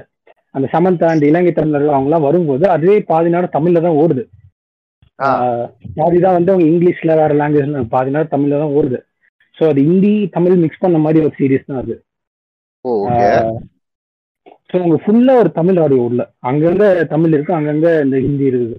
[0.55, 4.23] அந்த சமந்தா அந்த இலங்கை தமிழர்கள் அவங்க எல்லாம் வரும்போது அதுவே பாதி நேரம் தமிழ்ல தான் ஓடுது.
[5.99, 8.99] பாதி தான் வந்து அவங்க இங்கிலீஷ்ல வேற லாங்குவேஜ்ல பாதி நேரம் தமிழ்ல தான் ஓடுது.
[9.57, 11.95] ஸோ அது ஹிந்தி தமிழ் மிக்ஸ் பண்ண மாதிரி ஒரு சீரிஸ் தான் அது.
[14.71, 16.23] ஸோ உங்க ஃபுல்லா ஒரு தமிழ் ஆடியோ உள்ள.
[16.51, 16.85] அங்கங்க
[17.15, 18.77] தமிழ் இருக்கு அங்கங்க இந்த ஹிந்தி இருக்குது.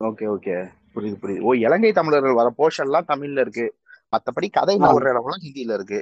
[0.00, 0.54] Okay okay.
[0.94, 1.44] புரியுது புரியுது.
[1.48, 3.66] ஓ இலங்கை தமிழர்கள் வர போர்ஷன் எல்லாம் தமிழ்ல இருக்கு.
[4.12, 4.74] மத்தபடி கதை.
[4.96, 6.00] ஒரு இடம்லாம் ஹிந்தில இருக்கு.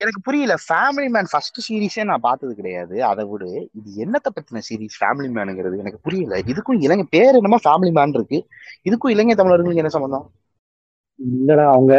[0.00, 0.54] எனக்கு புரியல.
[0.66, 2.96] ஃபேமிலி மேன் ஃபர்ஸ்ட் சீரிஸே நான் பார்த்தது கிடையாது.
[3.10, 3.44] அதை விட.
[3.78, 6.34] இது என்னத்தை பத்தின சீரிஸ் ஃபேமிலி மேனுங்கிறது எனக்கு புரியல.
[6.52, 8.38] இதுக்கும் இலங்கை பேர் என்னமோ ஃபேமிலி மேன் இருக்கு.
[8.88, 10.26] இதுக்கும் இலங்கை தமிழர்களுக்கு என்ன சம்பந்தம்?
[11.20, 11.94] இல்லடா அவங்க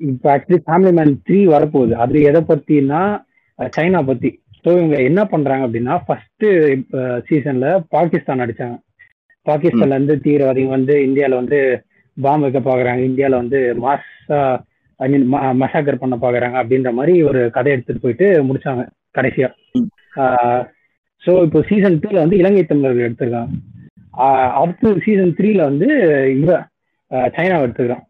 [0.00, 1.94] இப்போ ஆக்சுவலி ஃபேமிலி மேன் த்ரீ வரப்போகுது.
[2.04, 3.00] அது எதை பத்தினா
[3.58, 4.30] சைனா பத்தி.
[4.62, 6.46] ஸோ இவங்க என்ன பண்றாங்க அப்படின்னா ஃபர்ஸ்ட்
[7.28, 8.76] சீசன்ல பாகிஸ்தான் அடிச்சாங்க.
[9.46, 11.58] பாகிஸ்தான்ல இருந்து தீவிரவாதிகள் வந்து இந்தியாவில் வந்து
[12.16, 14.40] பாம்பு வைக்க பாக்குறாங்க இந்தியாவில் வந்து மாசா
[15.00, 15.26] ஐ மீன்
[15.62, 18.82] மசாக்கர் பண்ண பாக்குறாங்க அப்படின்ற மாதிரி ஒரு கதை எடுத்துட்டு போயிட்டு முடிச்சாங்க
[19.18, 19.48] கடைசியா.
[21.22, 23.50] ஸோ இப்போ சீசன் டூல வந்து இலங்கை தமிழர்கள் எடுத்திருக்காங்க.
[24.60, 25.88] அடுத்து சீசன் த்ரீல வந்து
[26.42, 26.52] இவ
[27.36, 28.04] சைனாவை எடுத்துக்கிறான்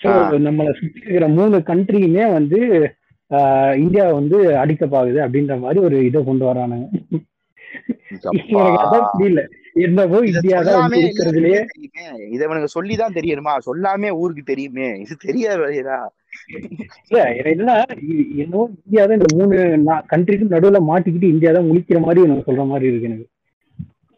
[0.00, 0.10] ஸோ
[0.46, 2.58] நம்மளை சுற்றி இருக்கிற மூணு கண்ட்ரியுமே வந்து
[3.82, 6.86] இந்தியா வந்து அடிக்க பாக்குது அப்படின்ற மாதிரி ஒரு இதை கொண்டு வரானுங்க
[9.14, 9.42] புரியல.
[9.84, 11.60] என்னவோ இந்தியா தான் இருக்கிறதுலயே
[12.34, 14.88] இதை இவனுக்கு சொல்லிதான் தெரியணுமா சொல்லாமே ஊருக்கு தெரியுமே.
[15.04, 17.76] இது தெரியாத இல்ல என்னன்னா
[18.42, 19.54] என்னவோ இந்தியா தான் இந்த மூணு
[20.12, 23.26] கண்ட்ரிக்கும் நடுவுல மாட்டிக்கிட்டு இந்தியா தான் முழிக்கிற மாதிரி எனக்கு சொல்ற மாதிரி இருக்கு எனக்கு.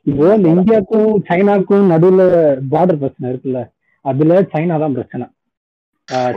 [0.07, 2.23] இப்போ இந்த இந்தியாவுக்கும் சைனாக்கும் நடுவுல
[2.73, 3.61] பார்டர் பிரச்சனை இருக்குல்ல.
[4.05, 5.27] அதுல சைனா தான் பிரச்சனை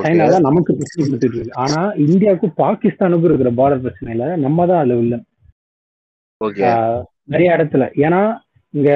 [0.03, 1.59] சைனா தான் நமக்கு பிரச்சனை கொடுத்துட்டு இருக்கு.
[1.63, 5.15] ஆனா இந்தியாவுக்கும் பாகிஸ்தானுக்கும் இருக்கிற பார்டர் பிரச்சனையில நம்ம தான் அதுல இல்ல
[7.33, 7.83] நிறைய இடத்துல.
[8.05, 8.19] ஏன்னா
[8.75, 8.89] இங்க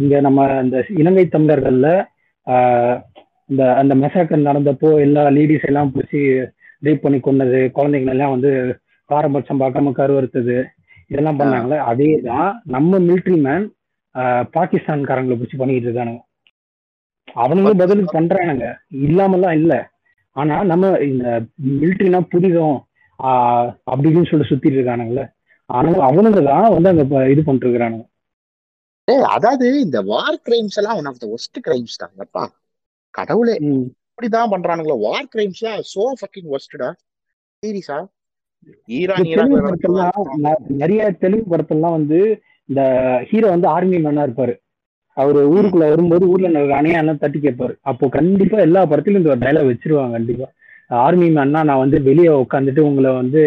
[0.00, 1.88] இங்க நம்ம இந்த இலங்கை தமிழர்கள்ல
[3.50, 6.20] இந்த அந்த மெசாக்கர் நடந்தப்போ எல்லா லேடிஸ் எல்லாம் பிடிச்சி
[6.82, 8.50] ரேப் பண்ணி கொண்டது குழந்தைங்களை எல்லாம் வந்து
[9.10, 10.56] பாரபட்சம் பார்க்காம கருவறுத்தது
[11.10, 13.66] இதெல்லாம் பண்ணாங்களே அதே தான் நம்ம மிலிட்ரி மேன்
[14.54, 16.22] பாகிஸ்தான்காரங்களை பிடிச்சி பண்ணிட்டு இருக்கானுங்க.
[17.42, 18.66] அவனுங்களும் பதிலுக்கு பண்றானுங்க.
[19.06, 19.72] இல்லாமலாம் இல்ல.
[20.36, 21.26] ஆனா நம்ம இந்த
[21.80, 22.76] மிலிட்ரினா புரிதம்
[23.18, 25.24] ஆஹ் அப்படி இப்படின்னு சொல்லி சுத்திட்டு இருக்கானுங்களே
[25.70, 27.02] ஆனா அவனுங்க தான் வந்து அங்க
[27.32, 28.04] இது பண்ணிட்டு இருக்கிறானுங்க.
[29.08, 32.44] அதாவது இந்த வார் கிரைம்ஸ் எல்லாம் one of the worst crimes தாங்கப்பா
[33.14, 33.54] கடவுளே.
[34.10, 34.96] இப்படிதான் பண்றானுங்களோ.
[35.06, 35.62] வார் கிரைம்ஸ்
[35.92, 36.88] சோ ஃபக்கிங் ஒஸ்டடா
[37.62, 37.98] சீரியஸா?
[38.98, 39.26] ஈரான்
[40.82, 42.18] நிறைய தெலுங்கு படத்தெல்லாம் வந்து
[42.68, 42.82] இந்த
[43.30, 44.54] ஹீரோ வந்து ஆர்மி மேனா இருப்பாரு.
[45.16, 47.74] அவரு ஊருக்குள்ள வரும்போது ஊர்ல அணையான தட்டி கேட்பாரு.
[47.90, 50.46] அப்போ கண்டிப்பா எல்லா படத்திலும் இந்த டைலாக் வச்சிருவாங்க கண்டிப்பா.
[51.04, 53.42] ஆர்மி மேன்னா நான் வந்து வெளியே உட்காந்துட்டு உங்களை வந்து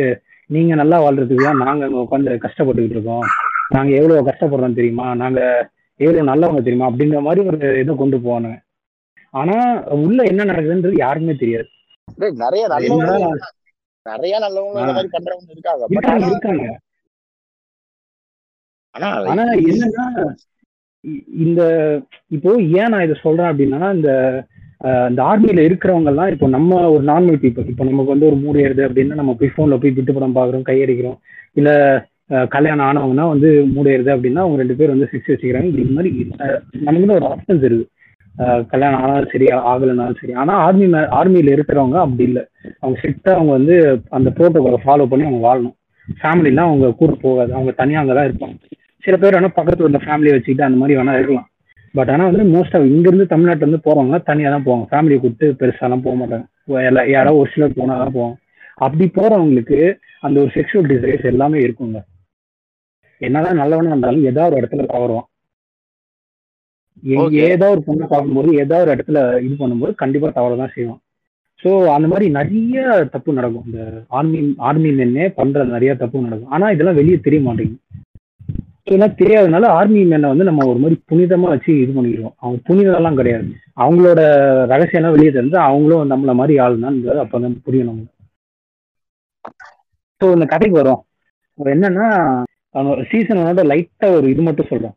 [0.50, 3.26] நீங்க நல்லா வாழ்றதுக்கு தான் நாங்க அங்க உட்காந்து கஷ்டப்பட்டுக்கிட்டு இருக்கோம்.
[3.76, 5.08] நாங்க எவ்வளவு கஷ்டப்படுறோம் தெரியுமா?
[5.22, 5.40] நாங்க
[6.00, 6.90] எவ்வளவு நல்லவங்க தெரியுமா?
[6.90, 8.58] அப்படிங்கிற மாதிரி ஒரு இதை கொண்டு போவானுங்க.
[9.40, 9.56] ஆனா
[10.06, 11.70] உள்ள என்ன நடக்குதுன்றது யாருக்குமே தெரியாது.
[12.44, 13.40] நிறைய நல்லவங்க
[14.06, 16.68] நிறைய நல்லவங்க பண்றவங்க இருக்காங்க.
[18.96, 20.06] ஆனா என்னன்னா
[21.46, 21.62] இந்த
[22.36, 24.12] இப்போ ஏன் நான் இதை சொல்றேன் அப்படின்னா இந்த
[25.10, 28.84] இந்த ஆர்மியில இருக்கிறவங்க எல்லாம் இப்போ நம்ம ஒரு நார்மல் பீப்புள் இப்போ நமக்கு வந்து ஒரு மூடு ஏறுது
[28.88, 31.18] அப்படின்னா நம்ம போய் ஃபோன்ல போய் விட்டு படம் பாக்குறோம் கையடிக்கிறோம்.
[31.60, 31.70] இல்ல
[32.56, 35.70] கல்யாணம் ஆனவங்கன்னா வந்து மூடு அப்படின்னா அவங்க ரெண்டு பேர் வந்து செக்ஸ் வச்சுக்கிறாங்க.
[35.84, 36.12] இது மாதிரி
[36.88, 37.88] நமக்கு ஒரு ஆப்ஷன்ஸ் இருக்கு.
[38.72, 40.34] கல்யாணம் ஆனாலும் சரி ஆகலைனாலும் சரி.
[40.42, 40.88] ஆனால் ஆர்மி
[41.20, 42.44] ஆர்மியில் இருக்கிறவங்க அப்படி இல்லை.
[42.82, 43.76] அவங்க ஸ்ட்ரிக்டாக அவங்க வந்து
[44.18, 45.76] அந்த ப்ரோட்டோகாலை ஃபாலோ பண்ணி அவங்க வாழணும்.
[46.22, 47.52] ஃபேமிலிலாம் அவங்க கூட போகாது.
[47.58, 48.58] அவங்க தனியாக அங்கே தான் இருப்பாங்க.
[49.06, 51.48] சில பேர் வேணால் பக்கத்தில் உள்ள ஃபேமிலியை வச்சுக்கிட்டு அந்த மாதிரி வேணால் இருக்கலாம்.
[51.98, 54.86] பட் ஆனால் வந்து மோஸ்ட் ஆஃப் இங்கேருந்து தமிழ்நாட்டில் இருந்து போகிறவங்க தனியாக தான் போவாங்க.
[54.92, 56.46] ஃபேமிலியை கூப்பிட்டு பெருசாலாம் போக மாட்டாங்க.
[56.90, 58.38] எல்லா யாராவது ஒரு சிலர் போனால் தான் போவாங்க.
[58.86, 59.80] அப்படி போகிறவங்களுக்கு
[60.28, 62.00] அந்த ஒரு செக்ஷுவல் டிசைர்ஸ் எல்லாமே இருக்குங்க.
[63.22, 64.86] என்னதான் நல்லவனா இருந்தாலும் ஏதாவது ஒரு இடத்துல
[67.04, 67.42] Okay.
[67.48, 71.02] ஏதாவது ஒரு பொண்ணை பார்க்கும்போது ஏதாவது ஒரு இடத்துல இது பண்ணும்போது கண்டிப்பா தவற தான் செய்வான்.
[71.60, 72.80] ஸோ அந்த மாதிரி நிறைய
[73.14, 73.68] தப்பு நடக்கும்.
[73.70, 73.82] இந்த
[74.18, 74.40] ஆர்மி
[74.70, 76.52] ஆர்மி மென்னே பண்ற நிறைய தப்பு நடக்கும்.
[76.52, 77.84] ஆனா இதெல்லாம் வெளியே தெரிய மாட்டேங்குது.
[78.88, 82.36] இதெல்லாம் தெரியாதனால ஆர்மி மேனை வந்து நம்ம ஒரு மாதிரி புனிதமா வச்சு இது பண்ணிடுவோம்.
[82.42, 83.48] அவங்க புனிதம்லாம் கிடையாது.
[83.84, 84.20] அவங்களோட
[84.74, 88.14] ரகசியம்லாம் வெளியே தெரிஞ்சு அவங்களும் நம்மள மாதிரி ஆள் தான் அப்பதான் புரியும் நமக்கு.
[90.22, 91.02] ஸோ இந்த கதைக்கு வரும்
[91.58, 91.68] இப்ப
[92.76, 94.96] என்னன்னா சீசனோட லைட்டா ஒரு இது மட்டும் சொல்றேன்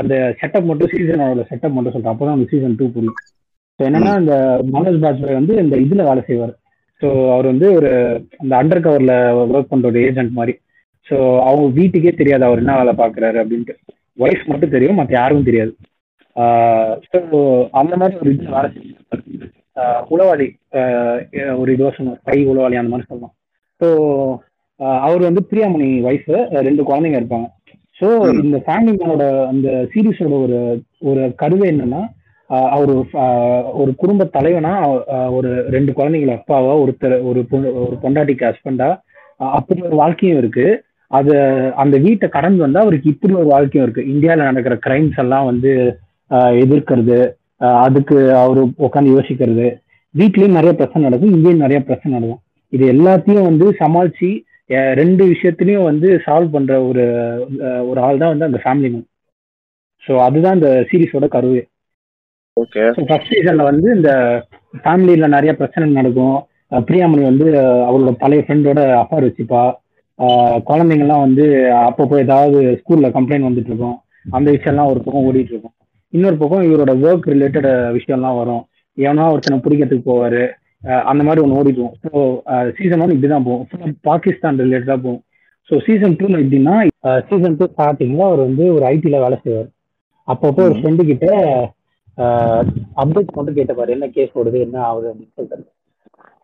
[0.00, 3.18] அந்த செட்டப் மட்டும் சீசனோட செட்டப் மட்டும் சொல்றேன் அப்பதான் அந்த சீசன் டூ புரியும்.
[3.80, 4.34] ஸோ என்னன்னா இந்த
[4.74, 6.54] மனோஜ் பாஜ்பாய் வந்து இந்த இதுல வேலை செய்வார்.
[7.02, 7.90] ஸோ அவர் வந்து ஒரு
[8.42, 10.54] அந்த அண்டர் கவர்ல ஒர்க் பண்ற ஒரு ஏஜென்ட் மாதிரி.
[11.06, 11.16] ஸோ
[11.46, 13.74] அவங்க வீட்டுக்கே தெரியாது அவர் என்ன வேலை பார்க்குறாரு அப்படின்ட்டு.
[14.18, 15.72] ஒய்ஃப் மட்டும் தெரியும் மற்ற யாருக்கும் தெரியாது.
[17.10, 17.18] ஸோ
[17.80, 18.68] அந்த மாதிரி ஒரு இது வேலை
[19.82, 20.46] ஆஹ் உளவாளி
[21.60, 23.34] ஒரு இது வருஷம் கை உளவாளி அந்த மாதிரி சொல்லலாம்.
[23.80, 23.88] ஸோ
[25.06, 26.30] அவர் வந்து பிரியாமணி ஒய்ஃப்
[26.68, 27.48] ரெண்டு குழந்தைங்க இருப்பாங்க.
[28.00, 28.08] ஸோ
[28.44, 30.58] இந்த ஃபேமிலி மேனோட அந்த சீரீஸோட ஒரு
[31.10, 32.02] ஒரு கருவை என்னன்னா
[32.76, 32.92] அவர்
[33.80, 34.72] ஒரு குடும்ப தலைவனா
[35.36, 37.42] ஒரு ரெண்டு குழந்தைங்கள அப்பாவா ஒருத்தர் ஒரு
[37.82, 38.88] ஒரு பொண்டாட்டிக்கு ஹஸ்பண்டா
[39.58, 40.66] அப்படி ஒரு வாழ்க்கையும் இருக்கு.
[41.10, 41.34] அது
[41.82, 44.02] அந்த வீட்டை கடந்து வந்தா அவருக்கு இப்படி ஒரு வாழ்க்கையும் இருக்கு.
[44.12, 45.72] இந்தியாவில் நடக்கிற கிரைம்ஸ் எல்லாம் வந்து
[46.64, 47.18] எதிர்க்கிறது
[47.86, 49.66] அதுக்கு அவர் உட்காந்து யோசிக்கிறது.
[50.14, 52.42] வீட்லயும் நிறைய பிரச்சனை நடக்கும் இங்கேயும் நிறைய பிரச்சனை நடக்கும்.
[52.76, 54.30] இது எல்லாத்தையும் வந்து சமாளிச்சு
[54.94, 57.04] ரெண்டு விஷயத்துலயும் வந்து சால்வ் பண்ற ஒரு
[57.88, 59.06] ஒரு ஆள் தான் வந்து அந்த ஃபேமிலி மேன்
[60.02, 61.62] ஸோ அதுதான் இந்த சீரிஸோட கருவே.
[62.56, 64.10] ஓகே ஃபர்ஸ்ட் சீசன்ல வந்து இந்த
[64.84, 66.36] ஃபேமிலியில நிறைய பிரச்சனை நடக்கும்.
[66.70, 69.62] பிரியாமணி வந்து அஹ் அவரோட பழைய ஃப்ரெண்டோட அஃபார் வச்சுப்பா
[70.68, 71.44] குழந்தைங்கலாம் வந்து
[71.82, 73.96] அப்பப்போ ஏதாவது ஸ்கூல்ல கம்ப்ளைண்ட் வந்துட்டு இருக்கும்
[74.30, 75.74] அந்த விஷயம்லாம் ஒரு பக்கம் ஓடிட்டு இருக்கும்
[76.12, 77.68] இன்னொரு பக்கம் இவரோட ஒர்க் ரிலேட்டட்
[77.98, 78.62] விஷயம்லாம் வரும்.
[78.98, 80.42] எவனா ஒருத்தனை பிடிக்கிறதுக்கு போவாரு.
[81.10, 82.10] அந்த மாதிரி ஒன்று ஓடிடுவோம் ஸோ
[82.78, 83.66] சீசன் ஒன் இப்படிதான் போகும்.
[83.72, 85.22] Full ஆ பாகிஸ்தான் ரிலேட்டடா போகும்.
[85.68, 86.76] ஸோ சீசன் டூல எப்படின்னா
[87.28, 89.68] சீசன் டூ ஸ்டார்டிங்ல அவர் வந்து ஒரு ஐடில வேலை செய்வார்.
[90.28, 91.26] அப்பப்போ ஒரு ஃப்ரெண்டு கிட்ட
[93.02, 95.70] அப்டேட் மட்டும் கேட்டப்பாரு என்ன கேஸ் ஓடுது என்ன ஆகுது அப்படின்னு சொல்லிட்டு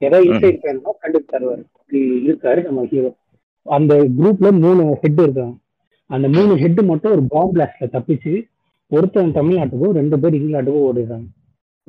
[0.03, 1.63] ஏதோ இன்சைட் வேணும்னா கண்டிப்பா தருவார்.
[1.81, 3.11] இப்படி இருக்காரு நம்ம ஹீரோ
[3.67, 5.57] அந்த குரூப்ல மூணு ஹெட் இருக்காங்க.
[6.11, 8.35] அந்த மூணு ஹெட் மட்டும் ஒரு பாம்பு பிளாஸ்ட்ல தப்பிச்சு
[8.91, 11.29] ஒருத்தன் தமிழ்நாட்டுக்கும் ரெண்டு பேர் இங்கிலாந்துக்கும் ஓடிடுறாங்க.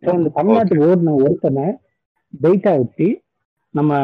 [0.04, 1.66] ஸோ அந்த தமிழ்நாட்டுக்கு ஓடின ஒருத்தனை
[2.44, 3.08] வெயிட்டா வச்சு
[3.70, 3.98] நம்ம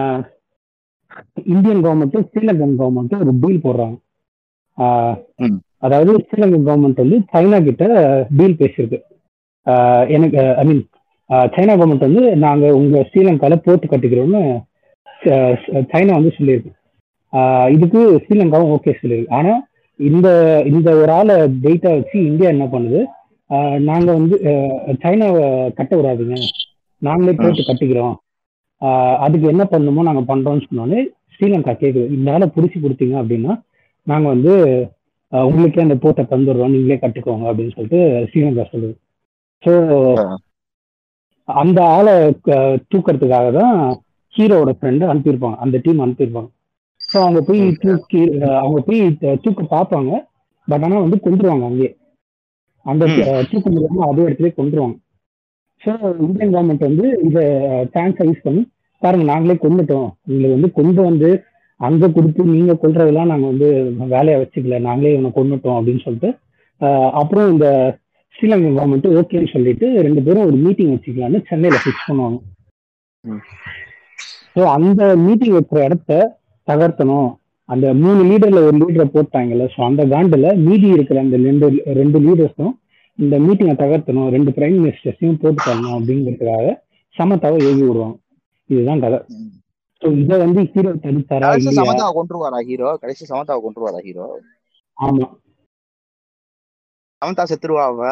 [1.44, 3.98] இந்தியன் கவர்மெண்ட்டும் ஸ்ரீலங்கன் கவர்மெண்ட்டும் ஒரு டீல் போடுறாங்க.
[5.78, 7.86] அதாவது ஸ்ரீலங்கன் கவர்மெண்ட் வந்து சைனா கிட்ட
[8.38, 9.02] டீல் பேசியிருக்கு.
[10.16, 10.84] எனக்கு ஐ மீன்
[11.30, 14.42] சைனா கவர்மெண்ட் வந்து நாங்க உங்க ஸ்ரீலங்கால போட்டு கட்டிக்கிறோம்னு
[15.92, 16.74] சைனா வந்து சொல்லியிருக்கு.
[17.76, 19.34] இதுக்கு ஸ்ரீலங்காவும் ஓகே சொல்லியிருக்கு.
[19.40, 19.54] ஆனா
[20.10, 20.28] இந்த
[20.74, 23.02] இந்த ஒரு ஆளை டேட்டா வச்சு இந்தியா என்ன பண்ணுது?
[23.50, 24.36] ஆஹ் நாங்க வந்து
[25.02, 26.38] சைனாவை கட்ட விடாதீங்க.
[27.08, 28.16] நாங்களே போட்டு கட்டிக்கிறோம்.
[29.26, 31.02] அதுக்கு என்ன பண்ணணுமோ நாங்க பண்றோம்னு சொன்னோன்னே
[31.36, 32.08] ஸ்ரீலங்கா கேக்குது.
[32.18, 33.54] இந்த ஆளை பிடிச்சி கொடுத்தீங்க அப்படின்னா
[34.08, 34.54] நாங்க வந்து
[35.32, 36.74] உங்களுக்கே அந்த போட்டை தந்துடுறோம்.
[36.74, 38.02] நீங்களே கட்டிக்கோங்க அப்படின்னு சொல்லிட்டு
[38.32, 38.96] ஸ்ரீலங்கா சொல்லுது.
[39.64, 39.74] ஸோ
[41.48, 42.14] அந்த ஆளை
[42.92, 43.76] தூக்கறதுக்காக தான்
[44.34, 45.58] ஹீரோவோட ஃப்ரெண்டு அனுப்பியிருப்பாங்க.
[45.64, 46.50] அந்த டீம் அனுப்பியிருப்பாங்க.
[47.10, 48.22] ஸோ அவங்க போய் தூக்கி
[48.62, 49.02] அவங்க போய்
[49.44, 50.12] தூக்க பார்ப்பாங்க.
[50.68, 51.92] பட் ஆனால் வந்து கொண்டுருவாங்க அங்கேயே.
[52.86, 53.06] அந்த
[53.52, 54.98] தூக்க முடியாம அதே இடத்துல கொண்டுருவாங்க
[55.86, 55.92] ஸோ
[56.26, 57.44] இந்தியன் கவர்மெண்ட் வந்து இதை
[57.94, 58.62] சான்ஸை யூஸ் பண்ணி
[59.02, 61.30] பாருங்க நாங்களே கொண்டுட்டோம் உங்களுக்கு வந்து கொண்டு வந்து
[61.80, 63.68] அங்க கொடுத்து நீங்க கொல்றதெல்லாம் நாங்க வந்து
[64.14, 64.78] வேலையை வச்சுக்கல.
[64.86, 66.30] நாங்களே இவனை கொண்டுட்டோம் அப்படின்னு சொல்லிட்டு
[66.82, 67.68] அஹ், அப்புறம் இந்த
[68.36, 72.40] ஸ்ரீலங்கன் கவர்மெண்ட் ஓகேன்னு சொல்லிட்டு ரெண்டு பேரும் ஒரு மீட்டிங் வச்சுக்கலாம்னு சென்னையில ஃபிக்ஸ் பண்ணுவாங்க.
[74.56, 76.12] ஸோ அந்த மீட்டிங் வைக்கிற இடத்த
[76.68, 77.30] தகர்த்தணும்.
[77.70, 79.66] அந்த மூணு லீடர்ல ஒரு லீடரை போட்டாங்கல்ல.
[79.74, 81.68] ஸோ அந்த காண்டில் மீதி இருக்கிற அந்த ரெண்டு
[82.00, 82.74] ரெண்டு லீடர்ஸும்
[83.20, 86.66] இந்த மீட்டிங்கை தகர்த்தணும் ரெண்டு பிரைம் மினிஸ்டர்ஸையும் போட்டு தரணும் அப்படிங்கிறதுக்காக
[87.16, 88.18] சமத்தாவை எழுதி விடுவாங்க.
[88.70, 89.20] இதுதான் கதை.
[90.02, 94.26] ஸோ இதை வந்து ஹீரோ தடுத்தாரா சமந்தாவை கொண்டுருவாரா ஹீரோ கடைசி சமந்தாவை கொண்டுருவாரா ஹீரோ
[94.98, 95.28] ஆமா.
[97.22, 98.10] சமந்தா செத்துருவா அவ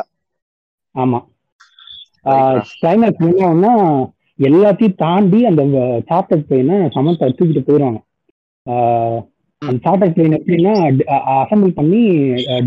[0.96, 1.20] ஆமா
[2.80, 3.74] கிளைமேக்ஸ் என்னன்னா
[4.40, 5.64] எல்லாத்தையும் தாண்டி அந்த
[6.10, 8.00] சார்ட்டர் பிளேனை சமந்தா தூக்கிட்டு போயிடுவாங்க.
[9.62, 10.74] அந்த சார்ட்டர் பிளேன் எப்படின்னா
[11.42, 12.02] அசம்பிள் பண்ணி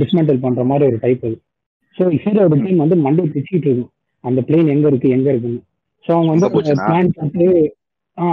[0.03, 1.37] டிஸ்மேண்டில் பண்ற மாதிரி ஒரு டைப் அது.
[1.99, 3.93] ஸோ ஹீரோட டீம் வந்து மண்டே பிச்சுக்கிட்டு இருக்கும்.
[4.25, 5.61] அந்த பிளேன் எங்க இருக்கு எங்க இருக்குன்னு.
[6.07, 6.49] ஸோ அவங்க வந்து?
[6.83, 7.47] பிளான் பண்ணிட்டு
[8.19, 8.27] ஆ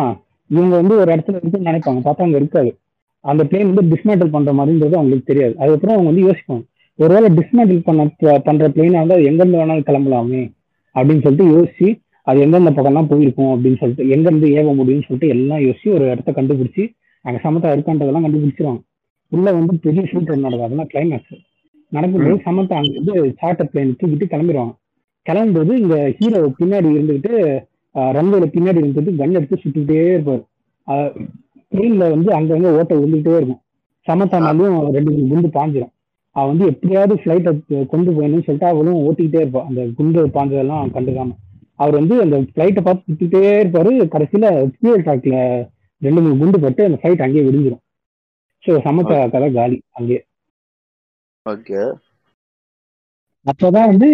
[0.50, 2.02] இவங்க வந்து ஒரு இடத்துல இருக்குன்னு நினைப்பாங்க.
[2.06, 2.72] பார்த்தா அங்க இருக்காது.
[3.26, 5.54] அந்த பிளேன் வந்து டிஸ்மேண்டில் பண்ற மாதிரின்றது அவங்களுக்கு தெரியாது.
[5.60, 6.64] அதுக்கப்புறம் அவங்க வந்து யோசிப்பாங்க.
[7.00, 8.02] ஒருவேளை டிஸ்மேண்டில் பண்ண
[8.48, 10.42] பண்ற பிளேனா வந்து அது எங்கிருந்து வேணாலும் கிளம்பலாமே
[10.96, 11.88] அப்படின்னு சொல்லிட்டு யோசிச்சு
[12.28, 16.32] அது எந்தெந்த பக்கம்லாம் போயிருக்கும் அப்படின்னு சொல்லிட்டு எங்க இருந்து ஏவ முடியும்னு சொல்லிட்டு எல்லாம் யோசிச்சு ஒரு இடத்த
[16.32, 16.84] கண்டுபிடிச்சு
[17.26, 18.82] அங்க சமத்தா இருக்கான்றதெல்லாம் கண்டுபிடிச்சிருவாங்க.
[19.32, 21.34] உள்ள வந்து பெரிய ஷூட் நடக்கும் அதெல்லாம் கிளைமேக்ஸ்
[21.96, 24.74] நடக்கும்போது சமத்தா அங்க வந்து சார்ட்டர் பிளேன் தூக்கிட்டு கிளம்பிடுவாங்க
[25.26, 27.34] கிளம்பும்போது இங்க ஹீரோ பின்னாடி இருந்துகிட்டு
[28.18, 30.44] ரன்வேல பின்னாடி இருந்துட்டு கன் எடுத்து சுட்டுக்கிட்டே இருப்பாரு.
[31.72, 33.62] ட்ரெயின்ல வந்து அங்கங்க ஓட்ட விழுந்துகிட்டே இருக்கும்.
[34.08, 35.92] சமத்தா மேலேயும் ரெண்டு மூணு குண்டு பாஞ்சிரும்.
[36.36, 37.52] அவ வந்து எப்படியாவது ஃபிளைட்டை
[37.92, 39.62] கொண்டு போயணும்னு சொல்லிட்டு அவளும் ஓட்டிக்கிட்டே இருப்பா.
[39.70, 41.36] அந்த குண்டு பாஞ்சதெல்லாம் கண்டுக்காம.
[41.82, 43.92] அவர் வந்து அந்த ஃபிளைட்டை பார்த்து சுத்திட்டே இருப்பாரு.
[44.16, 45.38] கடைசியில ஃபியூல் ட்ராக்ல
[46.02, 47.84] ரெண்டு மூணு குண்டு பட்டு அந்த ஃபிளைட் அங்கேயே விடிஞ்சிரும்.
[48.64, 49.78] ஸோ சமத்தா கதை காலி.
[50.00, 50.22] அங்கேயே.
[51.46, 51.80] ஓகே.
[53.46, 54.10] அப்பதான் வந்து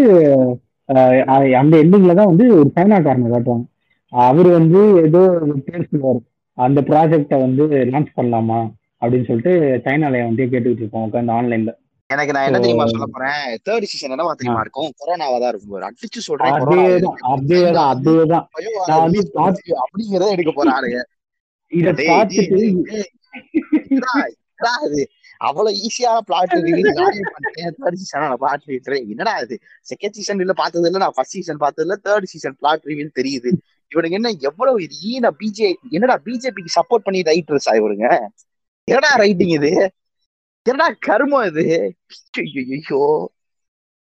[1.60, 3.65] அந்த எண்டிங்ல தான் வந்து ஒரு சைனாக்காரனை காட்டுவாங்க.
[4.14, 5.22] அவர் வந்து ஏதோ
[5.68, 6.22] பேர் சொல்லுவாரு.
[6.57, 8.60] அந்த ப்ராஜெக்டை வந்து லான்ச் பண்ணலாமா?
[9.01, 9.53] அப்படின்னு சொல்லிட்டு
[9.85, 11.73] சைனால வந்து கேட்டுக்கிட்டு இருக்கோம் உட்காந்து ஆன்லைன்ல
[12.10, 13.41] எனக்கு நான் என்ன தெரியுமா சொல்ல போறேன்?
[13.68, 14.89] தேர்ட் சீசன் என்னவா தெரியுமா இருக்கும்?
[15.01, 15.84] கொரோனாவா தான் இருக்கும்.
[15.89, 18.45] அடிச்சு சொல்றேன் அதேதான் அதேதான் அதேதான்
[18.89, 19.22] நான் வந்து
[19.84, 20.99] அப்படிங்கறத எடுக்க போறானுங்க.
[21.72, 22.60] இத டேய், பார்த்துட்டு
[25.41, 28.23] அவ்வளவு ஈஸியான பிளாட் ரிவீல் தேர்ட் சீசன்
[29.13, 29.55] என்னடா இது?
[29.91, 31.01] செகண்ட் சீசன் இல்ல பார்த்தது இல்ல.
[31.03, 31.97] நான் ஃபர்ஸ்ட் சீசன் பார்த்தது இல்ல.
[32.07, 33.51] தேர்ட் சீசன் பிளாட் ரிவீல் தெரியுது.
[33.91, 34.95] இவனுக்கு என்ன எவ்வளவு இது?
[35.11, 38.07] ஈன பிஜே என்னடா பிஜேபிக்கு சப்போர்ட் பண்ணி ரைட்டர்ஸ் இவருங்க
[38.87, 39.71] என்னடா ரைட்டிங் இது?
[40.65, 41.65] என்னடா கருமம் இது?
[42.37, 43.01] ஐயோ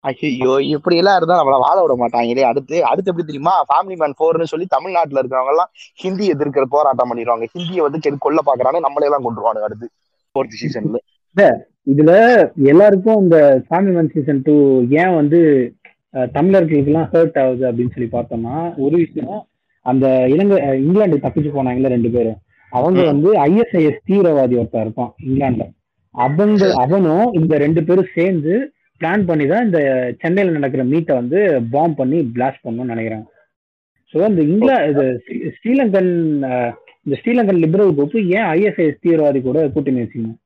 [0.04, 2.44] ஐயோ இப்படி எல்லாம் இருந்தா நம்மள வாழ விட மாட்டாங்களே.
[2.50, 3.54] அடுத்து அடுத்து எப்படி தெரியுமா?
[3.70, 5.70] ஃபேமிலி மேன் ஃபோர்னு சொல்லி தமிழ்நாட்டுல இருக்கிறவங்க எல்லாம்
[6.02, 7.46] ஹிந்தி எதிர்க்கிற போராட்டம் பண்ணிடுவாங்க.
[7.54, 8.80] ஹிந்தியை வந்து கொல்ல பாக்குறாங்க.
[8.86, 9.88] நம்மளே எல்லாம் கொண்டுருவாங்க அடுத்து
[10.34, 10.98] ஃபோர்த் சீசன்ல
[11.86, 12.12] இதுல
[12.64, 13.36] எல்லாருக்கும் இந்த
[13.66, 14.54] ஃபேமிலி மேன் சீசன் டூ
[14.94, 15.40] ஏன் வந்து
[16.14, 19.40] அஹ், தமிழர்களுக்கு எல்லாம் ஹர்ட் ஆகுது அப்படின்னு சொல்லி பார்த்தோம்னா ஒரு விஷயம்
[19.86, 22.38] அந்த இலங்கை இங்கிலாந்து தப்பிச்சு போனாங்கல்ல ரெண்டு பேரும்.
[22.72, 23.00] அவங்க.
[23.04, 25.66] வந்து ஐஎஸ்ஐஎஸ் தீவிரவாதி ஒருத்தன் இருப்பான் இங்கிலாந்துல.
[26.14, 28.54] அவங்க அவனும் இந்த ரெண்டு பேரும் சேர்ந்து
[29.00, 29.80] பிளான் பண்ணி தான் இந்த
[30.20, 31.38] சென்னையில நடக்கிற மீட்டை வந்து
[31.70, 33.26] பாம் பண்ணி பிளாஸ்ட் பண்ணணும்னு நினைக்கிறாங்க.
[34.14, 36.12] ஸோ இந்த இங்கிலா இது ஸ்ரீ- ஸ்ரீலங்கன்
[37.04, 40.38] இந்த ஸ்ரீலங்கன் லிபரல் குரூப் ஏன் ஐஎஸ்ஐஎஸ் தீவிரவாதி கூட கூட்டணி வச்சுக்கணும்?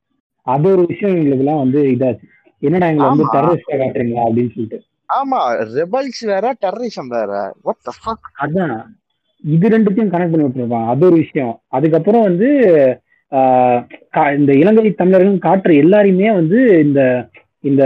[0.46, 2.26] அது ஒரு விஷயம் எங்களுக்கு எல்லாம் வந்து இதாச்சு.
[2.62, 3.26] என்னடா எங்களை வந்து.
[3.34, 4.78] டெரரிஸ்டா காட்டுறீங்களா அப்படின்னு சொல்லிட்டு.
[5.18, 5.38] ஆமா
[5.78, 7.32] ரெபல்ஸ் வேற டெரரிசம் வேற.
[7.66, 8.76] வாட் த ஃபக் அதான்.
[9.44, 10.90] இது ரெண்டுத்தையும் கனெக்ட் பண்ணி விட்டுருப்பாங்க.
[10.92, 11.54] அது ஒரு விஷயம்.
[11.76, 12.48] அதுக்கப்புறம் வந்து
[14.38, 17.00] இந்த இலங்கை தமிழர்கள் காட்டுற எல்லாரையுமே வந்து இந்த
[17.68, 17.82] இந்த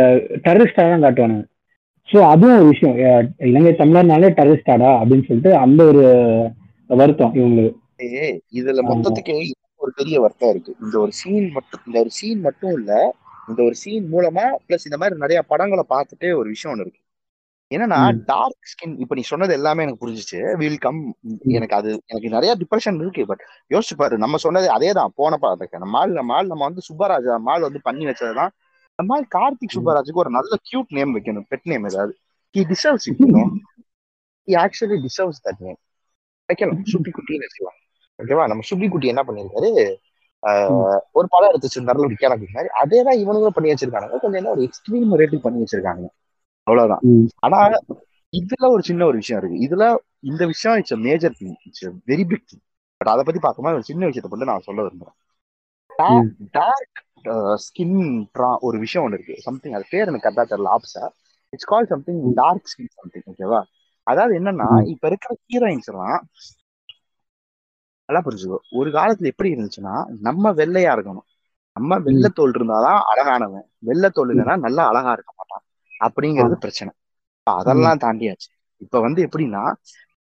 [0.47, 1.44] டெரரிஸ்டா தான் காட்டுவானுங்க
[2.09, 2.97] ஸோ அதுவும் ஒரு விஷயம்.
[3.51, 6.05] இலங்கை தமிழர்னாலே டெரரிஸ்டாடா அப்படின்னு சொல்லிட்டு அந்த ஒரு
[6.90, 7.78] வருத்தம் இவங்களுக்கு.
[8.59, 9.35] இதுல மொத்தத்துக்கு
[9.89, 10.77] ஒரு பெரிய வருத்தம் இருக்கு.
[10.81, 12.93] இந்த ஒரு சீன் மட்டும் இந்த ஒரு சீன் மட்டும் இல்ல
[13.48, 17.01] இந்த ஒரு சீன் மூலமா பிளஸ் இந்த மாதிரி நிறைய படங்களை பார்த்துட்டு ஒரு விஷயம் ஒண்ணு இருக்கு.
[17.70, 18.01] என்னன்னா.
[18.24, 20.40] டார்க் ஸ்கின் இப்ப நீ சொன்னது எல்லாமே எனக்கு புரிஞ்சுச்சு.
[20.56, 21.01] வில் கம்
[21.56, 25.78] எனக்கு அது எனக்கு நிறைய டிப்ரெஷன் இருக்கு பட் யோசிச்சு பாரு நம்ம சொன்னது அதே தான் போன பாத்துக்க
[25.78, 28.52] நம்ம ஆள் நம்ம நம்ம வந்து சுப்பராஜ் ஆள் வந்து பண்ணி வச்சதுதான்.
[28.98, 32.15] நம்ம ஆள் கார்த்திக் சுப்பராஜுக்கு ஒரு நல்ல கியூட் நேம் வைக்கணும் பெட் நேம் ஏதாவது.
[32.55, 33.24] He deserves it
[34.48, 35.81] he actually deserves that name
[36.47, 36.82] வைக்கலாம்.
[36.93, 37.81] சுப்பி குட்டின்னு வச்சுக்கலாம்.
[38.19, 39.70] ஓகேவா நம்ம சுப்பி குட்டி என்ன பண்ணிருக்காரு?
[41.19, 44.65] ஒரு படம் எடுத்து வச்சிருந்தாருல ஒரு கேரக்டர் மாதிரி அதே தான் இவனுங்க பண்ணி வச்சிருக்காங்க கொஞ்சம் என்ன ஒரு
[44.66, 46.05] எக்ஸ்ட்ரீம் ரேட்டிங் பண்ணி வச்சிருக்காங்க
[46.66, 47.03] அவ்வளவுதான்.
[47.45, 47.59] ஆனா
[48.32, 49.59] இதுல ஒரு சின்ன ஒரு விஷயம் இருக்கு.
[49.66, 49.85] இதுல
[50.31, 52.62] இந்த விஷயம் it's major thing it's very big thing
[53.01, 55.16] but அதை பத்தி பார்க்கும்போது ஒரு சின்ன விஷயத்தை மட்டும் நான் சொல்ல விரும்புறேன்.
[56.59, 57.01] டார்க்
[57.65, 57.97] ஸ்கின்
[58.66, 59.36] ஒரு விஷயம் ஒன்று இருக்கு.
[59.47, 61.05] சம்திங் அது பேர் எனக்கு கரெக்டா தெரியல ஆப்ஸா
[61.53, 63.61] it's call something dark skin something ஓகேவா
[64.07, 66.19] அதாவது என்னன்னா இப்ப இருக்கிற ஹீரோயின்ஸ் எல்லாம்
[68.09, 68.59] நல்லா புரிஞ்சுக்கோ.
[68.78, 71.26] ஒரு காலத்துல எப்படி இருந்துச்சுன்னா நம்ம வெள்ளையா இருக்கணும்.
[71.76, 73.66] நம்ம வெள்ளத்தோல் இருந்தாதான் அழகானவன்.
[73.86, 75.64] வெள்ளத்தோல் இல்லைன்னா நல்லா அழகா இருக்க மாட்டான்.
[76.01, 76.90] அப்படிங்கிறது பிரச்சனை.
[77.39, 78.48] இப்ப அதெல்லாம் தாண்டியாச்சு.
[78.80, 79.62] இப்ப வந்து எப்படின்னா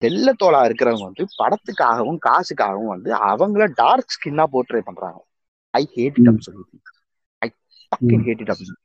[0.01, 5.19] வெள்ளத்தோலா இருக்கிறவங்க வந்து படத்துக்காகவும் காசுக்காகவும் வந்து அவங்கள டார்க் ஸ்கின்னா போர்ட்ரே பண்றாங்க.
[5.73, 6.79] I hate it absolutely
[7.41, 7.47] I
[7.91, 8.83] fucking hate it absolutely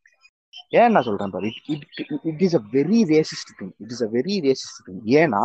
[0.73, 1.49] ஏன் நான் சொல்றேன் பாரு?
[2.31, 5.43] It is a very racist thing it is a very racist thing ஏன்னா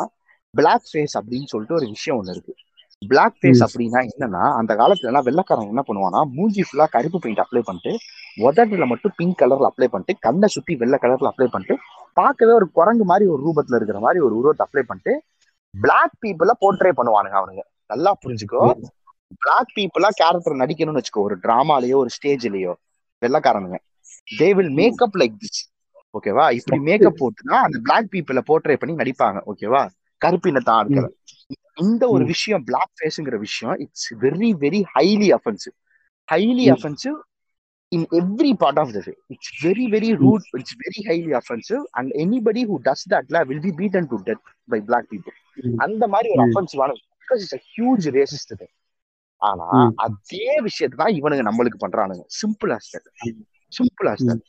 [0.54, 2.54] பிளாக் ஃபேஸ் அப்படின்னு சொல்லிட்டு ஒரு விஷயம் ஒண்ணு இருக்கு.
[3.02, 7.60] பிளாக் ஃபேஸ் அப்படின்னா என்னன்னா அந்த காலத்துல எல்லாம் வெள்ளக்காரங்க என்ன பண்ணுவானா மூஞ்சி ஃபுல்லா கருப்பு பெயிண்ட் அப்ளை
[7.60, 7.92] பண்ணிட்டு
[8.38, 11.78] உதட்டுல மட்டும் பிங்க் கலர்ல அப்ளை பண்ணிட்டு கண்ணை சுத்தி வெள்ளை கலர்ல அப்ளை பண்ணிட்டு
[12.14, 15.14] பார்க்கவே ஒரு குரங்கு மாதிரி ஒரு ரூபத்துல இருக்கிற மாதிரி ஒரு உருவத்தை அப்ளை பண்ணிட்டு
[15.74, 17.64] பிளாக் பீப்புள போர்ட்ரே பண்ணுவானுங்க அவனுங்க.
[17.86, 18.62] நல்லா புரிஞ்சுக்கோ.
[19.38, 22.74] பிளாக் பீப்புளா கேரக்டர் நடிக்கணும்னு வச்சுக்கோ ஒரு டிராமாலயோ ஒரு ஸ்டேஜ்லயோ
[23.22, 23.78] வெள்ளக்காரனுங்க.
[24.40, 25.62] They will makeup like this
[26.14, 29.40] ஓகேவா இப்படி மேக்கப் போட்டுதான் அந்த பிளாக் பீப்புள போர்ட்ரே பண்ணி நடிப்பாங்க.
[29.54, 29.82] ஓகேவா
[30.26, 31.10] கருப்பினத்தை ஆட்களை.
[31.80, 32.26] இந்த ஒரு.
[32.26, 35.76] விஷயம் பிளாக் ஃபேஸ்ங்கிற விஷயம் it's very very highly offensive
[36.32, 36.66] highly.
[36.76, 37.18] Offensive
[38.78, 39.14] of the way.
[39.34, 40.46] It's very, very rude.
[40.58, 41.84] It's very highly offensive.
[41.92, 45.36] And anybody who does that la, will be beaten to death by black people.
[45.56, 45.80] ம்.
[45.80, 46.48] அந்த மாதிரி ஒரு.
[46.48, 46.92] அஃபென்சிவான
[47.22, 48.74] because it's a huge racist thing.
[49.36, 49.92] ஆனா.
[49.96, 53.34] அதே விஷயத்தை தான் இவனுங்க நம்மளுக்கு பண்றானுங்க simple as that
[53.80, 54.28] simple as.
[54.28, 54.42] That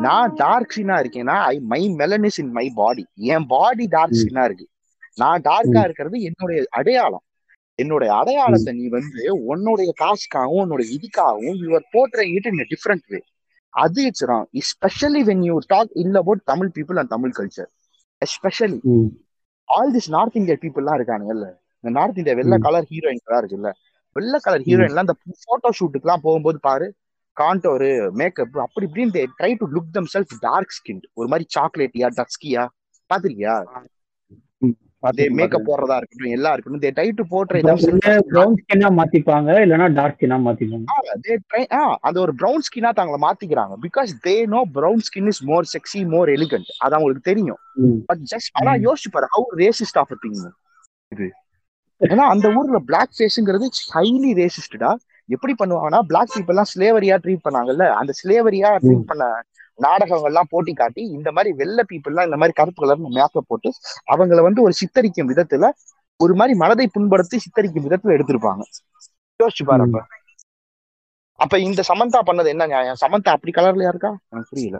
[0.00, 4.12] நான் டார்க் ஸ்கின்னா இருக்கேன்னா I my melanin's in my body N body dark.
[4.12, 4.68] ஸ்கின்னா இருக்கு
[5.18, 5.82] நான் டார்க்கா.
[5.84, 7.24] இருக்கிறது என்னுடைய அடையாளம்.
[7.78, 13.20] என்னுடைய அடையாளத்தை நீ வந்து உன்னுடைய காசுக்காகவும் உன்னோட இதுக்காகவும் your portraying it in different way
[13.74, 17.70] அது it's wrong especially when you talk ill about Tamil people and Tamil culture
[18.22, 18.78] especially.
[19.68, 21.46] All this North India பீப்புள்லாம் இருக்கானுங்கல்ல
[21.84, 22.58] இந்த நார்த் இந்தியா வெள்ளை.
[22.58, 23.70] கலர் ஹீரோயின்லாம் இருக்குல்ல.
[24.16, 24.68] வெள்ளை கலர் ம்.
[24.68, 25.14] ஹீரோயின்லாம் அந்த
[25.44, 26.86] போட்டோ ஷூட்டுக்குலாம் போகும்போது பாரு
[27.36, 32.64] காண்டோரு மேக்கப் அப்படி இப்படின்னு they try to look themself dark skin ஒரு மாதிரி சாக்லேட்டியா டஸ்கியா
[33.10, 33.54] பாத்திருக்கியா?
[35.02, 35.66] தே பார்த்திருக்கேன், மேக்கப்.
[35.68, 36.82] போடுறதா இருக்கட்டும் எல்லா இருக்கட்டும்.
[36.84, 37.60] They try to portray
[38.62, 40.84] skin ஆ மாத்திப்பாங்க இல்லைன்னா டார்க் ஸ்கின்னா மாத்திப்பாங்க.
[41.24, 43.76] they try ஆ அந்த ஒரு ப்ரௌன் ஸ்கின்னா தாங்கள மாத்திக்கிறாங்க.
[43.86, 47.60] Because they know brown skin is more sexy more elegant அது அவங்களுக்கு தெரியும்.
[48.06, 48.74] பட் ஜஸ்ட் ஆனா.
[48.86, 50.38] யோசிச்சு பாரு ஹவு ரேசிஸ்ட் ஆஃப் திங்
[51.12, 51.30] இது.
[52.00, 54.92] ஏன்னா அந்த ஊர்ல பிளாக் ஃபேஸ்ங்கிறது ஹைலி ரேசிஸ்டா
[55.28, 59.24] எப்படி பண்ணுவாங்கன்னா பிளாக் பீப்புள் எல்லாம் ஸ்லேவரியா ட்ரீட் பண்ணாங்கல்ல அந்த ஸ்லேவரியா ட்ரீட் பண்ண
[59.82, 63.70] நாடகங்கள்லாம் போட்டி காட்டி இந்த மாதிரி வெள்ளை பீப்புள்லாம் இந்த மாதிரி கருப்பு கலர் மேக்கப் போட்டு
[64.12, 65.70] அவங்கள வந்து ஒரு சித்தரிக்கும் விதத்துல
[66.20, 68.62] ஒரு மாதிரி மனதை புண்படுத்தி சித்தரிக்கும் விதத்துல எடுத்திருப்பாங்க.
[69.40, 69.86] யோசிச்சு பாரு
[71.38, 71.58] அப்ப.
[71.58, 72.98] இந்த சமந்தா பண்ணது என்ன நியாயம்?
[73.00, 74.10] சமந்தா அப்படி கலர்லயா இருக்கா?
[74.28, 74.78] எனக்கு புரியல.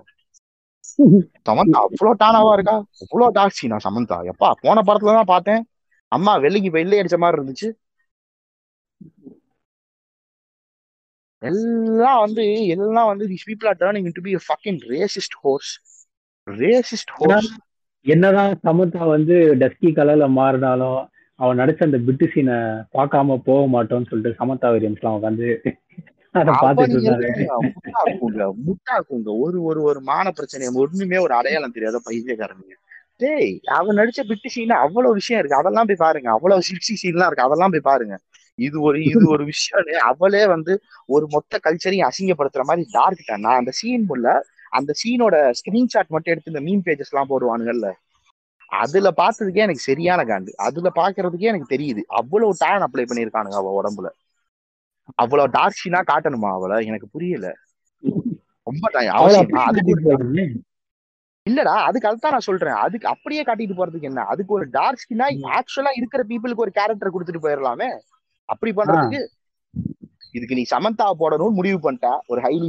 [1.48, 2.74] சமந்தா அவ்வளவு டானாவா இருக்கா?
[3.02, 4.16] அவ்வளவு டாக்ஸி நான் சமந்தா?
[4.30, 5.62] எப்பா போன படத்துல தான் பார்த்தேன்.
[6.12, 7.68] அம்மா வெள்ளிக்கு வெள்ளை அடிச்ச மாதிரி இருந்துச்சு.
[11.50, 15.70] எல்லாம் வந்து எல்லாம் வந்து people are turning into be a fucking racist horse.
[16.46, 17.50] Racist horse.
[18.06, 21.00] என்னதான் சமந்தா வந்து டஸ்கி கலர்ல மாறினாலும்
[21.38, 22.56] அவன் நடிச்ச அந்த பிட்டு சீனை
[22.96, 25.48] பார்க்காம போக மாட்டோம்னு சொல்லிட்டு சமந்தா வில்லியம்ஸ்லாம் உட்காந்து
[26.40, 27.00] அதை பார்த்துட்டு
[27.66, 29.30] முட்டாக்குங்க முட்டாக்குங்க.
[29.44, 30.68] ஒரு ஒரு ஒரு மான பிரச்சனை.
[30.82, 32.76] ஒண்ணுமே ஒரு அடையாளம் தெரியாத பைத்தியக்காரனுங்க.
[33.16, 35.60] டேய் அவன் நடிச்ச பிட்டு சீன் அவ்வளவு விஷயம் இருக்கு.
[35.60, 36.30] அதெல்லாம் போய் பாருங்க.
[36.30, 37.46] அவ்வளவு சிக்ஸி சீன்லாம் இருக்கு.
[37.48, 38.14] அதெல்லாம் போய் பாருங்க.
[38.58, 40.72] இது ஒரு இது ஒரு விஷயம் அவளே வந்து
[41.08, 44.26] ஒரு மொத்த கல்ச்சரையும் அசிங்கப்படுத்துற மாதிரி டார்க் நான் அந்த சீன் உள்ள
[44.70, 47.88] அந்த சீனோட ஸ்கிரீன்ஷாட் மட்டும் எடுத்து இந்த மீன் பேஜஸ் எல்லாம் போடுவானுங்கல்ல
[48.72, 52.02] அதுல பார்த்ததுக்கே எனக்கு சரியான காண்டு அதுல பாக்குறதுக்கே எனக்கு தெரியுது.
[52.20, 54.08] அவ்வளவு டேன் அப்ளை பண்ணிருக்கானுங்க அவ உடம்புல.
[55.14, 56.86] அவ்வளவு டார்க் சீனா காட்டணுமா அவளை?
[56.86, 57.46] எனக்கு புரியல.
[58.66, 58.84] ரொம்ப.
[61.46, 62.76] இல்லடா அதுக்கு அதுதான் நான் சொல்றேன்.
[62.76, 64.24] அதுக்கு அப்படியே காட்டிட்டு போறதுக்கு என்ன?
[64.24, 65.26] அதுக்கு ஒரு டார்க் ஸ்கின்னா
[65.56, 67.88] ஆக்சுவலா இருக்கிற பீப்புளுக்கு ஒரு கேரக்டர் கொடுத்துட்டு போயிடலாமே.
[68.48, 69.20] அப்படி பண்றதுக்கு
[70.34, 72.68] இதுக்கு நீ சமந்தா போடணும்னு முடிவு பண்ணிட்ட ஒரு ஹைலி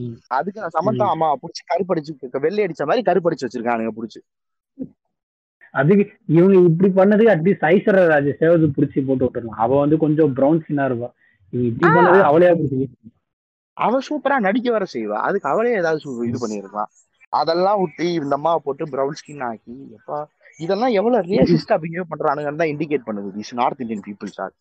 [0.00, 0.12] ம்.
[0.36, 1.06] அதுக்கு நான் சமந்தா.
[1.14, 2.12] அம்மா புடிச்சு கருப்படிச்சு
[2.44, 4.20] வெள்ளை அடிச்ச மாதிரி கருப்படிச்சு வச்சிருக்கானுங்க புடிச்சு.
[5.74, 10.84] அதுக்கு இவங்க இப்படி பண்ணது அட்லீஸ்ட் ஐஸ்வர்யா ராஜேஷாவது புடிச்சு போட்டு விட்டுறலாம் அவ வந்து கொஞ்சம் ப்ரௌன் சீனா
[10.90, 11.08] இருப்பா.
[11.52, 11.92] இவங்க இப்படி.
[11.96, 12.88] பண்ணது அவளையா புடிச்சு
[13.76, 15.18] அவ சூப்பரா நடிக்க வர செய்வா.
[15.26, 16.90] அதுக்கு அவளே ஏதாவது இது பண்ணிருக்கலாம்
[17.32, 20.18] அதெல்லாம் விட்டு இந்த அம்மாவை போட்டு ப்ரௌன் ஸ்கின் ஆக்கி எப்பா
[20.60, 23.28] இதெல்லாம் எவ்வளவு ரேசிஸ்டா பிஹேவ் பண்றானுங்கன்னு தான் இண்டிகேட் பண்ணுது.
[23.36, 24.52] This North Indian peoples are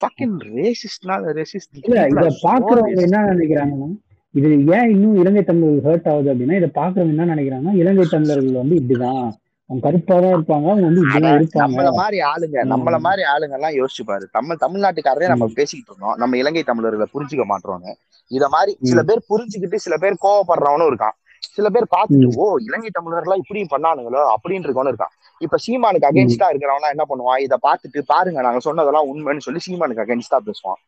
[0.00, 3.88] fucking ரேசிஸ்ட்னா racist இல்ல இத பாக்குறவங்க என்ன நினைக்கிறாங்கன்னா
[4.34, 8.78] இது ஏன் இன்னும் இலங்கை தமிழர்கள் ஹர்ட் ஆகுது அப்படின்னா இதை பாக்குறவங்க என்ன நினைக்கிறாங்கன்னா இலங்கை தமிழர்கள் வந்து
[8.80, 9.28] இப்படிதான்.
[9.70, 11.64] அவங்க கருப்பா தான் இருப்பாங்க அவங்க வந்து இப்படிதான் இருப்பாங்க.
[11.64, 12.58] நம்மள மாதிரி ஆளுங்க.
[12.72, 16.16] நம்மள மாதிரி ஆளுங்க எல்லாம் யோசிச்சு பாரு தமிழ் தமிழ்நாட்டுக்காரரே நம்ம பேசிக்கிட்டு இருந்தோம்.
[16.22, 17.92] நம்ம இலங்கை தமிழர்களை புரிஞ்சுக்க மாட்டோம்னு.
[18.30, 21.16] இத மாதிரி சில பேர் புரிஞ்சுக்கிட்டு சில பேர் கோவப்படுறவனும் இருக்கான்.
[21.42, 24.22] சில பேர் பார்த்துட்டு ஓ இலங்கை தமிழர்லாம் இப்படியும் பண்ணானுங்களோ?
[24.34, 25.14] அப்படின்னு இருக்கவனும் இருக்கான்.
[25.40, 27.40] இப்ப சீமானுக்கு அகேன்ஸ்டா இருக்கிறவனா என்ன பண்ணுவான்?
[27.46, 30.80] இத பார்த்துட்டு பாருங்க நாங்க சொன்னதெல்லாம் உண்மைன்னு சொல்லி சீமானுக்கு அகேன்ஸ்டா பேசுவான்.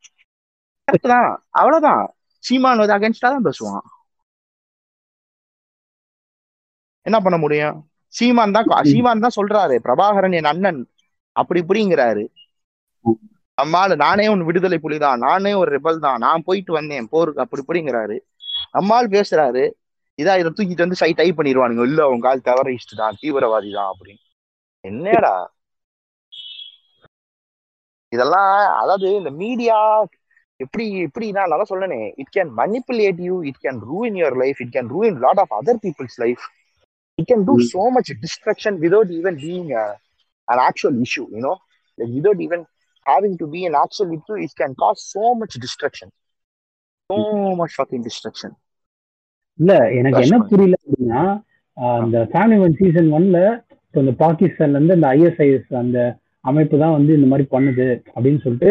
[1.13, 1.31] தான்.
[1.51, 2.05] அவ்வளவுதான்.
[2.45, 3.83] சீமான் வந்து அகேன்ஸ்டா தான் பேசுவான்.
[7.07, 7.77] என்ன பண்ண முடியும்?
[8.15, 10.81] சீமான் தான் சீமான் தான் சொல்றாரு பிரபாகரன் என் அண்ணன்.
[11.33, 12.25] அப்படி இப்படிங்கிறாரு.
[13.59, 15.19] நம்மால நானே ஒரு விடுதலை புலிதான்.
[15.19, 18.17] நானே ஒரு ரெபல் தான் நான் போயிட்டு வந்தேன் போருக்கு அப்படி இப்படிங்கிறாரு.
[18.73, 19.65] நம்மால் பேசுறாரு.
[20.21, 24.23] இதா இதை தூக்கிட்டு வந்து சை டைப் பண்ணிடுவானுங்க இல்ல அவங்க கால் டெரரிஸ்ட் தான் தீவிரவாதி தான் அப்படின்னு.
[24.85, 25.35] என்னடா
[28.13, 28.53] இதெல்லாம்
[28.83, 29.77] அதாவது இந்த மீடியா
[30.61, 34.73] எப்படி எப்படின்னா நான் தான் சொன்னேனே it can manipulate you it can ruin your life it
[34.77, 36.45] can ruin lot of other peoples life
[37.19, 39.73] it can do so much destruction without even being
[40.49, 41.57] an actual issue you know?
[41.99, 42.61] Like without even
[43.07, 46.09] having to be an actual issue it can cause so much destruction.
[47.11, 47.19] So
[47.55, 48.51] much fucking destruction.
[49.61, 51.23] இல்ல எனக்கு என்ன புரியல அப்படின்னா
[52.01, 53.39] அந்த family one season ஒன்ல
[53.87, 55.99] இப்போ இந்த பாகிஸ்தான்ல இருந்து அந்த ஐஎஸ்ஐஎஸ் அந்த
[56.51, 58.71] அமைப்பு தான் வந்து இந்த மாதிரி பண்ணுது அப்படின்னு சொல்லிட்டு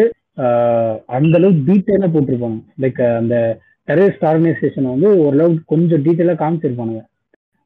[1.16, 2.58] அந்த அளவுக்கு டீட்டெயிலா போட்டிருப்பாங்க.
[2.82, 3.36] லைக் அந்த
[3.88, 7.02] டெரரிஸ்ட் ஆர்கனைசேஷனை வந்து ஓரளவுக்கு கொஞ்சம் டீட்டெயிலாக காமிச்சிருப்பானுங்க.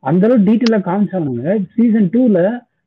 [0.04, 1.54] அந்த அளவுக்கு டீட்டெயிலாக காமிச்சானுங்க.
[1.74, 2.38] சீசன் டூல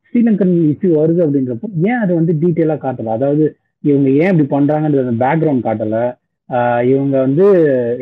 [0.08, 3.14] ஸ்ரீலங்கன் இஷ்யூ வருது அப்படின்றப்போ ஏன் அதை வந்து டீட்டெயிலாக காட்டல?
[3.18, 3.44] அதாவது
[3.84, 5.96] இவங்க ஏன் இப்படி பண்றாங்கன்றது அந்த பேக்ரவுண்ட் காட்டல.
[6.92, 7.46] இவங்க வந்து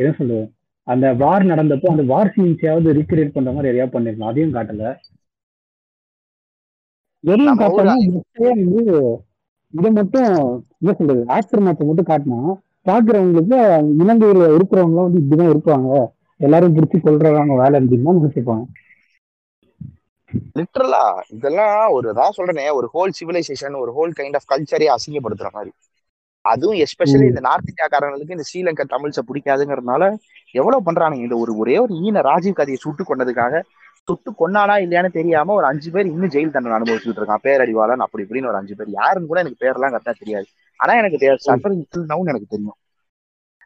[0.01, 0.45] என்ன சொல்றது?
[0.87, 4.31] அந்த வார் நடந்தப்போ அந்த வார் சீன்ஸையாவது ரீக்ரியேட் பண்ற மாதிரி எதையா பண்ணிருக்கலாம்.
[4.33, 4.85] அதையும் காட்டல.
[7.25, 7.95] ஊர் காட்டாம
[8.51, 8.83] வந்து
[9.75, 10.29] இதை மட்டும்
[10.81, 11.23] என்ன சொல்றது?
[11.37, 12.41] ஆக்டர் மேட்சை மட்டும் காட்டினா
[12.89, 13.59] பாக்குறவங்களுக்கு
[14.03, 15.91] இலங்கையில இருக்கிறவங்க வந்து இப்படிதான் இருப்பாங்க.
[16.41, 18.65] எல்லாரும் பிடிச்சி கொள்றாங்க வேலை அப்படின்னு நினைச்சுப்பாங்க.
[20.59, 21.03] லிட்டரலா
[21.35, 25.73] இதெல்லாம் ஒரு தான் சொல்றேனே ஒரு ஹோல் சிவிலைசேஷன் ஒரு ஹோல் கைண்ட் ஆஃப் கல்ச்சரே அசிங்கப்படுத்துற மாதிரி.
[26.53, 30.03] அதுவும் எஸ்பெஷலி இந்த நார்த் இந்தியாக்காரங்களுக்கு இந்த ஸ்ரீலங்கா தமிழ்ஸை பிடிக்காதுங்கிறதுனால
[30.61, 31.25] எவ்வளவு பண்றானுங்க?
[31.27, 33.61] இந்த ஒரு ஒரே ஒரு ஈன ராஜீவ் கதையை சுட்டு கொண்டதுக்காக
[34.09, 37.45] சுட்டு கொன்னானா இல்லையான்னு தெரியாம ஒரு அஞ்சு பேர் இன்னும் ஜெயில் தண்டனை அனுபவிச்சுட்டு இருக்கான்.
[37.47, 38.91] பேரடிவாளன் அப்படி இப்படின்னு ஒரு அஞ்சு பேர்.
[38.99, 40.47] யாருன்னு கூட எனக்கு பேர்லாம் கரெக்டா தெரியாது.
[40.81, 41.19] ஆனா எனக்கு
[41.49, 41.85] சஃபரிங்
[42.33, 42.79] எனக்கு தெரியும்.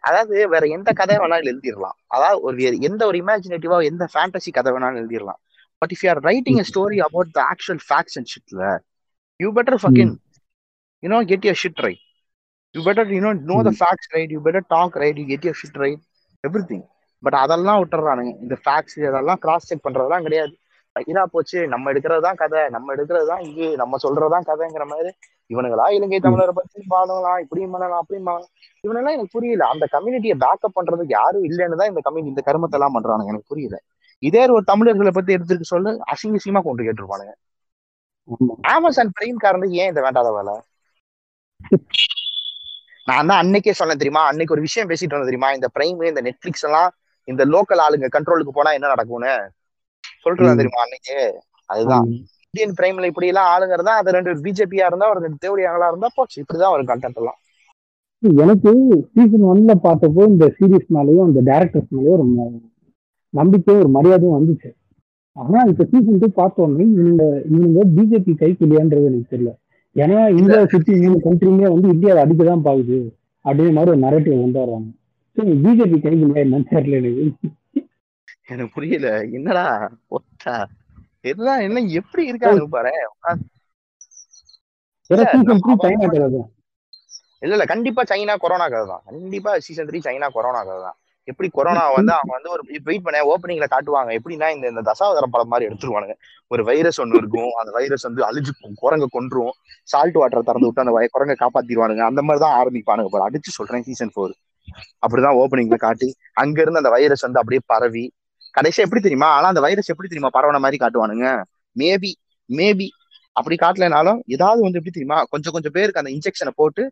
[0.04, 1.96] அதாவது வேற எந்த கதை வேணாலும் எழுதிடலாம்.
[2.14, 5.40] அதாவது ஒரு எந்த ஒரு இமேஜினேட்டிவா எந்த ஃபேண்டசி கதை வேணாலும் எழுதிடலாம்.
[5.82, 8.62] But if you are writing a story about the actual facts and ஷிட்ல
[9.40, 10.14] you better fucking
[11.02, 12.02] you know get your shit right
[12.74, 15.58] you better you know know the facts right you better talk right you get your
[15.60, 16.02] shit right
[16.70, 16.84] everything
[17.22, 18.32] but அதெல்லாம் விட்டுறானுங்க.
[18.44, 20.52] இந்த facts அதெல்லாம் cross check பண்றதெல்லாம் கிடையாது.
[21.10, 22.62] இதா போச்சு நம்ம எடுக்கிறது தான் கதை.
[22.76, 23.66] நம்ம எடுக்கிறது தான் இது.
[23.82, 25.10] நம்ம சொல்றதுதான் கதைங்கிற மாதிரி
[25.50, 28.50] இவனுங்களா இலங்கை தமிழரை பத்தி பாடலாம் இப்படியும் பண்ணலாம் அப்படியும் பண்ணலாம்.
[28.84, 29.62] இவனெல்லாம் எனக்கு புரியல.
[29.74, 33.32] அந்த கம்யூனிட்டியை பேக்கப் பண்றதுக்கு யாரும் இல்லைன்னு தான் இந்த கம்யூனிட்டி இந்த கருமத்தை எல்லாம் பண்றானுங்க.
[33.32, 33.78] எனக்கு புரியல.
[34.22, 37.34] இதே ஒரு தமிழர்களை பத்தி எடுத்துட்டு சொல்லு அசிங்க அசிங்கமா கொண்டு கேட்டிருப்பானுங்க
[38.74, 40.54] அமேசான் பிரைம் காரனுக்கு ஏன் இந்த வேண்டாத வேலை?
[43.06, 44.22] நான் தான் அன்னைக்கே சொன்னேன் தெரியுமா?
[44.30, 45.50] அன்னைக்கு ஒரு விஷயம் பேசிட்டு இருந்தேன் தெரியுமா?
[45.58, 46.90] இந்த பிரைம் இந்த நெட்ஃபிளிக்ஸ் எல்லாம்
[47.28, 49.32] இந்த லோக்கல் ஆளுங்க கண்ட்ரோலுக்கு போனா என்ன நடக்கும்னு
[50.38, 51.16] இருந்தேன் தெரியுமா அன்னைக்கு?
[51.70, 52.06] அதுதான்.
[52.46, 56.36] இந்தியன் பிரைம்ல இப்படி எல்லாம் ஆளுங்க இருந்தா அது ரெண்டு பிஜேபியா இருந்தா ஒரு ரெண்டு தேவடியாங்களா இருந்தா போச்சு.
[56.42, 57.38] இப்படிதான் வரும் கண்டென்ட் எல்லாம்.
[58.42, 58.70] எனக்கு
[59.14, 62.26] சீசன் ஒன்ல பார்த்தப்போ இந்த சீரீஸ் மேலேயும் அந்த டேரக்டர்ஸ் மேலேயும் ஒரு
[63.34, 64.70] நம்பிக்கையும் ஒரு மரியாதையும் வந்துச்சு.
[65.36, 69.52] ஆனா இப்ப சீசன் டூ பார்த்தோன்னே இந்த இவங்க பிஜேபி கைக்குள்ளியான்றது எனக்கு தெரியல.
[69.96, 72.98] ஏன்னா இந்தியா சுத்தி மூணு கண்ட்ரியுமே வந்து இந்தியாவை அடிக்க தான் பாக்குது.
[73.44, 74.88] அப்படிங்கிற மாதிரி ஒரு நரேட்டிவ் கொண்டு வர்றாங்க
[75.36, 77.24] சரி பிஜேபி கைக்குள்ளியா என்னன்னு தெரியல எனக்கு?
[78.52, 79.08] எனக்கு புரியல.
[79.38, 79.64] என்னடா?
[80.18, 80.54] ஒத்தா?
[81.30, 82.92] இதுதான் என்ன எப்படி இருக்காங்க பாரு?
[87.44, 89.04] இல்ல இல்ல கண்டிப்பா சைனா கொரோனா கதை தான்.
[89.10, 90.98] கண்டிப்பா சீசன் த்ரீ சைனா கொரோனா கதை தான்.
[91.24, 94.10] எப்படி கொரோனா வந்து அவங்க வந்து ஒரு வெயிட் பண்ண ஓப்பனிங்ல காட்டுவாங்க.
[94.18, 96.14] எப்படின்னா இந்த இந்த தசாவதார படம் மாதிரி எடுத்துருவானுங்க.
[96.46, 98.52] ஒரு வைரஸ் ஒன்று இருக்கும் அந்த வைரஸ் வந்து அழிஞ்சு
[98.82, 99.52] குரங்க கொன்றும்
[99.82, 102.04] சால்ட் வாட்டரை திறந்து விட்டு அந்த குரங்க காப்பாத்திடுவானுங்க.
[102.10, 103.24] அந்த மாதிரி தான் ஆரம்பிப்பானுங்க பாரு.
[103.28, 104.34] அடிச்சு சொல்றேன் சீசன் ஃபோர்
[105.04, 108.04] அப்படிதான் ஓப்பனிங்ல காட்டி அங்க இருந்து அந்த வைரஸ் வந்து அப்படியே பரவி
[108.54, 109.28] கடைசியா எப்படி தெரியுமா?
[109.36, 110.32] ஆனா அந்த வைரஸ் எப்படி தெரியுமா?
[110.38, 111.26] பரவன மாதிரி காட்டுவானுங்க.
[111.76, 112.10] மேபி
[112.50, 112.88] மேபி
[113.32, 115.18] அப்படி காட்டலைனாலும் ஏதாவது வந்து எப்படி தெரியுமா?
[115.32, 116.82] கொஞ்சம் கொஞ்சம் பேருக்கு அந்த இன்ஜெக்ஷனை போட்டு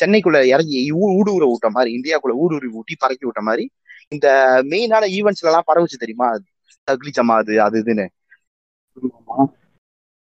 [0.00, 3.70] சென்னைக்குள்ள இறங்கி ஊ- ஊடுருவ விட்ட மாதிரி இந்தியாக்குள்ள ஊடுருவி ஊட்டி பறக்கி விட்ட மாதிரி
[4.08, 4.28] இந்த
[4.64, 6.34] மெயினான ஈவெண்ட்ஸ்ல எல்லாம் பரவுச்சு தெரியுமா?
[6.90, 8.06] தக்லி ஜமாது அது இதுன்னு.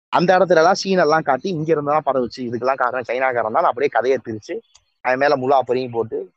[0.09, 2.37] அந்த இடத்துல எல்லாம் சீன் எல்லாம் காட்டி இங்க இருந்தெல்லாம் பரவுச்சு.
[2.37, 3.63] இதுக்கெல்லாம் காரணம் சைனாக்காரன் தான்.
[3.63, 4.59] அப்படியே கதையை திரிச்சு
[5.01, 6.31] அவன் மேல முலா பொறியும் போட்டு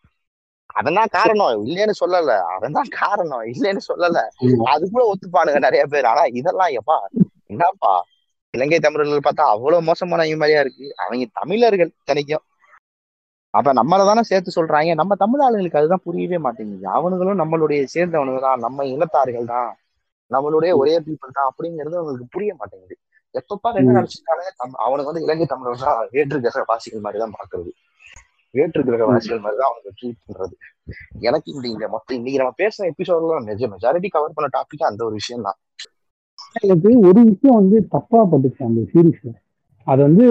[0.67, 1.67] அதெல்லாம் காரணம்.
[1.67, 2.39] இல்லைன்னு சொல்லல.
[2.41, 3.43] அவன் காரணம்.
[3.43, 4.17] இல்லைன்னு சொல்லல.
[4.65, 6.05] அது கூட ஒத்துப்பானுங்க நிறைய பேர்.
[6.05, 6.97] ஆனா இதெல்லாம் எப்பா
[7.47, 8.05] என்னப்பா?
[8.51, 10.95] இலங்கை தமிழர்கள் பார்த்தா அவ்வளவு மோசமான மாதிரியா இருக்கு.
[10.97, 12.43] அவங்க தமிழர்கள் தனிக்கும்
[13.57, 14.95] அப்ப நம்மள தானே சேர்த்து சொல்றாங்க.
[15.01, 16.87] நம்ம தமிழ் ஆளுங்களுக்கு அதுதான் புரியவே மாட்டேங்குது.
[16.97, 18.63] அவனுங்களும் நம்மளுடைய சேர்ந்தவனுங்க தான்.
[18.67, 19.71] நம்ம இனத்தார்கள் தான்.
[20.31, 22.97] நம்மளுடைய ஒரே பீப்புள் தான் அப்படிங்கிறது அவங்களுக்கு புரிய மாட்டேங்குது.
[23.35, 23.95] எப்பப்பா என்ன.
[23.99, 24.45] நினைச்சிட்டாலே
[24.87, 27.71] அவனுக்கு வந்து இலங்கை தமிழர்கள் தான் வேற்று கிரக வாசிகள் மாதிரி தான் பாக்குறது
[28.55, 30.55] வேற்று கிரக வாசிகள் மாதிரி தான் அவனுக்கு ட்ரீட் பண்றது.
[31.29, 35.17] எனக்கு இந்த இந்த மொத்தம் இன்னைக்கு நம்ம பேசுன எபிசோட்ல நிஜ மெஜாரிட்டி கவர் பண்ண டாபிக் அந்த ஒரு
[35.21, 35.59] விஷயம் தான்.
[36.65, 39.33] எனக்கு ஒரு விஷயம் வந்து தப்பா பட்டுச்சு அந்த சீரீஸ்ல
[39.87, 40.27] அது வந்து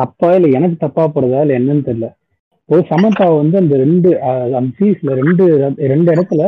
[0.00, 2.08] தப்பா இல்ல எனக்கு தப்பா படுதா இல்ல என்னன்னு தெரியல.
[2.68, 4.10] ஒரு சமந்தாவை வந்து அந்த ரெண்டு
[4.58, 5.44] அந்த சீரீஸ்ல ரெண்டு
[5.92, 6.42] ரெண்டு இடத்துல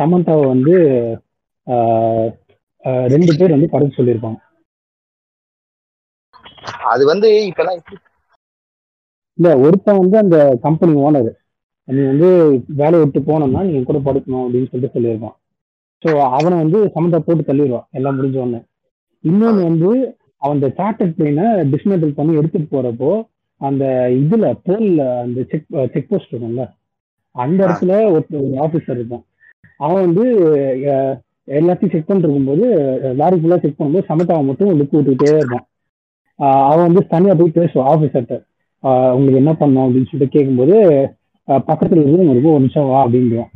[0.00, 0.74] சமந்தாவை வந்து
[3.14, 4.38] ரெண்டு பேர் வந்து படுக்க சொல்லியிருப்பாங்க.
[6.92, 7.80] அது வந்து இப்பெல்லாம்
[9.38, 11.30] இல்ல ஒருத்தன் வந்து அந்த கம்பெனி ஓனர்
[11.88, 12.28] நீ வந்து
[12.80, 15.36] வேலையை விட்டு போனோம்னா நீ என் கூட படுக்கணும் அப்படின்னு சொல்லிட்டு சொல்லியிருப்பான்.
[16.02, 18.60] ஸோ அவனை வந்து சமந்தா போட்டு தள்ளிடுவான் எல்லாம் முடிஞ்ச உடனே.
[19.24, 19.90] இன்னொன்னு வந்து
[20.42, 23.10] அவன் அந்த சார்ட்டர் பிளேனை டிஸ்மேண்டில் பண்ணி எடுத்துட்டு போறப்போ
[23.60, 23.84] அந்த
[24.20, 26.64] இதுல போல்ல அந்த செக் செக் போஸ்ட் இருக்கும்ல
[27.36, 29.24] அந்த இடத்துல ஒரு ஆபீசர் இருப்பான்.
[29.84, 30.24] அவன் வந்து
[31.58, 32.66] எல்லாத்தையும் செக் பண்ணிட்டு இருக்கும்போது
[33.20, 35.66] லாரி ஃபுல்லா செக் பண்ணும்போது சமத்தாவை மட்டும் லுக் விட்டுக்கிட்டே இருப்பான்.
[36.70, 38.36] அவன் வந்து தனியா போய் பேசுவான் ஆபீசர்கிட்ட
[39.14, 40.76] உங்களுக்கு என்ன பண்ணோம் அப்படின்னு சொல்லிட்டு கேட்கும்போது
[41.48, 43.50] பக்கத்துல ரூம் இருக்கும் ஒரு நிமிஷம் வா அப்படின்றான்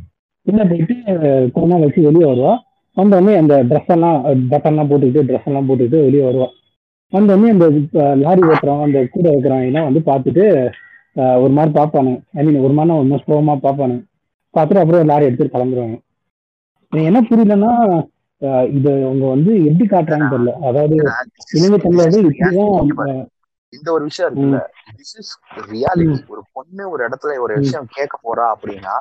[0.47, 0.95] உள்ள போயிட்டு
[1.53, 2.53] கொஞ்ச நாள் வச்சு வெளியே வருவா
[2.97, 4.17] வந்தோடனே அந்த ட்ரெஸ் எல்லாம்
[4.51, 6.47] பட்டன்லாம் போட்டுக்கிட்டு ட்ரெஸ் எல்லாம் போட்டுக்கிட்டு வெளியே வருவா
[7.13, 7.65] வந்தோடனே அந்த
[8.23, 10.45] லாரி ஓட்டுறவன் அந்த கூட இருக்கிறவங்க எல்லாம் வந்து பார்த்துட்டு
[11.43, 14.01] ஒரு மாதிரி பார்ப்பானுங்க ஐ மீன் ஒரு மாதிரி ஒரு மாதிரி ஸ்லோமா பார்ப்பானுங்க
[14.53, 15.95] பார்த்துட்டு அப்புறம் லாரி எடுத்துட்டு கிளம்புறாங்க.
[16.93, 17.71] எனக்கு என்ன புரியலன்னா
[18.77, 20.53] இத அவங்க வந்து எப்படி காட்டுறாங்கன்னு தெரியல.
[20.67, 20.95] அதாவது
[21.57, 23.23] இலங்கை தமிழர்கள் இப்படிதான்
[23.73, 24.59] இந்த ஒரு விஷயம் இருக்குல்ல.
[24.99, 25.31] திஸ் இஸ்
[25.71, 28.95] ரியாலிட்டி ஒரு பொண்ணு ஒரு இடத்துல ஒரு விஷயம் கேட்க போறா அப்படின்னா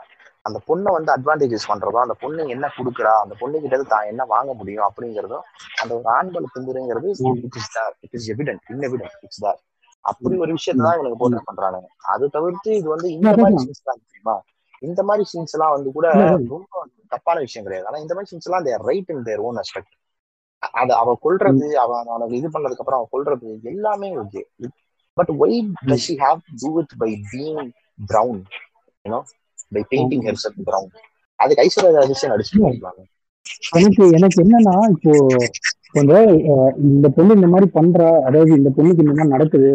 [0.44, 4.50] அந்த பொண்ணை வந்து அட்வான்டேஜஸ் பண்றதோ அந்த பொண்ணு என்ன கொடுக்குறா அந்த பொண்ணு கிட்ட தான் என்ன வாங்க
[4.60, 5.44] முடியும் அப்படிங்கறதும்
[5.82, 7.08] அந்த ஒரு ஆண்பல திங்குறங்கிறது
[7.46, 8.62] it is there it is evident
[9.26, 9.60] it's there
[10.04, 11.88] அப்படி ஒரு விஷயத்தை தான் இவனுக்கு போட்டு பண்றானுங்க.
[12.12, 14.34] அது தவிர்த்து இது வந்து இந்த மாதிரி சீன்ஸ் எல்லாம் தெரியுமா?
[14.82, 16.06] இந்த மாதிரி சீன்ஸ் எல்லாம் வந்து கூட
[16.50, 17.86] ரொம்ப தப்பான விஷயம் கிடையாது.
[17.88, 19.94] ஆனா இந்த மாதிரி சீன்ஸ் எல்லாம் there right in their own aspect
[20.80, 24.42] அது அவ கொல்றது அவன் அவனுக்கு இது பண்ணதுக்கு அப்புறம் அவன் கொல்றது எல்லாமே okay
[25.16, 25.56] but why
[25.88, 27.64] does she have to it by being
[28.12, 28.40] brown
[29.04, 29.20] you know
[29.76, 30.92] by painting herself brown
[31.40, 32.32] அதுக்கு ஐஸ்வர்யா ராஜேஷன்
[32.64, 33.00] பண்ணிக்கலாம்
[33.78, 35.12] எனக்கு எனக்கு என்னன்னா இப்போ
[35.94, 36.30] கொஞ்சம்
[36.88, 39.70] இந்த பொண்ணு இந்த மாதிரி பண்றா அதாவது இந்த பொண்ணுக்கு இந்த மாதிரி நடக்குது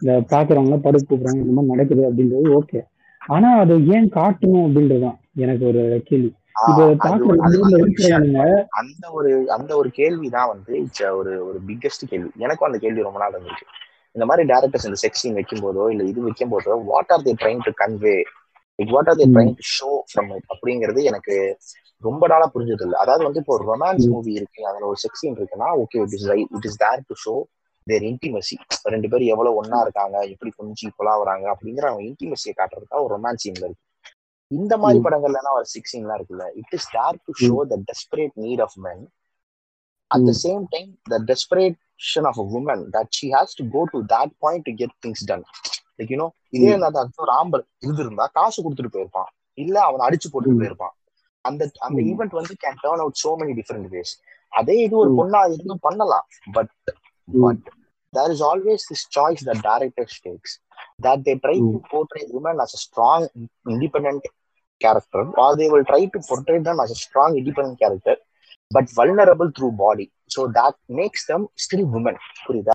[0.00, 2.80] இந்த பாக்குறவங்க படுப்பு கூப்பிடுறாங்க இந்த மாதிரி நடக்குது அப்படின்றது ஓகே.
[3.20, 6.30] ஆனா அதை ஏன் காட்டணும் அப்படின்றதுதான் எனக்கு ஒரு கேள்வி.
[6.58, 6.80] அந்த
[9.18, 12.30] ஒரு அந்த ஒரு கேள்விதான் வந்து a ஒரு ஒரு பிக்கெஸ்ட் கேள்வி.
[12.44, 13.66] எனக்கும் அந்த கேள்வி ரொம்ப நாள் இருந்துச்சு.
[14.14, 17.34] இந்த மாதிரி டேரக்டர்ஸ் இந்த செக்ஸ் சீன் வைக்கும் போதோ இல்ல இது வைக்கும் போதோ what are they
[17.42, 18.16] trying to convey
[18.78, 21.36] like what are they trying to show from it அப்படிங்கிறது எனக்கு
[22.02, 25.38] ரொம்ப நாளா புரிஞ்சது இல்லை அதாவது வந்து இப்போ ஒரு ரொமான்ஸ் மூவி இருக்கு அதுல ஒரு செக்ஸ் சீன்
[25.40, 27.34] இருக்குன்னா okay it is right it is there to show
[27.86, 28.56] their intimacy
[28.94, 33.44] ரெண்டு பேரும் எவ்வளவு ஒண்ணா இருக்காங்க எப்படி கொஞ்சம் ஈக்குவலா வராங்க அப்படிங்கிற அவங்க இன்டிமசியை காட்டுறதுக்காக ஒரு ரொமான்ஸ்
[33.44, 33.82] சீன்ல இருக்கு.
[34.50, 38.34] இந்த மாதிரி படங்கள்ல எல்லாம் ஒரு சிக்ஸ் சீன்லாம் இருக்குல்ல it is there to show the desperate
[38.46, 38.98] need of men.
[40.10, 43.98] At the same time the desperation of a woman that she has to go to
[44.12, 45.44] that point to get things done.
[45.98, 50.94] You know இதே அந்த ஒரு ஆம்பல் இருந்திருந்தா காசு கொடுத்துட்டு போயிருப்பான் இல்ல அவனை அடிச்சு போட்டுட்டு போயிருப்பான்
[51.44, 54.12] அந்த அந்த ஈவெண்ட் வந்து can turn out so many different ways
[54.52, 56.74] அதே இது ஒரு பொண்ணா இருந்து பண்ணலாம் but
[57.28, 57.64] but
[58.12, 60.50] there is always this choice that directors takes
[60.98, 63.22] that they try to portray women as a strong
[63.66, 64.24] independent
[64.80, 68.16] character or they will try to portray them as a strong independent character
[68.70, 72.16] but vulnerable through body so that makes them still women
[72.46, 72.74] புரியுதா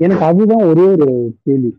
[0.00, 1.08] எனக்கு அதுதான் ஒரே ஒரு
[1.44, 1.70] கேள்வி.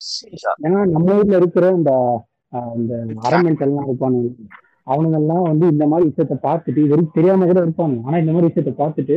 [0.00, 1.92] சீரியஸா ஏன்னா நம்ம ஊர்ல இருக்கிற இந்த
[2.78, 2.94] இந்த
[3.26, 4.30] அரமெண்டல்லாம் இருப்பானுங்க
[4.86, 7.96] அவனுங்க எல்லாம் வந்து இந்த மாதிரி விஷயத்த பார்த்துட்டு இது வரைக்கும் தெரியாம கூட இருப்பாங்க.
[8.06, 9.16] ஆனா இந்த மாதிரி விஷயத்த பார்த்துட்டு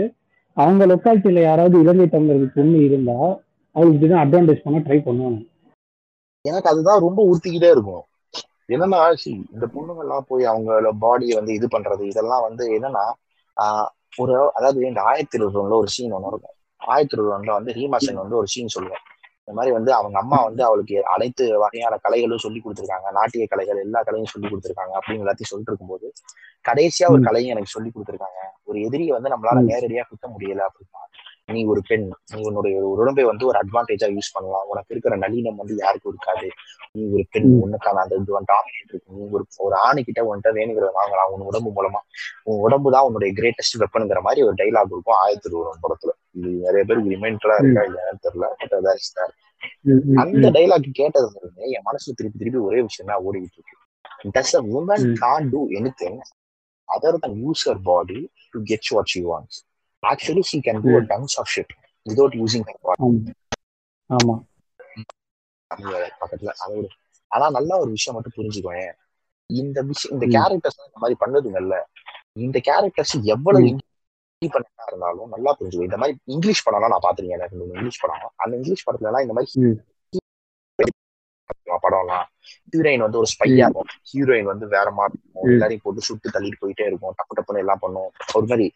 [0.57, 3.17] அவங்க லொக்காலிட்டியில யாராவது இலங்கை தமிழர்கள் பொண்ணு இருந்தா
[3.75, 5.39] அவங்களுக்கு இதுதான் அட்வான்டேஜ் பண்ண ட்ரை பண்ணுவாங்க.
[6.45, 8.03] எனக்கு அதுதான் ரொம்ப ஊத்திக்கிட்டே இருக்கும்.
[8.73, 9.01] என்னன்னா
[9.53, 13.05] இந்த பொண்ணுங்க எல்லாம் போய் அவங்களோட பாடியை வந்து இது பண்றது இதெல்லாம் வந்து என்னன்னா
[14.17, 16.55] ஒரு அதாவது இந்த ஆயிரத்தி இருபது ஒரு சீன் ஒன்று இருக்கும்.
[16.81, 19.05] ஆயிரத்தி இருபது வந்து ரீமா சென் வந்து ஒரு சீன் சொல்லுவான்
[19.39, 23.07] இந்த மாதிரி வந்து அவங்க அம்மா வந்து அவளுக்கு அனைத்து வகையான கலைகளும் சொல்லி கொடுத்துருக்காங்க.
[23.11, 26.07] நாட்டிய கலைகள் எல்லா கலையும் சொல்லி கொடுத்துருக்காங்க அப்படின்னு எல்லாத்தையும் சொல்லிட்டு இருக்கும்போது
[26.69, 28.39] கடைசியா ஒரு கலையும் எனக்கு சொல்லி கொடுத்துருக்காங்க.
[28.63, 31.01] ஒரு எதிரியை வந்து நம்மளால நேரடியா குத்த முடியல அப்படின்னா
[31.47, 34.65] நீ ஒரு பெண் நீ உன்னுடைய ஒரு உடம்பை வந்து ஒரு அட்வான்டேஜா யூஸ் பண்ணலாம்.
[34.71, 36.47] உனக்கு இருக்கிற நளினம் வந்து யாருக்கும் இருக்காது.
[36.95, 39.13] நீ ஒரு பெண் உனக்கான அந்த இது டாமினேட் இருக்கு.
[39.17, 41.31] நீ ஒரு ஒரு ஆணுகிட்ட உன்கிட்ட வேணுங்கிறத வாங்கலாம்.
[41.35, 42.01] உன் உடம்பு மூலமா.
[42.43, 46.13] உன் உடம்பு தான் உன்னுடைய கிரேட்டஸ்ட் வெப்பனுங்கிற மாதிரி ஒரு டைலாக் இருக்கும் ஆயிரத்தி இருபது படத்துல.
[46.35, 48.47] இது நிறைய பேருக்கு ரிமைண்டரா இருக்கா இல்லையான்னு தெரியல.
[50.23, 50.89] அந்த டைலாக்
[51.39, 53.75] இருந்து என் மனசுல திருப்பி திருப்பி ஒரே விஷயம் தான் ஓடிக்கிட்டு இருக்கு.
[54.35, 55.61] Does a woman can't do
[56.01, 56.19] anything
[56.87, 58.19] other than use body
[58.53, 59.57] to get what she wants
[60.03, 61.73] actually she can do a tons of shit
[62.05, 62.65] without using
[64.09, 64.35] ஆமா.
[66.21, 66.87] பக்கத்துல அதை விட
[67.31, 68.93] ஆனா நல்ல ஒரு விஷயம் மட்டும் புரிஞ்சுக்கோயேன்.
[69.49, 71.75] இந்த விஷயம் இந்த கேரக்டர்ஸ் இந்த மாதிரி பண்ணதுங்கல்ல
[72.45, 78.01] இந்த கேரக்டர்ஸ் எவ்வளவு இண்டிபெண்டா இருந்தாலும் நல்லா புரிஞ்சுக்கோ இந்த மாதிரி இங்கிலீஷ் படம்லாம் நான் பாத்துருக்கேன் எனக்கு இங்கிலீஷ்
[78.03, 78.33] படம்.
[78.43, 79.75] அந்த இங்கிலீஷ் படத்துல எல்லாம் இந்த மாதிரி
[81.85, 82.25] படம்லாம்
[82.71, 83.89] ஹீரோயின் வந்து ஒரு ஸ்பையா இருக்கும்.
[84.11, 85.47] ஹீரோயின் வந்து வேற மாதிரி இருக்கும்.
[85.51, 87.15] எல்லாரையும் போட்டு சுட்டு தள்ளிட்டு போயிட்டே இருக்கும்.
[87.19, 88.09] டப்பு டப்புன்னு எல்லாம் பண்ணும்.
[88.37, 88.67] ஒரு மாதிரி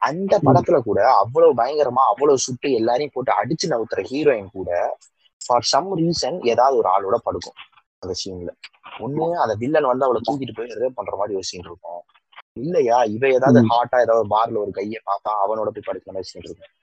[0.00, 4.98] அந்த படத்துல கூட அவ்வளவு பயங்கரமா அவ்வளவு சுட்டு எல்லாரையும் போட்டு அடிச்சு நவுத்துற ஹீரோயின் கூட
[5.46, 7.58] ஃபார் சம் ரீசன் ஏதாவது ஒரு ஆளோட படுக்கும்
[7.98, 8.52] அந்த சீன்ல
[8.98, 12.02] ஒண்ணு அந்த வில்லன் வந்து அவளை தூக்கிட்டு போய் ரேப் பண்ற மாதிரி ஒரு சீன் இருக்கும்.
[12.52, 13.02] இல்லையா?
[13.02, 16.74] இவ ஏதாவது ஹாட்டா ஏதாவது பார்ல ஒரு கையை பார்த்தா அவனோட போய் படுக்கிற மாதிரி சீன் இருக்கும்.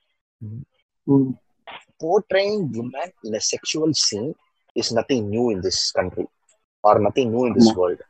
[2.04, 4.28] portraying women in a sexual scene
[4.76, 6.26] is nothing new in this country
[6.84, 8.02] or nothing new in this world.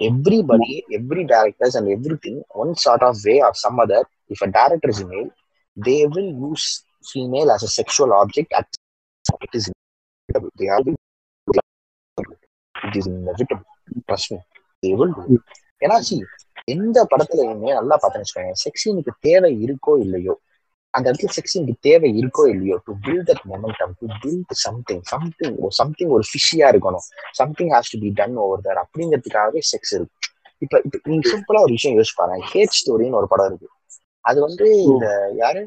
[0.00, 4.88] Everybody, every directors and everything, one sort of way or some other, if a director
[4.88, 5.30] is male,
[5.76, 6.66] they will use
[7.04, 8.66] female as a sexual object at
[9.40, 10.50] it is inevitable.
[10.56, 10.82] They are
[12.74, 13.66] it is inevitable.
[14.08, 14.38] Trust me.
[14.82, 15.36] They will do.
[15.82, 16.16] ஏன்னா சி
[16.68, 20.34] எந்த படத்துலயுமே நல்லா பார்த்தேன்னு வச்சுக்கோங்க செக்ஸினுக்கு தேவை இருக்கோ இல்லையோ
[20.94, 26.12] அந்த இடத்துல செக்ஸினுக்கு தேவை இருக்கோ இல்லையோ to build that momentum to build something something something
[26.16, 27.04] ஒரு ஃபிஷியா இருக்கணும்
[27.40, 30.30] something has to be done over there அப்படிங்கிறதுக்காகவே sex இருக்கு
[30.62, 33.68] இப்ப இப்ப நீங்க சிம்பிளா ஒரு விஷயம் யோசிச்சு பாருங்க ஹேட் ஸ்டோரின்னு ஒரு படம் இருக்கு
[34.24, 35.06] அது வந்து இந்த
[35.42, 35.62] யாரு?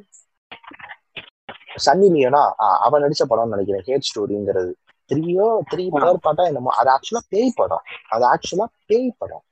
[1.85, 2.41] சன்னி லியோனா
[2.85, 3.85] அவன் நடிச்ச படம்னு நினைக்கிறேன்.
[3.87, 4.71] ஹேட் ஸ்டோரிங்கிறது
[5.09, 6.71] த்ரீயோ த்ரீ தேர்ட் பார்ட்டா என்னமோ.
[6.79, 7.83] அது ஆக்சுவலா பேய் படம்.
[8.09, 9.43] அது ஆக்சுவலா பேய் படம்.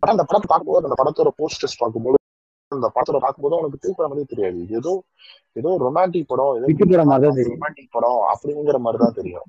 [0.00, 2.18] ஆனா அந்த படத்தை பார்க்கும்போது அந்த படத்தோட போஸ்டர்ஸ் பார்க்கும்போது
[2.72, 4.60] அந்த படத்தோட பார்க்கும்போது உனக்கு பேய் படம் மாதிரி தெரியாது.
[4.78, 4.92] ஏதோ
[5.60, 6.66] ஏதோ ரொமான்டிக் படம் ஏதோ
[7.02, 7.52] படம்.
[7.52, 9.48] ரொமான்டிக் படம் அப்படிங்கிற மாதிரி தான் தெரியும்.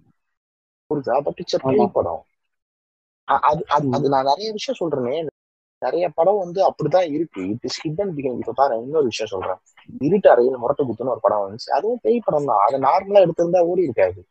[0.89, 1.17] புரியுதா?
[1.27, 2.21] பட் இட்ஸ் பேய் படம்.
[3.49, 3.61] அது
[3.95, 5.15] அது நான் நிறைய விஷயம் சொல்றேனே.
[5.85, 7.41] நிறைய படம் வந்து அப்படிதான் இருக்கு.
[7.53, 9.59] இட் இஸ் ஹிடன் பிகினிங் இப்ப பாரு இன்னொரு விஷயம் சொல்றேன்.
[9.99, 11.69] இருட்டு அறையில் முரட்டு குத்துன்னு ஒரு படம் வந்துச்சு.
[11.69, 12.61] அதுவும் பேய் படம் தான்.
[12.65, 14.21] அதை நார்மலா எடுத்திருந்தா ஓடி இருக்காது.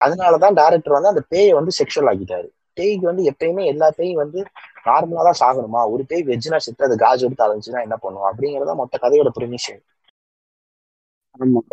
[0.00, 2.48] அதனாலதான் டைரக்டர் வந்து அந்த பேயை வந்து செக்ஷுவல் ஆக்கிட்டாரு.
[2.78, 4.40] பேய்க்கு வந்து எப்பயுமே எல்லா பேயும் வந்து
[4.84, 5.80] நார்மலா தான் சாகணுமா?
[5.90, 8.26] ஒரு பேய் வெஜ்னா செத்து அது காஜ் எடுத்து அலைஞ்சுன்னா என்ன பண்ணும்?
[8.30, 9.80] அப்படிங்கறத மொத்த கதையோட பிரிமிஷன்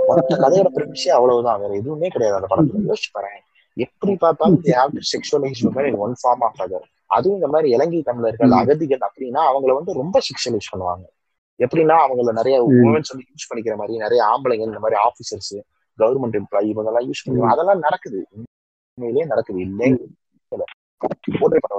[0.09, 1.59] மொத்த கதையோட பிரிமிஷே அவ்வளவுதான்.
[1.59, 2.83] வேற எதுவுமே கிடையாது அந்த படத்துல.
[2.89, 3.39] யோசிச்சு பாருங்க.
[3.77, 5.93] எப்படி பார்த்தாலும் they have to sexualize women
[7.09, 11.05] அதுவும் இந்த மாதிரி இலங்கை தமிழர்கள் அகதிகள் அப்படின்னா அவங்கள வந்து ரொம்ப செக்ஷுவலைஸ் பண்ணுவாங்க.
[11.59, 12.55] எப்படின்னா அவங்கள நிறைய.
[12.85, 15.55] உமன்ஸ் வந்து யூஸ் பண்ணிக்கிற மாதிரி நிறைய ஆம்பளைங்க இந்த மாதிரி ஆபீசர்ஸ்
[15.97, 18.19] கவர்மெண்ட் எம்ப்ளாயி இவங்க எல்லாம் யூஸ் பண்ணுவாங்க அதெல்லாம் நடக்குது.
[18.97, 19.59] உண்மையிலேயே நடக்குது.
[19.59, 19.89] இல்லை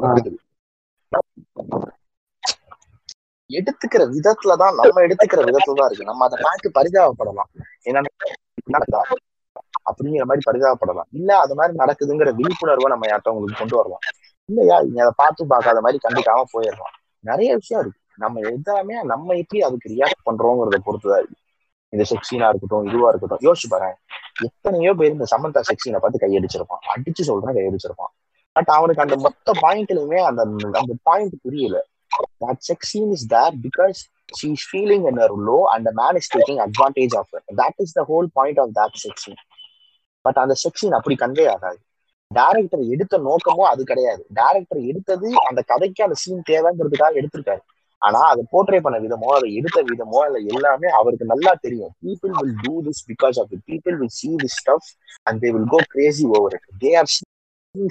[0.06, 0.38] நடக்குது.
[3.50, 6.04] எடுத்துக்கிற விதத்துல தான் நம்ம எடுத்துக்கிற விதத்துல தான் இருக்கு.
[6.04, 7.50] நம்ம அதை பார்த்து பரிதாபப்படலாம்.
[7.88, 8.10] என்னன்னா
[9.90, 11.08] அப்படிங்கிற மாதிரி பரிதாபப்படலாம்.
[11.10, 14.04] இல்ல அது மாதிரி நடக்குதுங்கிற விழிப்புணர்வை நம்ம யார்ட்டவங்களுக்கு கொண்டு வரலாம்.
[14.48, 14.76] இல்லையா?
[14.82, 16.94] நீ அதை பார்த்து பார்க்காத மாதிரி கண்டிக்காம போயிடலாம்
[17.24, 18.00] நிறைய விஷயம் இருக்கு.
[18.16, 21.38] நம்ம எல்லாமே நம்ம எப்படி அதுக்கு ரியாக்ட் பண்றோங்கிறத பொறுத்துதான் இருக்கு.
[21.92, 23.42] இந்த செக்ஸீனா இருக்கட்டும் இதுவா இருக்கட்டும்.
[23.46, 23.90] யோசிச்சு பாரு
[24.46, 28.12] எத்தனையோ பேர் இந்த சமந்தா செக்ஸீனை பார்த்து கையடிச்சிருப்பான் அடிச்சு சொல்றேன் கையடிச்சிருப்பான்
[28.56, 30.42] பட் அவனுக்கு அந்த மொத்த பாயிண்ட்லயுமே அந்த
[30.80, 31.78] அந்த பாயிண்ட் புரியல.
[32.44, 33.98] That sex scene is there because
[34.38, 38.02] she is feeling in her low and man is taking advantage of that is the
[38.08, 39.34] whole point of that of
[40.24, 41.78] but அந்த செக்சீன் அப்படி கன்வே ஆகாது.
[42.30, 44.22] Director எடுத்த நோக்கமும் அது கிடையாது.
[44.38, 47.62] Director எடுத்தது அந்த கதைக்கு அந்த சீன் தேவைங்கிறதுக்காக எடுத்திருக்காரு.
[48.02, 51.92] ஆனா அதை போர்ட்ரே பண்ண விதமோ அதை எடுத்த விதமோ இல்ல எல்லாமே அவருக்கு நல்லா தெரியும்.
[52.04, 54.88] People will do this because of it people will see this stuff
[55.26, 57.10] and they will go crazy over it they are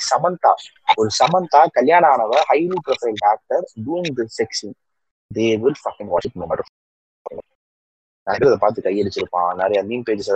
[0.05, 0.51] Samantha
[0.97, 4.73] ஒரு சமந்தா கல்யாணம் ஆனவ highly profile actor doing the section
[5.31, 6.71] they will fucking watch it no matter
[8.27, 10.31] நிறைய பார்த்து கையடிச்சிருப்பான் நிறைய மீன் pages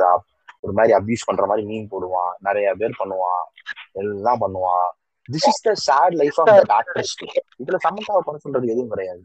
[0.66, 2.34] ஒரு மாதிரி abuse பண்ற மாதிரி மீன் போடுவான்.
[2.48, 3.46] நிறைய பேர் பண்ணுவான்.
[4.02, 4.90] எல்லாம் பண்ணுவான்.
[5.30, 7.14] This is the sad life of that actress
[7.62, 9.24] இதுல சமந்தாவை பண்ண சொல்றது எதுவும் கிடையாது.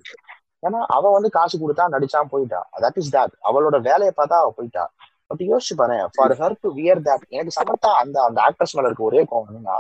[0.67, 2.61] ஏன்னா அவ வந்து காசு கொடுத்தா நடிச்சான் போயிட்டா.
[2.85, 4.85] தட் இஸ் தட் அவளோட வேலையை பார்த்தா அவ போயிட்டா.
[5.31, 9.11] பட் யோசிச்சு பாரு for her to wear that எனக்கு சமந்தா அந்த அந்த ஆக்ட்ரஸ் மேல இருக்க
[9.11, 9.77] ஒரே கோவம் என்னன்னா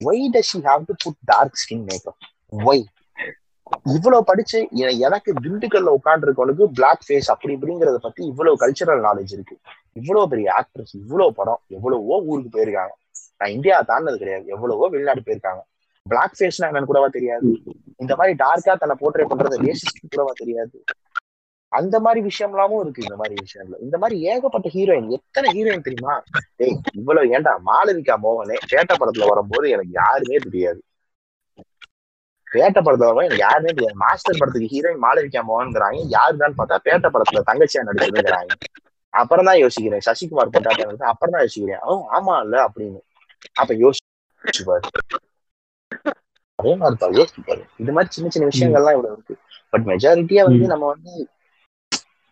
[0.00, 2.18] why does she have to put dark skin makeup
[2.70, 2.84] why
[3.96, 4.58] இவ்வளவு படிச்சு
[5.06, 9.56] எனக்கு திண்டுக்கல்ல உட்காந்துருக்கவனுக்கு பிளாக் ஃபேஸ் அப்படி இப்படிங்கறத பத்தி இவ்வளவு கல்ச்சரல் நாலேஜ் இருக்கு.
[9.92, 12.94] இவ்வளவு பெரிய ஆக்ட்ரஸ் இவ்வளவு படம் எவ்வளவோ ஊருக்கு போயிருக்காங்க.
[13.36, 14.46] நான் இந்தியா தாண்டது கிடையாது.
[14.46, 15.62] எவ்வளவோ வெளிநாடு போயிருக்காங்க.
[16.06, 17.48] பிளாக் ஃபேஸ்னா என்னன்னு கூடவா தெரியாது.
[17.96, 20.76] இந்த மாதிரி டார்க்கா தன்னை போர்ட்ரே பண்றது ரேசிஸ்ட் கூடவா தெரியாது.
[21.68, 26.14] அந்த மாதிரி விஷயம்லாமும் இருக்கு இந்த மாதிரி விஷயம்ல இந்த மாதிரி ஏகப்பட்ட ஹீரோயின் எத்தனை ஹீரோயின் தெரியுமா?
[26.56, 28.56] ஏய் இவ்வளவு ஏன்டா மாளவிகா மோகனே?
[28.70, 30.80] பேட்ட படத்துல வரும்போது எனக்கு யாருமே தெரியாது.
[32.46, 33.96] பேட்ட படத்துல வரும்போது எனக்கு யாருமே தெரியாது.
[33.96, 36.00] மாஸ்டர் படத்துக்கு ஹீரோயின் மாளவிகா மோகன்ங்கிறாங்க.
[36.16, 38.52] யாருதான்னு பார்த்தா பேட்ட படத்துல தங்கச்சியா நடிச்சதுங்கிறாங்க
[39.10, 40.04] அப்புறம் தான் யோசிக்கிறேன்.
[40.06, 41.80] சசிகுமார் பொண்டாட்டி அப்புறம் தான் யோசிக்கிறேன்.
[41.80, 43.00] ஓ ஆமா இல்ல அப்படின்னு.
[43.52, 44.88] அப்ப யோசிச்சு பாரு.
[46.56, 47.62] அதே மாதிரி தான் யோசிச்சு பாரு.
[47.76, 49.36] இது மாதிரி சின்ன சின்ன விஷயங்கள்லாம் இவ்வளவு இருக்கு.
[49.70, 51.28] பட் மெஜாரிட்டியா வந்து நம்ம வந்து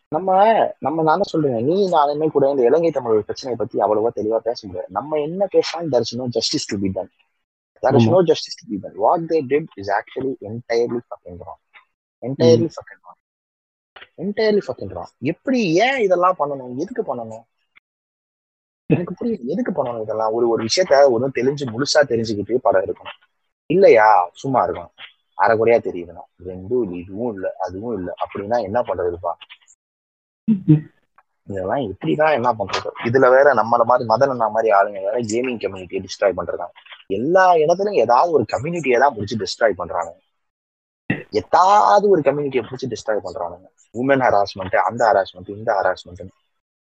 [0.09, 0.35] நம்ம
[0.79, 1.65] நம்ம நான் சொல்றேன்.
[1.65, 4.89] நீ நானுமே கூட இந்த இலங்கை தமிழ் பிரச்சனையை பத்தி அவ்வளவா தெளிவா பேச முடியாது.
[4.91, 7.11] நம்ம என்ன பேசினாலும் no justice to be done.
[7.83, 8.13] There is ஆமா.
[8.13, 8.95] no justice to be done.
[8.97, 11.61] What they did is actually entirely fucking wrong.
[12.23, 12.69] Entirely
[14.19, 16.73] entirely fucking wrong எப்படி ஏன் இதெல்லாம் பண்ணணும்?
[16.79, 17.45] எதுக்கு பண்ணணும்?
[18.91, 20.33] எனக்கு புரியல எதுக்கு பண்ணணும் இதெல்லாம்?
[20.33, 23.19] ஒரு ஒரு விஷயத்த ஒரு தெரிஞ்சு முழுசா தெரிஞ்சுக்கிட்டு படம் இருக்கணும்
[23.71, 24.09] இல்லையா?
[24.33, 24.95] சும்மா இருக்கணும்.
[25.39, 26.23] அரைக்குறையா தெரியுதுன்னா.
[26.47, 28.13] ரெண்டும் இல்லை இதுவும் இல்லை அதுவும் இல்லை.
[28.25, 29.33] அப்படின்னா என்ன பண்றதுப்பா?
[31.47, 32.89] இதெல்லாம் எப்படிதான் என்ன பண்றது?
[33.05, 36.73] இதுல வேற நம்மள மாதிரி மதன் அண்ணா மாதிரி ஆளுங்க வேற கேமிங் கம்யூனிட்டியை டிஸ்ட்ராய் பண்றாங்க.
[37.07, 40.11] எல்லா இடத்துலயும் ஏதாவது ஒரு கம்யூனிட்டியை தான் முடிச்சு டிஸ்ட்ராய் பண்றாங்க
[41.31, 43.67] ஏதாவது ஒரு கம்யூனிட்டியை பிடிச்சி டிஸ்ட்ராய் பண்றானுங்க.
[43.95, 46.23] உமன் ஹராஸ்மெண்ட் அந்த ஹராஸ்மெண்ட் இந்த ஹராஸ்மெண்ட்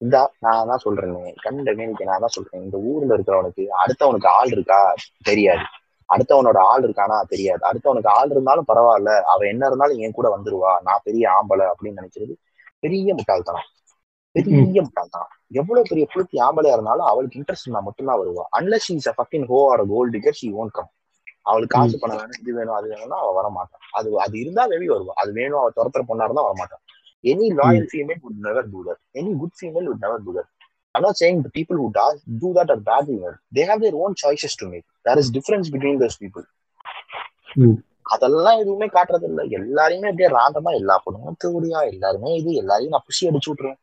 [0.01, 2.61] இந்த நான் தான் சொல்றேன் கண்ட மேனிக்கு நான் தான் சொல்றேன்.
[2.63, 4.79] இந்த ஊர்ல இருக்கிறவனுக்கு அடுத்தவனுக்கு ஆள் இருக்கா?
[5.23, 5.65] தெரியாது.
[6.09, 7.17] அடுத்தவனோட ஆள் இருக்கானா?
[7.27, 7.61] தெரியாது.
[7.69, 9.11] அடுத்தவனுக்கு ஆள் இருந்தாலும் பரவாயில்ல.
[9.33, 10.71] அவ என்ன இருந்தாலும் என் கூட வந்துருவா.
[10.81, 12.33] நான் பெரிய ஆம்பளை அப்படின்னு நினைக்கிறது
[12.79, 13.67] பெரிய முட்டாள்தனம்.
[14.35, 15.31] பெரிய முட்டாள்தனம்.
[15.51, 18.43] எவ்வளவு பெரிய புளுத்தி ஆம்பளையா இருந்தாலும் அவளுக்கு இன்ட்ரெஸ்ட் இருந்தா மட்டும்தான் வருவா.
[18.59, 20.89] Unless is a fucking ho or gold she own come
[21.49, 25.13] அவளுக்கு காசு பணம் வேணும் இது வேணும் அது வேணும்னா அவ வரமாட்டான் அது அது இருந்தா மேபி வருவா.
[25.21, 26.83] அது வேணும் அவ துரத்துற பொண்ணா இருந்தா வரமாட்டான்
[27.23, 28.99] any loyal female would never do that.
[29.13, 30.47] Any good female would never do that.
[30.95, 33.35] I'm not saying the people who does do that are bad people.
[33.51, 34.85] They have their own choices to make.
[35.05, 36.45] There is difference between those people.
[38.13, 39.41] அதெல்லாம் எதுவுமே காட்டுறது இல்ல.
[39.57, 43.79] எல்லாரையுமே அப்படியே ராண்டமா எல்லா பொண்ணுங்களும் தூடியா எல்லாருமே இது எல்லாரையும் நான் புஷி அடிச்சு விட்டுருவேன்.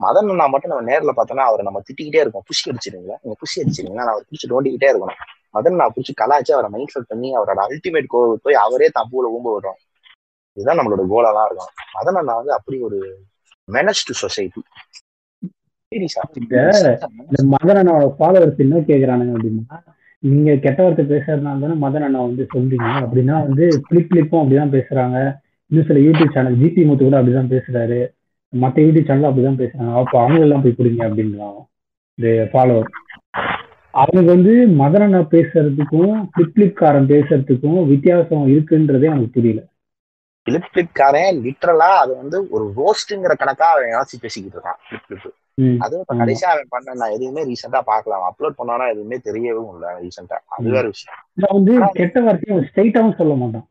[0.00, 4.04] மதன் அண்ணா மட்டும் நம்ம நேர்ல பார்த்தோம்னா அவரை நம்ம திட்டிக்கிட்டே இருக்கோம் புஷி அடிச்சிருங்களா நீங்க புஷி அடிச்சிருங்களா
[4.06, 5.20] நான் அவர் பிடிச்சி நோண்டிக்கிட்டே இருக்கணும்.
[5.54, 9.48] மதன் நான் பிடிச்சி கலாய்ச்சி அவரை மைண்ட் செட் பண்ணி அவரோட அல்டிமேட் கோ போய் அவரே தம்பூல ஊம்ப
[9.54, 9.78] விடுறோம்.
[10.56, 11.72] இதுதான் நம்மளோட கோலெல்லாம் இருக்கும்.
[11.96, 12.98] மதன் அண்ணா வந்து அப்படி ஒரு
[13.68, 14.62] மெனஸ் டு சொசைட்டி
[15.92, 19.78] சீரியஸா இந்த மதன் அண்ணாவோட ஃபாலோவர்ஸ் என்ன கேக்குறானுங்க அப்படின்னா
[20.22, 22.88] நீங்க கெட்ட வார்த்தை பேசுறதுனால தானே மதன் அண்ணா வந்து சொல்றீங்க.
[23.04, 25.18] அப்படின்னா வந்து கிளிப் கிளிப்பும் அப்படிதான் பேசுறாங்க.
[25.70, 27.98] இன்னும் சில யூடியூப் சேனல் ஜிபி முத்து கூட அப்படிதான் பேசுறாரு.
[28.52, 29.92] மற்ற யூடியூப் சேனல் அப்படிதான் பேசுறாங்க.
[30.02, 31.60] அப்போ அவங்க எல்லாம் போய் பிடிங்க அப்படின்றாங்க.
[32.18, 32.88] இந்த ஃபாலோவர்
[33.98, 39.60] அவங்க வந்து மதன் அண்ணா பேசுறதுக்கும் கிளிப் கிளிப்காரன் பேசுறதுக்கும் வித்தியாசம் இருக்குன்றதே அவங்களுக்கு புரியல.
[40.46, 44.80] கிளிப் கிளிப்காரன் லிட்டரலா அது வந்து ஒரு ரோஸ்ட்ங்கிற கணக்கா அவன் யோசிச்சு பேசிக்கிட்டு இருக்கான்
[45.58, 46.14] ம், அதுவும் இப்ப.
[46.18, 50.84] கடைசியா அவன் பண்ண நான் எதுவுமே ரீசெண்டா பாக்கலாம் அப்லோட் பண்ணானா எதுவுமே தெரியவும் இல்லை ரீசெண்டா அது வேற
[50.92, 51.18] விஷயம்.
[51.38, 53.66] நான் வந்து கெட்ட வார்த்தையும் ஸ்ட்ரைட்டாவும் சொல்ல மாட்டான்.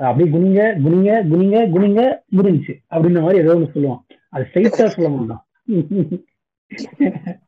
[0.00, 2.02] அப்படியே குனிங்க குனிங்க குனிங்க குனிங்க
[2.36, 2.74] முடிஞ்சுச்சு.
[2.92, 4.02] அப்படின்ற மாதிரி ஏதோ ஒன்று சொல்லுவான்.
[4.32, 5.42] அது ஸ்ட்ரைட்டா சொல்ல மாட்டான்.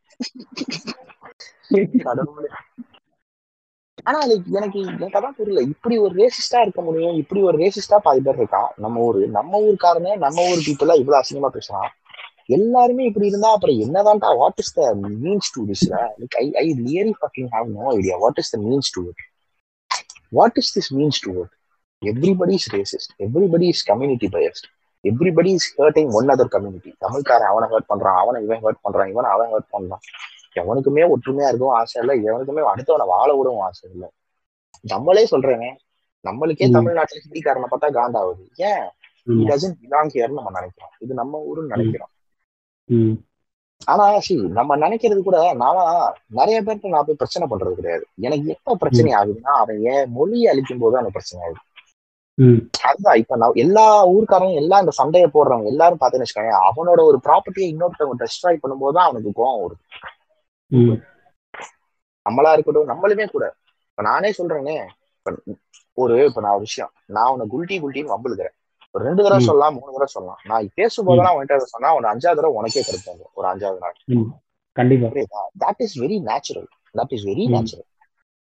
[4.07, 5.61] ஆனா அது எனக்கு எனக்கதான் புரியல.
[5.73, 8.71] இப்படி ஒரு ரேசிஸ்டா இருக்க முடியும் இப்படி ஒரு ரேசிஸ்டா பாதி பேர் இருக்கான்.
[8.77, 11.89] நம்ம ஊரு நம்ம ஊருக்காரனே நம்ம ஊர் பீப்புளா இவ்வளவு அசிங்கமா பேசுறான்.
[12.49, 14.83] எல்லாருமே இப்படி இருந்தா அப்புறம் என்னதான்டா what is the
[15.23, 15.85] means to this
[16.21, 19.23] like I I really fucking have no idea what is the means to it
[20.33, 21.55] what is this means to it
[22.03, 24.69] everybody is racist everybody is community biased
[25.05, 29.25] everybody is hurting one other community தமிழ்காரன் அவனை hurt பண்றான் அவனை இவன் hurt பண்றான் இவன்
[29.25, 30.05] அவன் hurt பண்றான்.
[30.55, 34.09] எவனுக்குமே ஒற்றுமையா இருக்கவும் ஆசை இல்லை எவனுக்குமே அடுத்தவனை வாழ விடவும் ஆசை இல்லை.
[34.81, 35.71] நம்மளே சொல்றேனே
[36.25, 36.67] நம்மளுக்கே.
[36.71, 38.85] தமிழ்நாட்டுல ஹிந்திக்காரனை பார்த்தா காண்டாகுது ஏன்?
[39.27, 39.47] ஆமா.
[39.49, 40.93] டசன் பிலாங் ஹியர்னு நம்ம நினைக்கிறோம்.
[40.99, 42.13] இது நம்ம ஊருன்னு நினைக்கிறோம்.
[43.85, 48.05] ஆனா சி நம்ம நினைக்கிறது கூட நானா நிறைய பேர்கிட்ட நான் போய் பிரச்சனை பண்றது கிடையாது.
[48.17, 51.61] எனக்கு எப்ப பிரச்சனை ஆகுதுன்னா அவன் என் மொழியை அழிக்கும் போது அந்த பிரச்சனை ஆகுது.
[52.89, 57.69] அதுதான் இப்ப நான் எல்லா ஊர்க்காரங்க எல்லாம் இந்த சண்டையை போடுறவங்க எல்லாரும் பார்த்தேன்னு வச்சுக்கோங்க அவனோட ஒரு ப்ராப்பர்ட்டியை
[57.71, 59.83] இன்னொருத்தவங்க டெஸ்ட்ராய் பண்ணும்போது தான் அவனுக்கு கோவம் வருது
[60.71, 60.99] ம்,
[62.27, 63.45] நம்மளா இருக்கட்டும் நம்மளுமே கூட.
[63.91, 64.77] இப்ப நானே சொல்றேனே
[65.99, 68.57] ஒரு இப்ப நான் ஒரு விஷயம் நான் உன்னை குல்ட்டி குல்ட்டின்னு வம்பிழுக்கிறேன்.
[68.95, 69.41] ஒரு ரெண்டு தடவை.
[69.49, 70.41] சொல்லலாம் மூணு தடவை சொல்லலாம்.
[70.45, 73.97] நான் பேசும்போதெல்லாம் உன்கிட்ட சொன்னா உன் அஞ்சாவது தடவை உனக்கே கிடைக்கும் ஒரு அஞ்சாவது நாள்.
[75.03, 75.41] கண்டிப்பா.
[75.63, 77.45] That is very natural that is very.
[77.55, 77.87] Natural.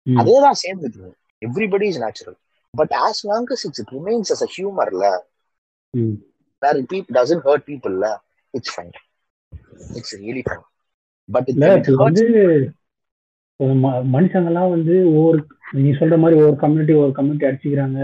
[0.07, 0.99] அதேதான் same with
[1.43, 2.39] everybody is natural
[2.81, 5.07] but as long as it's it remains as a ஹியூமர்ல.
[6.62, 8.07] Where beep doesn't hurt பீப்புள்ல
[8.55, 8.92] it's fine
[9.99, 10.65] it's really fine
[11.28, 11.51] but
[12.05, 12.25] வந்து
[14.15, 15.39] மனுஷங்கெல்லாம் வந்து ஒவ்வொரு
[15.83, 18.01] நீ சொல்ற மாதிரி ஒவ்வொரு community ஒவ்வொரு கம்யூனிட்டி அடிச்சுக்கிறாங்க.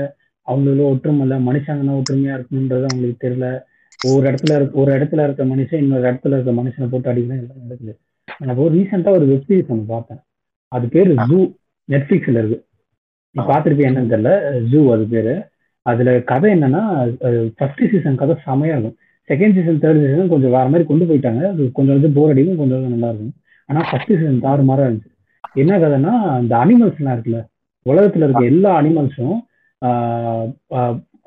[0.46, 1.38] அவங்களுக்குள்ள ஒற்றுமை இல்லை.
[1.48, 3.48] மனுஷங்கன்னா ஒற்றுமையா இருக்கணுன்றது அவங்களுக்கு தெரியல.
[4.00, 7.94] ஒவ்வொரு இடத்துல இருக்க ஒரு இடத்துல இருக்க மனுஷன் இன்னொரு இடத்துல இருக்க மனுஷனை போட்டு அடிக்கலாம் எல்லாம் நடக்குது
[8.40, 10.20] நான் இப்போ ரீசெண்டா ஒரு வெப் சீரிஸ் ஒன்று பார்த்தேன்.
[10.72, 11.38] அது பேரு ஜூ
[11.88, 12.58] நெட்ஃபிளிக்ஸ்ல இருக்கு.
[13.34, 14.32] நீ பார்த்திருப்பிய என்னன்னு தெரியல
[14.70, 15.34] ஜூ அது பேரு.
[15.86, 16.82] அதுல கதை என்னன்னா
[17.58, 18.96] ஃபர்ஸ்ட் சீசன் கதை செமையா இருக்கும்.
[19.30, 21.42] செகண்ட் சீசன் தேர்ட் சீசன் கொஞ்சம் வேற மாதிரி கொண்டு போயிட்டாங்க.
[21.52, 23.34] அது கொஞ்சம் வந்து போர் அடிக்கும் கொஞ்சம் நல்லா இருக்கும்.
[23.68, 25.10] ஆனா ஃபர்ஸ்ட் சீசன் தாறு மாறா இருந்துச்சு.
[25.62, 27.40] என்ன கதைன்னா இந்த அனிமல்ஸ்லாம் இருக்குல்ல
[27.86, 29.38] உலகத்துல இருக்க எல்லா அனிமல்ஸும்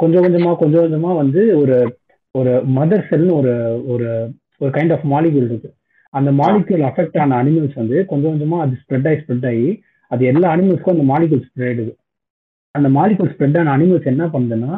[0.02, 1.78] கொஞ்சம் கொஞ்சமா கொஞ்சம் கொஞ்சமா வந்து ஒரு
[2.36, 3.54] ஒரு மதர் செல்னு ஒரு
[3.94, 4.08] ஒரு
[4.62, 5.70] ஒரு கைண்ட் ஆஃப் மாலிகூல் இருக்கு.
[6.14, 9.68] அந்த மாலிகூல் அஃபெக்ட் ஆன அனிமல்ஸ் வந்து கொஞ்சம் கொஞ்சமா அது ஸ்ப்ரெட் ஆகி ஸ்ப்ரெட் ஆகி
[10.12, 11.92] அது எல்லா அனிமல்ஸ்க்கும் அந்த மாலிகூல் ஸ்ப்ரெட் ஆயிடுது
[12.76, 14.72] அந்த மாலிகூல் ஸ்ப்ரெட் ஆன அனிமல்ஸ் என்ன பண்ணுதுன்னா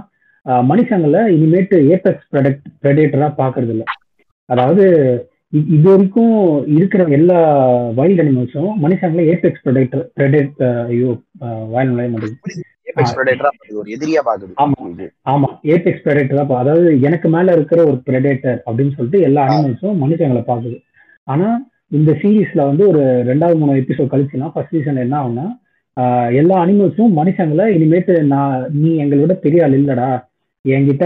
[0.69, 3.83] மனுஷங்களை இனிமேட்டு ஏபெக்ஸ் ப்ரெடக்ட் ப்ரெடேட்டரா பாக்குறது இல்ல
[4.49, 4.85] அதாவது
[5.73, 6.35] இது வரைக்கும்
[6.77, 7.39] இருக்கிற எல்லா
[7.99, 10.55] வைல்ட் அனிமல்ஸும் மனுஷங்களை ஏபெக்ஸ் ப்ரெடேட்டர் ப்ரெடேட்
[10.87, 11.09] ஐயோ
[11.73, 12.63] வாயில் நுழைய மாட்டேங்குது.
[15.33, 20.77] ஆமா ஏபெக்ஸ் ப்ரெடேட்டர் அதாவது எனக்கு மேல இருக்கிற ஒரு ப்ரெடேட்டர் அப்படின்னு சொல்லிட்டு எல்லா அனிமல்ஸும் மனுஷங்களை பாக்குது.
[21.27, 21.47] ஆனா
[21.97, 25.47] இந்த சீரீஸ்ல வந்து ஒரு ரெண்டாவது மூணு எபிசோட் கழிச்சுனா ஃபர்ஸ்ட் சீசன்ல என்ன ஆகும்னா
[26.39, 30.07] எல்லா அனிமல்ஸும் மனுஷங்களை இனிமேட்டு நான் நீ எங்களோட பெரிய ஆள் இல்லடா.
[30.65, 31.05] என்கிட்ட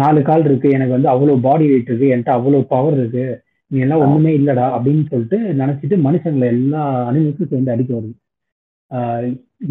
[0.00, 0.68] நாலு கால் இருக்கு.
[0.76, 2.08] எனக்கு வந்து அவ்வளோ பாடி வெயிட் இருக்கு.
[2.12, 3.26] என்கிட்ட அவ்வளோ பவர் இருக்கு.
[3.70, 8.16] நீ எல்லாம் ஒண்ணுமே இல்லடா அப்படின்னு சொல்லிட்டு நினைச்சிட்டு மனுஷங்களை எல்லா அனிமல்ஸும் சேர்ந்து அடிக்க வருது.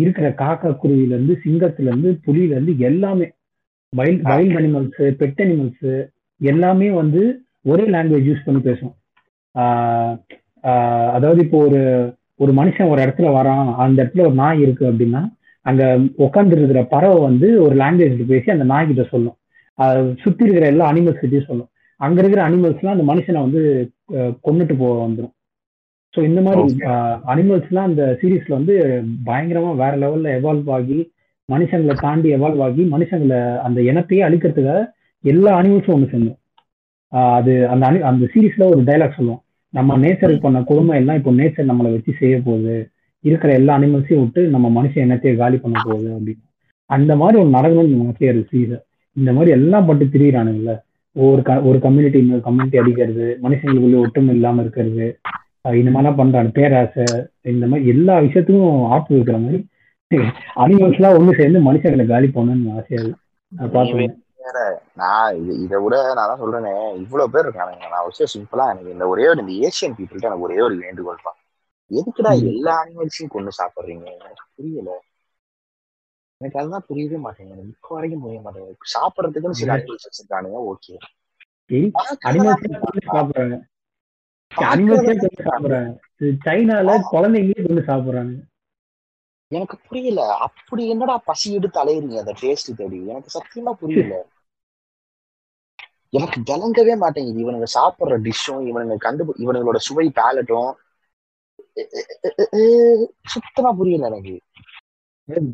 [0.01, 3.27] இருக்கிற காக்கா குருவில இருந்து சிங்கத்துல இருந்து புலியில இருந்து எல்லாமே
[3.93, 5.89] wild wild animals pet animals
[6.41, 7.21] எல்லாமே வந்து
[7.71, 8.93] ஒரே லாங்குவேஜ் யூஸ் பண்ணி பேசும்.
[11.13, 11.81] அதாவது இப்போ ஒரு
[12.39, 15.21] ஒரு மனுஷன் ஒரு இடத்துல வரான் அந்த இடத்துல ஒரு நாய் இருக்கு அப்படின்னா
[15.65, 15.83] அங்க
[16.17, 19.37] உட்கார்ந்து இருக்கிற பறவை வந்து ஒரு லாங்குவேஜ் பேசி அந்த நாய் கிட்ட சொல்லும்
[20.23, 21.69] சுத்தி இருக்கிற எல்லா அனிமல்ஸ் கிட்டயும் சொல்லும்.
[22.01, 23.61] அங்க இருக்கிற அனிமல்ஸ்லாம் அந்த மனுஷனை வந்து
[24.45, 25.33] கொன்னுட்டு போக வந்துடும்
[26.13, 26.63] ஸோ இந்த மாதிரி
[27.33, 28.75] அனிமல்ஸ்லாம் அந்த சீரீஸ்ல வந்து
[29.25, 30.99] பயங்கரமா வேற லெவல்ல எவால்வ் ஆகி
[31.49, 34.81] மனுஷங்களை தாண்டி எவால்வ் ஆகி மனுஷங்களை அந்த இனத்தையே அழிக்கிறதுக்காக
[35.23, 36.39] எல்லா அனிமல்ஸும் ஒன்று செஞ்சோம்
[37.09, 39.41] அது அந்த அனி அந்த சீரீஸ்ல ஒரு டைலாக் சொல்லுவோம்.
[39.69, 42.89] நம்ம நேச்சருக்கு பண்ண கொடுமை எல்லாம் இப்போ நேச்சர் நம்மளை வச்சு செய்ய போகுது.
[43.23, 46.43] இருக்கிற எல்லா அனிமல்ஸையும் விட்டு நம்ம மனுஷ இனத்தையே காலி பண்ண போகுது அப்படின்னு.
[46.85, 48.81] அந்த மாதிரி ஒரு நடக்கணும்னு இருக்கு சீசர்
[49.13, 50.79] இந்த மாதிரி எல்லாம் பட்டு திரியிறானுங்கல்ல.
[51.11, 55.19] ஒரு க ஒரு கம்யூனிட்டி இன்னொரு கம்யூனிட்டி அடிக்கிறது மனுஷங்களுக்குள்ள ஒற்றுமை இல்லாம இருக்கிறது.
[55.73, 56.49] இந்த மாதிரிலாம் பண்றாங்க.
[56.49, 57.03] பேராசை
[57.41, 59.65] இந்த மாதிரி எல்லா விஷயத்துக்கும் ஆப்பு வைக்கிற மாதிரி.
[60.55, 63.15] அனிமல்ஸ் எல்லாம் ஒண்ணு சேர்ந்து மனுஷங்களை காலி பண்ணணும்னு ஆசையா இருக்கு.
[63.47, 64.59] நான் பார்த்தேன் வேற.
[64.93, 67.89] நான் இது இதை விட நான் தான் சொல்றேனே இவ்வளவு பேர் இருக்கானுங்க.
[67.89, 71.33] நான் விஷயம் சிம்பிளா எனக்கு இந்த ஒரே ஒரு இந்த ஏசியன் பீப்புள்கிட்ட எனக்கு ஒரே ஒரு வேண்டுகோள்ப்பா
[71.91, 72.31] எதுக்குடா.
[72.51, 74.07] எல்லா அனிமல்ஸையும் கொண்டு சாப்பிடுறீங்க?
[74.17, 74.89] எனக்கு புரியல.
[76.41, 77.63] எனக்கு அதுதான் புரியவே மாட்டேங்குது.
[77.73, 78.91] இப்போ வரைக்கும் புரிய மாட்டேங்குது.
[78.93, 80.59] சாப்பிடறதுக்குன்னு சில அனிமல்ஸ் வச்சிருக்கானுங்க.
[80.71, 80.95] ஓகே
[86.41, 88.35] சைனால குழந்தைங்களே கொண்டு சாப்பிடுறாங்க.
[89.51, 90.21] எனக்கு புரியல.
[90.39, 92.17] அப்படி என்னடா பசி எடுத்து அலையுறீங்க?
[92.17, 94.15] அந்த டேஸ்ட் தேடி எனக்கு சத்தியமா புரியல.
[96.13, 97.43] எனக்கு விளங்கவே மாட்டேங்குது.
[97.43, 100.71] இவனுங்க சாப்பிடுற டிஷ்ஷும் இவனுங்க கண்டு இவனுங்களோட சுவை பேலட்டும்
[103.33, 104.35] சுத்தமா புரியல எனக்கு.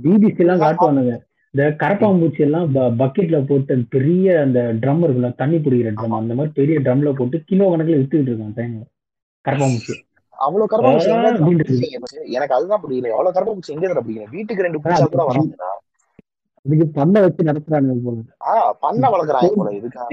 [0.02, 1.14] பிபிசி எல்லாம் காட்டுவானுங்க.
[1.54, 2.68] இந்த கரப்பாம்பூச்சி எல்லாம்
[3.00, 7.68] பக்கெட்ல போட்டு பெரிய அந்த ட்ரம் இருக்குல்ல தண்ணி பிடிக்கிற ட்ரம் அந்த மாதிரி பெரிய ட்ரம்ல போட்டு கிலோ
[7.72, 8.74] கணக்குல வித்துக்கிட்டு இருக்கான் டைம்
[9.46, 9.96] கரப்பாம்பூச்சி
[10.38, 11.88] அவ்வளவு கரப்பாம்பூச்சி?
[12.36, 13.12] எனக்கு அதுதான் புரியல.
[13.14, 15.70] எவ்வளவு கரப்பாம்பூச்சி எங்க பிடிக்கிறீங்க வீட்டுக்கு ரெண்டு பூச்சா கூட வராதுடா
[16.66, 18.18] அதுக்கு பண்ணை வச்சு நடத்துறாங்க போல
[18.50, 20.10] ஆஹ் பண்ண வளர்க்குறாங்க போல இதுக்காக.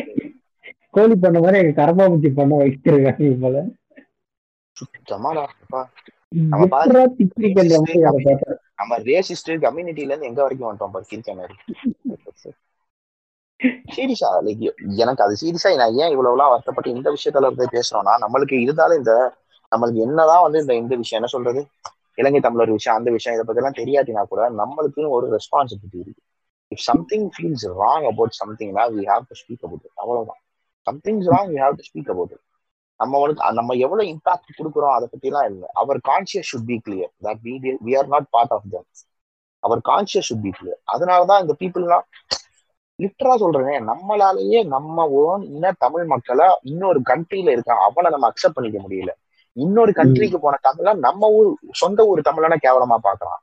[0.94, 3.58] கோழி பண்ண மாதிரி எங்க கரப்பாம்பூச்சி பண்ண வச்சிருக்காங்க போல.
[8.74, 11.55] நம்ம ரேசிஸ்ட் கம்யூனிட்டில இருந்து எங்க வரைக்கும் வந்துட்டோம் பாரு கிரிக்க மாதிரி
[13.94, 14.62] சீரியஸா லைக்
[14.97, 19.12] எனக்கு அது சீரியஸா நான் ஏன் இவ்வளவுலாம் வருத்தப்பட்டு இந்த விஷயத்துல இருந்து பேசுறோம்னா நம்மளுக்கு இருந்தாலும் இந்த
[19.72, 21.60] நம்மளுக்கு என்னதான் வந்து இந்த இந்த விஷயம் என்ன சொல்றது?
[22.18, 26.22] இலங்கை தமிழர் விஷயம் அந்த விஷயம் இதை பத்தி எல்லாம் தெரியாட்டினா கூட நம்மளுக்குன்னு ஒரு ரெஸ்பான்சிபிலிட்டி இருக்கு.
[26.73, 30.41] If something feels wrong about சம்திங்னா we have to speak about it அவ்வளவுதான்.
[30.86, 32.44] Something's wrong we have to speak about it
[33.01, 37.12] நம்ம வந்து நம்ம எவ்வளவு இம்பாக்ட் கொடுக்குறோம் அதை பத்தி எல்லாம் இல்லை our conscious should be clear
[37.23, 37.55] that we
[37.86, 38.86] we are not part of them
[39.62, 42.07] our conscious should be clear அதனாலதான் இந்த பீப்புள்லாம்
[42.99, 48.78] லிட்டரா சொல்றேன் நம்மளாலேயே நம்ம ஓன் இன்ன தமிழ் மக்களை இன்னொரு கண்ட்ரில இருக்கான் அவனை நம்ம அக்செப்ட் பண்ணிக்க
[48.78, 49.12] முடியல.
[49.57, 53.41] இன்னொரு கண்ட்ரிக்கு போன தமிழா நம்ம ஊர் சொந்த ஊர் தமிழனா கேவலமா பாக்குறான்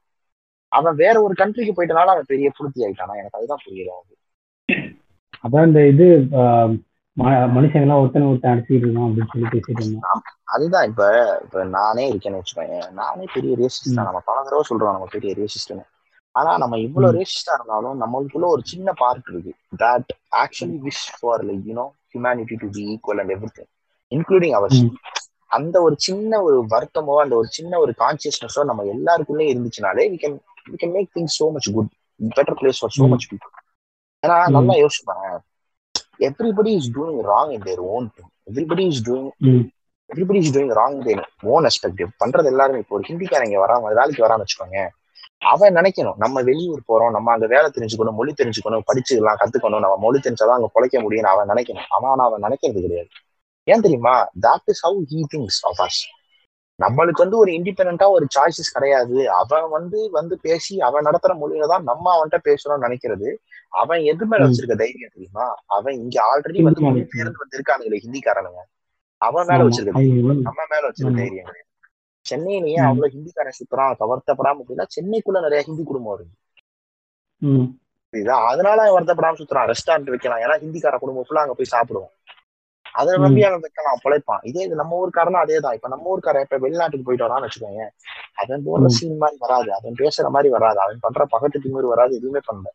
[0.71, 3.13] அவன் வேற ஒரு கண்ட்ரிக்கு போயிட்டனால அவன் பெரிய புளுத்தி ஆயிட்டானா?
[3.19, 3.91] எனக்கு அதுதான் புரியல
[5.45, 6.05] அதான் இந்த இது
[7.55, 10.21] மனுஷங்க எல்லாம் ஒருத்தனை ஒருத்தன் அடிச்சுக்கிட்டு இருக்கான் அப்படின்னு சொல்லி பேசிட்டு இருந்தான்.
[10.53, 11.03] அதுதான் இப்ப
[11.45, 15.83] இப்ப நானே இருக்கேன்னு வச்சுக்கோங்க நானே பெரிய ரேசிஸ்ட் தான் நம்ம பல தடவை சொல்றோம் நம்ம பெரிய ரேசிஸ்ட்னு
[16.35, 19.51] ஆனா நம்ம இவ்வளவு ரேசிஸ்டா இருந்தாலும் நம்மளுக்குள்ள ஒரு சின்ன பார்ட் இருக்கு.
[19.83, 23.69] That actually wish for like you know humanity to be equal and everything
[24.11, 24.75] including our
[25.51, 30.37] அந்த ஒரு சின்ன ஒரு வருத்தமோ அந்த ஒரு சின்ன ஒரு கான்சியஸ்னஸோ நம்ம எல்லாருக்குள்ளே இருந்துச்சுனாலே we can
[30.77, 33.53] can make things so much good better place for so much people
[34.23, 35.29] ஏன்னா நல்லா யோசிச்சு பாருங்க
[36.27, 39.29] everybody is doing wrong in their own thing everybody is doing
[40.09, 41.21] everybody is doing wrong their
[41.53, 44.79] own respective பண்றது எல்லாருமே இப்போ ஒரு ஹிந்திக்காரங்க வராம வேலைக்கு வரான்னு வச்சுக்கோங்க.
[45.51, 50.19] அவன் நினைக்கணும் நம்ம வெளியூர் போறோம் நம்ம அங்க வேலை தெரிஞ்சுக்கணும் மொழி தெரிஞ்சுக்கணும் படிச்சுக்கலாம் கத்துக்கணும் நம்ம மொழி
[50.25, 51.87] தெரிஞ்சாதான் அங்க பொழைக்க முடியும்னு அவன் நினைக்கணும்.
[51.95, 53.09] அவன் ஆனா அவன் நினைக்கிறது கிடையாது.
[53.67, 54.15] ஏன் தெரியுமா?
[54.47, 56.01] That is how he thinks of us
[56.79, 59.31] நம்மளுக்கு வந்து ஒரு இண்டிபெண்டா ஒரு சாய்ஸஸ் கிடையாது.
[59.31, 63.35] அவன் வந்து வந்து பேசி அவன் நடத்துற மொழியில தான் நம்ம அவன்கிட்ட பேசுறோம்னு நினைக்கிறது.
[63.69, 65.55] அவன் எது மேல வச்சிருக்க தைரியம் தெரியுமா?
[65.65, 68.61] அவன் இங்க ஆல்ரெடி வந்து மொழி பெயர்ந்து வந்திருக்கானுங்களே ஹிந்திக்காரனுங்க.
[69.17, 69.63] அவன் மேல.
[69.63, 70.41] வச்சிருக்க தைரியம்.
[70.41, 71.15] நம்ம மேல வச்சிருக்க.
[71.15, 71.67] தைரியம் கிடையாது.
[72.25, 76.29] சென்னையில ஏன் அவ்வளவு ஹிந்திக்காரன் சுத்துறான் கவர்த்தப்படாம அப்படின்னா சென்னைக்குள்ள நிறைய ஹிந்தி குடும்பம்
[77.37, 77.63] ம்.
[78.13, 78.45] புரியுதா?
[78.45, 79.71] அதனால அவன் வருத்தப்படாம சுத்துறான்.
[79.71, 80.39] ரெஸ்டாரண்ட் வைக்கலாம்.
[80.39, 82.18] ஏன்னா ஹிந்திக்கார குடும்பம் ஃபுல்லா அங்க போய் சாப்பிடுவோம்.
[82.91, 83.17] அதை.
[83.17, 83.61] நம்பி அவன்
[84.03, 84.39] பிழைப்பான்.
[84.41, 87.83] இதே இது நம்ம ஊருக்காரனும் அதே தான் இப்ப நம்ம ஊருக்காரன் இப்ப வெளிநாட்டுக்கு போயிட்டு வரான்னு வச்சுக்கோங்க.
[88.33, 88.87] அவன் போடுற ம்.
[88.87, 89.73] சீன் மாதிரி வராது.
[89.73, 90.79] அவன் பேசுற மாதிரி வராது.
[90.79, 92.15] அவன் பண்ற பகட்டு திமிரு வராது.
[92.15, 92.71] எதுவுமே பண்ணல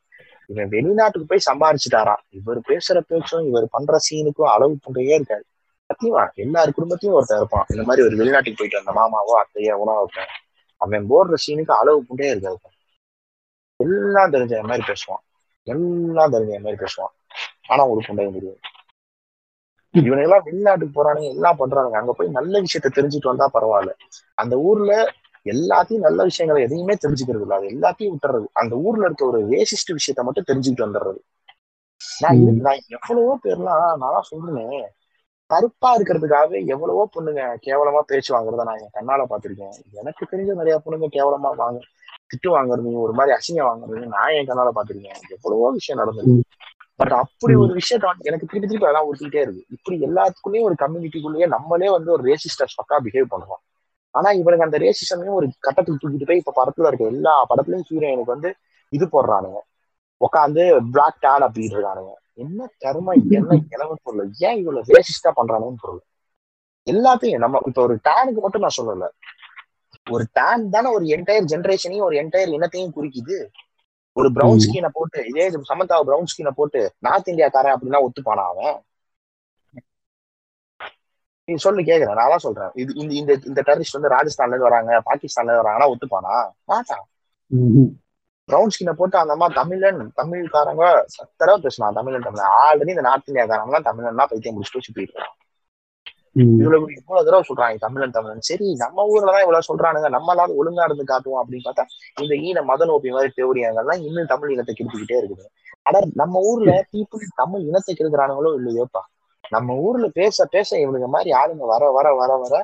[0.46, 2.22] இவன் வெளிநாட்டுக்கு போய் சம்பாரிச்சுட்டாராம்.
[2.30, 5.44] இவர் பேசுற பேச்சும் இவர் பண்ற சீனுக்கும் அளவு பண்றையே இருக்காது.
[5.90, 6.32] சத்தியமா?
[6.34, 7.66] எல்லார் குடும்பத்தையும் ஒருத்தன் இருப்பான்.
[7.68, 10.32] இந்த மாதிரி ஒரு வெளிநாட்டுக்கு போயிட்டு வந்த மாமாவோ அத்தையோ உணவு வைப்பேன்
[10.76, 12.58] அவன் போடுற சீனுக்கு அளவு புண்டே இருக்காது.
[13.76, 15.22] எல்லாம் தெரிஞ்ச மாதிரி பேசுவான்.
[15.62, 17.14] எல்லாம் தெரிஞ்ச மாதிரி பேசுவான்.
[17.66, 18.60] ஆனா ஒரு புண்டைய முடியாது
[19.94, 21.96] இவனை எல்லாம் வெளிநாட்டுக்கு போறானுங்க எல்லாம் பண்றானுங்க?
[21.96, 23.92] அங்க போய் நல்ல விஷயத்த தெரிஞ்சுட்டு வந்தா பரவாயில்ல.
[24.34, 24.92] அந்த ஊர்ல
[25.46, 27.54] எல்லாத்தையும் நல்ல விஷயங்களை எதையுமே தெரிஞ்சுக்கிறது இல்ல.
[27.54, 28.46] அது எல்லாத்தையும் விட்டுறது.
[28.52, 31.20] அந்த ஊர்ல இருக்க ஒரு வேசிஸ்ட் விஷயத்த மட்டும் தெரிஞ்சுக்கிட்டு வந்துடுறது.
[32.20, 34.84] நான் நான் எவ்வளவோ பேர்லாம் நான் சொல்றேன்.
[35.50, 41.08] கருப்பா இருக்கிறதுக்காகவே எவ்வளவோ பொண்ணுங்க கேவலமா பேச்சு வாங்குறத நான் என் கண்ணால பாத்திருக்கேன் எனக்கு தெரிஞ்ச நிறைய பொண்ணுங்க
[41.08, 41.80] கேவலமா வாங்க
[42.26, 46.44] திட்டு வாங்குறது ஒரு மாதிரி அசிங்க வாங்குறது நான் என் கண்ணால பாத்திருக்கேன் எவ்வளவோ விஷயம் நடந்திருக்கு.
[47.00, 49.64] பட் அப்படி ஒரு விஷயத்த வந்து எனக்கு திருப்பி திருப்பி அதெல்லாம் உறுத்திட்டே இருக்கு.
[49.68, 53.62] இப்படி எல்லாத்துக்குள்ளேயும் ஒரு கம்யூனிட்டிக்குள்ளேயே நம்மளே வந்து ஒரு ரேசிஸ்டா பக்கா பிஹேவ் பண்ணுவோம்
[54.14, 58.50] ஆனா இவனுக்கு அந்த ரேசிசமையும் ஒரு கட்டத்துக்கு தூக்கிட்டு போய் இப்ப படத்துல இருக்க எல்லா படத்துலயும் ஹீரோயினுக்கு வந்து
[58.92, 59.58] இது போடுறானுங்க.
[60.20, 62.12] உட்காந்து பிளாக் டேன் அப்படின்னு இருக்கானுங்க.
[62.32, 64.30] என்ன கருமை என்ன கிளம்ப பொருள்?
[64.38, 66.02] ஏன் இவ்வளவு ரேசிஸ்டா பண்றானுன்னு பொருள்?
[66.86, 69.06] எல்லாத்தையும் நம்ம இப்ப ஒரு டேனுக்கு மட்டும் நான் சொல்லல.
[70.10, 73.36] ஒரு டேன் தானே ஒரு என்டையர் ஜென்ரேஷனையும் ஒரு என்டையர் இனத்தையும் குறிக்குது.
[74.16, 78.76] ஒரு பிரவுன் ஸ்கீனை போட்டு இதே சமந்தா பிரவுன் ஸ்கீனை போட்டு நார்த் இந்தியா காரன் அப்படின்னா ஒத்துப்பானா அவன்?
[81.48, 82.18] நீ சொல்லு கேக்குறேன்.
[82.18, 82.70] நான் தான் சொல்றேன்.
[82.82, 86.34] இது இந்த இந்த இந்த டெரரிஸ்ட் வந்து ராஜஸ்தான்ல இருந்து வராங்க பாகிஸ்தான்ல இருந்து வராங்கன்னா ஒத்துப்பானா?
[86.70, 87.04] மாட்டான்
[88.48, 90.84] பிரவுன் ஸ்கின்னை போட்டு அந்த அம்மா தமிழன் தமிழ்காரங்க
[91.14, 95.22] சத்தரவா பேசினான் தமிழன் தமிழ் ஆல்ரெடி இந்த நார்த் இந்தியா இந்தியாக்காரங்க தமிழன்னா பைத்தியம் முடிச்சுட்டு வச்சு போயிட்டு
[96.56, 98.40] இவ்வளவு இவ்வளவு தடவை சொல்றாங்க தமிழன் தமிழன்.
[98.40, 100.08] சரி நம்ம ஊர்லதான் இவ்வளவு சொல்றானுங்க.
[100.16, 101.84] நம்மளால ஒழுங்கா இருந்து காட்டுவோம் அப்படின்னு பார்த்தா
[102.16, 105.44] இந்த ஈன மத நோப்பி மாதிரி தேவரியாங்கெல்லாம் இன்னும் தமிழ் இனத்தை கெடுத்துக்கிட்டே இருக்குது.
[105.82, 109.02] ஆனா நம்ம ஊர்ல பீப்புள் தமிழ் இனத்தை கெடுக்கிறானுங்களோ இல்லையோப்பா?
[109.50, 112.54] நம்ம ஊர்ல பேச பேச இவனுங்க மாதிரி ஆளுங்க வர வர வர வர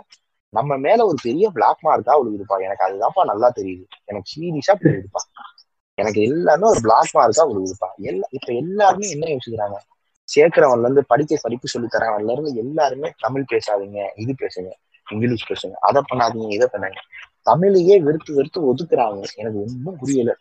[0.52, 2.57] நம்ம மேல ஒரு பெரிய பிளாக் மார்க்கா விழுகுதுப்பா.
[2.60, 3.84] எனக்கு அதுதான்ப்பா நல்லா தெரியுது.
[4.05, 5.23] எனக்கு சீரியஸா புரியுதுப்பா.
[5.99, 7.89] எனக்கு எல்லாமே ஒரு பிளாக் மார்க்கா விழுகுதுப்பா.
[8.02, 9.78] எல்லா இப்ப எல்லாருமே என்ன யோசிக்கிறாங்க?
[10.34, 14.70] சேர்க்கிறவன்ல இருந்து படிக்க படிப்பு சொல்லி தரவன்ல இருந்து எல்லாருமே தமிழ் பேசாதீங்க இது பேசுங்க
[15.07, 15.75] இங்கிலீஷ் பேசுங்க.
[15.81, 17.00] அதை பண்ணாதீங்க இதை பண்ணாங்க
[17.49, 19.23] தமிழையே வெறுத்து வெறுத்து ஒதுக்குறாங்க.
[19.36, 20.36] எனக்கு ஒன்றும் புரியல.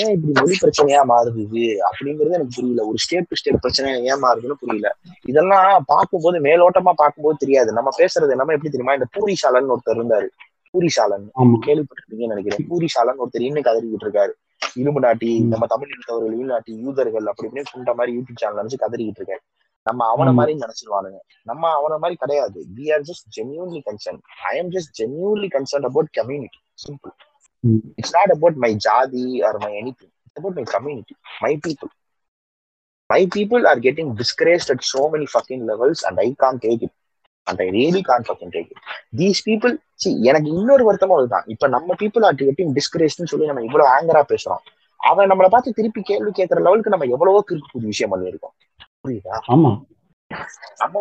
[0.00, 1.64] ஏன் இப்படி மொழி பிரச்சனையா மாறுது இது?
[1.88, 2.86] அப்படிங்கிறது எனக்கு புரியல.
[2.86, 4.90] ஒரு ஸ்டேட் டு ஸ்டேட் பிரச்சனை ஏன் மாறுதுன்னு புரியல.
[5.24, 7.72] இதெல்லாம் பார்க்கும்போது மேலோட்டமா பார்க்கும்போது தெரியாது.
[7.72, 8.94] நம்ம பேசுறது எல்லாமே எப்படி தெரியுமா?
[8.94, 10.28] இந்த பூரிசாலன் ஒருத்தர் இருந்தாரு.
[10.70, 11.26] பூரிசாலன்
[11.66, 12.66] கேள்விப்பட்டிருக்கீங்கன்னு நினைக்கிறேன்.
[12.68, 14.32] பூரிசாலன் ஒருத்தர் இன்னும் கதறிக்கிட்டு இருக்காரு.
[14.76, 19.44] இரும்பு நாட்டி நம்ம தமிழ் இனத்தவர்கள் இல்நாட்டி யூதர்கள் அப்படி இப்படின்னு மாதிரி யூடியூப் சேனல் நினைச்சு கதறிக்கிட்டு இருக்காரு
[19.86, 21.18] நம்ம அவன மாதிரி நினைச்சிருவானுங்க.
[21.44, 22.58] நம்ம அவன மாதிரி கிடையாது.
[22.76, 24.20] We are just genuinely concern
[24.50, 27.12] I am just genuinely concern about community simple
[27.98, 31.92] it's not about my jati or my anything it's about my community my people
[33.10, 36.94] my people are getting discouraged at so many fucking levels and I can't take it
[37.46, 38.80] I really can't fucking take it
[39.18, 41.44] these people C எனக்கு இன்னொரு வருத்தமும் அதுதான்.
[41.54, 44.62] இப்ப நம்ம people are getting டிஸ்கரேஸ்ட்னு சொல்லி நம்ம இவ்வளவு ஆங்கரா பேசுறோம்.
[45.00, 48.54] அவன் நம்மளை பார்த்து திருப்பி கேள்வி கேட்கற லெவலுக்கு நம்ம எவ்வளவோ புது விஷயம் பண்ணிருக்கோம்
[49.02, 49.36] புரியுதா?
[49.54, 49.72] ஆமா.
[50.80, 50.94] நம்ம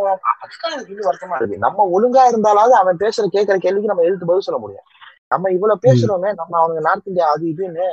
[0.86, 1.64] இன்னும் வருத்தமா இருக்கு.
[1.66, 4.86] நம்ம ஒழுங்கா இருந்தாலாவது அவன் பேசுற கேட்கற கேள்விக்கு நம்ம எதிர்த்து பதில் சொல்ல முடியும்.
[5.32, 7.88] நம்ம இவ்வளவு பேசுறோமே நம்ம அவனுங்க நார்த் இந்தியா அது இதுன்னு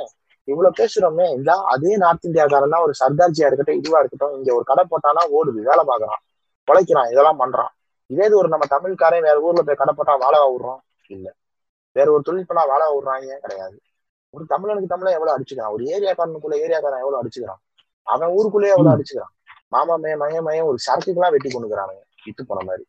[0.47, 4.83] இவ்வளவு பேசுறோமே இந்த அதே நார்த் இந்தியாக்காரன் தான் ஒரு சர்தார்ஜியா இருக்கட்டும் இதுவா இருக்கட்டும் இங்க ஒரு கடை
[4.85, 6.21] போட்டானா ஓடுது வேலை பாக்குறான்
[6.67, 7.71] உழைக்கிறான் இதெல்லாம் பண்றான்.
[8.13, 11.27] இதே இது ஒரு நம்ம தமிழ்காரன் வேற ஊர்ல போய் கடை போட்டா வாழ விடுறோம் இல்ல.
[11.95, 13.77] வேற ஒரு தொழில் பண்ணா வாழ விடுறாங்க கிடையாது?
[14.29, 15.71] ஒரு தமிழனுக்கு தமிழன் எவ்வளவு அடிச்சுக்கிறான்?
[15.71, 17.61] ஒரு ஏரியாக்காரனுக்குள்ள ஏரியாக்காரன் எவ்வளவு அடிச்சுக்கிறான்?
[18.07, 19.33] அவன் ஊருக்குள்ளேயே எவ்வளவு அடிச்சுக்கிறான்?
[19.67, 22.01] மாமா மய மய மயம் ஒரு சரக்குக்கெல்லாம் வெட்டி கொண்டுக்கிறானுங்க.
[22.25, 22.83] வித்து போன மாதிரி.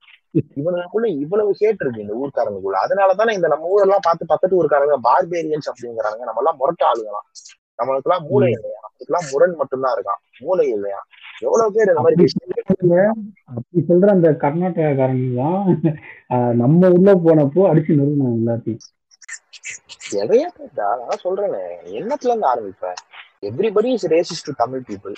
[0.56, 2.76] இவனுக்குள்ள இவ்வளவு ஹேட் இருக்கு இந்த ஊர்க்காரனுக்குள்ள.
[2.86, 7.28] அதனாலதானே இந்த நம்ம ஊரெல்லாம் பார்த்து பக்கத்து ஊருக்காரங்க பார்பேரியன்ஸ் அப்படிங்கிறாங்க நம்ம எல்லாம் முரட்டு ஆளுங்களாம்.
[7.78, 8.78] நம்மளுக்கு எல்லாம் மூளை இல்லையா?
[8.80, 10.20] நமக்கு எல்லாம் முரண் மட்டும்தான் இருக்கான்.
[10.38, 11.00] மூளை இல்லையா?
[11.42, 12.26] எவ்வளவு பேர் இந்த மாதிரி
[13.54, 15.66] அப்படி சொல்ற அந்த கர்நாடகாக்காரங்க தான்
[16.62, 18.82] நம்ம உள்ள போனப்போ அடிச்சு நிறுவனம் எல்லாத்தையும்.
[20.22, 20.86] எதையா கேட்டா?
[21.00, 21.62] நான் சொல்றேனே.
[22.00, 22.98] என்னத்துல இருந்து ஆரம்பிப்பேன்
[23.48, 25.16] everybody is racist to Tamil people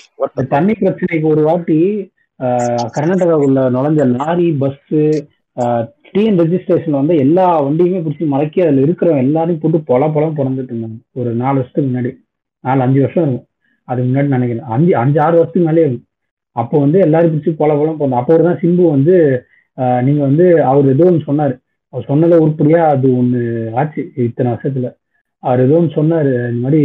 [0.54, 1.78] தண்ணி பிரச்சனைக்கு ஒரு வாட்டி
[2.96, 4.86] கர்நாடகாவுள்ள நுழைஞ்ச லாரி பஸ்
[6.14, 10.98] டிஎன் ரெஜிஸ்ட்ரேஷன்ல வந்து எல்லா வண்டியுமே பிடிச்சி மலைக்கி அதுல இருக்கிறவங்க எல்லாரையும் போட்டு பொல பொலம் பிறந்துட்டு இருந்தாங்க.
[11.12, 12.10] ஒரு நாலு வருஷத்துக்கு முன்னாடி.
[12.64, 13.46] நாலு அஞ்சு வருஷம் இருக்கும்.
[13.88, 14.66] அதுக்கு முன்னாடி நினைக்கிறேன்.
[14.74, 16.05] அஞ்சு அஞ்சு ஆறு வருஷத்துக்கு மேலே இருக்கும்.
[16.60, 19.14] அப்போ வந்து எல்லாரும் பிடிச்சி கொல கொலம் போனோம் அப்போ தான் சிம்பு வந்து
[20.06, 21.54] நீங்க வந்து அவர் ஏதோ ஒன்று சொன்னார்.
[21.92, 23.40] அவர் சொன்னதை உருப்படியா அது ஒன்று
[23.80, 24.88] ஆச்சு இத்தனை வருஷத்துல.
[25.42, 26.80] அவர் ஏதோ ஒன்று சொன்னார் இந்த மாதிரி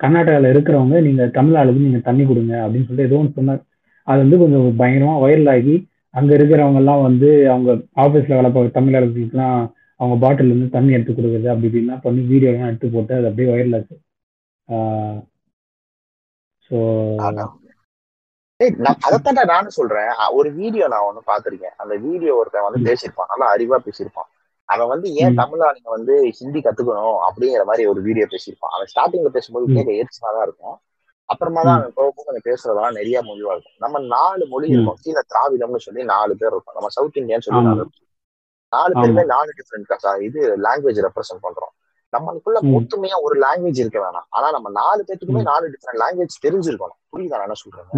[0.00, 3.60] கர்நாடகாவில் இருக்கிறவங்க நீங்க தமிழ் ஆளுக்கு நீங்க தண்ணி கொடுங்க அப்படின்னு சொல்லிட்டு ஏதோ ஒன்று சொன்னார்.
[4.08, 5.74] அது வந்து கொஞ்சம் பயங்கரமா வைரல் ஆகி
[6.14, 7.70] அங்க இருக்கிறவங்க எல்லாம் வந்து அவங்க
[8.04, 9.58] ஆஃபீஸில் வேலை பார்க்குற தமிழ் ஆளுங்களுக்குலாம்
[10.00, 13.50] அவங்க பாட்டில் இருந்து தண்ணி எடுத்து கொடுக்குறது அப்படி இப்படின்லாம் பண்ணி வீடியோ எல்லாம் எடுத்து போட்டு அது அப்படியே
[13.52, 13.96] வைரல் ஆச்சு.
[16.70, 16.76] ஸோ
[19.06, 20.10] அதைத்தாண்டா நானும் சொல்றேன்.
[20.30, 23.30] ஒரு வீடியோ நான் ஒண்ணு பாத்திருக்கேன் அந்த வீடியோ ஒருத்தன் வந்து பேசியிருப்பான்.
[23.32, 24.28] நல்லா அறிவா பேசியிருப்பான்.
[24.64, 28.72] அவன் வந்து ஏன் தமிழ் ஆளுங்க வந்து ஹிந்தி கத்துக்கணும் அப்படிங்கிற மாதிரி ஒரு வீடியோ பேசியிருப்பான்.
[28.76, 30.76] அவன் ஸ்டார்டிங்ல பேசும்போது கேட்க எரிச்சலா தான் இருக்கும்.
[31.26, 33.76] அப்புறமா தான் அவன் போக போக பேசுறதெல்லாம் நிறைய மொழிவா இருக்கும்.
[33.78, 34.98] நம்ம நாலு மொழி இருக்கும்.
[35.04, 36.74] கீழே திராவிடம்னு சொல்லி நாலு பேர் இருக்கும்.
[36.74, 37.86] நம்ம சவுத் இந்தியான்னு சொல்லி நாலு
[38.72, 41.72] நாலு பேருமே நாலு டிஃப்ரெண்ட் இது லாங்குவேஜ் ரெப்ரசென்ட் பண்றோம்.
[42.12, 44.26] நம்மளுக்குள்ள ஒத்துமையா ஒரு லாங்குவேஜ் இருக்க வேணாம்.
[44.28, 46.98] ஆனா நம்ம நாலு பேத்துக்குமே நாலு டிஃப்ரெண்ட் லாங்குவேஜ் தெரிஞ்சிருக்கணும்.
[47.12, 47.88] புரியுதா என்ன சொல்றேன்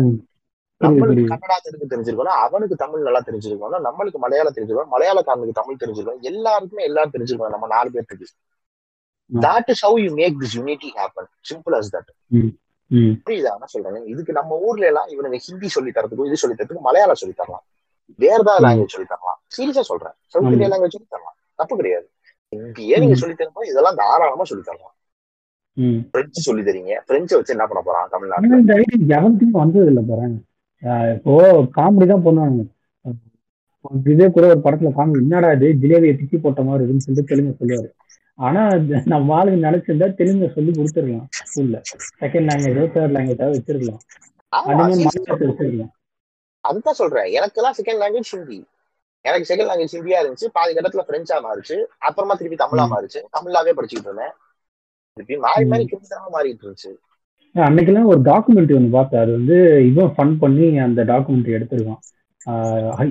[0.84, 6.84] நம்மளுக்கு கன்னடா தெரிஞ்சு தெரிஞ்சிருக்கணும் அவனுக்கு தமிழ் நல்லா தெரிஞ்சிருக்கணும் நம்மளுக்கு மலையாளம் தெரிஞ்சிருக்கணும் மலையாளக்காரனுக்கு தமிழ் தெரிஞ்சிருக்கணும் எல்லாருக்குமே
[6.84, 8.26] எல்லாரும் தெரிஞ்சிருக்கணும் நம்ம நாலு பேர்த்துக்கு.
[9.31, 12.10] That is how you make this unity happen simple as that
[13.26, 13.50] புரியுதா?
[13.57, 14.07] என்ன சொல்றேன்.
[14.12, 17.65] இதுக்கு நம்ம ஊர்ல எல்லாம் இவனுங்க ஹிந்தி சொல்லி தரதுக்கும் இது சொல்லி தரதுக்கு மலையாளம் சொல்லி தரலாம்.
[18.23, 19.40] வேற ஏதாவது லாங்குவேஜ் சொல்லி தரலாம்.
[19.57, 20.15] சீரியஸா சொல்றேன்.
[20.26, 21.36] சவுத் இந்தியா லாங்குவேஜ் சொல்லி தரலாம்.
[21.55, 22.07] தப்பு கிடையாது.
[22.52, 24.94] இந்தியே நீங்க சொல்லி தரும்போது இதெல்லாம் தாராளமா சொல்லி தரலாம்.
[26.10, 27.00] பிரெஞ்சு சொல்லி தரீங்க.
[27.07, 28.08] பிரெஞ்சு வச்சு என்ன பண்ண போறான்
[29.16, 30.39] எவனுக்கும் வந்தது இல்ல பாருங்க.
[31.15, 31.34] இப்போ
[31.76, 32.65] காமெடி தான் பண்ணுவாங்க
[34.12, 35.68] இதே கூட ஒரு படத்துல காமெடி என்னடா இது?
[35.82, 37.89] ஜிலேபியை திக்கி போட்ட மாதிரி இருக்குன்னு சொல்லிட்டு தெலுங்கு சொல்லுவாரு.
[38.39, 38.62] ஆனா
[39.12, 41.78] நம்ம ஆளுங்க நினைச்சிருந்தா தெலுங்கு சொல்லி கொடுத்துருக்கலாம் ஸ்கூல்ல
[42.23, 44.02] செகண்ட் லாங்குவேஜோ தேர்ட் லாங்குவேஜாவது வச்சிருக்கலாம்.
[45.48, 45.92] வச்சிருக்கலாம்.
[46.65, 47.28] அதுதான் சொல்றேன்.
[47.39, 48.58] எனக்கு எல்லாம் செகண்ட் லாங்குவேஜ் ஹிந்தி.
[49.24, 50.48] எனக்கு செகண்ட் லாங்குவேஜ் ஹிந்தியா இருந்துச்சு.
[50.57, 51.76] பாதி இடத்துல பிரெஞ்சா மாறிச்சு.
[52.08, 53.20] அப்புறமா திருப்பி தமிழா மாறிச்சு.
[53.36, 54.34] தமிழாவே படிச்சுட்டு இருந்தேன்.
[55.16, 56.92] திருப்பி மாறி மாறி கிருமிதனமா மாறிட்டு இருந்துச்சு.
[57.66, 59.20] அன்னைக்கெல்லாம் ஒரு டாக்குமெண்ட்ரி ஒன்று பார்த்தேன்.
[59.20, 59.56] அது வந்து
[59.90, 62.00] இவன் ஃபன் பண்ணி அந்த டாக்குமெண்ட்ரி எடுத்திருக்கான்.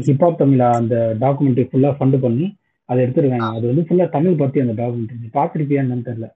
[0.08, 2.46] ஹிப்ஹாப் தமிழா அந்த டாக்குமெண்ட்ரி ஃபுல்லா ஃபண்ட் பண்ணி
[2.90, 3.50] அதை எடுத்துருக்காங்க.
[3.58, 6.28] அது வந்து ஃபுல்லா தமிழ் பத்தி அந்த டாக்குமெண்ட்ரி பார்த்துருப்பியா என்னன்னு தெரியல.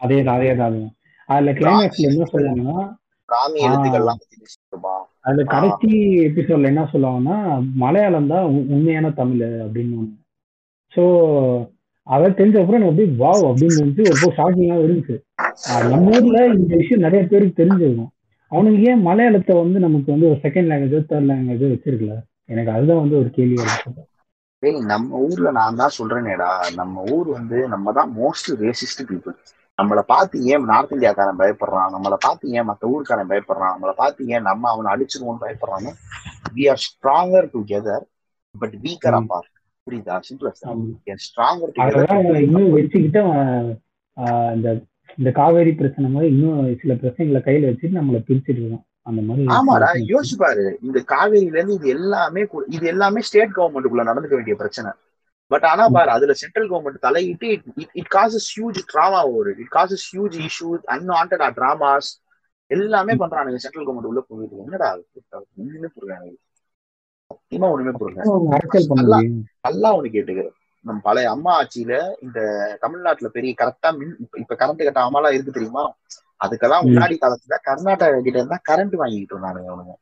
[0.00, 0.78] அதே அதே தான்.
[1.28, 2.78] அதுல கிளைமேக்ஸ்ல என்ன சொல்லுவாங்கன்னா
[5.24, 5.42] அதுல.
[5.52, 5.90] கடைசி
[6.28, 7.36] எபிசோட்ல என்ன சொல்லுவாங்கன்னா
[7.82, 8.44] மலையாளம் தான்
[8.74, 10.00] உண்மையான தமிழ் அப்படின்னு
[10.92, 11.04] ஸோ
[12.06, 15.16] அதை தெரிஞ்ச அப்புறம் எனக்கு அப்படியே வாவ் அப்படின்னு இருந்துச்சு ஒரு ஷாக்கிங்காக இருந்துச்சு.
[15.92, 18.10] நம்ம ஊர்ல இந்த விஷயம் நிறைய பேருக்கு தெரிஞ்சிருக்கும்.
[18.52, 22.16] அவனுக்கு ஏன் மலையாளத்தை வந்து நமக்கு வந்து ஒரு செகண்ட் லாங்குவேஜோ தேர்ட் லாங்குவேஜோ வச்சிருக்கல?
[22.52, 24.04] எனக்கு அதுதான் வந்து ஒரு கேள்வியா இருக்கு
[24.62, 26.50] டேய் நம்ம ஊர்ல நான் தான் சொல்றேனேடா.
[26.80, 29.36] நம்ம ஊர் வந்து நம்ம தான் மோஸ்ட் ரேசிஸ்ட் பீப்புள்
[29.78, 31.88] நம்மளை பார்த்து ஏன் நார்த் இந்தியாக்காரன் பயப்படுறான்?
[31.94, 33.74] நம்மளை பார்த்து ஏன் மற்ற ஊருக்காரன் பயப்படுறான்?
[33.74, 35.92] நம்மளை பார்த்து ஏன் நம்ம அவனை அடிச்சிருவோம்னு பயப்படுறான்னு
[36.56, 38.04] we are stronger together
[38.54, 39.50] but weaker apart
[39.86, 40.14] புரியுதா?
[40.26, 40.52] சிம்பிள்
[41.76, 43.22] டுகெதர் இன்னும் வச்சுக்கிட்டு
[44.16, 44.78] ஆஹ்
[45.18, 48.84] இந்த காவேரி பிரச்சனை மாதிரி இன்னும் சில பிரச்சனைகளை கையில வச்சுட்டு நம்மளை பிரிச்சுட்டு இருக்கோம்.
[49.02, 50.78] அந்த மாதிரி ஆமாடா யோசிச்சு பாரு.
[50.82, 54.90] இந்த காவேரியில இருந்து இது எல்லாமே இது எல்லாமே ஸ்டேட் கவர்மெண்ட்டுக்குள்ள நடந்துக்க வேண்டிய பிரச்சனை.
[55.50, 57.48] பட் ஆனா பாரு அதுல சென்ட்ரல் கவர்மெண்ட் தலையிட்டு
[57.92, 62.10] இட் காசஸ் ஹியூஜ் ட்ராமா ஒரு it causes huge issues unwanted dramas
[62.70, 63.56] எல்லாமே பண்றானுங்க.
[63.56, 64.90] சென்ட்ரல் கவர்மெண்ட் உள்ள போயிட்டு என்னடா?
[65.56, 66.38] ஒண்ணுமே எனக்கு.
[67.34, 68.32] சத்தியமா ஒண்ணுமே புரியல.
[69.60, 70.50] நல்லா ஒண்ணு கேட்டுக்கிறேன்.
[70.80, 75.96] நம்ம பழைய அம்மா ஆட்சியில இந்த தமிழ்நாட்டுல பெரிய கரெக்டா மின் இப்ப- கரண்ட் கட்டாமலாம் இருக்கு தெரியுமா?
[76.44, 76.86] அதுக்கெல்லாம்.
[76.86, 79.94] முன்னாடி காலத்துல கர்நாடகா கிட்ட இருந்தா கரண்ட் வாங்கிட்டு இருந்தானுங்க அவனுங்க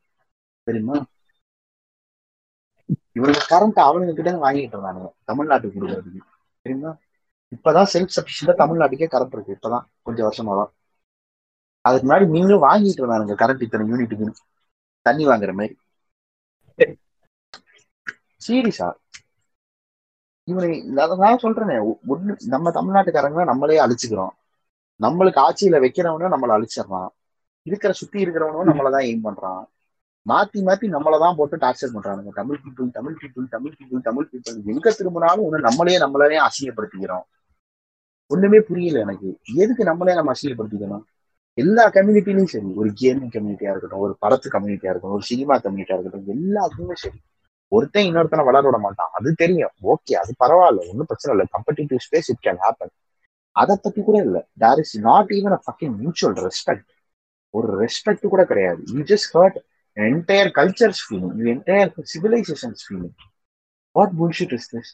[0.63, 1.05] தெரியுமா?
[3.11, 5.11] இவனுக்கு கரண்ட் அவனுங்க கிட்ட வாங்கிட்டு இருந்தானுங்க.
[5.27, 6.19] தமிழ்நாட்டுக்கு கொடுக்கறதுக்கு
[6.61, 6.97] தெரியுமா?
[7.55, 9.57] இப்பதான் செல்ஃப் சஃபிஷியண்டா தமிழ்நாட்டுக்கே கரண்ட் இருக்கு.
[9.61, 10.73] இப்பதான் கொஞ்சம் வருஷமா தான்
[11.81, 14.31] அதுக்கு முன்னாடி நீங்களும் வாங்கிட்டு இருந்தானுங்க கரண்ட் இத்தனை யூனிட்டுக்கு
[15.01, 15.77] தண்ணி வாங்குற மாதிரி.
[18.47, 18.93] சீரியஸா?
[20.43, 24.29] இவனை அதை நான் சொல்றேனே ஒண்ணு நம்ம தமிழ்நாட்டுக்காரங்க நம்மளே அழிச்சுக்கிறோம்.
[25.03, 27.07] நம்மளுக்கு ஆட்சியில வைக்கிறவனும் நம்மள அழிச்சிடறான்.
[27.61, 29.65] இருக்கிற சுத்தி இருக்கிறவனும் நம்மளதான் எய்ம் பண்றான்.
[30.29, 32.29] மாத்தி மாத்தி நம்மளதான் போட்டு டார்ச்சர் பண்றானுங்க.
[32.29, 37.21] Tamil people Tamil people Tamil people Tamil people எங்க திரும்பினாலும் ஒண்ணு நம்மளே நம்மளே அசிங்கப்படுத்திக்கிறோம்.
[38.27, 39.39] ஒண்ணுமே புரியல எனக்கு.
[39.55, 41.01] எதுக்கு நம்மளே நம்ம அசிங்கப்படுத்திக்கணும்?
[41.53, 42.65] எல்லா கம்யூனிட்டிலையும் சரி.
[42.65, 47.21] ஒரு கேமிங் கம்யூனிட்டியா இருக்கட்டும் ஒரு படத்து கம்யூனிட்டியா இருக்கட்டும் ஒரு சினிமா கம்யூனிட்டியா இருக்கட்டும் எல்லாத்துக்குமே சரி.
[47.75, 49.11] ஒருத்தன் இன்னொருத்தனை வளர விட மாட்டான்.
[49.17, 49.73] அது தெரியும்.
[49.93, 50.81] ஓகே அது பரவாயில்ல.
[50.91, 51.47] ஒன்றும் பிரச்சனை இல்லை.
[51.55, 52.93] Competitive space it can happen
[53.55, 54.41] அதை பத்தி கூட இல்லை.
[54.63, 56.89] There is not even a fucking mutual respect
[57.53, 58.81] ஒரு ரெஸ்பெக்ட் கூட கிடையாது.
[58.95, 59.57] You just hurt
[59.97, 63.17] entire cultures feeling you entire civilisations feeling
[63.95, 64.91] what bullshit is this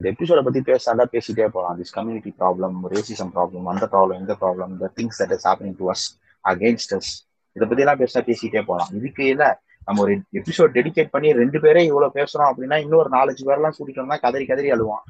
[0.00, 4.72] இந்த எபிசோட பத்தி பேசாத பேசிட்டே போகலாம் this community problem racism problem அந்த ப்ராப்ளம் இந்த problem
[4.82, 6.04] the things that is happening to us
[6.44, 7.12] against us
[7.56, 9.48] இதை பத்தி எல்லாம் பேசினா பேசிட்டே போகலாம் இதுக்கு இல்லை.
[9.88, 14.16] நம்ம ஒரு எபிசோட் டெடிகேட் பண்ணி ரெண்டு பேரே இவ்வளவு பேசுறோம் அப்படின்னா இன்னொரு நாலஞ்சு பேர்லாம் கூட்டிட்டு வந்தா
[14.16, 15.04] கதறி கதறி அழுவான்.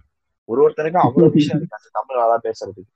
[0.48, 2.92] ஒரு ஒருத்தருக்கும் அவ்வளவு விஷயம் இருக்கு அந்த தமிழ் அழகா பேசுறதுக்கு.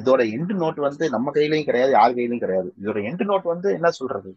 [0.00, 2.68] இதோட எண்டு நோட் வந்து நம்ம கையிலயும் கிடையாது யார் கையிலயும் கிடையாது.
[2.82, 4.30] இதோட எண்டு நோட் வந்து என்ன சொல்றது?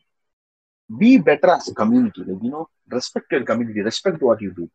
[0.89, 4.65] Be better as community like you know respect your community respect what you do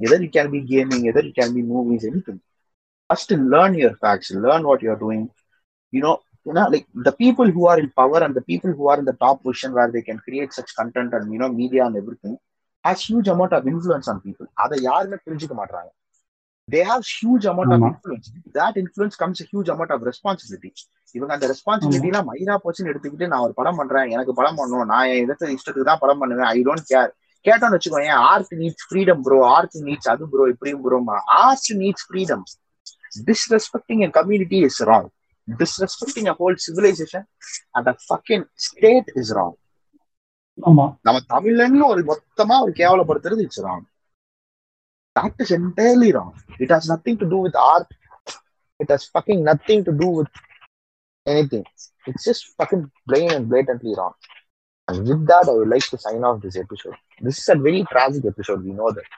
[0.00, 2.40] either you can be gaming either you can be movies anything
[3.10, 5.26] first learn your facts learn what you're doing
[5.92, 6.12] you know
[6.46, 9.06] you know like the people who are in power and the people who are in
[9.10, 12.34] the top position where they can create such content and you know media and everything
[12.84, 15.90] has huge amount of influence on people அதை யாருமே புரிஞ்சுக்க மாட்டாங்க
[16.68, 17.88] they have huge amount of ஆமா.
[17.90, 20.70] influence that influence comes a huge amount of responsibility
[21.14, 25.10] இவங்க அந்த responsibility எல்லாம் மைரா போச்சுன்னு எடுத்துக்கிட்டு நான் ஒரு படம் பண்றேன் எனக்கு படம் பண்ணணும் நான்
[25.12, 27.10] என் இடத்துல இஷ்டத்துக்கு தான் படம் பண்ணுவேன் ஐ டோன்ட் கேர்
[27.44, 30.98] கேட்டோம்னு வச்சுக்கோங்க art needs freedom bro art needs அது ப்ரோ இப்படியும் bro
[31.42, 32.44] art needs freedom
[33.28, 35.06] disrespecting a community is wrong
[35.47, 37.23] disrespecting a whole civilization
[37.75, 39.55] and a fucking state is wrong
[40.57, 43.85] ஆமா நம்ம தமிழன்னு ஒரு மொத்தமா ஒரு கேவலப்படுத்துறது it's wrong
[45.15, 47.91] that is entirely wrong it has nothing to do with art
[48.79, 50.35] it has fucking nothing to do with
[51.25, 51.67] anything
[52.09, 54.17] it's just fucking plain and blatantly wrong
[54.87, 56.95] And with that, I would like to sign off this episode.
[57.21, 58.63] This is a very tragic episode.
[58.63, 59.09] We know that.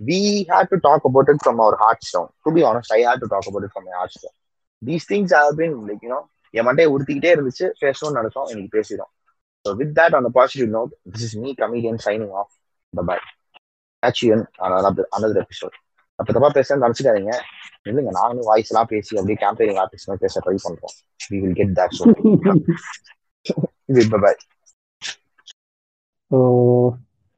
[0.00, 0.18] We
[0.50, 2.28] had to talk about it from our hearts down.
[2.46, 4.34] To be honest, I had to talk about it from my hearts down.
[4.81, 6.21] These things have been like, you know,
[6.53, 7.65] என் மண்டையை உறுத்திக்கிட்டே இருந்துச்சு.
[7.83, 8.47] பேசணும்னு நினைச்சோம்.
[8.51, 9.11] இன்னைக்கு பேசிடும்
[9.65, 12.47] So with that, on a positive note, this is me, comedian, signing off.
[12.93, 13.17] Bye bye.
[14.03, 15.75] Catch you in another, another episode.
[16.19, 17.33] அப்ப தப்பா பேச நினைச்சுக்காதீங்க.
[17.89, 20.95] இல்லைங்க நானும் வாய்ஸ் எல்லாம் பேசி அப்படியே கேம்பெயினிங் மாதிரி பேச ட்ரை பண்றோம்.
[21.31, 22.03] We will get that so
[24.13, 24.33] bye bye
[26.31, 26.39] so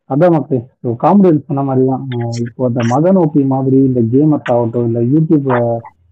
[0.09, 2.03] அதான் மக்கள் ஸோ காமெடியன் சொன்ன மாதிரி தான்
[2.45, 5.47] இப்போ இந்த மத நோக்கி மாதிரி இந்த கேமர்ஸ் ஆகட்டும் இல்லை யூடியூப்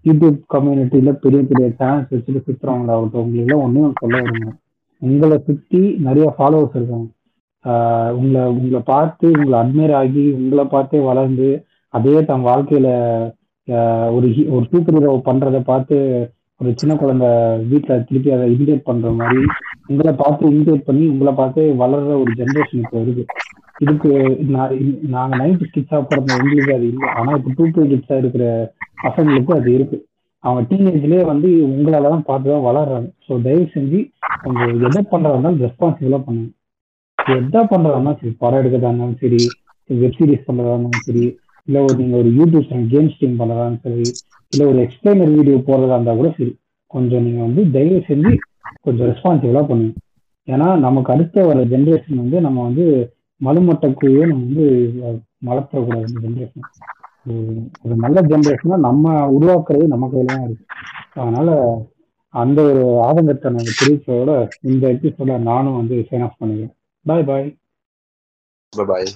[0.04, 4.50] யூடியூப் கம்யூனிட்டியில பெரிய பெரிய சேனல்ஸ் வச்சுட்டு சுற்றுறவங்களாகட்டும் உங்களுக்குலாம் ஒன்றே ஒன்றும் சொல்ல விடுங்க
[5.02, 7.08] உங்களை சுற்றி நிறைய ஃபாலோவர்ஸ் இருக்காங்க.
[8.14, 11.48] உங்களை உங்களை பார்த்து உங்களை அட்மையர் ஆகி உங்களை பார்த்தே வளர்ந்து
[11.94, 12.88] அதே தன் வாழ்க்கையில
[14.12, 15.96] ஒரு ஹீ- ஒரு சூப்பர் ஹீரோ பண்றதை பார்த்து
[16.60, 17.28] ஒரு சின்ன குழந்தை
[17.70, 19.42] வீட்டில் திருப்பி அதை இமிடேட் பண்ற மாதிரி
[19.88, 23.24] உங்களை பார்த்து இமிடேட் பண்ணி உங்களை பார்த்து வளர்ற ஒரு ஜென்ரேஷன் இப்போ இருக்கு.
[23.78, 24.10] இதுக்கு
[25.10, 27.08] நான் நைன்டி கிட்ஸா பிறந்த எங்களுக்கு அது இல்லை.
[27.14, 28.44] ஆனால் இப்போ டூ டூ கிட்ஸாக இருக்கிற
[29.02, 29.98] பசங்களுக்கும் அது இருக்கு.
[30.44, 33.08] அவங்க டீனேஜ்லயே வந்து உங்களால தான் பார்த்து தான் வளர்றாங்க.
[33.26, 33.98] ஸோ தயவு செஞ்சு
[34.44, 36.50] கொஞ்சம் எதை பண்றதா இருந்தாலும் ரெஸ்பான்சிபிளா பண்ணுங்க.
[37.18, 39.40] எதை பண்றதா இருந்தாலும் சரி படம் எடுக்கிறதா இருந்தாலும் சரி
[39.90, 41.24] வெப் சீரிஸ் பண்றதா இருந்தாலும் சரி
[41.68, 44.06] இல்ல ஒரு நீங்க ஒரு யூடியூப் சேனல் கேம் ஸ்ட்ரீம் பண்றதா சரி
[44.52, 46.52] இல்ல ஒரு எக்ஸ்பிளைனர் வீடியோ போடுறதா இருந்தா கூட சரி
[46.90, 48.32] கொஞ்சம் நீங்க வந்து தயவு செஞ்சு
[48.84, 49.92] கொஞ்சம் ரெஸ்பான்சிபிளா பண்ணுங்க.
[50.48, 52.84] ஏன்னா நமக்கு அடுத்த வர ஜென்ரேஷன் வந்து நம்ம வந்து
[53.40, 54.66] மலுமட்டக்குள்ளேயே நம்ம வந்து
[55.48, 56.66] வளர்த்துறக்கூடாது ஜென்ரேஷன்
[57.84, 60.64] ஒரு நல்ல ஜென்ரேஷனா நம்ம உருவாக்குறது நம்ம கையில தான் இருக்கு.
[61.22, 61.48] அதனால
[62.34, 64.32] அந்த ஒரு ஆதங்கத்தை நாங்கள் தெரிவிச்சதோட
[64.70, 66.74] இந்த எபிசோட நானும் வந்து சைன் ஆஃப் பண்ணிக்கிறேன்.
[67.06, 67.48] பாய் பாய்
[68.72, 69.08] பாய்